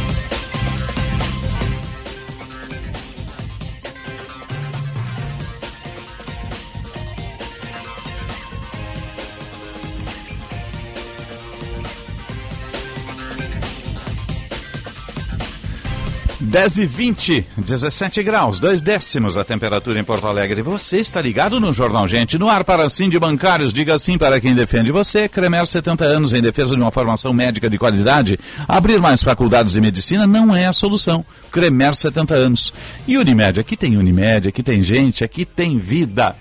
Dez 16.53 16.77
e 16.77 16.85
vinte, 16.85 17.47
17 17.57 18.23
graus, 18.23 18.61
dois 18.61 18.83
décimos 18.83 19.39
a 19.39 19.43
temperatura 19.43 19.99
em 19.99 20.05
Porto 20.05 20.27
Alegre. 20.27 20.61
Você 20.61 20.99
está 20.99 21.19
ligado 21.19 21.59
no 21.59 21.73
Jornal 21.73 22.07
Gente, 22.07 22.37
no 22.37 22.47
ar 22.47 22.63
para 22.63 22.87
sim 22.91 23.09
de 23.09 23.19
bancários. 23.19 23.73
Diga 23.73 23.97
sim 23.97 24.19
para 24.19 24.39
quem 24.39 24.55
defende 24.55 24.93
você. 24.93 25.31
Cremer 25.31 25.67
70 25.67 26.05
anos 26.05 26.35
em 26.35 26.43
defesa 26.43 26.77
de 26.77 26.83
uma 26.83 26.91
formação 26.91 27.33
médica 27.33 27.71
de 27.71 27.79
qualidade. 27.79 28.39
Abrir 28.69 29.01
mais 29.01 29.23
faculdades 29.23 29.73
de 29.73 29.81
medicina 29.81 30.27
não 30.27 30.55
é 30.55 30.67
a 30.67 30.75
solução. 30.75 31.25
Cremer 31.51 31.95
70 31.95 32.35
anos. 32.35 32.75
E 33.09 33.17
Unimed, 33.17 33.59
aqui 33.59 33.75
tem 33.75 33.97
Unimed, 33.97 34.49
aqui 34.49 34.63
tem 34.63 34.83
gente, 34.83 35.25
aqui 35.25 35.47
tem 35.47 35.79
vida. 35.79 36.37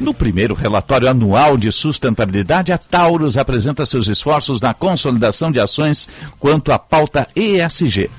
No 0.00 0.12
primeiro 0.12 0.52
relatório 0.52 1.08
anual 1.08 1.56
de 1.56 1.70
sustentabilidade, 1.70 2.72
a 2.72 2.76
Taurus 2.76 3.38
apresenta 3.38 3.86
seus 3.86 4.08
esforços 4.08 4.60
na 4.60 4.74
consolidação 4.74 5.52
de 5.52 5.60
ações 5.60 6.08
quanto 6.40 6.72
à 6.72 6.78
pauta 6.80 7.28
ESG. 7.36 8.10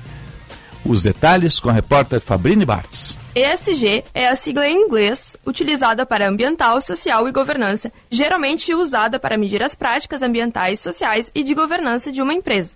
Os 0.88 1.02
detalhes 1.02 1.58
com 1.58 1.68
a 1.68 1.72
repórter 1.72 2.20
Fabrini 2.20 2.64
Bartz. 2.64 3.18
ESG 3.34 4.04
é 4.14 4.28
a 4.28 4.36
sigla 4.36 4.68
em 4.68 4.84
inglês 4.84 5.36
utilizada 5.44 6.06
para 6.06 6.28
ambiental, 6.28 6.80
social 6.80 7.26
e 7.26 7.32
governança, 7.32 7.92
geralmente 8.08 8.72
usada 8.72 9.18
para 9.18 9.36
medir 9.36 9.64
as 9.64 9.74
práticas 9.74 10.22
ambientais, 10.22 10.78
sociais 10.78 11.28
e 11.34 11.42
de 11.42 11.54
governança 11.54 12.12
de 12.12 12.22
uma 12.22 12.32
empresa. 12.32 12.72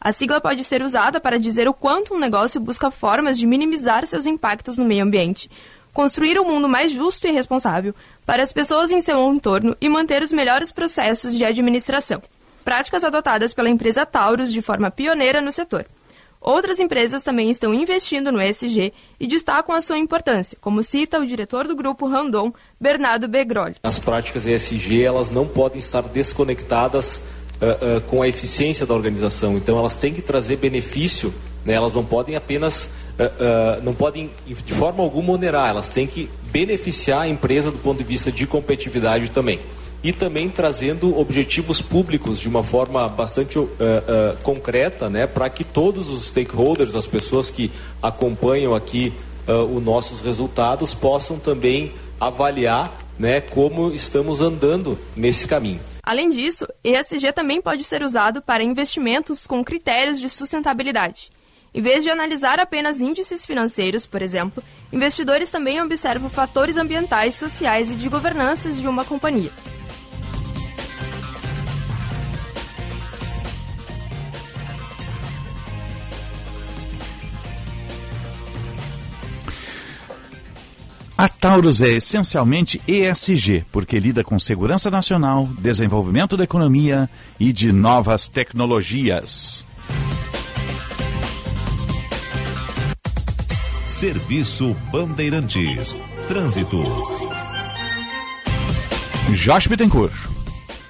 A 0.00 0.12
sigla 0.12 0.40
pode 0.40 0.62
ser 0.62 0.82
usada 0.82 1.20
para 1.20 1.36
dizer 1.36 1.68
o 1.68 1.74
quanto 1.74 2.14
um 2.14 2.18
negócio 2.18 2.60
busca 2.60 2.92
formas 2.92 3.36
de 3.36 3.44
minimizar 3.44 4.06
seus 4.06 4.24
impactos 4.24 4.78
no 4.78 4.84
meio 4.84 5.02
ambiente, 5.02 5.50
construir 5.92 6.38
um 6.38 6.44
mundo 6.44 6.68
mais 6.68 6.92
justo 6.92 7.26
e 7.26 7.32
responsável 7.32 7.92
para 8.24 8.40
as 8.40 8.52
pessoas 8.52 8.92
em 8.92 9.00
seu 9.00 9.18
entorno 9.32 9.76
e 9.80 9.88
manter 9.88 10.22
os 10.22 10.30
melhores 10.30 10.70
processos 10.70 11.36
de 11.36 11.44
administração. 11.44 12.22
Práticas 12.64 13.02
adotadas 13.02 13.52
pela 13.52 13.68
empresa 13.68 14.06
Taurus 14.06 14.52
de 14.52 14.62
forma 14.62 14.92
pioneira 14.92 15.40
no 15.40 15.50
setor. 15.50 15.86
Outras 16.40 16.78
empresas 16.78 17.24
também 17.24 17.50
estão 17.50 17.74
investindo 17.74 18.30
no 18.30 18.40
ESG 18.40 18.92
e 19.18 19.26
destacam 19.26 19.74
a 19.74 19.80
sua 19.80 19.98
importância, 19.98 20.56
como 20.60 20.82
cita 20.82 21.18
o 21.18 21.26
diretor 21.26 21.66
do 21.66 21.74
grupo 21.74 22.06
Randon, 22.06 22.52
Bernardo 22.80 23.26
Begroli. 23.26 23.76
As 23.82 23.98
práticas 23.98 24.46
ESG 24.46 25.02
elas 25.02 25.30
não 25.30 25.46
podem 25.46 25.78
estar 25.78 26.02
desconectadas 26.02 27.16
uh, 27.16 27.98
uh, 27.98 28.00
com 28.02 28.22
a 28.22 28.28
eficiência 28.28 28.86
da 28.86 28.94
organização, 28.94 29.56
então 29.56 29.78
elas 29.78 29.96
têm 29.96 30.14
que 30.14 30.22
trazer 30.22 30.56
benefício, 30.56 31.34
né? 31.64 31.74
elas 31.74 31.94
não 31.94 32.04
podem 32.04 32.36
apenas, 32.36 32.86
uh, 33.18 33.82
não 33.82 33.94
podem 33.94 34.30
de 34.46 34.72
forma 34.72 35.02
alguma 35.02 35.32
onerar, 35.32 35.70
elas 35.70 35.88
têm 35.88 36.06
que 36.06 36.30
beneficiar 36.52 37.22
a 37.22 37.28
empresa 37.28 37.70
do 37.70 37.78
ponto 37.78 37.98
de 37.98 38.04
vista 38.04 38.30
de 38.30 38.46
competitividade 38.46 39.30
também 39.30 39.58
e 40.02 40.12
também 40.12 40.48
trazendo 40.48 41.18
objetivos 41.18 41.80
públicos 41.80 42.38
de 42.38 42.48
uma 42.48 42.62
forma 42.62 43.08
bastante 43.08 43.58
uh, 43.58 43.64
uh, 43.64 44.42
concreta, 44.42 45.10
né, 45.10 45.26
para 45.26 45.50
que 45.50 45.64
todos 45.64 46.08
os 46.08 46.26
stakeholders, 46.26 46.94
as 46.94 47.06
pessoas 47.06 47.50
que 47.50 47.70
acompanham 48.02 48.74
aqui 48.74 49.12
uh, 49.48 49.62
os 49.64 49.82
nossos 49.82 50.20
resultados, 50.20 50.94
possam 50.94 51.38
também 51.38 51.92
avaliar, 52.20 52.96
né, 53.18 53.40
como 53.40 53.92
estamos 53.92 54.40
andando 54.40 54.98
nesse 55.16 55.46
caminho. 55.46 55.80
Além 56.02 56.30
disso, 56.30 56.66
ESG 56.82 57.32
também 57.32 57.60
pode 57.60 57.84
ser 57.84 58.02
usado 58.02 58.40
para 58.40 58.62
investimentos 58.62 59.46
com 59.46 59.62
critérios 59.64 60.18
de 60.18 60.30
sustentabilidade. 60.30 61.30
Em 61.74 61.82
vez 61.82 62.02
de 62.02 62.08
analisar 62.08 62.58
apenas 62.58 63.00
índices 63.00 63.44
financeiros, 63.44 64.06
por 64.06 64.22
exemplo, 64.22 64.62
investidores 64.90 65.50
também 65.50 65.82
observam 65.82 66.30
fatores 66.30 66.78
ambientais, 66.78 67.34
sociais 67.34 67.90
e 67.90 67.94
de 67.94 68.08
governança 68.08 68.70
de 68.70 68.88
uma 68.88 69.04
companhia. 69.04 69.50
A 81.20 81.28
Taurus 81.28 81.82
é 81.82 81.88
essencialmente 81.88 82.80
ESG, 82.86 83.66
porque 83.72 83.98
lida 83.98 84.22
com 84.22 84.38
segurança 84.38 84.88
nacional, 84.88 85.48
desenvolvimento 85.58 86.36
da 86.36 86.44
economia 86.44 87.10
e 87.40 87.52
de 87.52 87.72
novas 87.72 88.28
tecnologias. 88.28 89.66
Serviço 93.84 94.76
Bandeirantes. 94.92 95.96
Trânsito. 96.28 96.84
Josh 99.32 99.66
Bittencourt. 99.66 100.37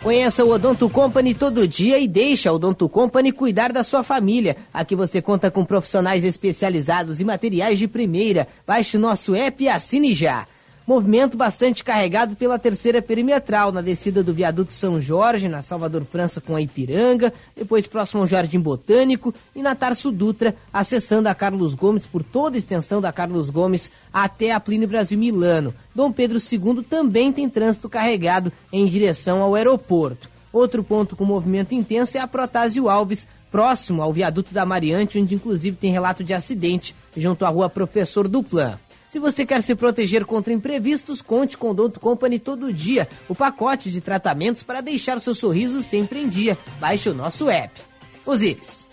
Conheça 0.09 0.43
o 0.43 0.49
Odonto 0.49 0.89
Company 0.89 1.35
todo 1.35 1.69
dia 1.69 1.99
e 1.99 2.09
deixa 2.09 2.51
o 2.51 2.55
Odonto 2.55 2.89
Company 2.89 3.31
cuidar 3.31 3.75
da 3.75 3.83
sua 3.83 4.03
família. 4.03 4.57
Aqui 4.73 4.97
você 4.97 5.21
conta 5.21 5.51
com 5.51 5.67
profissionais 5.67 6.25
especializados 6.25 7.21
e 7.21 7.27
materiais 7.27 7.79
de 7.79 7.87
primeira. 7.87 8.49
Baixe 8.67 8.97
o 8.97 9.01
nosso 9.01 9.35
app 9.35 9.63
e 9.63 9.69
assine 9.69 10.15
já. 10.15 10.47
Movimento 10.89 11.37
bastante 11.37 11.85
carregado 11.85 12.35
pela 12.35 12.59
terceira 12.59 13.03
perimetral, 13.03 13.71
na 13.71 13.83
descida 13.83 14.23
do 14.23 14.33
viaduto 14.33 14.73
São 14.73 14.99
Jorge, 14.99 15.47
na 15.47 15.61
Salvador 15.61 16.03
França 16.07 16.41
com 16.41 16.57
a 16.57 16.63
Ipiranga, 16.63 17.31
depois 17.55 17.87
próximo 17.87 18.23
ao 18.23 18.27
Jardim 18.27 18.59
Botânico 18.59 19.35
e 19.55 19.61
na 19.61 19.75
Tarso 19.75 20.11
Dutra, 20.11 20.57
acessando 20.73 21.29
a 21.29 21.35
Carlos 21.35 21.75
Gomes 21.75 22.07
por 22.07 22.23
toda 22.23 22.57
a 22.57 22.59
extensão 22.59 23.03
da 23.03 23.13
Carlos 23.13 23.51
Gomes 23.51 23.91
até 24.11 24.51
a 24.51 24.59
Plínio 24.59 24.89
Brasil 24.89 25.19
Milano. 25.19 25.75
Dom 25.95 26.11
Pedro 26.11 26.39
II 26.39 26.83
também 26.83 27.35
tem 27.35 27.51
trânsito 27.51 27.87
carregado 27.87 28.51
em 28.73 28.87
direção 28.87 29.43
ao 29.43 29.55
aeroporto. 29.55 30.31
Outro 30.51 30.83
ponto 30.83 31.15
com 31.15 31.25
movimento 31.27 31.75
intenso 31.75 32.17
é 32.17 32.21
a 32.23 32.27
Protásio 32.27 32.89
Alves, 32.89 33.29
próximo 33.51 34.01
ao 34.01 34.11
viaduto 34.11 34.55
da 34.55 34.65
Mariante, 34.65 35.19
onde 35.19 35.35
inclusive 35.35 35.77
tem 35.77 35.93
relato 35.93 36.25
de 36.25 36.33
acidente 36.33 36.97
junto 37.15 37.45
à 37.45 37.51
rua 37.51 37.69
Professor 37.69 38.27
Duplan. 38.27 38.79
Se 39.09 39.19
você 39.19 39.47
quer 39.47 39.63
se 39.63 39.75
proteger 39.75 40.27
contra 40.27 40.53
imprevistos, 40.53 41.23
conte 41.23 41.57
com 41.57 41.69
o 41.69 41.71
Odonto 41.71 41.99
Company 41.99 42.39
todo 42.39 42.73
dia. 42.73 43.09
O 43.27 43.35
pacote 43.35 43.91
de 43.91 44.03
tratamentos 44.03 44.63
para 44.63 44.83
deixar 44.83 45.19
seu 45.19 45.35
sorriso 45.35 45.81
sempre 45.81 46.21
em 46.21 46.29
dia. 46.29 46.59
Baixe 46.79 47.09
o 47.09 47.15
nosso 47.15 47.49
app. 47.49 47.81
Osíris. 48.27 48.87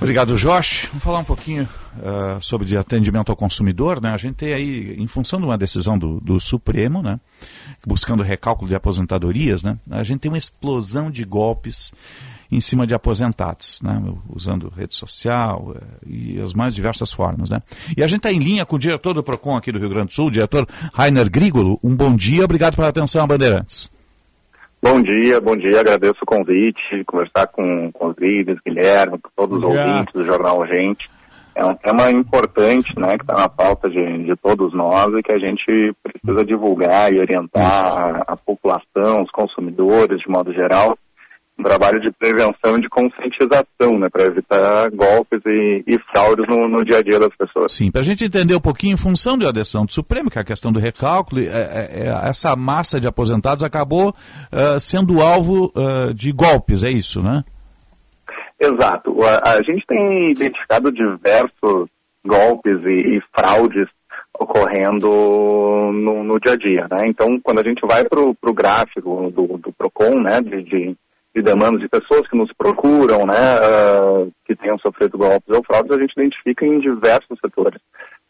Obrigado, 0.00 0.36
Josh. 0.36 0.86
Vamos 0.86 1.02
falar 1.02 1.18
um 1.18 1.24
pouquinho 1.24 1.68
uh, 1.96 2.40
sobre 2.40 2.76
atendimento 2.76 3.30
ao 3.30 3.36
consumidor. 3.36 4.00
Né? 4.00 4.10
A 4.10 4.16
gente 4.16 4.36
tem 4.36 4.54
aí, 4.54 4.94
em 4.96 5.06
função 5.08 5.40
de 5.40 5.44
uma 5.44 5.58
decisão 5.58 5.98
do, 5.98 6.20
do 6.20 6.38
Supremo, 6.38 7.02
né? 7.02 7.18
buscando 7.84 8.22
recálculo 8.22 8.68
de 8.68 8.76
aposentadorias, 8.76 9.64
né? 9.64 9.78
a 9.90 10.04
gente 10.04 10.20
tem 10.20 10.30
uma 10.30 10.38
explosão 10.38 11.10
de 11.10 11.24
golpes 11.24 11.92
em 12.52 12.60
cima 12.60 12.86
de 12.86 12.94
aposentados, 12.94 13.80
né? 13.82 13.98
usando 14.28 14.68
rede 14.68 14.94
social 14.94 15.74
eh, 15.74 15.80
e 16.06 16.40
as 16.40 16.52
mais 16.52 16.74
diversas 16.74 17.10
formas. 17.10 17.48
Né? 17.48 17.58
E 17.96 18.02
a 18.02 18.06
gente 18.06 18.18
está 18.18 18.30
em 18.30 18.38
linha 18.38 18.66
com 18.66 18.76
o 18.76 18.78
diretor 18.78 19.14
do 19.14 19.22
PROCON 19.22 19.56
aqui 19.56 19.72
do 19.72 19.78
Rio 19.78 19.88
Grande 19.88 20.08
do 20.08 20.12
Sul, 20.12 20.26
o 20.26 20.30
diretor 20.30 20.66
Rainer 20.92 21.30
Grigolo. 21.30 21.78
Um 21.82 21.96
bom 21.96 22.14
dia, 22.14 22.44
obrigado 22.44 22.76
pela 22.76 22.88
atenção, 22.88 23.26
Bandeirantes. 23.26 23.90
Bom 24.82 25.00
dia, 25.00 25.40
bom 25.40 25.56
dia, 25.56 25.80
agradeço 25.80 26.18
o 26.22 26.26
convite, 26.26 27.04
conversar 27.06 27.46
com, 27.46 27.90
com 27.92 28.08
os 28.08 28.16
líderes, 28.18 28.60
Guilherme, 28.66 29.18
com 29.18 29.30
todos 29.34 29.58
os 29.58 29.64
ouvintes 29.64 30.12
do 30.12 30.26
Jornal 30.26 30.66
Gente. 30.66 31.08
É 31.54 31.64
um 31.64 31.74
tema 31.74 32.10
importante, 32.10 32.92
né, 32.98 33.16
que 33.16 33.22
está 33.22 33.34
na 33.34 33.48
pauta 33.48 33.88
de, 33.88 34.24
de 34.24 34.36
todos 34.36 34.74
nós 34.74 35.08
e 35.14 35.22
que 35.22 35.32
a 35.32 35.38
gente 35.38 35.94
precisa 36.02 36.44
divulgar 36.44 37.12
e 37.12 37.20
orientar 37.20 37.62
a, 37.62 38.22
a 38.32 38.36
população, 38.36 39.22
os 39.22 39.30
consumidores, 39.30 40.20
de 40.20 40.28
modo 40.28 40.52
geral, 40.52 40.98
um 41.58 41.62
trabalho 41.62 42.00
de 42.00 42.10
prevenção 42.12 42.76
e 42.76 42.80
de 42.80 42.88
conscientização, 42.88 43.98
né, 43.98 44.08
para 44.08 44.24
evitar 44.24 44.90
golpes 44.90 45.40
e, 45.44 45.84
e 45.86 45.98
fraudes 46.10 46.46
no, 46.48 46.66
no, 46.68 46.84
dia 46.84 46.98
a 46.98 47.02
dia 47.02 47.18
das 47.18 47.34
pessoas. 47.36 47.72
Sim, 47.72 47.90
para 47.90 48.00
a 48.00 48.04
gente 48.04 48.24
entender 48.24 48.54
um 48.54 48.60
pouquinho, 48.60 48.94
em 48.94 48.98
função 48.98 49.36
da 49.36 49.48
adesão 49.48 49.84
do 49.84 49.92
Supremo, 49.92 50.30
que 50.30 50.38
é 50.38 50.40
a 50.40 50.44
questão 50.44 50.72
do 50.72 50.80
recálculo, 50.80 51.40
é, 51.42 51.44
é, 51.44 52.08
é 52.08 52.28
essa 52.28 52.56
massa 52.56 52.98
de 53.00 53.06
aposentados 53.06 53.62
acabou 53.62 54.10
uh, 54.10 54.80
sendo 54.80 55.20
alvo 55.20 55.72
uh, 55.76 56.14
de 56.14 56.32
golpes, 56.32 56.84
é 56.84 56.90
isso, 56.90 57.22
né? 57.22 57.44
Exato. 58.58 59.14
A, 59.24 59.56
a 59.56 59.62
gente 59.62 59.84
tem 59.86 60.30
identificado 60.30 60.90
diversos 60.90 61.88
golpes 62.24 62.78
e, 62.84 63.18
e 63.18 63.22
fraudes 63.34 63.88
ocorrendo 64.38 65.08
no, 65.92 66.24
no, 66.24 66.40
dia 66.40 66.52
a 66.52 66.56
dia, 66.56 66.86
né? 66.90 67.06
Então, 67.06 67.38
quando 67.40 67.60
a 67.60 67.62
gente 67.62 67.84
vai 67.86 68.04
para 68.04 68.20
o 68.20 68.54
gráfico 68.54 69.30
do, 69.30 69.58
do 69.58 69.72
PROCON, 69.72 70.20
né, 70.20 70.40
de, 70.40 70.62
de 70.62 70.96
de 71.34 71.42
demandas 71.42 71.80
de 71.80 71.88
pessoas 71.88 72.28
que 72.28 72.36
nos 72.36 72.52
procuram, 72.52 73.24
né, 73.26 73.56
uh, 73.58 74.30
que 74.44 74.54
tenham 74.54 74.78
sofrido 74.78 75.16
golpes 75.16 75.48
ou 75.48 75.64
fraudes, 75.64 75.96
a 75.96 76.00
gente 76.00 76.12
identifica 76.12 76.66
em 76.66 76.78
diversos 76.78 77.38
setores, 77.40 77.80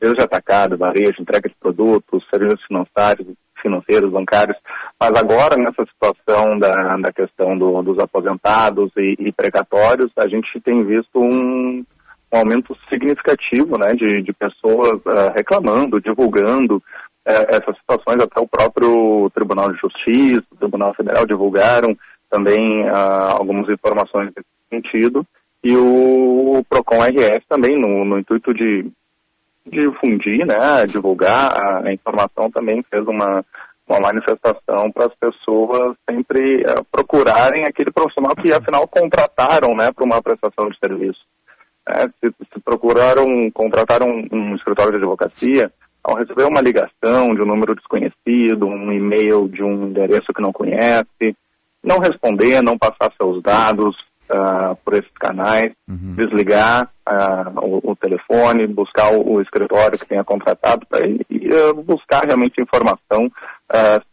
desde 0.00 0.22
atacado, 0.22 0.78
varejo, 0.78 1.20
entrega 1.20 1.48
de 1.48 1.54
produtos, 1.56 2.24
serviços 2.32 2.64
financeiros, 2.66 3.26
financeiros, 3.60 4.12
bancários, 4.12 4.56
mas 5.00 5.10
agora 5.16 5.56
nessa 5.56 5.84
situação 5.84 6.58
da, 6.58 6.96
da 6.96 7.12
questão 7.12 7.56
do, 7.58 7.82
dos 7.82 7.98
aposentados 7.98 8.90
e, 8.96 9.16
e, 9.18 9.32
precatórios, 9.32 10.10
a 10.16 10.28
gente 10.28 10.60
tem 10.60 10.84
visto 10.84 11.18
um, 11.18 11.84
um 12.32 12.38
aumento 12.38 12.76
significativo, 12.88 13.78
né, 13.78 13.94
de, 13.94 14.22
de 14.22 14.32
pessoas 14.32 15.00
uh, 15.06 15.32
reclamando, 15.34 16.00
divulgando 16.00 16.76
uh, 16.76 16.82
essas 17.48 17.76
situações, 17.78 18.22
até 18.22 18.40
o 18.40 18.48
próprio 18.48 19.30
Tribunal 19.34 19.72
de 19.72 19.78
Justiça, 19.78 20.44
o 20.52 20.56
Tribunal 20.56 20.94
Federal 20.94 21.26
divulgaram 21.26 21.96
também 22.32 22.88
ah, 22.88 23.34
algumas 23.38 23.68
informações 23.68 24.30
nesse 24.34 24.48
sentido, 24.70 25.26
e 25.62 25.76
o 25.76 26.64
PROCON 26.68 27.02
RS 27.02 27.44
também, 27.48 27.78
no, 27.78 28.04
no 28.04 28.18
intuito 28.18 28.52
de, 28.52 28.90
difundir, 29.66 30.44
né, 30.46 30.84
divulgar 30.86 31.52
a, 31.86 31.92
informação, 31.92 32.50
também 32.50 32.82
fez 32.90 33.06
uma, 33.06 33.44
uma 33.88 34.00
manifestação 34.00 34.90
para 34.90 35.06
as 35.06 35.14
pessoas 35.14 35.96
sempre 36.09 36.62
uh, 36.62 36.84
procurarem 36.90 37.64
aquele 37.64 37.92
profissional 37.92 38.34
que 38.34 38.52
afinal 38.52 38.86
contrataram 38.88 39.74
né, 39.76 39.92
para 39.92 40.04
uma 40.04 40.20
prestação 40.20 40.68
de 40.68 40.78
serviço. 40.78 41.20
É, 41.88 42.06
se, 42.06 42.34
se, 42.52 42.60
procuraram, 42.64 43.50
contrataram 43.52 44.06
um, 44.09 44.28
um, 44.32 44.54
escritório 44.56 44.92
de 44.92 44.98
advocacia, 44.98 45.70
ao 46.02 46.16
receber 46.16 46.44
uma 46.44 46.60
ligação 46.60 47.34
de 47.34 47.42
um 47.42 47.46
número 47.46 47.74
desconhecido, 47.76 48.66
um 48.66 48.92
e-mail 48.92 49.48
de 49.48 49.62
um 49.62 49.86
endereço 49.86 50.32
que 50.34 50.42
não 50.42 50.52
conhece, 50.52 51.36
não 51.82 51.98
responder, 51.98 52.62
não 52.62 52.78
passar 52.78 53.12
seus 53.20 53.42
dados 53.42 53.96
uh, 54.30 54.76
por 54.84 54.94
esses 54.94 55.10
canais, 55.18 55.72
uhum. 55.88 56.14
desligar 56.14 56.88
uh, 57.09 57.60
o, 57.60 57.92
o, 57.92 57.96
telefone, 57.96 58.66
buscar 58.66 59.12
o, 59.12 59.34
o, 59.34 59.40
escritório 59.42 59.98
que 59.98 60.06
tenha 60.06 60.24
contratado 60.24 60.86
para 60.86 61.00
ele 61.00 61.24
e 61.28 61.48
uh, 61.48 61.74
buscar 61.74 62.24
realmente 62.24 62.60
informação 62.60 63.30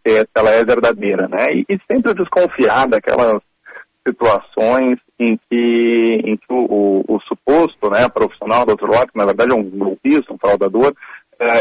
se, 0.05 0.19
se, 0.19 0.27
ela 0.35 0.51
é 0.51 0.63
verdadeira, 0.63 1.27
né? 1.27 1.53
E, 1.53 1.65
e, 1.69 1.79
sempre 1.91 2.13
desconfiar 2.13 2.87
daquelas 2.87 3.41
situações 4.07 4.97
em 5.19 5.37
que, 5.49 6.21
em 6.23 6.37
que 6.37 6.45
o, 6.49 7.03
o, 7.05 7.19
suposto 7.27 7.89
né, 7.89 8.07
profissional 8.07 8.65
do 8.65 8.71
outro 8.71 8.89
lado, 8.89 9.11
que 9.11 9.17
na 9.17 9.25
verdade 9.25 9.51
é 9.51 9.55
um 9.55 9.69
golpista, 9.69 10.33
um 10.33 10.37
fraudador, 10.37 10.93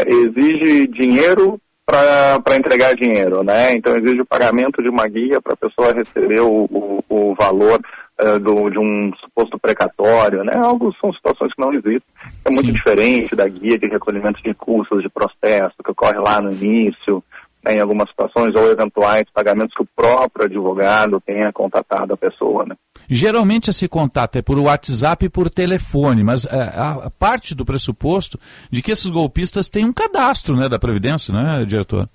exige 0.07 0.87
dinheiro 0.87 1.59
para 1.89 2.55
entregar 2.55 2.93
dinheiro, 2.93 3.43
né? 3.43 3.73
Então 3.73 3.97
exige 3.97 4.21
o 4.21 4.25
pagamento 4.25 4.81
de 4.81 4.89
uma 4.89 5.07
guia 5.07 5.41
para 5.41 5.53
a 5.53 5.57
pessoa 5.57 5.93
receber 5.93 6.39
o, 6.39 6.65
o, 6.65 7.03
o 7.09 7.35
valor 7.35 7.79
uh, 8.21 8.39
do, 8.39 8.69
de 8.69 8.77
um 8.77 9.11
suposto 9.19 9.57
precatório, 9.57 10.43
né? 10.43 10.53
Algo 10.55 10.93
são 11.01 11.11
situações 11.11 11.51
que 11.53 11.61
não 11.61 11.73
existem. 11.73 12.01
É 12.45 12.51
muito 12.51 12.67
Sim. 12.67 12.73
diferente 12.73 13.35
da 13.35 13.47
guia 13.47 13.77
de 13.79 13.87
recolhimento 13.87 14.41
de 14.41 14.49
recursos 14.49 15.01
de 15.01 15.09
processo 15.09 15.75
que 15.83 15.91
ocorre 15.91 16.19
lá 16.19 16.39
no 16.39 16.51
início, 16.51 17.23
né, 17.65 17.73
em 17.75 17.79
algumas 17.81 18.07
situações, 18.09 18.53
ou 18.55 18.71
eventuais 18.71 19.25
pagamentos 19.33 19.73
que 19.75 19.83
o 19.83 19.89
próprio 19.95 20.45
advogado 20.45 21.19
tenha 21.25 21.51
contatado 21.51 22.13
a 22.13 22.17
pessoa, 22.17 22.65
né? 22.65 22.75
Geralmente 23.09 23.71
esse 23.71 23.87
contato 23.87 24.37
é 24.37 24.41
por 24.41 24.59
WhatsApp 24.59 25.25
e 25.25 25.29
por 25.29 25.49
telefone, 25.49 26.23
mas 26.23 26.45
é, 26.45 26.61
a 26.77 27.09
parte 27.09 27.55
do 27.55 27.65
pressuposto 27.65 28.39
de 28.69 28.81
que 28.81 28.91
esses 28.91 29.09
golpistas 29.09 29.67
têm 29.67 29.85
um 29.85 29.93
cadastro 29.93 30.55
né, 30.55 30.69
da 30.69 30.77
Previdência, 30.77 31.33
né, 31.33 31.65
diretor? 31.65 32.07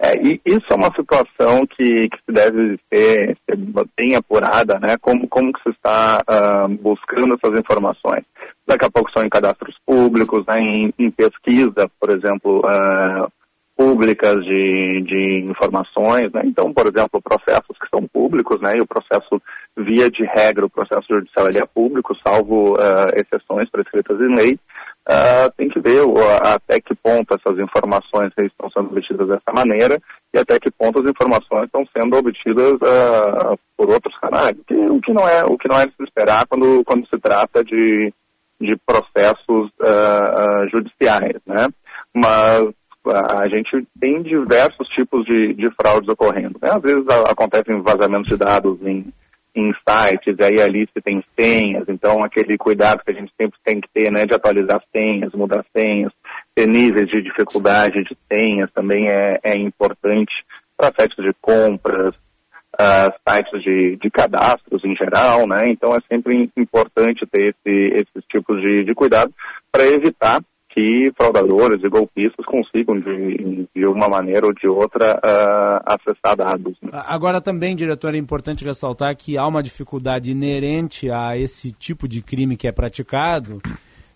É, 0.00 0.16
e 0.16 0.40
isso 0.46 0.66
é 0.70 0.74
uma 0.74 0.94
situação 0.94 1.66
que, 1.66 2.08
que 2.08 2.32
deve 2.32 2.78
ser, 2.92 3.36
ser, 3.44 3.56
bem 3.96 4.14
apurada, 4.14 4.78
né? 4.78 4.96
Como, 5.00 5.26
como 5.26 5.52
que 5.52 5.60
se 5.64 5.70
está 5.70 6.22
uh, 6.22 6.68
buscando 6.68 7.34
essas 7.34 7.58
informações. 7.58 8.22
Daqui 8.64 8.84
a 8.84 8.90
pouco 8.90 9.10
são 9.10 9.24
em 9.24 9.28
cadastros 9.28 9.74
públicos, 9.84 10.44
né? 10.46 10.60
em, 10.60 10.94
em 10.98 11.10
pesquisa, 11.10 11.90
por 12.00 12.10
exemplo, 12.10 12.60
uh, 12.60 13.28
públicas 13.78 14.34
de, 14.44 15.02
de 15.06 15.44
informações, 15.48 16.32
né? 16.32 16.42
Então, 16.44 16.72
por 16.74 16.88
exemplo, 16.88 17.22
processos 17.22 17.78
que 17.80 17.88
são 17.88 18.04
públicos, 18.08 18.60
né? 18.60 18.72
E 18.76 18.80
o 18.80 18.86
processo, 18.86 19.40
via 19.76 20.10
de 20.10 20.24
regra, 20.24 20.66
o 20.66 20.70
processo 20.70 21.06
judicial 21.08 21.46
ele 21.46 21.58
é 21.58 21.64
público, 21.64 22.16
salvo 22.26 22.72
uh, 22.72 23.06
exceções 23.14 23.70
prescritas 23.70 24.20
em 24.20 24.34
lei. 24.34 24.58
Uh, 25.08 25.48
tem 25.56 25.68
que 25.68 25.78
ver 25.78 26.00
uh, 26.00 26.18
até 26.42 26.80
que 26.80 26.92
ponto 26.96 27.32
essas 27.32 27.56
informações 27.60 28.32
estão 28.36 28.68
sendo 28.70 28.90
obtidas 28.90 29.28
dessa 29.28 29.52
maneira 29.54 30.02
e 30.34 30.38
até 30.38 30.58
que 30.58 30.72
ponto 30.72 31.00
as 31.00 31.08
informações 31.08 31.66
estão 31.66 31.86
sendo 31.96 32.16
obtidas 32.16 32.74
por 33.76 33.88
outros 33.90 34.18
canais, 34.18 34.56
que, 34.66 34.74
o 34.74 35.00
que 35.00 35.12
não 35.12 35.26
é 35.26 35.42
o 35.44 35.56
que 35.56 35.68
não 35.68 35.80
é 35.80 35.86
de 35.86 35.94
se 35.94 36.02
esperar 36.02 36.46
quando 36.46 36.84
quando 36.84 37.08
se 37.08 37.18
trata 37.18 37.64
de 37.64 38.12
de 38.60 38.76
processos 38.84 39.70
judiciais, 40.70 41.40
né? 41.46 41.68
Mas 42.12 42.74
a 43.06 43.48
gente 43.48 43.86
tem 44.00 44.22
diversos 44.22 44.88
tipos 44.88 45.24
de, 45.24 45.54
de 45.54 45.70
fraudes 45.80 46.08
ocorrendo. 46.08 46.58
Né? 46.60 46.70
Às 46.70 46.82
vezes 46.82 47.04
a, 47.08 47.30
acontecem 47.30 47.80
vazamentos 47.80 48.28
de 48.28 48.36
dados 48.36 48.78
em, 48.82 49.12
em 49.54 49.72
sites, 49.72 50.36
e 50.38 50.44
aí 50.44 50.60
ali 50.60 50.88
se 50.94 51.00
tem 51.00 51.22
senhas, 51.38 51.84
então 51.88 52.22
aquele 52.22 52.56
cuidado 52.56 53.02
que 53.04 53.10
a 53.10 53.14
gente 53.14 53.32
sempre 53.36 53.58
tem 53.64 53.80
que 53.80 53.88
ter, 53.92 54.10
né, 54.10 54.24
de 54.24 54.34
atualizar 54.34 54.82
senhas, 54.92 55.32
mudar 55.32 55.64
senhas, 55.76 56.12
ter 56.54 56.68
níveis 56.68 57.08
de 57.08 57.22
dificuldade 57.22 58.04
de 58.04 58.16
senhas 58.32 58.70
também 58.72 59.08
é, 59.08 59.38
é 59.42 59.54
importante 59.54 60.32
para 60.76 60.92
sites 60.98 61.24
de 61.24 61.32
compras, 61.40 62.14
uh, 62.74 63.12
sites 63.28 63.62
de, 63.62 63.96
de 63.96 64.10
cadastros 64.10 64.84
em 64.84 64.94
geral, 64.94 65.46
né? 65.46 65.68
Então 65.70 65.94
é 65.94 65.98
sempre 66.08 66.50
importante 66.56 67.26
ter 67.26 67.54
esse, 67.54 67.94
esses 67.94 68.24
tipos 68.30 68.60
de, 68.60 68.84
de 68.84 68.94
cuidado 68.94 69.32
para 69.72 69.86
evitar 69.86 70.40
que 70.78 71.12
fraudadores 71.16 71.82
e 71.82 71.88
golpistas 71.88 72.46
consigam, 72.46 73.00
de, 73.00 73.68
de 73.74 73.84
uma 73.84 74.08
maneira 74.08 74.46
ou 74.46 74.54
de 74.54 74.68
outra, 74.68 75.14
uh, 75.14 75.82
acessar 75.84 76.36
dados. 76.36 76.76
Né? 76.80 76.90
Agora, 76.92 77.40
também, 77.40 77.74
diretor, 77.74 78.14
é 78.14 78.18
importante 78.18 78.64
ressaltar 78.64 79.16
que 79.16 79.36
há 79.36 79.44
uma 79.44 79.60
dificuldade 79.60 80.30
inerente 80.30 81.10
a 81.10 81.36
esse 81.36 81.72
tipo 81.72 82.06
de 82.06 82.22
crime 82.22 82.56
que 82.56 82.68
é 82.68 82.72
praticado, 82.72 83.60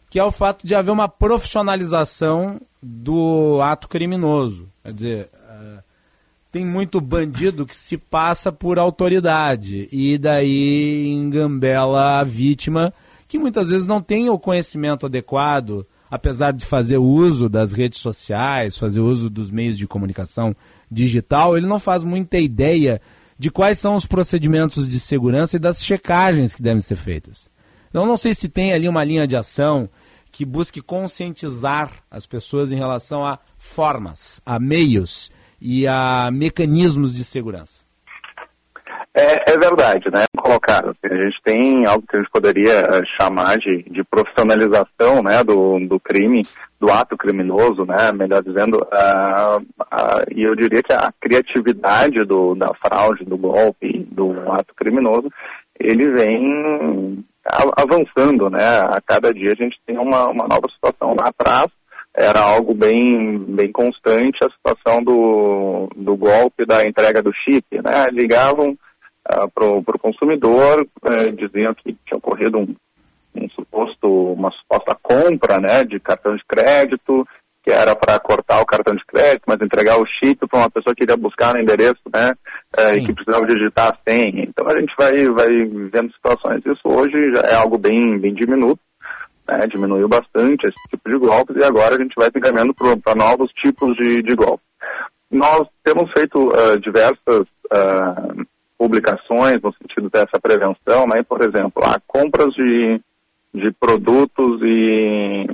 que 0.09 0.21
é 0.21 0.25
o 0.25 0.31
fato 0.31 0.65
de 0.65 0.73
haver 0.73 0.93
uma 0.93 1.09
profissionalização 1.09 2.61
do 2.81 3.61
ato 3.61 3.89
criminoso. 3.89 4.69
Quer 4.85 4.93
dizer, 4.93 5.31
uh, 5.35 5.83
tem 6.53 6.65
muito 6.65 7.01
bandido 7.01 7.67
que 7.67 7.75
se 7.75 7.99
passa 7.99 8.53
por 8.53 8.79
autoridade 8.79 9.89
e 9.91 10.17
daí 10.17 11.09
engambela 11.09 12.21
a 12.21 12.25
vítima 12.25 12.95
que 13.27 13.37
muitas 13.37 13.69
vezes 13.69 13.85
não 13.87 14.01
tem 14.01 14.31
o 14.31 14.39
conhecimento 14.39 15.07
adequado 15.07 15.85
apesar 16.13 16.53
de 16.53 16.67
fazer 16.67 16.99
uso 16.99 17.49
das 17.49 17.73
redes 17.73 17.99
sociais, 17.99 18.77
fazer 18.77 19.01
uso 19.01 19.31
dos 19.31 19.51
meios 19.51 19.79
de 19.79 19.87
comunicação 19.87 20.55
digital, 20.91 21.57
ele 21.57 21.67
não 21.67 21.79
faz 21.79 22.05
muita 22.05 22.37
ideia 22.37 23.01
de 23.39 23.51
quais 23.51 23.79
são 23.79 23.97
os 23.97 24.05
procedimentos 24.05 24.87
de 24.87 25.01
segurança 25.01 25.57
e 25.57 25.59
das 25.59 25.83
checagens 25.83 26.55
que 26.55 26.61
devem 26.61 26.83
ser 26.83 26.97
feitas. 26.97 27.49
Então, 27.89 28.05
não 28.05 28.19
sei 28.19 28.35
se 28.35 28.51
tem 28.51 28.75
ali 28.75 28.87
uma 28.91 29.03
linha 29.03 29.27
de 29.27 29.37
ação 29.37 29.89
que 30.31 30.45
busque 30.45 30.83
conscientizar 30.83 31.91
as 32.11 32.27
pessoas 32.27 32.71
em 32.71 32.77
relação 32.77 33.25
a 33.25 33.39
formas, 33.57 34.39
a 34.45 34.61
meios 34.61 35.31
e 35.59 35.87
a 35.87 36.31
mecanismos 36.31 37.15
de 37.15 37.25
segurança. 37.25 37.82
É, 39.15 39.53
é, 39.53 39.59
verdade, 39.59 40.11
né? 40.11 40.25
Colocar, 40.39 40.83
assim, 40.87 41.15
a 41.15 41.25
gente 41.25 41.37
tem 41.45 41.87
algo 41.87 42.07
que 42.07 42.17
a 42.17 42.21
gente 42.21 42.31
poderia 42.31 42.79
eh, 42.79 43.03
chamar 43.21 43.59
de, 43.59 43.83
de 43.83 44.03
profissionalização, 44.05 45.23
né, 45.23 45.45
do, 45.45 45.79
do 45.87 46.01
crime, 46.01 46.43
do 46.81 46.91
ato 46.91 47.15
criminoso, 47.19 47.85
né, 47.85 48.11
melhor 48.11 48.43
dizendo, 48.43 48.77
uh, 48.77 49.61
uh, 49.61 50.25
e 50.35 50.43
eu 50.43 50.57
diria 50.57 50.83
que 50.83 50.95
a 50.95 51.13
criatividade 51.21 52.21
do, 52.21 52.55
da 52.55 52.73
fraude, 52.83 53.25
do 53.25 53.37
golpe, 53.37 54.07
do 54.11 54.51
ato 54.51 54.75
criminoso, 54.75 55.29
ele 55.79 56.11
vem 56.13 57.23
avançando, 57.77 58.49
né? 58.49 58.81
A 58.81 59.01
cada 59.05 59.33
dia 59.33 59.53
a 59.53 59.57
gente 59.57 59.79
tem 59.85 59.99
uma, 59.99 60.29
uma 60.29 60.47
nova 60.47 60.69
situação 60.73 61.15
lá 61.19 61.29
atrás 61.29 61.67
era 62.15 62.41
algo 62.41 62.75
bem, 62.75 63.39
bem 63.39 63.73
constante 63.73 64.39
a 64.45 64.51
situação 64.51 65.03
do, 65.03 65.89
do 65.97 66.15
golpe 66.15 66.67
da 66.67 66.85
entrega 66.85 67.23
do 67.23 67.33
chip, 67.33 67.65
né? 67.83 68.05
Ligavam 68.11 68.77
uh, 69.33 69.51
para 69.51 69.67
o 69.97 69.99
consumidor, 69.99 70.87
diziam 71.37 71.75
que 71.75 71.97
tinha 72.07 72.19
ocorrido 72.19 72.59
um, 72.59 72.75
um 73.35 73.49
suposto, 73.51 74.09
uma 74.33 74.51
suposta 74.51 74.97
compra 75.03 75.59
né, 75.59 75.85
de 75.85 75.99
cartão 76.01 76.37
de 76.37 76.45
crédito, 76.45 77.27
que 77.63 77.71
era 77.71 77.95
para 77.95 78.19
cortar 78.19 78.61
o 78.61 78.67
cartão 78.67 78.95
de 78.95 79.05
crédito, 79.07 79.45
mas 79.47 79.61
entregar 79.61 79.97
o 79.99 80.07
chip 80.07 80.47
para 80.49 80.59
uma 80.59 80.71
pessoa 80.71 80.95
que 80.95 81.05
iria 81.05 81.17
buscar 81.17 81.55
no 81.55 81.61
endereço, 81.61 82.03
né, 82.13 82.33
uh, 82.77 82.97
e 82.97 83.07
que 83.07 83.15
precisava 83.15 83.47
digitar 83.47 83.93
a 83.93 84.11
senha. 84.11 84.45
Então 84.45 84.67
a 84.67 84.79
gente 84.79 84.93
vai, 84.99 85.29
vai 85.29 85.49
vendo 85.93 86.13
situações. 86.13 86.63
Isso 86.67 86.89
hoje 86.89 87.35
já 87.35 87.43
é 87.43 87.55
algo 87.55 87.79
bem, 87.79 88.19
bem 88.19 88.35
diminuto. 88.35 88.81
Né, 89.47 89.67
diminuiu 89.67 90.09
bastante 90.09 90.69
esse 90.69 90.77
tipo 90.89 91.09
de 91.11 91.19
golpes 91.19 91.57
e 91.57 91.65
agora 91.65 91.97
a 91.97 91.99
gente 91.99 92.15
vai 92.17 92.31
se 92.31 92.39
encaminhando 92.39 92.73
para 92.75 93.15
novos 93.15 93.51
tipos 93.53 93.97
de, 93.97 94.23
de 94.23 94.35
golpes. 94.37 94.65
Nós 95.31 95.67
temos 95.83 96.11
feito 96.13 96.39
uh, 96.49 96.79
diversas 96.79 97.41
uh, 97.73 98.47
publicações 98.83 99.63
no 99.63 99.73
sentido 99.75 100.11
dessa 100.11 100.41
prevenção, 100.43 101.07
né? 101.07 101.23
Por 101.23 101.41
exemplo, 101.41 101.85
há 101.85 102.01
compras 102.05 102.53
de, 102.53 103.01
de 103.55 103.71
produtos 103.79 104.61
e, 104.61 105.47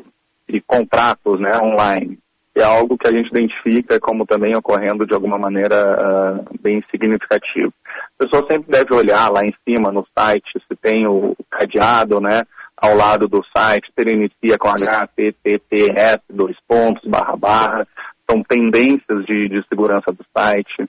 e 0.49 0.61
contratos 0.63 1.39
né, 1.39 1.51
online. 1.63 2.19
É 2.57 2.63
algo 2.63 2.97
que 2.97 3.07
a 3.07 3.13
gente 3.13 3.29
identifica 3.29 4.01
como 4.01 4.25
também 4.25 4.57
ocorrendo 4.57 5.07
de 5.07 5.13
alguma 5.13 5.37
maneira 5.37 5.77
uh, 5.77 6.59
bem 6.59 6.83
significativo. 6.91 7.71
A 8.19 8.25
pessoa 8.25 8.47
sempre 8.51 8.73
deve 8.73 8.95
olhar 8.95 9.31
lá 9.31 9.45
em 9.45 9.55
cima 9.63 9.93
no 9.93 10.07
site 10.19 10.51
se 10.67 10.75
tem 10.81 11.07
o 11.07 11.37
cadeado, 11.51 12.23
né? 12.23 12.45
Ao 12.79 12.97
lado 12.97 13.29
do 13.29 13.45
site, 13.55 13.89
se 13.89 14.01
ele 14.01 14.15
inicia 14.15 14.57
com 14.57 14.71
HTTPS, 14.71 16.23
dois 16.31 16.57
pontos, 16.67 17.07
barra 17.09 17.37
barra, 17.37 17.89
são 18.29 18.43
tendências 18.43 19.27
de, 19.27 19.49
de 19.49 19.63
segurança 19.69 20.11
do 20.13 20.25
site 20.35 20.89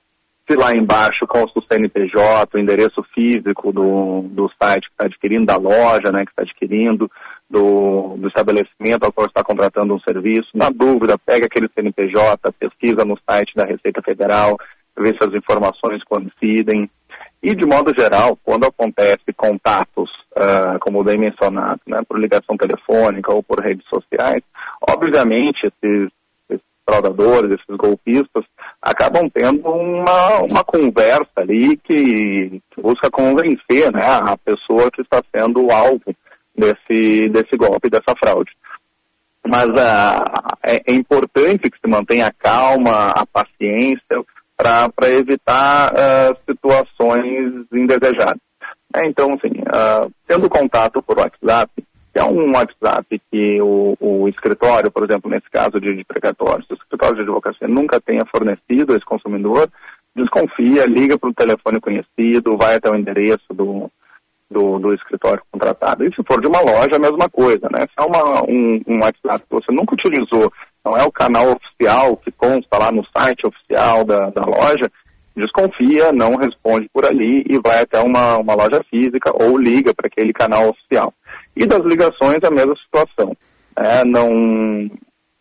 se 0.50 0.58
lá 0.58 0.72
embaixo 0.72 1.28
consta 1.28 1.60
o 1.60 1.64
CNPJ, 1.64 2.50
o 2.56 2.60
endereço 2.60 3.04
físico 3.14 3.72
do, 3.72 4.24
do 4.24 4.50
site 4.62 4.88
que 4.88 4.94
está 4.94 5.06
adquirindo, 5.06 5.46
da 5.46 5.58
loja 5.58 6.12
né, 6.12 6.26
que 6.26 6.32
está 6.32 6.42
adquirindo, 6.42 7.10
do, 7.48 8.18
do 8.18 8.28
estabelecimento 8.28 9.04
ao 9.04 9.12
qual 9.12 9.28
está 9.28 9.44
contratando 9.44 9.94
um 9.94 10.00
serviço. 10.00 10.50
Na 10.56 10.70
dúvida, 10.70 11.20
pega 11.24 11.46
aquele 11.46 11.70
CNPJ, 11.70 12.52
pesquisa 12.60 13.06
no 13.06 13.16
site 13.30 13.54
da 13.56 13.66
Receita 13.66 14.02
Federal, 14.02 14.58
vê 14.98 15.10
se 15.10 15.20
as 15.22 15.34
informações 15.36 16.04
coincidem. 16.04 16.90
E, 17.42 17.56
de 17.56 17.66
modo 17.66 17.94
geral, 17.98 18.38
quando 18.44 18.66
acontece 18.66 19.32
contatos, 19.36 20.10
uh, 20.36 20.80
como 20.82 21.04
bem 21.04 21.18
mencionado, 21.18 21.80
né, 21.88 22.00
por 22.08 22.20
ligação 22.20 22.58
telefônica 22.58 23.32
ou 23.34 23.44
por 23.44 23.62
redes 23.62 23.88
sociais, 23.88 24.44
obviamente 24.90 25.68
esses 25.68 26.10
fraudadores, 26.90 27.52
esses 27.52 27.78
golpistas, 27.78 28.44
acabam 28.82 29.30
tendo 29.30 29.70
uma, 29.70 30.40
uma 30.40 30.64
conversa 30.64 31.30
ali 31.38 31.78
que, 31.78 32.62
que 32.72 32.82
busca 32.82 33.12
convencer 33.12 33.92
né, 33.94 34.06
a 34.06 34.36
pessoa 34.38 34.90
que 34.92 35.02
está 35.02 35.22
sendo 35.36 35.70
alvo 35.72 36.16
desse, 36.56 37.30
desse 37.30 37.56
golpe, 37.56 37.90
dessa 37.90 38.16
fraude. 38.18 38.52
Mas 39.48 39.68
uh, 39.68 40.24
é, 40.64 40.82
é, 40.88 40.94
importante 40.94 41.70
que 41.70 41.80
se 41.80 41.90
mantenha 41.90 42.28
a 42.28 42.34
calma, 42.34 43.12
a 43.12 43.26
paciência, 43.26 44.24
para 44.58 45.10
evitar 45.10 45.94
uh, 45.94 46.38
situações 46.46 47.66
indesejadas. 47.72 48.42
Né? 48.94 49.02
Então, 49.06 49.30
assim, 49.30 49.54
uh, 49.62 50.12
tendo 50.28 50.50
contato 50.50 51.02
por 51.02 51.18
WhatsApp, 51.18 51.72
é 52.16 52.24
um 52.24 52.52
WhatsApp 52.52 53.22
que 53.32 53.62
o, 53.62 53.96
o 54.00 54.28
escritório, 54.28 54.92
por 54.92 55.04
exemplo, 55.04 55.30
nesse 55.30 55.50
caso 55.50 55.80
de, 55.80 55.96
de 55.96 56.04
precatório, 56.04 56.66
se 56.66 56.74
o 56.74 56.76
escritório 56.76 57.16
de 57.16 57.22
advocacia 57.22 57.68
nunca 57.68 58.02
tenha 58.02 58.26
fornecido 58.26 58.94
a 58.94 58.96
esse 58.96 59.06
consumidor, 59.06 59.70
desconfia, 60.16 60.86
liga 60.86 61.18
para 61.18 61.30
o 61.30 61.34
telefone 61.34 61.80
conhecido, 61.80 62.58
vai 62.58 62.76
até 62.76 62.90
o 62.90 62.96
endereço 62.96 63.54
do, 63.54 63.92
do, 64.50 64.80
do, 64.80 64.94
escritório 64.94 65.42
contratado. 65.52 66.04
E 66.04 66.14
se 66.14 66.24
for 66.24 66.42
de 66.42 66.48
uma 66.48 66.62
loja, 66.62 66.96
a 66.96 67.00
mesma 67.00 67.30
coisa, 67.30 67.70
né? 67.72 67.82
Se 67.82 67.94
é 67.98 68.02
uma, 68.02 68.44
um, 68.44 68.82
um 68.88 69.00
WhatsApp 69.00 69.46
que 69.48 69.56
você 69.56 69.72
nunca 69.72 69.94
utilizou, 69.94 70.52
não 70.84 70.98
é 70.98 71.04
o 71.04 71.12
canal 71.12 71.52
oficial 71.52 72.18
que 72.18 72.32
consta 72.32 72.78
lá 72.78 72.92
no 72.92 73.06
site 73.16 73.46
oficial 73.46 74.04
da, 74.04 74.30
da 74.32 74.42
loja, 74.42 74.90
desconfia, 75.36 76.12
não 76.12 76.36
responde 76.36 76.90
por 76.92 77.06
ali 77.06 77.46
e 77.48 77.60
vai 77.60 77.82
até 77.82 78.00
uma, 78.02 78.38
uma 78.38 78.56
loja 78.56 78.84
física 78.90 79.32
ou 79.34 79.58
liga 79.58 79.94
para 79.94 80.08
aquele 80.08 80.34
canal 80.34 80.70
oficial. 80.70 81.14
E 81.60 81.66
das 81.66 81.84
ligações, 81.84 82.40
a 82.42 82.50
mesma 82.50 82.74
situação. 82.78 83.36
É, 83.76 84.06
não, 84.06 84.90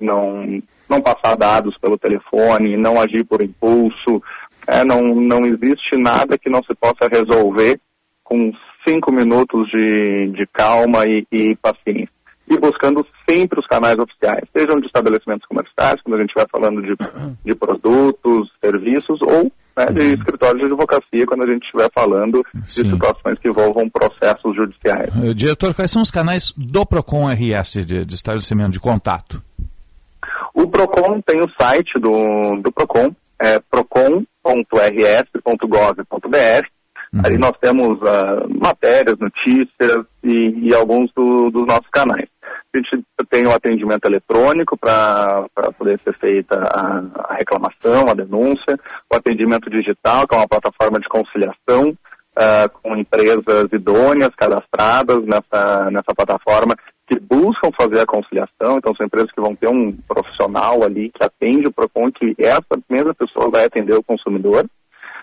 não, 0.01 0.63
não 0.91 1.01
passar 1.01 1.37
dados 1.37 1.79
pelo 1.79 1.97
telefone, 1.97 2.77
não 2.77 3.01
agir 3.01 3.25
por 3.25 3.41
impulso, 3.41 4.21
é, 4.67 4.85
não, 4.85 5.01
não 5.15 5.47
existe 5.47 5.97
nada 5.97 6.37
que 6.37 6.51
não 6.51 6.61
se 6.65 6.75
possa 6.75 7.09
resolver 7.09 7.81
com 8.25 8.53
cinco 8.87 9.13
minutos 9.13 9.71
de, 9.71 10.33
de 10.33 10.45
calma 10.53 11.05
e, 11.07 11.25
e 11.31 11.57
paciência. 11.57 12.11
E 12.51 12.59
buscando 12.59 13.07
sempre 13.29 13.61
os 13.61 13.67
canais 13.69 13.97
oficiais, 13.97 14.43
sejam 14.57 14.81
de 14.81 14.87
estabelecimentos 14.87 15.47
comerciais, 15.47 16.03
quando 16.03 16.17
a 16.17 16.21
gente 16.21 16.35
vai 16.35 16.47
falando 16.51 16.83
de, 16.83 16.97
de 17.45 17.55
produtos, 17.55 18.51
serviços, 18.61 19.21
ou 19.23 19.53
né, 19.79 19.87
de 19.87 20.01
uhum. 20.01 20.15
escritórios 20.15 20.59
de 20.59 20.67
advocacia, 20.67 21.27
quando 21.27 21.45
a 21.45 21.47
gente 21.47 21.65
estiver 21.65 21.89
falando 21.95 22.45
Sim. 22.65 22.83
de 22.83 22.91
situações 22.91 23.39
que 23.39 23.49
envolvam 23.49 23.89
processos 23.89 24.57
judiciais. 24.57 25.15
Uh, 25.15 25.33
diretor, 25.33 25.73
quais 25.73 25.91
são 25.91 26.03
os 26.03 26.11
canais 26.11 26.53
do 26.57 26.85
PROCON 26.85 27.29
RS 27.29 27.87
de, 27.87 28.05
de 28.05 28.15
estabelecimento 28.15 28.73
de 28.73 28.81
contato? 28.81 29.41
O 30.53 30.67
PROCON 30.67 31.21
tem 31.21 31.41
o 31.41 31.49
site 31.61 31.99
do, 32.01 32.61
do 32.61 32.73
PROCON, 32.73 33.15
é 33.41 33.61
procon.rs.gov.br. 33.71 36.67
Uhum. 37.11 37.23
Ali 37.25 37.39
nós 37.39 37.53
temos 37.61 37.99
uh, 38.03 38.47
matérias, 38.61 39.17
notícias 39.19 40.05
e, 40.23 40.69
e 40.69 40.75
alguns 40.75 41.11
do, 41.15 41.51
dos 41.51 41.67
nossos 41.67 41.89
canais. 41.91 42.29
A 42.75 42.79
gente 42.79 43.03
tem 43.31 43.47
o 43.47 43.53
atendimento 43.53 44.05
eletrônico 44.05 44.77
para 44.77 45.49
poder 45.79 45.99
ser 46.05 46.15
feita 46.19 46.63
a, 46.75 47.03
a, 47.31 47.35
reclamação, 47.35 48.09
a 48.09 48.15
denúncia, 48.15 48.79
o 49.11 49.17
atendimento 49.17 49.71
digital, 49.71 50.29
que 50.29 50.35
é 50.35 50.39
uma 50.39 50.49
plataforma 50.49 51.01
de 51.01 51.09
conciliação 51.09 51.97
uh, 52.37 52.69
com 52.83 52.95
empresas 52.95 53.73
idôneas 53.73 54.35
cadastradas 54.37 55.25
nessa, 55.25 55.91
nessa 55.91 56.15
plataforma 56.15 56.77
que 57.07 57.19
buscam 57.19 57.71
fazer 57.75 58.01
a 58.01 58.07
conciliação, 58.07 58.77
então 58.77 58.95
são 58.95 59.07
empresas 59.07 59.33
que 59.33 59.41
vão 59.41 59.57
ter 59.57 59.69
um 59.69 59.97
profissional 60.07 60.85
ali 60.85 61.11
que 61.11 61.25
atende 61.25 61.67
o 61.67 61.73
PROCON, 61.73 62.13
que 62.13 62.35
essa 62.39 62.79
mesma 62.89 63.15
pessoa 63.15 63.51
vai 63.51 63.65
atender 63.65 63.95
o 63.95 64.03
consumidor. 64.03 64.67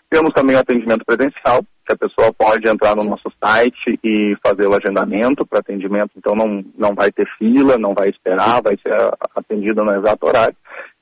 Temos 0.10 0.34
também 0.34 0.56
o 0.56 0.60
atendimento 0.60 1.06
presencial, 1.06 1.64
que 1.86 1.94
a 1.94 1.98
pessoa 1.98 2.34
pode 2.34 2.68
entrar 2.68 2.96
no 2.96 3.04
nosso 3.04 3.32
site 3.44 4.00
e 4.04 4.36
fazer 4.46 4.68
o 4.68 4.76
agendamento 4.76 5.46
para 5.46 5.60
atendimento, 5.60 6.12
então 6.18 6.36
não, 6.36 6.64
não 6.78 6.96
vai 6.96 7.12
ter 7.12 7.28
fila, 7.38 7.78
não 7.78 7.94
vai 7.94 8.10
esperar, 8.10 8.62
vai 8.62 8.78
ser 8.82 8.96
atendido 9.36 9.84
no 9.84 9.94
exato 9.94 10.26
horário. 10.26 10.56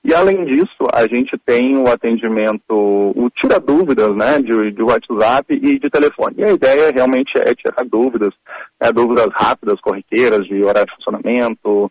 E 0.04 0.14
além 0.14 0.44
disso, 0.44 0.86
a 0.94 1.08
gente 1.08 1.38
tem 1.46 1.78
o 1.78 1.90
atendimento, 1.90 2.70
o 2.70 3.30
tira 3.40 3.58
dúvidas, 3.58 4.14
né, 4.18 4.38
de, 4.40 4.72
de 4.72 4.84
WhatsApp 4.84 5.54
e 5.54 5.80
de 5.80 5.90
telefone. 5.90 6.36
E 6.40 6.44
a 6.44 6.52
ideia 6.52 6.92
realmente 6.92 7.32
é 7.38 7.56
tirar 7.56 7.86
dúvidas, 7.90 8.34
né, 8.82 8.92
dúvidas 8.92 9.28
rápidas, 9.32 9.80
corriqueiras, 9.80 10.46
de 10.46 10.62
horário 10.62 10.88
de 10.88 10.96
funcionamento, 10.96 11.86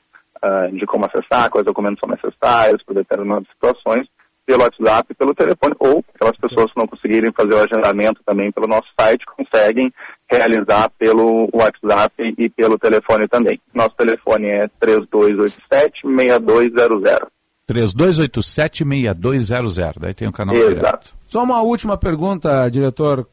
uh, 0.45 0.77
de 0.77 0.85
como 0.85 1.07
acessar, 1.07 1.49
quais 1.49 1.65
documentos 1.65 2.01
são 2.01 2.15
necessários 2.15 2.83
para 2.85 2.97
determinadas 2.97 3.49
situações 3.49 4.07
pelo 4.45 4.63
WhatsApp, 4.63 5.15
pelo 5.15 5.35
telefone, 5.35 5.75
ou 5.79 6.05
aquelas 6.15 6.37
pessoas 6.37 6.71
que 6.73 6.79
não 6.79 6.87
conseguirem 6.87 7.33
fazer 7.33 7.55
o 7.55 7.63
agendamento 7.63 8.21
também 8.25 8.53
pelo 8.53 8.67
nosso 8.67 8.89
site, 8.99 9.25
conseguem 9.37 9.93
realizar 10.31 10.91
pelo 10.99 11.49
WhatsApp 11.53 12.35
e 12.39 12.49
pelo 12.51 12.79
telefone 12.79 13.29
também. 13.29 13.61
Nosso 13.75 13.95
telefone 13.97 14.49
é 14.49 14.69
3287-6200. 14.81 17.29
3287-6200, 17.71 19.99
daí 19.99 20.15
tem 20.15 20.29
o 20.29 20.33
canal 20.33 20.57
Exato. 20.57 20.75
direto. 20.75 21.15
Só 21.29 21.43
uma 21.43 21.63
última 21.63 21.97
pergunta, 21.97 22.69
diretor. 22.69 23.27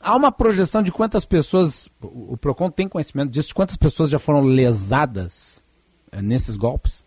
Há 0.00 0.14
uma 0.14 0.30
projeção 0.30 0.80
de 0.82 0.92
quantas 0.92 1.24
pessoas, 1.24 1.88
o 2.00 2.36
PROCON 2.36 2.70
tem 2.70 2.86
conhecimento 2.86 3.30
disso, 3.30 3.48
de 3.48 3.54
quantas 3.54 3.76
pessoas 3.76 4.10
já 4.10 4.18
foram 4.18 4.42
lesadas 4.42 5.60
é, 6.12 6.22
nesses 6.22 6.56
golpes? 6.56 7.04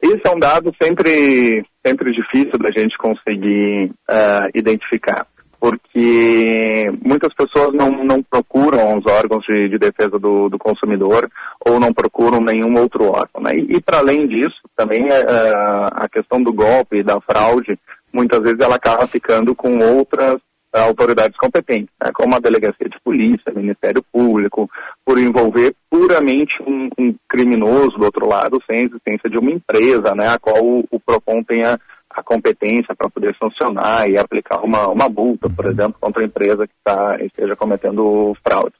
Esse 0.00 0.20
é 0.24 0.30
um 0.30 0.38
dado 0.38 0.72
sempre, 0.80 1.64
sempre 1.84 2.12
difícil 2.12 2.58
da 2.58 2.70
gente 2.76 2.96
conseguir 2.98 3.90
uh, 4.10 4.48
identificar, 4.54 5.26
porque 5.60 6.90
muitas 7.02 7.32
pessoas 7.34 7.74
não, 7.74 8.04
não 8.04 8.22
procuram 8.22 8.98
os 8.98 9.06
órgãos 9.06 9.44
de, 9.46 9.68
de 9.68 9.78
defesa 9.78 10.18
do, 10.18 10.48
do, 10.48 10.58
consumidor 10.58 11.30
ou 11.66 11.80
não 11.80 11.92
procuram 11.92 12.40
nenhum 12.40 12.78
outro 12.78 13.04
órgão. 13.04 13.42
Né? 13.42 13.52
E, 13.56 13.76
e 13.76 13.80
para 13.80 13.98
além 13.98 14.26
disso, 14.26 14.60
também 14.76 15.04
uh, 15.04 15.86
a 15.92 16.08
questão 16.08 16.42
do 16.42 16.52
golpe 16.52 16.98
e 16.98 17.02
da 17.02 17.20
fraude, 17.20 17.78
muitas 18.12 18.40
vezes 18.40 18.60
ela 18.60 18.76
acaba 18.76 19.06
ficando 19.06 19.54
com 19.54 19.78
outras 19.78 20.36
autoridades 20.82 21.36
competentes, 21.36 21.94
né, 22.02 22.10
como 22.12 22.34
a 22.34 22.40
Delegacia 22.40 22.88
de 22.88 22.98
Polícia, 23.02 23.52
Ministério 23.54 24.04
Público, 24.12 24.68
por 25.04 25.18
envolver 25.18 25.74
puramente 25.88 26.52
um, 26.66 26.88
um, 26.98 27.14
criminoso 27.28 27.96
do 27.96 28.04
outro 28.04 28.28
lado, 28.28 28.60
sem 28.66 28.84
existência 28.84 29.30
de 29.30 29.38
uma 29.38 29.52
empresa, 29.52 30.14
né, 30.14 30.28
a 30.28 30.38
qual 30.38 30.62
o, 30.64 30.84
o 30.90 31.00
PROCON 31.00 31.42
tenha 31.44 31.78
a 32.10 32.22
competência 32.22 32.94
para 32.94 33.10
poder 33.10 33.34
sancionar 33.36 34.08
e 34.08 34.16
aplicar 34.16 34.60
uma, 34.60 34.88
uma 34.88 35.08
multa, 35.08 35.48
por 35.50 35.66
exemplo, 35.66 35.96
contra 36.00 36.22
a 36.22 36.26
empresa 36.26 36.66
que 36.66 36.74
tá, 36.84 37.18
esteja 37.20 37.56
cometendo 37.56 38.36
fraude. 38.46 38.74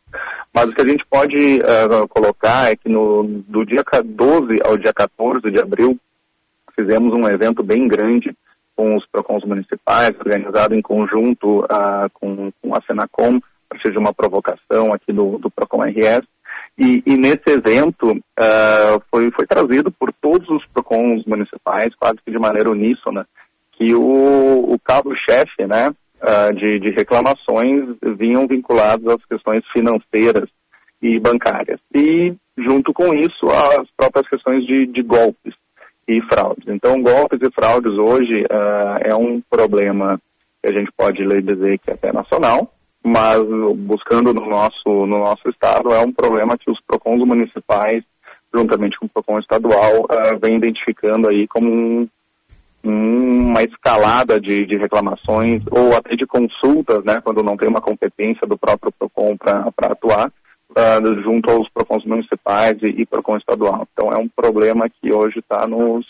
Mas 0.55 0.71
o 0.71 0.73
que 0.73 0.83
a 0.83 0.87
gente 0.87 1.05
pode 1.11 1.59
uh, 1.59 2.07
colocar 2.09 2.71
é 2.71 2.77
que 2.77 2.89
no, 2.89 3.25
do 3.49 3.67
dia 3.67 3.83
12 4.05 4.59
ao 4.65 4.77
dia 4.77 4.93
14 4.93 5.51
de 5.51 5.61
abril, 5.61 5.99
fizemos 6.77 7.13
um 7.13 7.29
evento 7.29 7.63
bem 7.63 7.89
grande 7.89 8.35
com 8.77 8.97
os 8.97 9.07
PROCONs 9.07 9.45
municipais, 9.45 10.11
organizado 10.19 10.75
em 10.75 10.83
conjunto 10.83 11.61
uh, 11.65 12.11
com, 12.13 12.53
com, 12.61 12.75
a 12.75 12.81
Senacom, 12.83 13.41
para 13.69 13.81
ser 13.81 13.97
uma 13.97 14.13
provocação 14.13 14.93
aqui 14.93 15.13
do, 15.13 15.39
do 15.39 15.51
PROCON 15.51 15.83
RS. 15.85 16.27
E, 16.77 17.03
e 17.07 17.17
nesse 17.17 17.51
evento 17.51 18.11
uh, 18.11 19.03
foi, 19.11 19.31
foi 19.31 19.47
trazido 19.47 19.93
por 19.93 20.13
todos 20.13 20.49
os 20.49 20.65
PROCONs 20.67 21.25
municipais, 21.25 21.95
quase 21.95 22.19
que 22.25 22.33
de 22.33 22.39
maneira 22.39 22.71
uníssona, 22.71 23.27
que 23.73 23.95
o, 23.95 24.73
o 24.73 24.79
cabo-chefe 24.81 25.67
né, 25.67 25.91
uh, 25.91 26.55
de, 26.55 26.81
de 26.81 26.91
reclamações 26.91 27.97
vinham 28.19 28.47
vinculados 28.47 29.07
às 29.07 29.25
questões 29.25 29.65
financeiras 29.73 30.49
e 31.01 31.21
bancárias. 31.21 31.79
E, 31.95 32.35
junto 32.59 32.93
com 32.93 33.15
isso, 33.15 33.47
as 33.51 33.89
próprias 33.97 34.29
questões 34.29 34.67
de, 34.67 34.87
de 34.87 35.03
golpes 35.03 35.55
e 36.07 36.21
fraudes. 36.23 36.67
Então, 36.69 37.03
golpes 37.03 37.41
e 37.43 37.51
fraudes 37.53 37.93
hoje 37.93 38.43
uh, 38.45 38.99
é 39.01 39.15
um 39.15 39.41
problema 39.49 40.21
que 40.63 40.71
a 40.71 40.73
gente 40.73 40.91
pode 40.97 41.19
dizer 41.43 41.79
que 41.79 41.91
é 41.91 41.95
até 41.95 42.13
nacional, 42.13 42.73
mas 43.03 43.43
buscando 43.77 44.33
no 44.33 44.47
nosso, 44.49 45.07
no 45.07 45.19
nosso 45.19 45.49
estado 45.49 45.93
é 45.93 46.01
um 46.01 46.13
problema 46.13 46.57
que 46.57 46.71
os 46.71 46.81
PROCONs 46.87 47.27
municipais, 47.27 48.03
juntamente 48.55 48.99
com 48.99 49.07
o 49.07 49.09
PROCON 49.09 49.39
estadual, 49.39 50.05
uh, 50.05 50.39
vem 50.41 50.57
identificando 50.57 51.29
aí 51.29 51.47
como 51.47 51.71
um, 51.71 52.09
uma 52.83 53.63
escalada 53.63 54.41
de, 54.41 54.65
de, 54.65 54.77
reclamações 54.77 55.63
ou 55.71 55.97
até 55.97 56.17
de 56.17 56.27
consultas, 56.27 57.05
né, 57.05 57.21
quando 57.23 57.43
não 57.43 57.57
tem 57.57 57.69
uma 57.69 57.81
competência 57.81 58.47
do 58.47 58.57
próprio 58.57 58.93
PROCON 58.99 59.37
para 59.37 59.93
atuar, 59.93 60.33
uh, 60.71 61.23
junto 61.23 61.51
aos 61.51 61.69
PROCONs 61.69 62.05
municipais 62.05 62.81
e, 62.83 62.87
e 62.87 63.07
PROCON 63.07 63.37
estadual. 63.37 63.87
Então 63.93 64.11
é 64.13 64.19
um 64.19 64.29
problema 64.29 64.89
que 64.89 65.13
hoje 65.13 65.39
está 65.39 65.67
nos, 65.67 66.07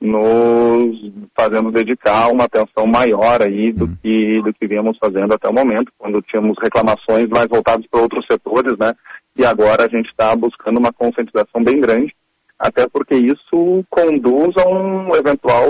nos 0.00 1.12
fazendo 1.36 1.70
dedicar 1.70 2.28
uma 2.28 2.44
atenção 2.44 2.86
maior 2.86 3.42
aí 3.42 3.72
do 3.72 3.86
uhum. 3.86 3.96
que, 4.02 4.42
do 4.42 4.52
que 4.54 4.66
viemos 4.66 4.98
fazendo 4.98 5.32
até 5.34 5.48
o 5.48 5.54
momento, 5.54 5.92
quando 5.98 6.22
tínhamos 6.22 6.56
reclamações 6.60 7.28
mais 7.28 7.46
voltadas 7.48 7.86
para 7.86 8.00
outros 8.00 8.26
setores, 8.26 8.76
né? 8.78 8.94
E 9.36 9.44
agora 9.44 9.84
a 9.84 9.88
gente 9.88 10.08
está 10.08 10.34
buscando 10.36 10.78
uma 10.78 10.92
conscientização 10.92 11.62
bem 11.62 11.80
grande, 11.80 12.14
até 12.56 12.86
porque 12.86 13.16
isso 13.16 13.84
conduz 13.90 14.56
a 14.56 14.68
um 14.68 15.14
eventual 15.16 15.68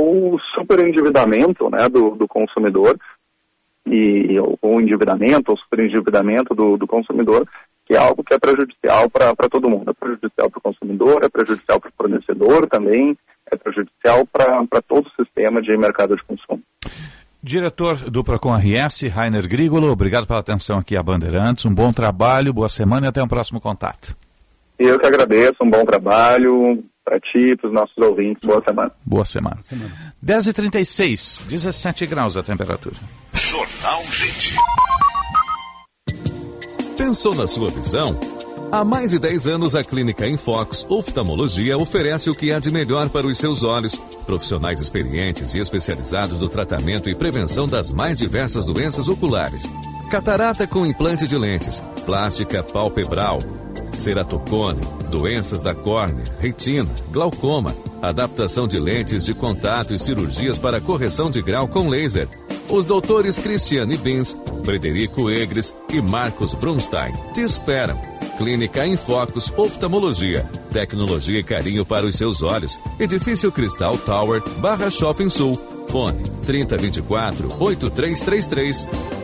superendividamento 0.55 1.71
né, 1.71 1.89
do, 1.89 2.11
do 2.11 2.29
consumidor, 2.29 2.99
e 3.87 4.39
o 4.63 4.81
endividamento, 4.81 5.53
o 5.53 5.59
superendividamento 5.59 6.55
do, 6.55 6.77
do 6.77 6.87
consumidor, 6.87 7.47
que 7.87 7.95
é 7.95 7.99
algo 7.99 8.25
que 8.25 8.35
é 8.35 8.39
prejudicial 8.39 9.11
para 9.11 9.35
todo 9.51 9.69
mundo. 9.69 9.91
É 9.91 9.93
prejudicial 9.93 10.51
para 10.51 10.59
o 10.59 10.63
consumidor, 10.63 11.25
é 11.25 11.29
prejudicial 11.29 11.81
para 11.81 11.91
o 11.91 11.93
fornecedor 11.97 12.67
também, 12.67 13.17
é 13.51 13.57
prejudicial 13.57 14.27
para 14.27 14.83
todo 14.89 15.07
o 15.07 15.23
sistema 15.23 15.61
de 15.61 15.77
mercado 15.77 16.17
de 16.17 16.23
consumo. 16.25 16.63
Diretor 17.43 17.97
do 18.11 18.25
Procon 18.25 18.57
RS, 18.57 19.03
Rainer 19.09 19.47
Grigolo, 19.47 19.91
obrigado 19.91 20.27
pela 20.27 20.41
atenção 20.41 20.79
aqui 20.79 20.97
a 20.97 21.03
Bandeirantes. 21.03 21.67
Um 21.67 21.75
bom 21.75 21.93
trabalho, 21.93 22.55
boa 22.55 22.71
semana 22.71 23.07
e 23.07 23.09
até 23.11 23.21
o 23.21 23.27
um 23.27 23.29
próximo 23.29 23.61
contato. 23.61 24.17
Eu 24.79 24.99
que 24.99 25.07
agradeço, 25.07 25.63
um 25.63 25.69
bom 25.69 25.85
trabalho 25.85 26.83
para 27.05 27.21
ti, 27.21 27.55
para 27.57 27.69
os 27.69 27.75
nossos 27.75 27.97
ouvintes. 27.99 28.43
Boa 28.43 28.63
semana. 28.67 28.91
Boa 29.05 29.25
semana. 29.27 29.61
semana. 29.61 29.91
10h36, 30.25 31.47
17 31.47 32.07
graus 32.07 32.37
a 32.39 32.43
temperatura. 32.43 32.97
Jornal 33.35 34.03
Gente. 34.05 34.57
Pensou 36.97 37.35
na 37.35 37.47
sua 37.47 37.71
visão? 37.71 38.17
Há 38.71 38.85
mais 38.85 39.11
de 39.11 39.19
10 39.19 39.49
anos, 39.49 39.75
a 39.75 39.83
Clínica 39.83 40.29
Infox 40.29 40.87
Oftalmologia 40.89 41.77
oferece 41.77 42.31
o 42.31 42.35
que 42.35 42.53
há 42.53 42.61
de 42.61 42.71
melhor 42.71 43.09
para 43.09 43.27
os 43.27 43.37
seus 43.37 43.65
olhos. 43.65 43.97
Profissionais 44.25 44.81
experientes 44.81 45.55
e 45.55 45.61
especializados 45.61 46.39
no 46.39 46.49
tratamento 46.49 47.11
e 47.11 47.15
prevenção 47.15 47.67
das 47.67 47.91
mais 47.91 48.19
diversas 48.19 48.65
doenças 48.65 49.09
oculares. 49.09 49.69
Catarata 50.11 50.67
com 50.67 50.87
implante 50.87 51.27
de 51.27 51.37
lentes, 51.37 51.83
plástica 52.05 52.63
palpebral, 52.63 53.39
ceratocone, 53.93 54.81
doenças 55.11 55.63
da 55.63 55.75
córnea, 55.75 56.25
retina, 56.39 56.89
glaucoma, 57.11 57.75
adaptação 58.03 58.69
de 58.69 58.79
lentes 58.79 59.25
de 59.25 59.35
contato 59.35 59.95
e 59.95 59.99
cirurgias 59.99 60.59
para 60.59 60.81
correção 60.81 61.31
de 61.31 61.43
grau 61.43 61.67
com 61.67 61.89
laser. 61.89 62.29
Os 62.69 62.85
doutores 62.85 63.39
Cristiane 63.39 63.97
Bins, 63.97 64.37
Frederico 64.65 65.31
Egres 65.31 65.75
e 65.91 66.01
Marcos 66.01 66.55
Brunstein 66.55 67.13
te 67.33 67.41
esperam. 67.41 67.99
Clínica 68.39 68.87
em 68.87 68.97
Focus 68.97 69.53
Oftalmologia. 69.57 70.45
Tecnologia 70.73 71.39
e 71.39 71.45
carinho 71.45 71.85
para 71.85 72.05
os 72.05 72.17
seus 72.17 72.43
olhos. 72.43 72.79
Edifício 72.99 73.53
Cristal 73.53 73.97
Tower, 73.99 74.43
Barra 74.59 74.91
Shopping 74.91 75.29
Sul. 75.29 75.61
Fone 75.89 76.23
3024 76.45 77.49
8333. 77.61 79.24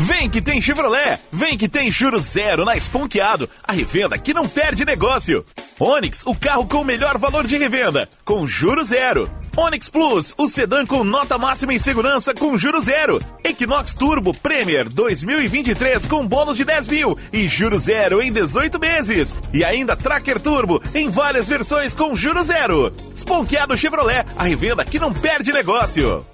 Vem 0.00 0.30
que 0.30 0.40
tem 0.40 0.62
Chevrolet! 0.62 1.18
Vem 1.30 1.58
que 1.58 1.68
tem 1.68 1.90
juros 1.90 2.22
zero 2.22 2.64
na 2.64 2.74
Esponqueado, 2.74 3.48
a 3.62 3.72
revenda 3.72 4.16
que 4.16 4.32
não 4.32 4.48
perde 4.48 4.84
negócio. 4.84 5.44
Onix, 5.78 6.22
o 6.24 6.34
carro 6.34 6.66
com 6.66 6.78
o 6.80 6.84
melhor 6.84 7.18
valor 7.18 7.46
de 7.46 7.58
revenda, 7.58 8.08
com 8.24 8.46
juros 8.46 8.88
zero. 8.88 9.28
Onix 9.56 9.90
Plus, 9.90 10.34
o 10.38 10.48
sedã 10.48 10.86
com 10.86 11.04
nota 11.04 11.36
máxima 11.36 11.74
em 11.74 11.78
segurança 11.78 12.32
com 12.32 12.56
juros 12.56 12.84
zero. 12.84 13.20
Equinox 13.44 13.92
Turbo 13.92 14.32
Premier 14.32 14.88
2023 14.88 16.06
com 16.06 16.26
bônus 16.26 16.56
de 16.56 16.64
10 16.64 16.88
mil 16.88 17.18
e 17.30 17.46
juros 17.46 17.84
zero 17.84 18.22
em 18.22 18.32
18 18.32 18.78
meses. 18.78 19.34
E 19.52 19.62
ainda 19.62 19.96
Tracker 19.96 20.40
Turbo 20.40 20.82
em 20.94 21.10
várias 21.10 21.46
versões 21.46 21.94
com 21.94 22.16
juros 22.16 22.46
zero. 22.46 22.92
Esponqueado 23.14 23.76
Chevrolet, 23.76 24.24
a 24.36 24.44
revenda 24.44 24.84
que 24.84 24.98
não 24.98 25.12
perde 25.12 25.52
negócio. 25.52 26.24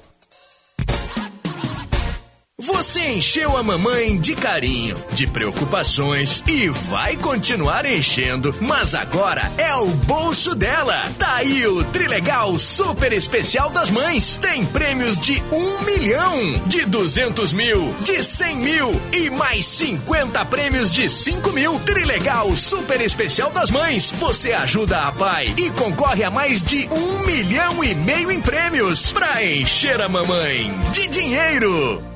Você 2.58 3.00
encheu 3.10 3.54
a 3.54 3.62
mamãe 3.62 4.18
de 4.18 4.34
carinho, 4.34 4.96
de 5.12 5.26
preocupações 5.26 6.42
e 6.46 6.70
vai 6.70 7.14
continuar 7.14 7.84
enchendo, 7.84 8.54
mas 8.62 8.94
agora 8.94 9.52
é 9.58 9.74
o 9.74 9.88
bolso 9.88 10.54
dela. 10.54 11.04
Tá 11.18 11.34
aí 11.34 11.66
o 11.66 11.84
Trilegal 11.84 12.58
Super 12.58 13.12
Especial 13.12 13.68
das 13.68 13.90
Mães. 13.90 14.38
Tem 14.38 14.64
prêmios 14.64 15.18
de 15.18 15.42
um 15.52 15.82
milhão, 15.84 16.58
de 16.66 16.86
duzentos 16.86 17.52
mil, 17.52 17.94
de 18.00 18.24
cem 18.24 18.56
mil 18.56 18.98
e 19.12 19.28
mais 19.28 19.66
cinquenta 19.66 20.42
prêmios 20.42 20.90
de 20.90 21.10
cinco 21.10 21.52
mil. 21.52 21.78
Trilegal 21.80 22.56
Super 22.56 23.02
Especial 23.02 23.50
das 23.50 23.70
Mães. 23.70 24.10
Você 24.12 24.52
ajuda 24.52 25.02
a 25.02 25.12
pai 25.12 25.54
e 25.58 25.68
concorre 25.72 26.24
a 26.24 26.30
mais 26.30 26.64
de 26.64 26.88
um 26.90 27.26
milhão 27.26 27.84
e 27.84 27.94
meio 27.94 28.32
em 28.32 28.40
prêmios 28.40 29.12
pra 29.12 29.44
encher 29.44 30.00
a 30.00 30.08
mamãe 30.08 30.72
de 30.90 31.06
dinheiro. 31.08 32.15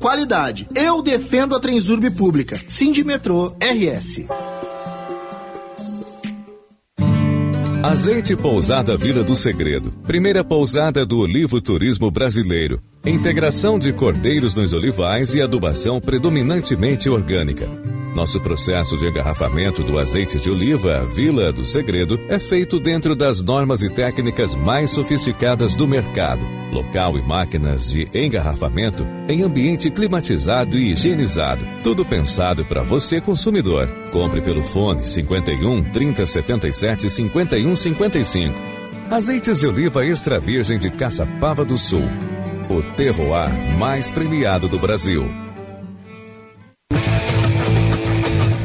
qualidade. 0.01 0.67
Eu 0.75 1.01
defendo 1.01 1.55
a 1.55 1.59
Transurb 1.59 2.09
Pública. 2.17 2.59
Sindimetrô 2.67 3.55
RS. 3.61 4.25
Azeite 7.83 8.35
Pousada 8.35 8.97
Vila 8.97 9.23
do 9.23 9.35
Segredo. 9.35 9.91
Primeira 10.03 10.43
pousada 10.43 11.05
do 11.05 11.19
Olivo 11.19 11.61
Turismo 11.61 12.11
Brasileiro. 12.11 12.81
Integração 13.05 13.79
de 13.79 13.91
cordeiros 13.91 14.53
nos 14.53 14.73
olivais 14.73 15.33
e 15.33 15.41
adubação 15.41 15.99
predominantemente 15.99 17.09
orgânica. 17.09 17.67
Nosso 18.13 18.39
processo 18.39 18.95
de 18.95 19.07
engarrafamento 19.07 19.81
do 19.81 19.97
azeite 19.97 20.39
de 20.39 20.51
oliva 20.51 21.03
Vila 21.07 21.51
do 21.51 21.65
Segredo 21.65 22.19
é 22.29 22.37
feito 22.37 22.79
dentro 22.79 23.15
das 23.15 23.41
normas 23.41 23.81
e 23.81 23.89
técnicas 23.89 24.53
mais 24.53 24.91
sofisticadas 24.91 25.73
do 25.73 25.87
mercado. 25.87 26.43
Local 26.71 27.17
e 27.17 27.23
máquinas 27.23 27.91
de 27.91 28.07
engarrafamento 28.13 29.03
em 29.27 29.41
ambiente 29.41 29.89
climatizado 29.89 30.77
e 30.77 30.91
higienizado. 30.91 31.65
Tudo 31.83 32.05
pensado 32.05 32.63
para 32.65 32.83
você, 32.83 33.19
consumidor. 33.19 33.87
Compre 34.11 34.41
pelo 34.41 34.61
fone 34.61 35.03
51 35.03 35.85
3077 35.85 37.09
51 37.09 37.75
55. 37.75 38.55
Azeites 39.09 39.59
de 39.59 39.65
oliva 39.65 40.05
extra 40.05 40.39
virgem 40.39 40.77
de 40.77 40.91
Caçapava 40.91 41.65
do 41.65 41.77
Sul. 41.77 42.07
O 42.71 42.81
terroir 42.95 43.51
mais 43.77 44.09
premiado 44.09 44.69
do 44.69 44.79
Brasil. 44.79 45.29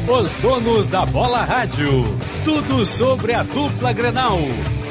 Os 0.07 0.31
donos 0.41 0.87
da 0.87 1.05
bola 1.05 1.43
rádio. 1.43 2.05
Tudo 2.45 2.85
sobre 2.85 3.33
a 3.33 3.43
dupla 3.43 3.91
Grenal. 3.91 4.39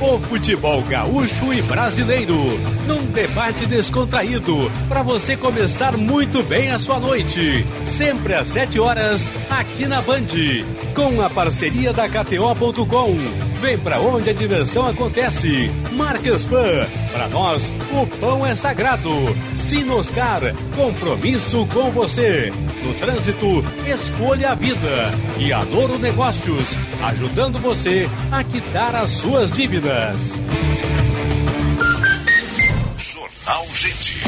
O 0.02 0.18
futebol 0.18 0.82
gaúcho 0.82 1.50
e 1.50 1.62
brasileiro. 1.62 2.36
Num 2.86 3.06
debate 3.06 3.64
descontraído. 3.64 4.70
Para 4.86 5.02
você 5.02 5.34
começar 5.34 5.96
muito 5.96 6.42
bem 6.42 6.70
a 6.70 6.78
sua 6.78 7.00
noite. 7.00 7.64
Sempre 7.86 8.34
às 8.34 8.48
7 8.48 8.78
horas, 8.78 9.30
aqui 9.48 9.86
na 9.86 10.02
Band. 10.02 10.26
Com 10.94 11.22
a 11.22 11.30
parceria 11.30 11.94
da 11.94 12.06
KTO.com. 12.06 13.16
Vem 13.60 13.78
pra 13.78 14.00
onde 14.00 14.30
a 14.30 14.32
diversão 14.32 14.86
acontece. 14.86 15.70
Marcas 15.92 16.44
Pan. 16.44 16.86
Para 17.12 17.28
nós, 17.28 17.72
o 17.92 18.06
pão 18.18 18.44
é 18.44 18.54
sagrado. 18.54 19.10
Sinoscar. 19.56 20.40
Compromisso 20.74 21.66
com 21.72 21.90
você. 21.90 22.52
No 22.84 22.94
trânsito, 22.94 23.64
escolha 23.86 24.50
a 24.50 24.54
vida. 24.54 25.10
E 25.38 25.52
Adoro 25.52 25.98
Negócios. 25.98 26.76
Ajudando 27.02 27.58
você 27.58 28.08
a 28.30 28.44
quitar 28.44 28.94
as 28.94 29.10
suas 29.10 29.50
dívidas. 29.50 30.34
Jornal 32.98 33.66
Gente. 33.72 34.25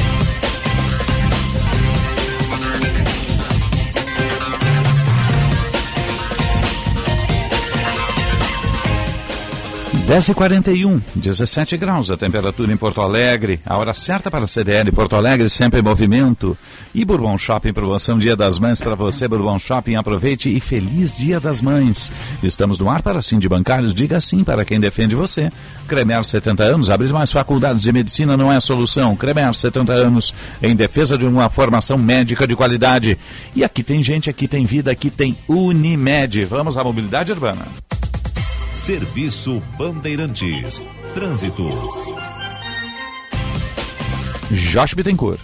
10h41, 10.09 11.03
17 11.13 11.77
graus 11.77 12.09
a 12.09 12.17
temperatura 12.17 12.73
em 12.73 12.75
Porto 12.75 12.99
Alegre. 12.99 13.61
A 13.63 13.77
hora 13.77 13.93
certa 13.93 14.31
para 14.31 14.45
a 14.45 14.47
CDL 14.47 14.91
Porto 14.91 15.15
Alegre, 15.15 15.47
sempre 15.51 15.81
em 15.81 15.83
movimento. 15.83 16.57
E 16.95 17.05
Bourbon 17.05 17.37
Shopping, 17.37 17.71
promoção 17.71 18.17
Dia 18.17 18.35
das 18.35 18.57
Mães 18.57 18.81
para 18.81 18.95
você. 18.95 19.27
Bourbon 19.27 19.59
Shopping, 19.59 19.97
aproveite 19.97 20.49
e 20.49 20.59
feliz 20.59 21.15
Dia 21.15 21.39
das 21.39 21.61
Mães. 21.61 22.11
Estamos 22.41 22.79
no 22.79 22.89
ar 22.89 23.03
para 23.03 23.21
sim 23.21 23.37
de 23.37 23.47
bancários. 23.47 23.93
Diga 23.93 24.19
sim 24.19 24.43
para 24.43 24.65
quem 24.65 24.79
defende 24.79 25.13
você. 25.13 25.51
Cremer 25.87 26.23
70 26.23 26.63
anos, 26.63 26.89
abrir 26.89 27.13
mais 27.13 27.31
faculdades 27.31 27.83
de 27.83 27.93
medicina 27.93 28.35
não 28.35 28.51
é 28.51 28.55
a 28.55 28.61
solução. 28.61 29.15
Cremer 29.15 29.53
70 29.53 29.93
anos, 29.93 30.33
em 30.59 30.75
defesa 30.75 31.19
de 31.19 31.25
uma 31.27 31.51
formação 31.51 31.99
médica 31.99 32.47
de 32.47 32.55
qualidade. 32.55 33.15
E 33.55 33.63
aqui 33.63 33.83
tem 33.83 34.01
gente, 34.01 34.27
aqui 34.27 34.47
tem 34.47 34.65
vida, 34.65 34.89
aqui 34.89 35.11
tem 35.11 35.37
Unimed. 35.47 36.45
Vamos 36.45 36.79
à 36.79 36.83
mobilidade 36.83 37.31
urbana. 37.31 37.67
Serviço 38.79 39.61
Bandeirantes. 39.77 40.81
Trânsito. 41.13 41.63
Josh 44.49 44.93
Bittencourt. 44.93 45.41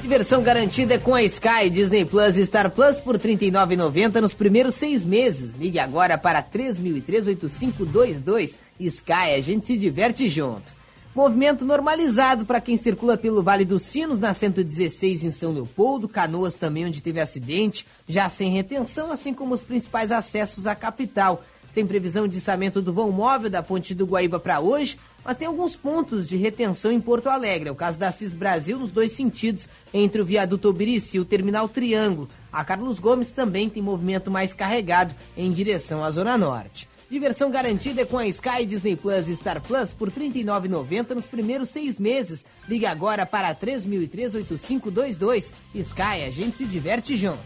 Diversão 0.00 0.42
garantida 0.42 0.94
é 0.94 0.98
com 0.98 1.14
a 1.14 1.22
Sky, 1.22 1.68
Disney 1.70 2.06
Plus 2.06 2.38
e 2.38 2.46
Star 2.46 2.70
Plus 2.70 2.98
por 2.98 3.16
R$ 3.16 3.36
39,90 3.36 4.20
nos 4.20 4.32
primeiros 4.32 4.74
seis 4.74 5.04
meses. 5.04 5.54
Ligue 5.56 5.78
agora 5.78 6.16
para 6.16 6.42
3003-8522. 6.42 8.54
Sky, 8.80 9.34
a 9.36 9.40
gente 9.42 9.66
se 9.66 9.76
diverte 9.76 10.26
junto. 10.28 10.78
Movimento 11.14 11.66
normalizado 11.66 12.46
para 12.46 12.60
quem 12.60 12.76
circula 12.76 13.16
pelo 13.18 13.42
Vale 13.42 13.66
dos 13.66 13.82
Sinos, 13.82 14.18
na 14.18 14.32
116 14.32 15.24
em 15.24 15.30
São 15.30 15.52
Leopoldo, 15.52 16.08
Canoas 16.08 16.54
também 16.54 16.86
onde 16.86 17.02
teve 17.02 17.20
acidente, 17.20 17.86
já 18.08 18.28
sem 18.28 18.50
retenção, 18.50 19.12
assim 19.12 19.34
como 19.34 19.54
os 19.54 19.62
principais 19.62 20.10
acessos 20.10 20.66
à 20.66 20.74
capital 20.74 21.44
sem 21.78 21.86
previsão 21.86 22.26
de 22.26 22.38
içamento 22.38 22.82
do 22.82 22.92
vão 22.92 23.12
móvel 23.12 23.48
da 23.48 23.62
Ponte 23.62 23.94
do 23.94 24.04
Guaíba 24.04 24.40
para 24.40 24.58
hoje, 24.58 24.98
mas 25.24 25.36
tem 25.36 25.46
alguns 25.46 25.76
pontos 25.76 26.28
de 26.28 26.36
retenção 26.36 26.90
em 26.90 27.00
Porto 27.00 27.28
Alegre. 27.28 27.68
É 27.68 27.72
o 27.72 27.76
caso 27.76 27.96
da 27.96 28.10
CIS 28.10 28.34
Brasil 28.34 28.80
nos 28.80 28.90
dois 28.90 29.12
sentidos, 29.12 29.68
entre 29.94 30.20
o 30.20 30.24
viaduto 30.24 30.68
Obirici 30.68 31.18
e 31.18 31.20
o 31.20 31.24
terminal 31.24 31.68
Triângulo. 31.68 32.28
A 32.52 32.64
Carlos 32.64 32.98
Gomes 32.98 33.30
também 33.30 33.70
tem 33.70 33.80
movimento 33.80 34.28
mais 34.28 34.52
carregado 34.52 35.14
em 35.36 35.52
direção 35.52 36.02
à 36.02 36.10
Zona 36.10 36.36
Norte. 36.36 36.88
Diversão 37.08 37.48
garantida 37.48 38.02
é 38.02 38.04
com 38.04 38.18
a 38.18 38.26
Sky 38.26 38.66
Disney 38.66 38.96
Plus 38.96 39.28
e 39.28 39.36
Star 39.36 39.62
Plus 39.62 39.92
por 39.92 40.08
R$ 40.08 40.30
39,90 40.30 41.14
nos 41.14 41.28
primeiros 41.28 41.68
seis 41.68 41.96
meses. 41.96 42.44
Ligue 42.68 42.86
agora 42.86 43.24
para 43.24 43.54
3003-8522. 43.54 45.52
Sky, 45.76 46.24
a 46.26 46.30
gente 46.32 46.56
se 46.56 46.64
diverte 46.64 47.16
junto. 47.16 47.38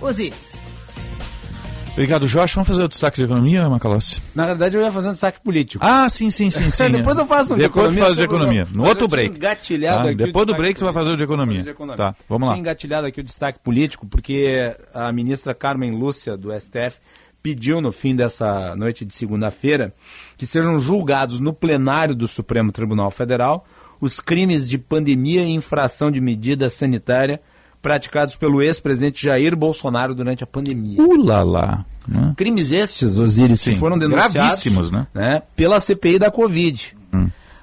Osíris. 0.00 0.62
Obrigado, 1.92 2.26
Jorge. 2.26 2.54
Vamos 2.54 2.68
fazer 2.68 2.82
o 2.84 2.88
destaque 2.88 3.18
de 3.18 3.24
economia, 3.24 3.68
Macalossi? 3.68 4.22
Na 4.34 4.46
verdade, 4.46 4.76
eu 4.76 4.80
ia 4.82 4.90
fazer 4.90 5.08
um 5.08 5.12
destaque 5.12 5.40
político. 5.40 5.84
Ah, 5.84 6.08
sim, 6.08 6.30
sim, 6.30 6.48
sim, 6.48 6.70
sim. 6.70 6.88
Depois 6.92 7.18
eu 7.18 7.26
faço 7.26 7.52
um 7.54 7.56
de 7.56 7.64
Depois 7.64 7.86
economia. 7.86 8.00
tu 8.00 8.06
faz 8.06 8.12
o 8.12 8.16
de 8.16 8.22
economia. 8.24 8.68
No 8.72 8.86
outro 8.86 9.06
break. 9.08 9.36
engatilhado 9.36 10.04
Tá? 10.04 10.08
aqui 10.08 10.14
Depois 10.16 10.46
do 10.46 10.54
break 10.54 10.78
tu 10.78 10.84
vai 10.84 10.94
fazer 10.94 11.10
o 11.10 11.16
de 11.16 11.22
economia. 11.24 11.62
de 11.62 11.68
economia. 11.68 11.96
Tá, 11.96 12.14
vamos 12.28 12.48
lá. 12.48 12.54
Tinha 12.54 12.60
engatilhado 12.62 13.06
aqui 13.06 13.20
o 13.20 13.24
destaque 13.24 13.58
político, 13.58 14.06
porque 14.06 14.74
a 14.94 15.12
ministra 15.12 15.52
Carmen 15.52 15.90
Lúcia, 15.92 16.36
do 16.38 16.50
STF, 16.58 17.00
pediu 17.42 17.80
no 17.82 17.92
fim 17.92 18.14
dessa 18.16 18.74
noite 18.76 19.04
de 19.04 19.12
segunda-feira 19.12 19.92
que 20.38 20.46
sejam 20.46 20.78
julgados 20.78 21.38
no 21.40 21.52
plenário 21.52 22.14
do 22.14 22.26
Supremo 22.28 22.70
Tribunal 22.72 23.10
Federal 23.10 23.66
os 24.00 24.20
crimes 24.20 24.68
de 24.68 24.78
pandemia 24.78 25.42
e 25.42 25.50
infração 25.50 26.10
de 26.10 26.20
medida 26.20 26.70
sanitária 26.70 27.40
praticados 27.82 28.36
pelo 28.36 28.62
ex-presidente 28.62 29.24
Jair 29.24 29.56
Bolsonaro 29.56 30.14
durante 30.14 30.44
a 30.44 30.46
pandemia. 30.46 31.00
Ulala. 31.02 31.84
Né? 32.06 32.34
Crimes 32.36 32.72
estes, 32.72 33.18
Osiris, 33.18 33.62
que 33.62 33.70
Sim, 33.72 33.78
foram 33.78 33.96
denunciados 33.96 34.32
gravíssimos, 34.32 34.90
né? 34.90 35.42
pela 35.56 35.80
CPI 35.80 36.18
da 36.18 36.30
Covid. 36.30 36.96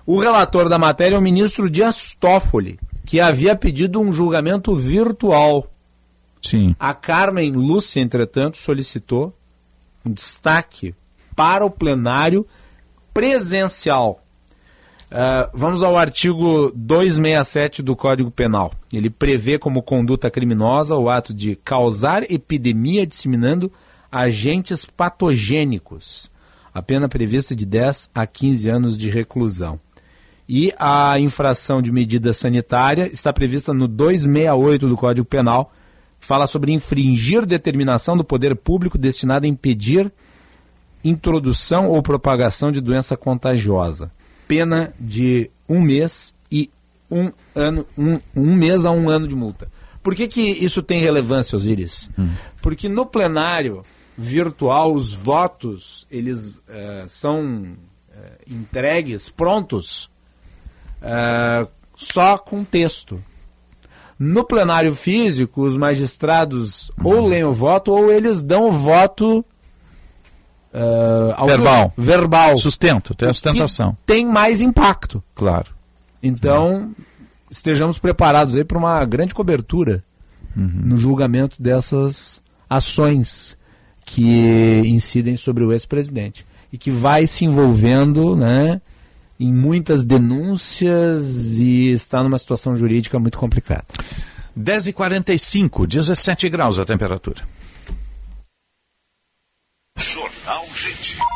O 0.08 0.22
relator 0.22 0.70
da 0.70 0.80
matéria 0.80 1.18
é 1.18 1.20
o 1.20 1.22
ministro 1.22 1.70
Dias 1.70 2.16
Toffoli, 2.18 2.80
que 3.06 3.20
havia 3.20 3.58
pedido 3.58 4.00
um 4.00 4.14
julgamento 4.14 4.74
virtual. 4.74 5.70
Sim. 6.42 6.74
A 6.80 6.94
Carmen 6.94 7.52
Lúcia, 7.52 8.00
entretanto, 8.00 8.58
solicitou 8.58 9.36
um 10.06 10.14
destaque 10.14 10.96
para 11.36 11.66
o 11.66 11.70
plenário 11.70 12.48
presencial. 13.14 14.24
Ah, 15.10 15.50
vamos 15.54 15.84
ao 15.84 15.98
artigo 15.98 16.70
267 16.76 17.82
do 17.82 17.96
Código 17.96 18.30
Penal. 18.30 18.74
Ele 18.92 19.10
prevê 19.10 19.58
como 19.58 19.82
conduta 19.82 20.30
criminosa 20.30 20.96
o 20.98 21.10
ato 21.10 21.34
de 21.34 21.56
causar 21.56 22.30
epidemia 22.30 23.08
disseminando 23.08 23.72
agentes 24.12 24.84
patogênicos. 24.84 26.30
A 26.74 26.82
pena 26.82 27.08
prevista 27.08 27.56
de 27.56 27.66
10 27.66 28.10
a 28.14 28.28
15 28.28 28.70
anos 28.70 28.98
de 28.98 29.10
reclusão. 29.10 29.80
E 30.48 30.74
a 30.78 31.18
infração 31.20 31.82
de 31.82 31.92
medida 31.92 32.34
sanitária 32.34 33.10
está 33.12 33.32
prevista 33.32 33.74
no 33.74 33.88
268 33.88 34.88
do 34.88 34.98
Código 34.98 35.28
Penal, 35.28 35.74
fala 36.20 36.48
sobre 36.48 36.72
infringir 36.72 37.46
determinação 37.46 38.16
do 38.16 38.24
poder 38.24 38.56
público 38.56 38.98
destinada 38.98 39.46
a 39.46 39.50
impedir 39.50 40.12
introdução 41.04 41.88
ou 41.88 42.02
propagação 42.02 42.72
de 42.72 42.82
doença 42.82 43.16
contagiosa. 43.16 44.12
Pena 44.48 44.94
de 45.00 45.50
um 45.68 45.82
mês 45.82 46.34
e 46.52 46.70
um 47.10 47.32
ano, 47.56 47.86
um, 47.98 48.20
um 48.36 48.56
mês 48.56 48.86
a 48.86 48.92
um 48.92 49.10
ano 49.10 49.28
de 49.28 49.36
multa. 49.36 49.70
Por 50.02 50.16
que, 50.16 50.28
que 50.28 50.42
isso 50.42 50.82
tem 50.82 51.02
relevância, 51.02 51.56
Osiris? 51.56 52.10
Porque 52.62 52.88
no 52.88 53.06
plenário 53.06 53.84
virtual 54.18 54.94
os 54.94 55.14
votos 55.14 56.08
eles 56.10 56.62
eh, 56.68 57.06
são 57.08 57.76
eh, 58.12 58.38
entregues 58.48 59.30
prontos 59.30 60.10
eh, 61.02 61.68
só 61.96 62.38
com 62.38 62.64
texto. 62.64 63.24
No 64.18 64.44
plenário 64.44 64.96
físico, 64.96 65.62
os 65.62 65.78
magistrados 65.78 66.92
ou 67.04 67.28
leem 67.28 67.44
o 67.44 67.52
voto 67.52 67.92
ou 67.92 68.12
eles 68.12 68.42
dão 68.42 68.70
o 68.70 68.72
voto 68.72 69.46
ao- 71.36 71.48
Verbal. 71.48 71.94
verbal. 71.98 72.58
Sustento, 72.58 73.14
tem 73.16 73.30
a 73.30 73.34
sustentação. 73.34 73.98
Tem 74.06 74.26
mais 74.26 74.62
impacto. 74.62 75.24
Claro. 75.36 75.72
Então, 76.22 76.92
estejamos 77.50 77.98
preparados 78.00 78.56
aí 78.56 78.64
para 78.64 78.78
uma 78.78 79.04
grande 79.06 79.34
cobertura 79.34 80.04
no 80.56 80.98
julgamento 80.98 81.62
dessas 81.62 82.42
ações 82.70 83.56
que 84.04 84.82
incidem 84.86 85.38
sobre 85.38 85.64
o 85.64 85.72
ex-presidente 85.72 86.46
e 86.74 86.78
que 86.78 86.90
vai 86.90 87.28
se 87.28 87.46
envolvendo, 87.46 88.36
né, 88.36 88.82
em 89.40 89.54
muitas 89.54 90.04
denúncias 90.04 91.60
e 91.60 91.92
está 91.92 92.24
numa 92.24 92.40
situação 92.40 92.76
jurídica 92.76 93.20
muito 93.20 93.38
complicada. 93.38 93.86
10h45, 94.60 95.86
17 95.86 96.50
graus 96.50 96.80
a 96.80 96.86
temperatura. 96.86 97.44
Jornal 99.98 100.67
Gente. 100.78 101.27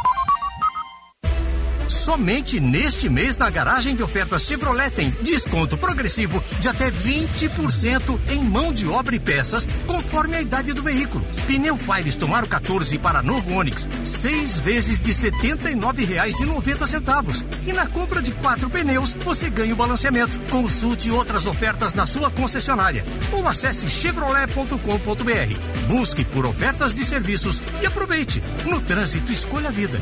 Somente 2.02 2.60
neste 2.60 3.07
mês 3.07 3.38
na 3.38 3.48
garagem 3.48 3.95
de 3.95 4.02
ofertas 4.02 4.41
Chevrolet 4.41 4.90
tem 4.90 5.11
desconto 5.22 5.78
progressivo 5.78 6.44
de 6.60 6.68
até 6.68 6.90
20% 6.90 8.19
em 8.28 8.44
mão 8.44 8.73
de 8.73 8.88
obra 8.88 9.15
e 9.15 9.19
peças, 9.19 9.68
conforme 9.86 10.36
a 10.36 10.41
idade 10.41 10.73
do 10.73 10.82
veículo. 10.82 11.23
Pneu 11.45 11.78
Firestone 11.78 12.34
Aro 12.34 12.48
14 12.48 12.98
para 12.98 13.22
novo 13.22 13.53
Onix, 13.53 13.88
seis 14.03 14.57
vezes 14.57 14.99
de 14.99 15.11
R$ 15.11 15.32
79,90. 15.32 17.45
E 17.68 17.72
na 17.72 17.86
compra 17.86 18.19
de 18.19 18.32
quatro 18.32 18.68
pneus, 18.68 19.14
você 19.14 19.48
ganha 19.48 19.73
o 19.73 19.78
balanceamento. 19.78 20.40
Consulte 20.49 21.11
outras 21.11 21.45
ofertas 21.45 21.94
na 21.94 22.07
sua 22.07 22.32
concessionária 22.32 23.06
ou 23.32 23.48
acesse 23.48 23.88
chevrolet.com.br. 23.88 25.88
Busque 25.88 26.26
por 26.26 26.48
ofertas 26.48 26.95
de 26.95 27.06
serviços 27.06 27.61
e 27.80 27.86
aproveite. 27.86 28.41
No 28.65 28.82
trânsito, 28.82 29.32
escolha 29.32 29.68
a 29.68 29.72
vida. 29.72 30.02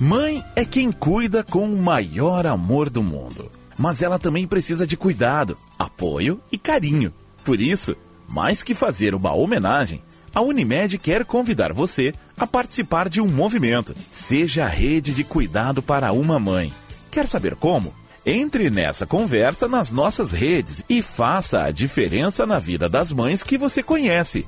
Mãe 0.00 0.44
é 0.56 0.64
quem 0.64 0.90
cuida 0.90 1.44
com 1.44 1.72
o 1.72 1.76
maior 1.76 2.46
amor 2.46 2.90
do 2.90 3.02
mundo. 3.02 3.50
Mas 3.78 4.02
ela 4.02 4.18
também 4.18 4.46
precisa 4.46 4.86
de 4.86 4.96
cuidado, 4.96 5.56
apoio 5.78 6.40
e 6.50 6.58
carinho. 6.58 7.12
Por 7.44 7.60
isso, 7.60 7.96
mais 8.28 8.62
que 8.62 8.74
fazer 8.74 9.14
uma 9.14 9.32
homenagem, 9.34 10.02
a 10.34 10.40
Unimed 10.40 10.98
quer 10.98 11.24
convidar 11.24 11.72
você 11.72 12.12
a 12.36 12.46
participar 12.46 13.08
de 13.08 13.20
um 13.20 13.28
movimento. 13.28 13.94
Seja 14.12 14.64
a 14.64 14.68
rede 14.68 15.14
de 15.14 15.22
cuidado 15.22 15.80
para 15.80 16.12
uma 16.12 16.40
mãe. 16.40 16.72
Quer 17.10 17.28
saber 17.28 17.54
como? 17.54 17.94
Entre 18.26 18.70
nessa 18.70 19.06
conversa 19.06 19.68
nas 19.68 19.90
nossas 19.90 20.32
redes 20.32 20.82
e 20.88 21.02
faça 21.02 21.62
a 21.62 21.70
diferença 21.70 22.44
na 22.44 22.58
vida 22.58 22.88
das 22.88 23.12
mães 23.12 23.44
que 23.44 23.56
você 23.56 23.82
conhece. 23.82 24.46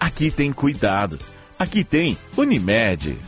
Aqui 0.00 0.30
tem 0.30 0.52
cuidado. 0.52 1.18
Aqui 1.58 1.84
tem 1.84 2.16
Unimed. 2.36 3.18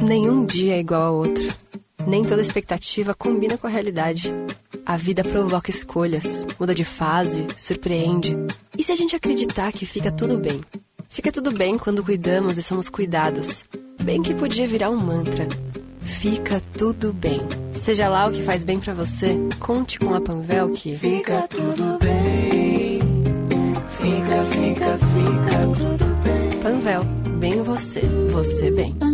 Nenhum 0.00 0.46
dia 0.46 0.76
é 0.76 0.78
igual 0.78 1.02
ao 1.02 1.14
outro. 1.16 1.54
Nem 2.06 2.24
toda 2.24 2.40
expectativa 2.40 3.14
combina 3.14 3.58
com 3.58 3.66
a 3.66 3.70
realidade. 3.70 4.32
A 4.86 4.96
vida 4.96 5.24
provoca 5.24 5.70
escolhas, 5.70 6.46
muda 6.58 6.72
de 6.72 6.84
fase, 6.84 7.46
surpreende. 7.56 8.36
E 8.76 8.84
se 8.84 8.92
a 8.92 8.96
gente 8.96 9.16
acreditar 9.16 9.72
que 9.72 9.84
fica 9.84 10.12
tudo 10.12 10.38
bem? 10.38 10.60
Fica 11.08 11.32
tudo 11.32 11.50
bem 11.50 11.76
quando 11.76 12.04
cuidamos 12.04 12.56
e 12.56 12.62
somos 12.62 12.88
cuidados. 12.88 13.64
Bem 14.00 14.22
que 14.22 14.34
podia 14.34 14.68
virar 14.68 14.90
um 14.90 14.96
mantra. 14.96 15.48
Fica 16.00 16.62
tudo 16.76 17.12
bem. 17.12 17.40
Seja 17.74 18.08
lá 18.08 18.28
o 18.28 18.32
que 18.32 18.42
faz 18.42 18.62
bem 18.62 18.78
pra 18.78 18.94
você, 18.94 19.36
conte 19.58 19.98
com 19.98 20.14
a 20.14 20.20
Panvel 20.20 20.70
que 20.70 20.96
Fica 20.96 21.46
tudo 21.48 21.98
bem. 21.98 23.00
Fica, 23.98 24.44
fica, 24.46 24.98
fica 24.98 25.66
tudo 25.76 26.14
bem. 26.22 26.60
Panvel, 26.62 27.04
bem 27.38 27.62
você, 27.62 28.00
você 28.30 28.70
bem. 28.70 29.07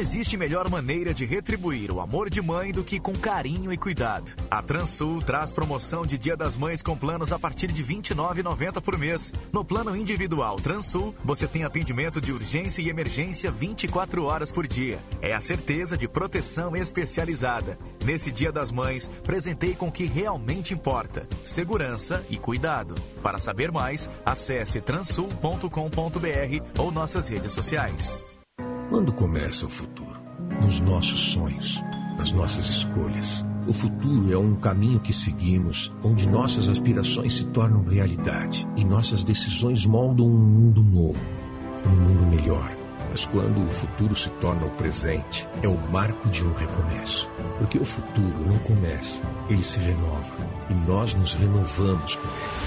Existe 0.00 0.34
melhor 0.34 0.66
maneira 0.70 1.12
de 1.12 1.26
retribuir 1.26 1.92
o 1.92 2.00
amor 2.00 2.30
de 2.30 2.40
mãe 2.40 2.72
do 2.72 2.82
que 2.82 2.98
com 2.98 3.12
carinho 3.12 3.70
e 3.70 3.76
cuidado. 3.76 4.32
A 4.50 4.62
Transul 4.62 5.20
traz 5.20 5.52
promoção 5.52 6.06
de 6.06 6.16
Dia 6.16 6.34
das 6.34 6.56
Mães 6.56 6.80
com 6.80 6.96
planos 6.96 7.34
a 7.34 7.38
partir 7.38 7.70
de 7.70 7.82
R$ 7.82 7.96
29,90 7.96 8.80
por 8.80 8.96
mês. 8.96 9.30
No 9.52 9.62
plano 9.62 9.94
individual 9.94 10.56
Transul, 10.56 11.14
você 11.22 11.46
tem 11.46 11.64
atendimento 11.64 12.18
de 12.18 12.32
urgência 12.32 12.80
e 12.80 12.88
emergência 12.88 13.50
24 13.50 14.24
horas 14.24 14.50
por 14.50 14.66
dia. 14.66 15.00
É 15.20 15.34
a 15.34 15.40
certeza 15.42 15.98
de 15.98 16.08
proteção 16.08 16.74
especializada. 16.74 17.78
Nesse 18.02 18.32
Dia 18.32 18.50
das 18.50 18.72
Mães, 18.72 19.06
presentei 19.22 19.74
com 19.74 19.88
o 19.88 19.92
que 19.92 20.06
realmente 20.06 20.72
importa: 20.72 21.28
segurança 21.44 22.24
e 22.30 22.38
cuidado. 22.38 22.94
Para 23.22 23.38
saber 23.38 23.70
mais, 23.70 24.08
acesse 24.24 24.80
transul.com.br 24.80 25.68
ou 26.78 26.90
nossas 26.90 27.28
redes 27.28 27.52
sociais. 27.52 28.18
Quando 28.90 29.12
começa 29.12 29.66
o 29.66 29.70
futuro? 29.70 30.20
Nos 30.60 30.80
nossos 30.80 31.30
sonhos, 31.30 31.80
nas 32.18 32.32
nossas 32.32 32.66
escolhas. 32.68 33.46
O 33.68 33.72
futuro 33.72 34.32
é 34.32 34.36
um 34.36 34.56
caminho 34.56 34.98
que 34.98 35.12
seguimos, 35.12 35.92
onde 36.02 36.28
nossas 36.28 36.68
aspirações 36.68 37.34
se 37.34 37.44
tornam 37.44 37.84
realidade 37.84 38.66
e 38.76 38.84
nossas 38.84 39.22
decisões 39.22 39.86
moldam 39.86 40.26
um 40.26 40.36
mundo 40.36 40.82
novo, 40.82 41.20
um 41.86 41.90
mundo 41.90 42.26
melhor. 42.26 42.68
Mas 43.12 43.24
quando 43.26 43.64
o 43.64 43.70
futuro 43.70 44.16
se 44.16 44.28
torna 44.40 44.66
o 44.66 44.70
presente, 44.70 45.48
é 45.62 45.68
o 45.68 45.78
marco 45.92 46.28
de 46.28 46.44
um 46.44 46.52
recomeço. 46.52 47.30
Porque 47.58 47.78
o 47.78 47.84
futuro 47.84 48.44
não 48.44 48.58
começa, 48.58 49.22
ele 49.48 49.62
se 49.62 49.78
renova. 49.78 50.34
E 50.68 50.74
nós 50.74 51.14
nos 51.14 51.34
renovamos. 51.34 52.18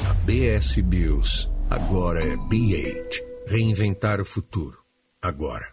A 0.09 0.13
BS 0.23 0.81
Bills 0.83 1.49
agora 1.69 2.23
é 2.23 2.37
B8. 2.37 3.21
Reinventar 3.45 4.21
o 4.21 4.25
futuro. 4.25 4.77
Agora. 5.21 5.72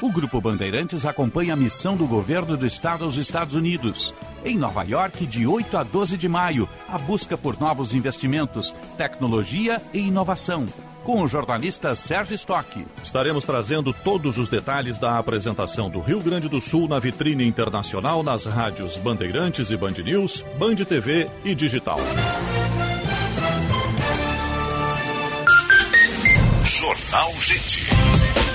O 0.00 0.12
Grupo 0.12 0.40
Bandeirantes 0.40 1.04
acompanha 1.04 1.54
a 1.54 1.56
missão 1.56 1.96
do 1.96 2.06
governo 2.06 2.56
do 2.56 2.64
estado 2.64 3.04
aos 3.04 3.16
Estados 3.16 3.56
Unidos. 3.56 4.14
Em 4.44 4.56
Nova 4.56 4.84
York, 4.84 5.26
de 5.26 5.44
8 5.44 5.76
a 5.76 5.82
12 5.82 6.16
de 6.16 6.28
maio, 6.28 6.68
a 6.88 6.96
busca 6.96 7.36
por 7.36 7.60
novos 7.60 7.92
investimentos, 7.92 8.76
tecnologia 8.96 9.82
e 9.92 9.98
inovação. 9.98 10.66
Com 11.02 11.22
o 11.22 11.26
jornalista 11.26 11.96
Sérgio 11.96 12.36
Stock. 12.36 12.86
Estaremos 13.02 13.44
trazendo 13.44 13.92
todos 13.92 14.38
os 14.38 14.48
detalhes 14.48 15.00
da 15.00 15.18
apresentação 15.18 15.90
do 15.90 16.00
Rio 16.00 16.20
Grande 16.20 16.48
do 16.48 16.60
Sul 16.60 16.86
na 16.86 17.00
vitrine 17.00 17.44
internacional 17.44 18.22
nas 18.22 18.44
rádios 18.44 18.96
Bandeirantes 18.96 19.70
e 19.72 19.76
Band 19.76 19.94
News, 20.04 20.44
Band 20.58 20.76
TV 20.76 21.28
e 21.44 21.56
Digital. 21.56 21.98
Jornal 26.62 27.32
Gente. 27.40 28.47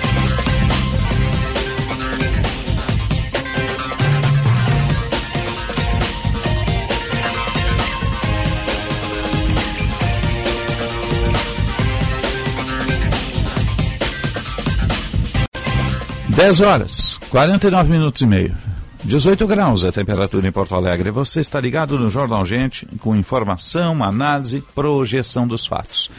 Dez 16.36 16.62
horas, 16.62 17.20
49 17.30 17.92
minutos 17.92 18.22
e 18.24 18.26
meio. 18.26 18.58
18 19.04 19.46
graus 19.46 19.86
a 19.86 19.92
temperatura 19.92 20.48
em 20.48 20.52
Porto 20.52 20.74
Alegre. 20.74 21.12
Você 21.12 21.42
está 21.42 21.60
ligado 21.60 22.00
no 22.00 22.10
Jornal 22.10 22.44
Gente 22.44 22.88
com 23.00 23.16
informação, 23.16 24.04
análise, 24.04 24.64
projeção 24.74 25.48
dos 25.48 25.68
fatos. 25.68 26.10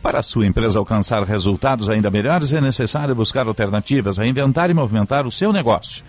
Para 0.00 0.20
a 0.20 0.22
sua 0.22 0.46
empresa 0.46 0.78
alcançar 0.78 1.24
resultados 1.24 1.90
ainda 1.90 2.08
melhores, 2.08 2.52
é 2.52 2.60
necessário 2.60 3.16
buscar 3.16 3.48
alternativas, 3.48 4.16
reinventar 4.16 4.70
e 4.70 4.74
movimentar 4.74 5.26
o 5.26 5.32
seu 5.32 5.52
negócio. 5.52 6.04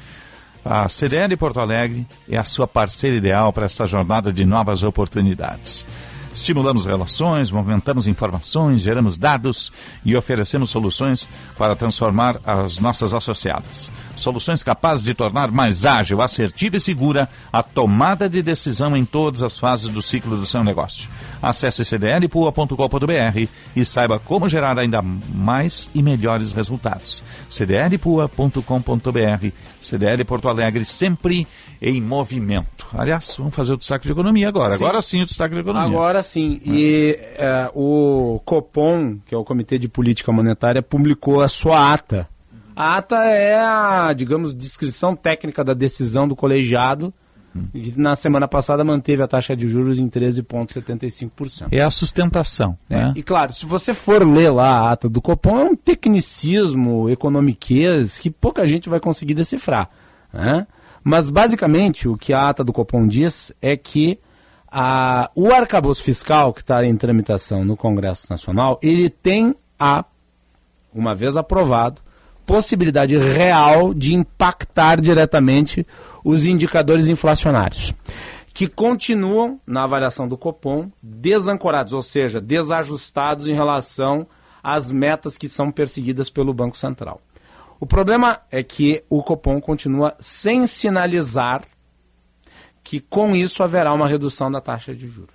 A 0.63 0.87
CDL 0.87 1.35
Porto 1.35 1.59
Alegre 1.59 2.05
é 2.29 2.37
a 2.37 2.43
sua 2.43 2.67
parceira 2.67 3.17
ideal 3.17 3.51
para 3.51 3.65
essa 3.65 3.87
jornada 3.87 4.31
de 4.31 4.45
novas 4.45 4.83
oportunidades. 4.83 5.85
Estimulamos 6.35 6.85
relações, 6.85 7.49
movimentamos 7.49 8.07
informações, 8.07 8.81
geramos 8.81 9.17
dados 9.17 9.71
e 10.03 10.17
oferecemos 10.17 10.69
soluções 10.69 11.29
para 11.57 11.77
transformar 11.77 12.35
as 12.45 12.77
nossas 12.77 13.13
associadas. 13.13 13.89
Soluções 14.17 14.61
capazes 14.61 15.03
de 15.03 15.13
tornar 15.13 15.49
mais 15.49 15.85
ágil, 15.85 16.21
assertiva 16.21 16.75
e 16.75 16.81
segura 16.81 17.29
a 17.53 17.63
tomada 17.63 18.29
de 18.29 18.43
decisão 18.43 18.97
em 18.97 19.05
todas 19.05 19.43
as 19.43 19.57
fases 19.57 19.87
do 19.87 20.01
ciclo 20.01 20.35
do 20.35 20.45
seu 20.45 20.61
negócio. 20.61 21.09
Acesse 21.41 21.85
cdlpua.com.br 21.85 23.47
e 23.73 23.85
saiba 23.85 24.19
como 24.19 24.49
gerar 24.49 24.77
ainda 24.77 25.01
mais 25.01 25.89
e 25.95 26.03
melhores 26.03 26.51
resultados. 26.51 27.23
cdlpua.com.br 27.49 29.47
CDL 29.79 30.25
Porto 30.25 30.49
Alegre 30.49 30.83
sempre 30.83 31.47
em 31.81 32.01
movimento. 32.01 32.85
Aliás, 32.93 33.35
vamos 33.37 33.55
fazer 33.55 33.73
o 33.73 33.77
destaque 33.77 34.05
de 34.05 34.11
economia 34.11 34.49
agora. 34.49 34.77
Sim. 34.77 34.83
Agora 34.83 35.01
sim 35.01 35.21
o 35.21 35.25
destaque 35.25 35.55
de 35.55 35.61
economia. 35.61 35.89
Agora 35.89 36.24
sim. 36.25 36.59
E 36.65 37.17
é, 37.37 37.69
o 37.73 38.39
Copom, 38.45 39.17
que 39.25 39.33
é 39.33 39.37
o 39.37 39.43
Comitê 39.43 39.77
de 39.77 39.87
Política 39.87 40.31
Monetária, 40.31 40.81
publicou 40.81 41.41
a 41.41 41.47
sua 41.47 41.93
ata. 41.93 42.27
A 42.75 42.97
ata 42.97 43.23
é 43.25 43.55
a, 43.55 44.11
digamos, 44.13 44.53
descrição 44.53 45.15
técnica 45.15 45.63
da 45.63 45.73
decisão 45.73 46.27
do 46.27 46.35
colegiado, 46.35 47.13
que 47.71 47.93
na 47.95 48.15
semana 48.15 48.47
passada 48.47 48.83
manteve 48.83 49.23
a 49.23 49.27
taxa 49.27 49.55
de 49.55 49.67
juros 49.67 49.97
em 49.97 50.09
13,75%. 50.09 51.67
É 51.71 51.81
a 51.81 51.89
sustentação. 51.89 52.77
Né? 52.89 53.13
E 53.15 53.23
claro, 53.23 53.53
se 53.53 53.65
você 53.65 53.93
for 53.93 54.25
ler 54.25 54.49
lá 54.49 54.79
a 54.79 54.91
ata 54.91 55.07
do 55.07 55.21
Copom, 55.21 55.57
é 55.57 55.63
um 55.63 55.75
tecnicismo 55.75 57.09
economiquez 57.09 58.19
que 58.19 58.29
pouca 58.29 58.67
gente 58.67 58.89
vai 58.89 58.99
conseguir 58.99 59.35
decifrar. 59.35 59.89
Né? 60.33 60.67
Mas 61.01 61.29
basicamente 61.29 62.09
o 62.09 62.17
que 62.17 62.33
a 62.33 62.49
ata 62.49 62.63
do 62.63 62.73
Copom 62.73 63.07
diz 63.07 63.53
é 63.61 63.77
que 63.77 64.19
a, 64.77 65.31
o 65.33 65.53
arcabouço 65.53 66.03
fiscal 66.03 66.53
que 66.53 66.59
está 66.59 66.85
em 66.85 66.97
tramitação 66.97 67.63
no 67.63 67.77
Congresso 67.77 68.27
Nacional, 68.29 68.77
ele 68.83 69.09
tem 69.09 69.55
a, 69.79 70.03
uma 70.93 71.15
vez 71.15 71.37
aprovado, 71.37 72.01
possibilidade 72.45 73.17
real 73.17 73.93
de 73.93 74.13
impactar 74.13 74.99
diretamente 74.99 75.87
os 76.25 76.45
indicadores 76.45 77.07
inflacionários, 77.07 77.93
que 78.53 78.67
continuam, 78.67 79.61
na 79.65 79.85
avaliação 79.85 80.27
do 80.27 80.37
Copom, 80.37 80.91
desancorados, 81.01 81.93
ou 81.93 82.01
seja, 82.01 82.41
desajustados 82.41 83.47
em 83.47 83.53
relação 83.53 84.27
às 84.61 84.91
metas 84.91 85.37
que 85.37 85.47
são 85.47 85.71
perseguidas 85.71 86.29
pelo 86.29 86.53
Banco 86.53 86.77
Central. 86.77 87.21
O 87.79 87.85
problema 87.85 88.41
é 88.51 88.61
que 88.61 89.05
o 89.09 89.23
Copom 89.23 89.61
continua 89.61 90.15
sem 90.19 90.67
sinalizar 90.67 91.61
que 92.85 92.99
com 92.99 93.35
isso 93.35 93.63
haverá 93.63 93.91
uma 93.91 94.07
redução 94.07 94.51
da 94.51 94.61
taxa 94.61 94.93
de 94.93 95.09
juros. 95.09 95.33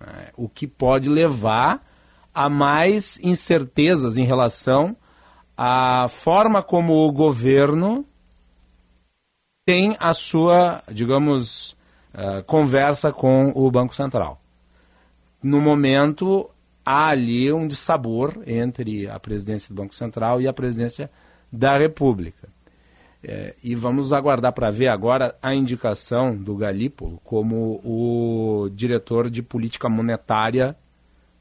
É, 0.00 0.32
o 0.34 0.48
que 0.48 0.66
pode 0.66 1.06
levar 1.06 1.86
a 2.34 2.48
mais 2.48 3.20
incertezas 3.22 4.16
em 4.16 4.24
relação 4.24 4.96
à 5.54 6.08
forma 6.08 6.62
como 6.62 6.94
o 6.94 7.12
governo 7.12 8.06
tem 9.66 9.96
a 10.00 10.14
sua, 10.14 10.82
digamos, 10.90 11.76
uh, 12.14 12.42
conversa 12.46 13.12
com 13.12 13.52
o 13.54 13.70
Banco 13.70 13.94
Central. 13.94 14.40
No 15.42 15.60
momento, 15.60 16.48
há 16.84 17.08
ali 17.08 17.52
um 17.52 17.68
dissabor 17.68 18.34
entre 18.46 19.10
a 19.10 19.20
presidência 19.20 19.74
do 19.74 19.82
Banco 19.82 19.94
Central 19.94 20.40
e 20.40 20.48
a 20.48 20.52
presidência 20.52 21.10
da 21.52 21.76
República. 21.76 22.48
É, 23.28 23.56
e 23.60 23.74
vamos 23.74 24.12
aguardar 24.12 24.52
para 24.52 24.70
ver 24.70 24.86
agora 24.86 25.34
a 25.42 25.52
indicação 25.52 26.36
do 26.36 26.54
Galípolo 26.54 27.20
como 27.24 27.80
o 27.82 28.70
diretor 28.70 29.28
de 29.28 29.42
política 29.42 29.88
monetária 29.88 30.76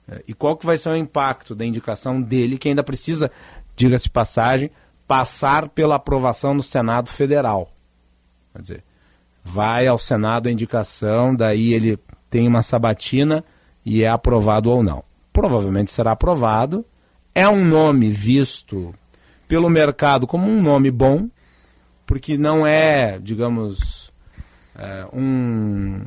é, 0.09 0.23
e 0.27 0.33
qual 0.33 0.57
que 0.57 0.65
vai 0.65 0.79
ser 0.79 0.89
o 0.89 0.95
impacto 0.95 1.53
da 1.53 1.63
indicação 1.63 2.19
dele, 2.19 2.57
que 2.57 2.69
ainda 2.69 2.83
precisa, 2.83 3.29
diga-se 3.75 4.09
passagem, 4.09 4.71
passar 5.07 5.69
pela 5.69 5.97
aprovação 5.97 6.55
no 6.55 6.63
Senado 6.63 7.07
Federal. 7.11 7.71
Quer 8.53 8.61
dizer, 8.63 8.83
vai 9.43 9.85
ao 9.85 9.99
Senado 9.99 10.47
a 10.47 10.51
indicação, 10.51 11.35
daí 11.35 11.71
ele 11.71 11.99
tem 12.31 12.47
uma 12.47 12.63
sabatina 12.63 13.43
e 13.85 14.01
é 14.01 14.09
aprovado 14.09 14.71
ou 14.71 14.81
não. 14.81 15.03
Provavelmente 15.31 15.91
será 15.91 16.13
aprovado. 16.13 16.83
É 17.35 17.47
um 17.47 17.63
nome 17.63 18.09
visto 18.09 18.91
pelo 19.47 19.69
mercado 19.69 20.25
como 20.25 20.49
um 20.49 20.59
nome 20.59 20.89
bom, 20.89 21.29
porque 22.05 22.37
não 22.37 22.65
é, 22.65 23.19
digamos, 23.19 24.11
é, 24.77 25.05
um. 25.13 26.01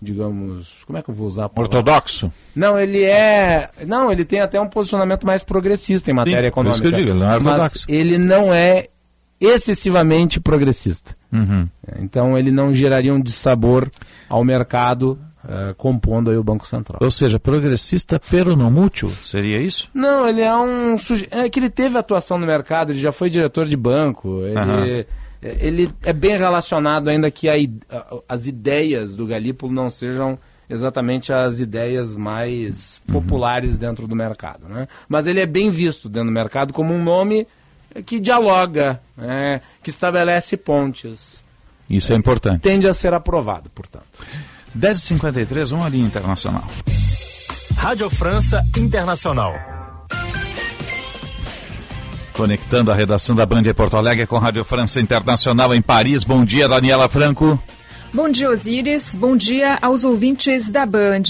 Digamos. 0.00 0.82
Como 0.84 0.98
é 0.98 1.02
que 1.02 1.10
eu 1.10 1.14
vou 1.14 1.26
usar? 1.26 1.50
Ortodoxo? 1.54 2.32
Não, 2.56 2.78
ele 2.78 3.04
é. 3.04 3.70
Não, 3.86 4.10
ele 4.10 4.24
tem 4.24 4.40
até 4.40 4.60
um 4.60 4.68
posicionamento 4.68 5.26
mais 5.26 5.44
progressista 5.44 6.10
em 6.10 6.14
matéria 6.14 6.42
Sim, 6.42 6.46
econômica. 6.48 6.74
Isso 6.74 6.82
que 6.82 6.88
eu 6.88 6.98
digo, 6.98 7.10
ele 7.10 7.20
não 7.20 7.30
é 7.30 7.36
ortodoxo. 7.36 7.60
Mas 7.60 7.86
ele 7.88 8.18
não 8.18 8.52
é 8.52 8.88
excessivamente 9.40 10.40
progressista. 10.40 11.16
Uhum. 11.32 11.68
Então 11.98 12.38
ele 12.38 12.50
não 12.50 12.72
geraria 12.72 13.12
um 13.12 13.20
dissabor 13.20 13.88
ao 14.28 14.44
mercado 14.44 15.18
uh, 15.44 15.74
compondo 15.76 16.30
aí 16.30 16.36
o 16.36 16.44
Banco 16.44 16.66
Central. 16.66 16.98
Ou 17.02 17.10
seja, 17.10 17.38
progressista 17.38 18.20
pero 18.30 18.56
não 18.56 18.70
mútil, 18.70 19.10
seria 19.24 19.60
isso? 19.60 19.88
Não, 19.94 20.28
ele 20.28 20.40
é 20.40 20.54
um 20.54 20.96
é 21.30 21.48
que 21.48 21.58
ele 21.58 21.70
teve 21.70 21.98
atuação 21.98 22.38
no 22.38 22.46
mercado, 22.46 22.92
ele 22.92 23.00
já 23.00 23.12
foi 23.12 23.30
diretor 23.30 23.66
de 23.66 23.76
banco, 23.76 24.42
ele, 24.42 24.58
uhum. 24.58 25.04
ele 25.42 25.94
é 26.02 26.12
bem 26.12 26.36
relacionado 26.36 27.08
ainda 27.08 27.30
que 27.30 27.48
a, 27.48 27.54
as 28.28 28.46
ideias 28.46 29.16
do 29.16 29.26
Galípolo 29.26 29.72
não 29.72 29.88
sejam 29.90 30.38
exatamente 30.68 31.32
as 31.32 31.60
ideias 31.60 32.16
mais 32.16 33.00
uhum. 33.06 33.20
populares 33.20 33.78
dentro 33.78 34.06
do 34.06 34.16
mercado, 34.16 34.68
né? 34.68 34.88
Mas 35.08 35.26
ele 35.26 35.40
é 35.40 35.46
bem 35.46 35.70
visto 35.70 36.08
dentro 36.08 36.28
do 36.28 36.34
mercado 36.34 36.72
como 36.72 36.94
um 36.94 37.02
nome 37.02 37.46
que 38.06 38.18
dialoga, 38.18 39.00
né? 39.16 39.60
que 39.82 39.90
estabelece 39.90 40.56
pontes. 40.56 41.42
Isso 41.90 42.12
é 42.12 42.16
importante. 42.16 42.62
Tende 42.62 42.88
a 42.88 42.94
ser 42.94 43.12
aprovado, 43.12 43.68
portanto. 43.70 44.06
10h53, 44.78 45.72
uma 45.72 45.88
linha 45.88 46.06
internacional. 46.06 46.66
Rádio 47.76 48.08
França 48.08 48.62
Internacional. 48.76 49.54
Conectando 52.32 52.90
a 52.90 52.94
redação 52.94 53.36
da 53.36 53.44
Band 53.44 53.62
em 53.62 53.74
Porto 53.74 53.96
Alegre 53.96 54.26
com 54.26 54.38
Rádio 54.38 54.64
França 54.64 55.00
Internacional 55.00 55.74
em 55.74 55.82
Paris. 55.82 56.24
Bom 56.24 56.44
dia, 56.44 56.68
Daniela 56.68 57.08
Franco. 57.08 57.60
Bom 58.14 58.30
dia, 58.30 58.48
Osíris. 58.48 59.14
Bom 59.14 59.36
dia 59.36 59.78
aos 59.82 60.04
ouvintes 60.04 60.68
da 60.68 60.86
Band. 60.86 61.22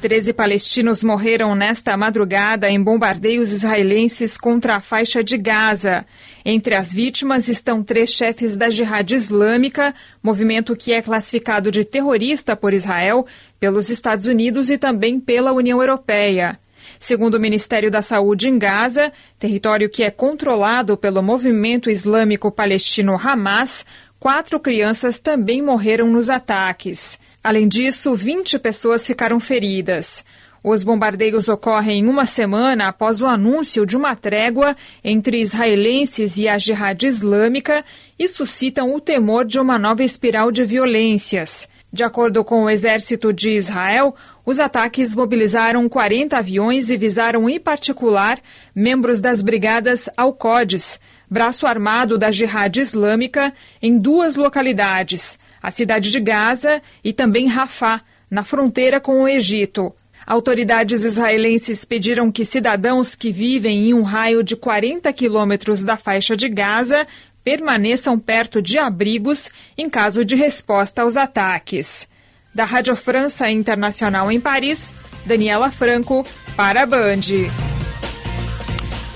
Treze 0.00 0.32
palestinos 0.32 1.04
morreram 1.04 1.54
nesta 1.54 1.94
madrugada 1.94 2.70
em 2.70 2.82
bombardeios 2.82 3.52
israelenses 3.52 4.38
contra 4.38 4.76
a 4.76 4.80
faixa 4.80 5.22
de 5.22 5.36
Gaza. 5.36 6.06
Entre 6.42 6.74
as 6.74 6.90
vítimas 6.90 7.48
estão 7.48 7.82
três 7.82 8.10
chefes 8.10 8.56
da 8.56 8.70
Jihad 8.70 9.14
Islâmica, 9.14 9.94
movimento 10.22 10.74
que 10.74 10.94
é 10.94 11.02
classificado 11.02 11.70
de 11.70 11.84
terrorista 11.84 12.56
por 12.56 12.72
Israel, 12.72 13.26
pelos 13.60 13.90
Estados 13.90 14.24
Unidos 14.24 14.70
e 14.70 14.78
também 14.78 15.20
pela 15.20 15.52
União 15.52 15.82
Europeia. 15.82 16.58
Segundo 16.98 17.34
o 17.34 17.40
Ministério 17.40 17.90
da 17.90 18.00
Saúde 18.00 18.48
em 18.48 18.58
Gaza, 18.58 19.12
território 19.38 19.90
que 19.90 20.02
é 20.02 20.10
controlado 20.10 20.96
pelo 20.96 21.22
movimento 21.22 21.90
islâmico 21.90 22.50
palestino 22.50 23.20
Hamas, 23.22 23.84
quatro 24.18 24.58
crianças 24.58 25.18
também 25.18 25.60
morreram 25.60 26.10
nos 26.10 26.30
ataques. 26.30 27.18
Além 27.42 27.66
disso, 27.66 28.14
20 28.14 28.58
pessoas 28.58 29.06
ficaram 29.06 29.40
feridas. 29.40 30.22
Os 30.62 30.84
bombardeios 30.84 31.48
ocorrem 31.48 32.06
uma 32.06 32.26
semana 32.26 32.88
após 32.88 33.22
o 33.22 33.26
anúncio 33.26 33.86
de 33.86 33.96
uma 33.96 34.14
trégua 34.14 34.76
entre 35.02 35.40
israelenses 35.40 36.36
e 36.36 36.46
a 36.46 36.58
Jihad 36.58 37.02
Islâmica 37.02 37.82
e 38.18 38.28
suscitam 38.28 38.94
o 38.94 39.00
temor 39.00 39.46
de 39.46 39.58
uma 39.58 39.78
nova 39.78 40.04
espiral 40.04 40.52
de 40.52 40.62
violências. 40.64 41.66
De 41.90 42.04
acordo 42.04 42.44
com 42.44 42.64
o 42.64 42.70
exército 42.70 43.32
de 43.32 43.52
Israel, 43.52 44.14
os 44.44 44.60
ataques 44.60 45.14
mobilizaram 45.14 45.88
40 45.88 46.36
aviões 46.36 46.90
e 46.90 46.96
visaram, 46.98 47.48
em 47.48 47.58
particular, 47.58 48.38
membros 48.74 49.18
das 49.18 49.40
brigadas 49.40 50.10
Al-Qods, 50.14 51.00
braço 51.28 51.66
armado 51.66 52.18
da 52.18 52.30
Jihad 52.30 52.76
Islâmica, 52.78 53.50
em 53.80 53.98
duas 53.98 54.36
localidades 54.36 55.38
a 55.62 55.70
cidade 55.70 56.10
de 56.10 56.20
Gaza 56.20 56.80
e 57.02 57.12
também 57.12 57.46
Rafah, 57.46 58.00
na 58.30 58.44
fronteira 58.44 59.00
com 59.00 59.22
o 59.22 59.28
Egito. 59.28 59.92
Autoridades 60.26 61.04
israelenses 61.04 61.84
pediram 61.84 62.30
que 62.30 62.44
cidadãos 62.44 63.14
que 63.14 63.32
vivem 63.32 63.88
em 63.88 63.94
um 63.94 64.02
raio 64.02 64.44
de 64.44 64.54
40 64.54 65.12
quilômetros 65.12 65.82
da 65.82 65.96
faixa 65.96 66.36
de 66.36 66.48
Gaza 66.48 67.06
permaneçam 67.42 68.18
perto 68.18 68.60
de 68.60 68.78
abrigos 68.78 69.50
em 69.76 69.88
caso 69.88 70.24
de 70.24 70.36
resposta 70.36 71.02
aos 71.02 71.16
ataques. 71.16 72.08
Da 72.54 72.64
Rádio 72.64 72.94
França 72.96 73.50
Internacional 73.50 74.30
em 74.30 74.40
Paris, 74.40 74.92
Daniela 75.24 75.70
Franco, 75.70 76.26
para 76.56 76.82
a 76.82 76.86
Band. 76.86 77.79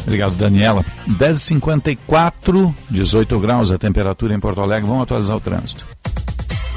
Obrigado, 0.04 0.34
Daniela. 0.36 0.84
10h54, 1.08 2.74
18 2.90 3.38
graus 3.40 3.70
a 3.70 3.78
temperatura 3.78 4.34
em 4.34 4.40
Porto 4.40 4.60
Alegre. 4.60 4.88
Vamos 4.88 5.02
atualizar 5.02 5.36
o 5.36 5.40
trânsito. 5.40 5.86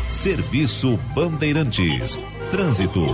Serviço 0.10 0.98
Bandeirantes. 1.14 2.18
Trânsito. 2.50 3.06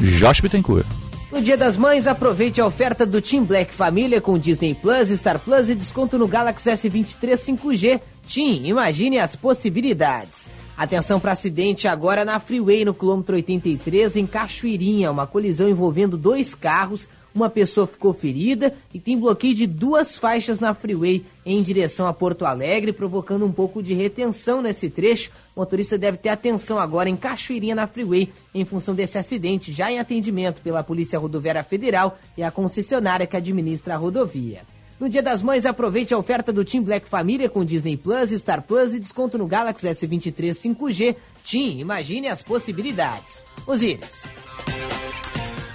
Josh 0.00 0.40
Bittencourt. 0.40 0.86
No 1.30 1.40
Dia 1.40 1.56
das 1.56 1.76
Mães, 1.76 2.08
aproveite 2.08 2.60
a 2.60 2.66
oferta 2.66 3.06
do 3.06 3.22
Team 3.22 3.44
Black 3.44 3.72
Família 3.72 4.20
com 4.20 4.36
Disney 4.36 4.74
Plus, 4.74 5.10
Star 5.10 5.38
Plus 5.38 5.68
e 5.68 5.76
desconto 5.76 6.18
no 6.18 6.26
Galaxy 6.26 6.70
S23 6.70 7.56
5G. 7.56 8.00
Team, 8.26 8.66
imagine 8.66 9.18
as 9.18 9.36
possibilidades. 9.36 10.48
Atenção 10.76 11.20
para 11.20 11.32
acidente 11.32 11.86
agora 11.86 12.24
na 12.24 12.40
Freeway 12.40 12.84
no 12.84 12.94
quilômetro 12.94 13.36
83 13.36 14.16
em 14.16 14.26
Cachoeirinha, 14.26 15.12
uma 15.12 15.26
colisão 15.26 15.68
envolvendo 15.68 16.16
dois 16.16 16.54
carros 16.54 17.06
uma 17.34 17.48
pessoa 17.48 17.86
ficou 17.86 18.12
ferida 18.12 18.74
e 18.92 19.00
tem 19.00 19.18
bloqueio 19.18 19.54
de 19.54 19.66
duas 19.66 20.16
faixas 20.16 20.60
na 20.60 20.74
freeway 20.74 21.24
em 21.44 21.62
direção 21.62 22.06
a 22.06 22.12
Porto 22.12 22.44
Alegre, 22.44 22.92
provocando 22.92 23.46
um 23.46 23.52
pouco 23.52 23.82
de 23.82 23.94
retenção 23.94 24.60
nesse 24.62 24.90
trecho. 24.90 25.30
O 25.54 25.60
motorista 25.60 25.96
deve 25.96 26.18
ter 26.18 26.28
atenção 26.28 26.78
agora 26.78 27.08
em 27.08 27.16
Cachoeirinha 27.16 27.74
na 27.74 27.86
freeway 27.86 28.32
em 28.54 28.64
função 28.64 28.94
desse 28.94 29.18
acidente, 29.18 29.72
já 29.72 29.90
em 29.90 29.98
atendimento 29.98 30.60
pela 30.60 30.82
Polícia 30.82 31.18
Rodoviária 31.18 31.62
Federal 31.62 32.18
e 32.36 32.42
a 32.42 32.50
concessionária 32.50 33.26
que 33.26 33.36
administra 33.36 33.94
a 33.94 33.96
rodovia. 33.96 34.62
No 35.00 35.08
Dia 35.08 35.22
das 35.22 35.42
Mães, 35.42 35.64
aproveite 35.64 36.12
a 36.12 36.18
oferta 36.18 36.52
do 36.52 36.62
Team 36.62 36.82
Black 36.82 37.08
Família 37.08 37.48
com 37.48 37.64
Disney 37.64 37.96
Plus, 37.96 38.30
Star 38.32 38.60
Plus 38.60 38.92
e 38.92 39.00
desconto 39.00 39.38
no 39.38 39.46
Galaxy 39.46 39.88
S23 39.88 40.50
5G. 40.50 41.16
Team, 41.42 41.78
imagine 41.78 42.28
as 42.28 42.42
possibilidades. 42.42 43.40
Osíris. 43.66 44.26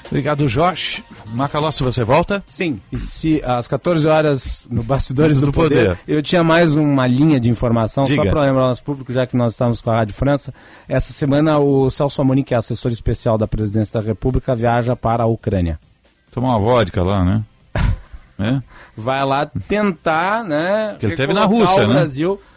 Obrigado, 0.08 0.48
Josh. 0.48 1.04
Macalossi, 1.28 1.84
você 1.84 2.04
volta? 2.04 2.44
Sim. 2.46 2.80
E 2.92 3.00
se 3.00 3.42
às 3.44 3.68
14 3.68 4.08
horas 4.08 4.68
no 4.70 4.84
Bastidores 4.84 5.40
do, 5.40 5.48
do 5.48 5.54
poder, 5.54 5.90
poder, 5.90 6.00
eu 6.08 6.22
tinha 6.22 6.44
mais 6.44 6.76
uma 6.76 7.08
linha 7.08 7.40
de 7.40 7.50
informação, 7.50 8.04
Diga. 8.04 8.24
só 8.24 8.30
para 8.30 8.42
lembrar 8.42 8.64
ao 8.64 8.70
nosso 8.70 8.84
público, 8.84 9.12
já 9.12 9.26
que 9.26 9.36
nós 9.36 9.54
estamos 9.54 9.82
com 9.82 9.90
a 9.90 9.96
Rádio 9.96 10.14
França. 10.14 10.54
Essa 10.88 11.12
semana 11.12 11.58
o 11.60 11.90
Celso 11.90 12.22
Amorim, 12.22 12.44
que 12.44 12.54
é 12.54 12.58
assessor 12.58 12.92
especial 12.92 13.38
da 13.38 13.48
Presidência 13.48 14.00
da 14.00 14.06
República, 14.06 14.56
viaja 14.56 14.96
para 14.96 15.24
a 15.24 15.28
Ucrânia. 15.28 15.80
Tomar 16.32 16.50
uma 16.50 16.60
vodka 16.60 17.04
lá, 17.04 17.24
né? 17.24 17.44
É. 18.38 18.62
Vai 18.98 19.24
lá 19.24 19.46
tentar, 19.46 20.44
né? 20.44 20.98
Que 21.00 21.06
ele 21.06 21.16
teve 21.16 21.32
na 21.32 21.46
Rússia, 21.46 21.86
o 21.86 21.88
né? 21.88 22.06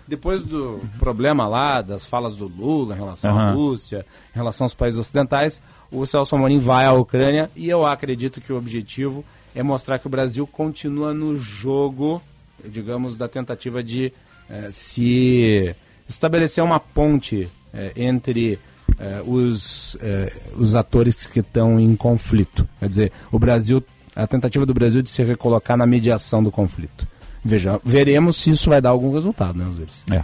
Depois 0.08 0.42
do 0.42 0.80
problema 0.98 1.46
lá 1.46 1.82
das 1.82 2.06
falas 2.06 2.34
do 2.34 2.48
Lula 2.48 2.94
em 2.94 2.98
relação 2.98 3.38
à 3.38 3.42
Aham. 3.42 3.54
Rússia, 3.54 4.06
em 4.34 4.38
relação 4.38 4.64
aos 4.64 4.72
países 4.72 4.98
ocidentais, 4.98 5.60
o 5.92 6.06
Celso 6.06 6.34
Amorim 6.34 6.58
vai 6.58 6.86
à 6.86 6.92
Ucrânia 6.94 7.50
e 7.54 7.68
eu 7.68 7.84
acredito 7.84 8.40
que 8.40 8.50
o 8.50 8.56
objetivo 8.56 9.22
é 9.54 9.62
mostrar 9.62 9.98
que 9.98 10.06
o 10.06 10.10
Brasil 10.10 10.46
continua 10.46 11.12
no 11.12 11.36
jogo, 11.36 12.22
digamos, 12.64 13.18
da 13.18 13.28
tentativa 13.28 13.82
de 13.82 14.10
eh, 14.48 14.70
se 14.72 15.74
estabelecer 16.08 16.64
uma 16.64 16.80
ponte 16.80 17.48
eh, 17.74 17.92
entre 17.94 18.58
eh, 18.98 19.22
os, 19.26 19.94
eh, 20.00 20.32
os 20.56 20.74
atores 20.74 21.26
que 21.26 21.40
estão 21.40 21.78
em 21.78 21.94
conflito. 21.94 22.66
Quer 22.80 22.88
dizer, 22.88 23.12
o 23.30 23.38
Brasil, 23.38 23.84
a 24.16 24.26
tentativa 24.26 24.64
do 24.64 24.72
Brasil 24.72 25.02
de 25.02 25.10
se 25.10 25.22
recolocar 25.22 25.76
na 25.76 25.86
mediação 25.86 26.42
do 26.42 26.50
conflito. 26.50 27.06
Veja, 27.44 27.80
veremos 27.84 28.36
se 28.36 28.50
isso 28.50 28.70
vai 28.70 28.80
dar 28.80 28.90
algum 28.90 29.12
resultado, 29.12 29.58
né, 29.58 29.66
Osiris? 29.66 30.02
É. 30.10 30.22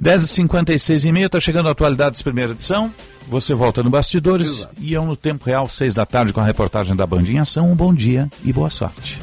10h56 0.00 1.04
e 1.04 1.12
meia, 1.12 1.26
está 1.26 1.40
chegando 1.40 1.68
a 1.68 1.72
Atualidades 1.72 2.20
Primeira 2.20 2.52
Edição. 2.52 2.92
Você 3.28 3.54
volta 3.54 3.82
no 3.82 3.90
Bastidores 3.90 4.68
e 4.78 4.92
eu 4.92 5.04
no 5.04 5.16
Tempo 5.16 5.46
Real, 5.46 5.68
6 5.68 5.94
da 5.94 6.04
tarde, 6.04 6.32
com 6.32 6.40
a 6.40 6.44
reportagem 6.44 6.94
da 6.94 7.06
Bandinha 7.06 7.42
Ação. 7.42 7.70
Um 7.70 7.76
bom 7.76 7.94
dia 7.94 8.28
e 8.44 8.52
boa 8.52 8.70
sorte. 8.70 9.20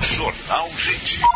Jornal 0.00 0.68
Gente. 0.76 1.29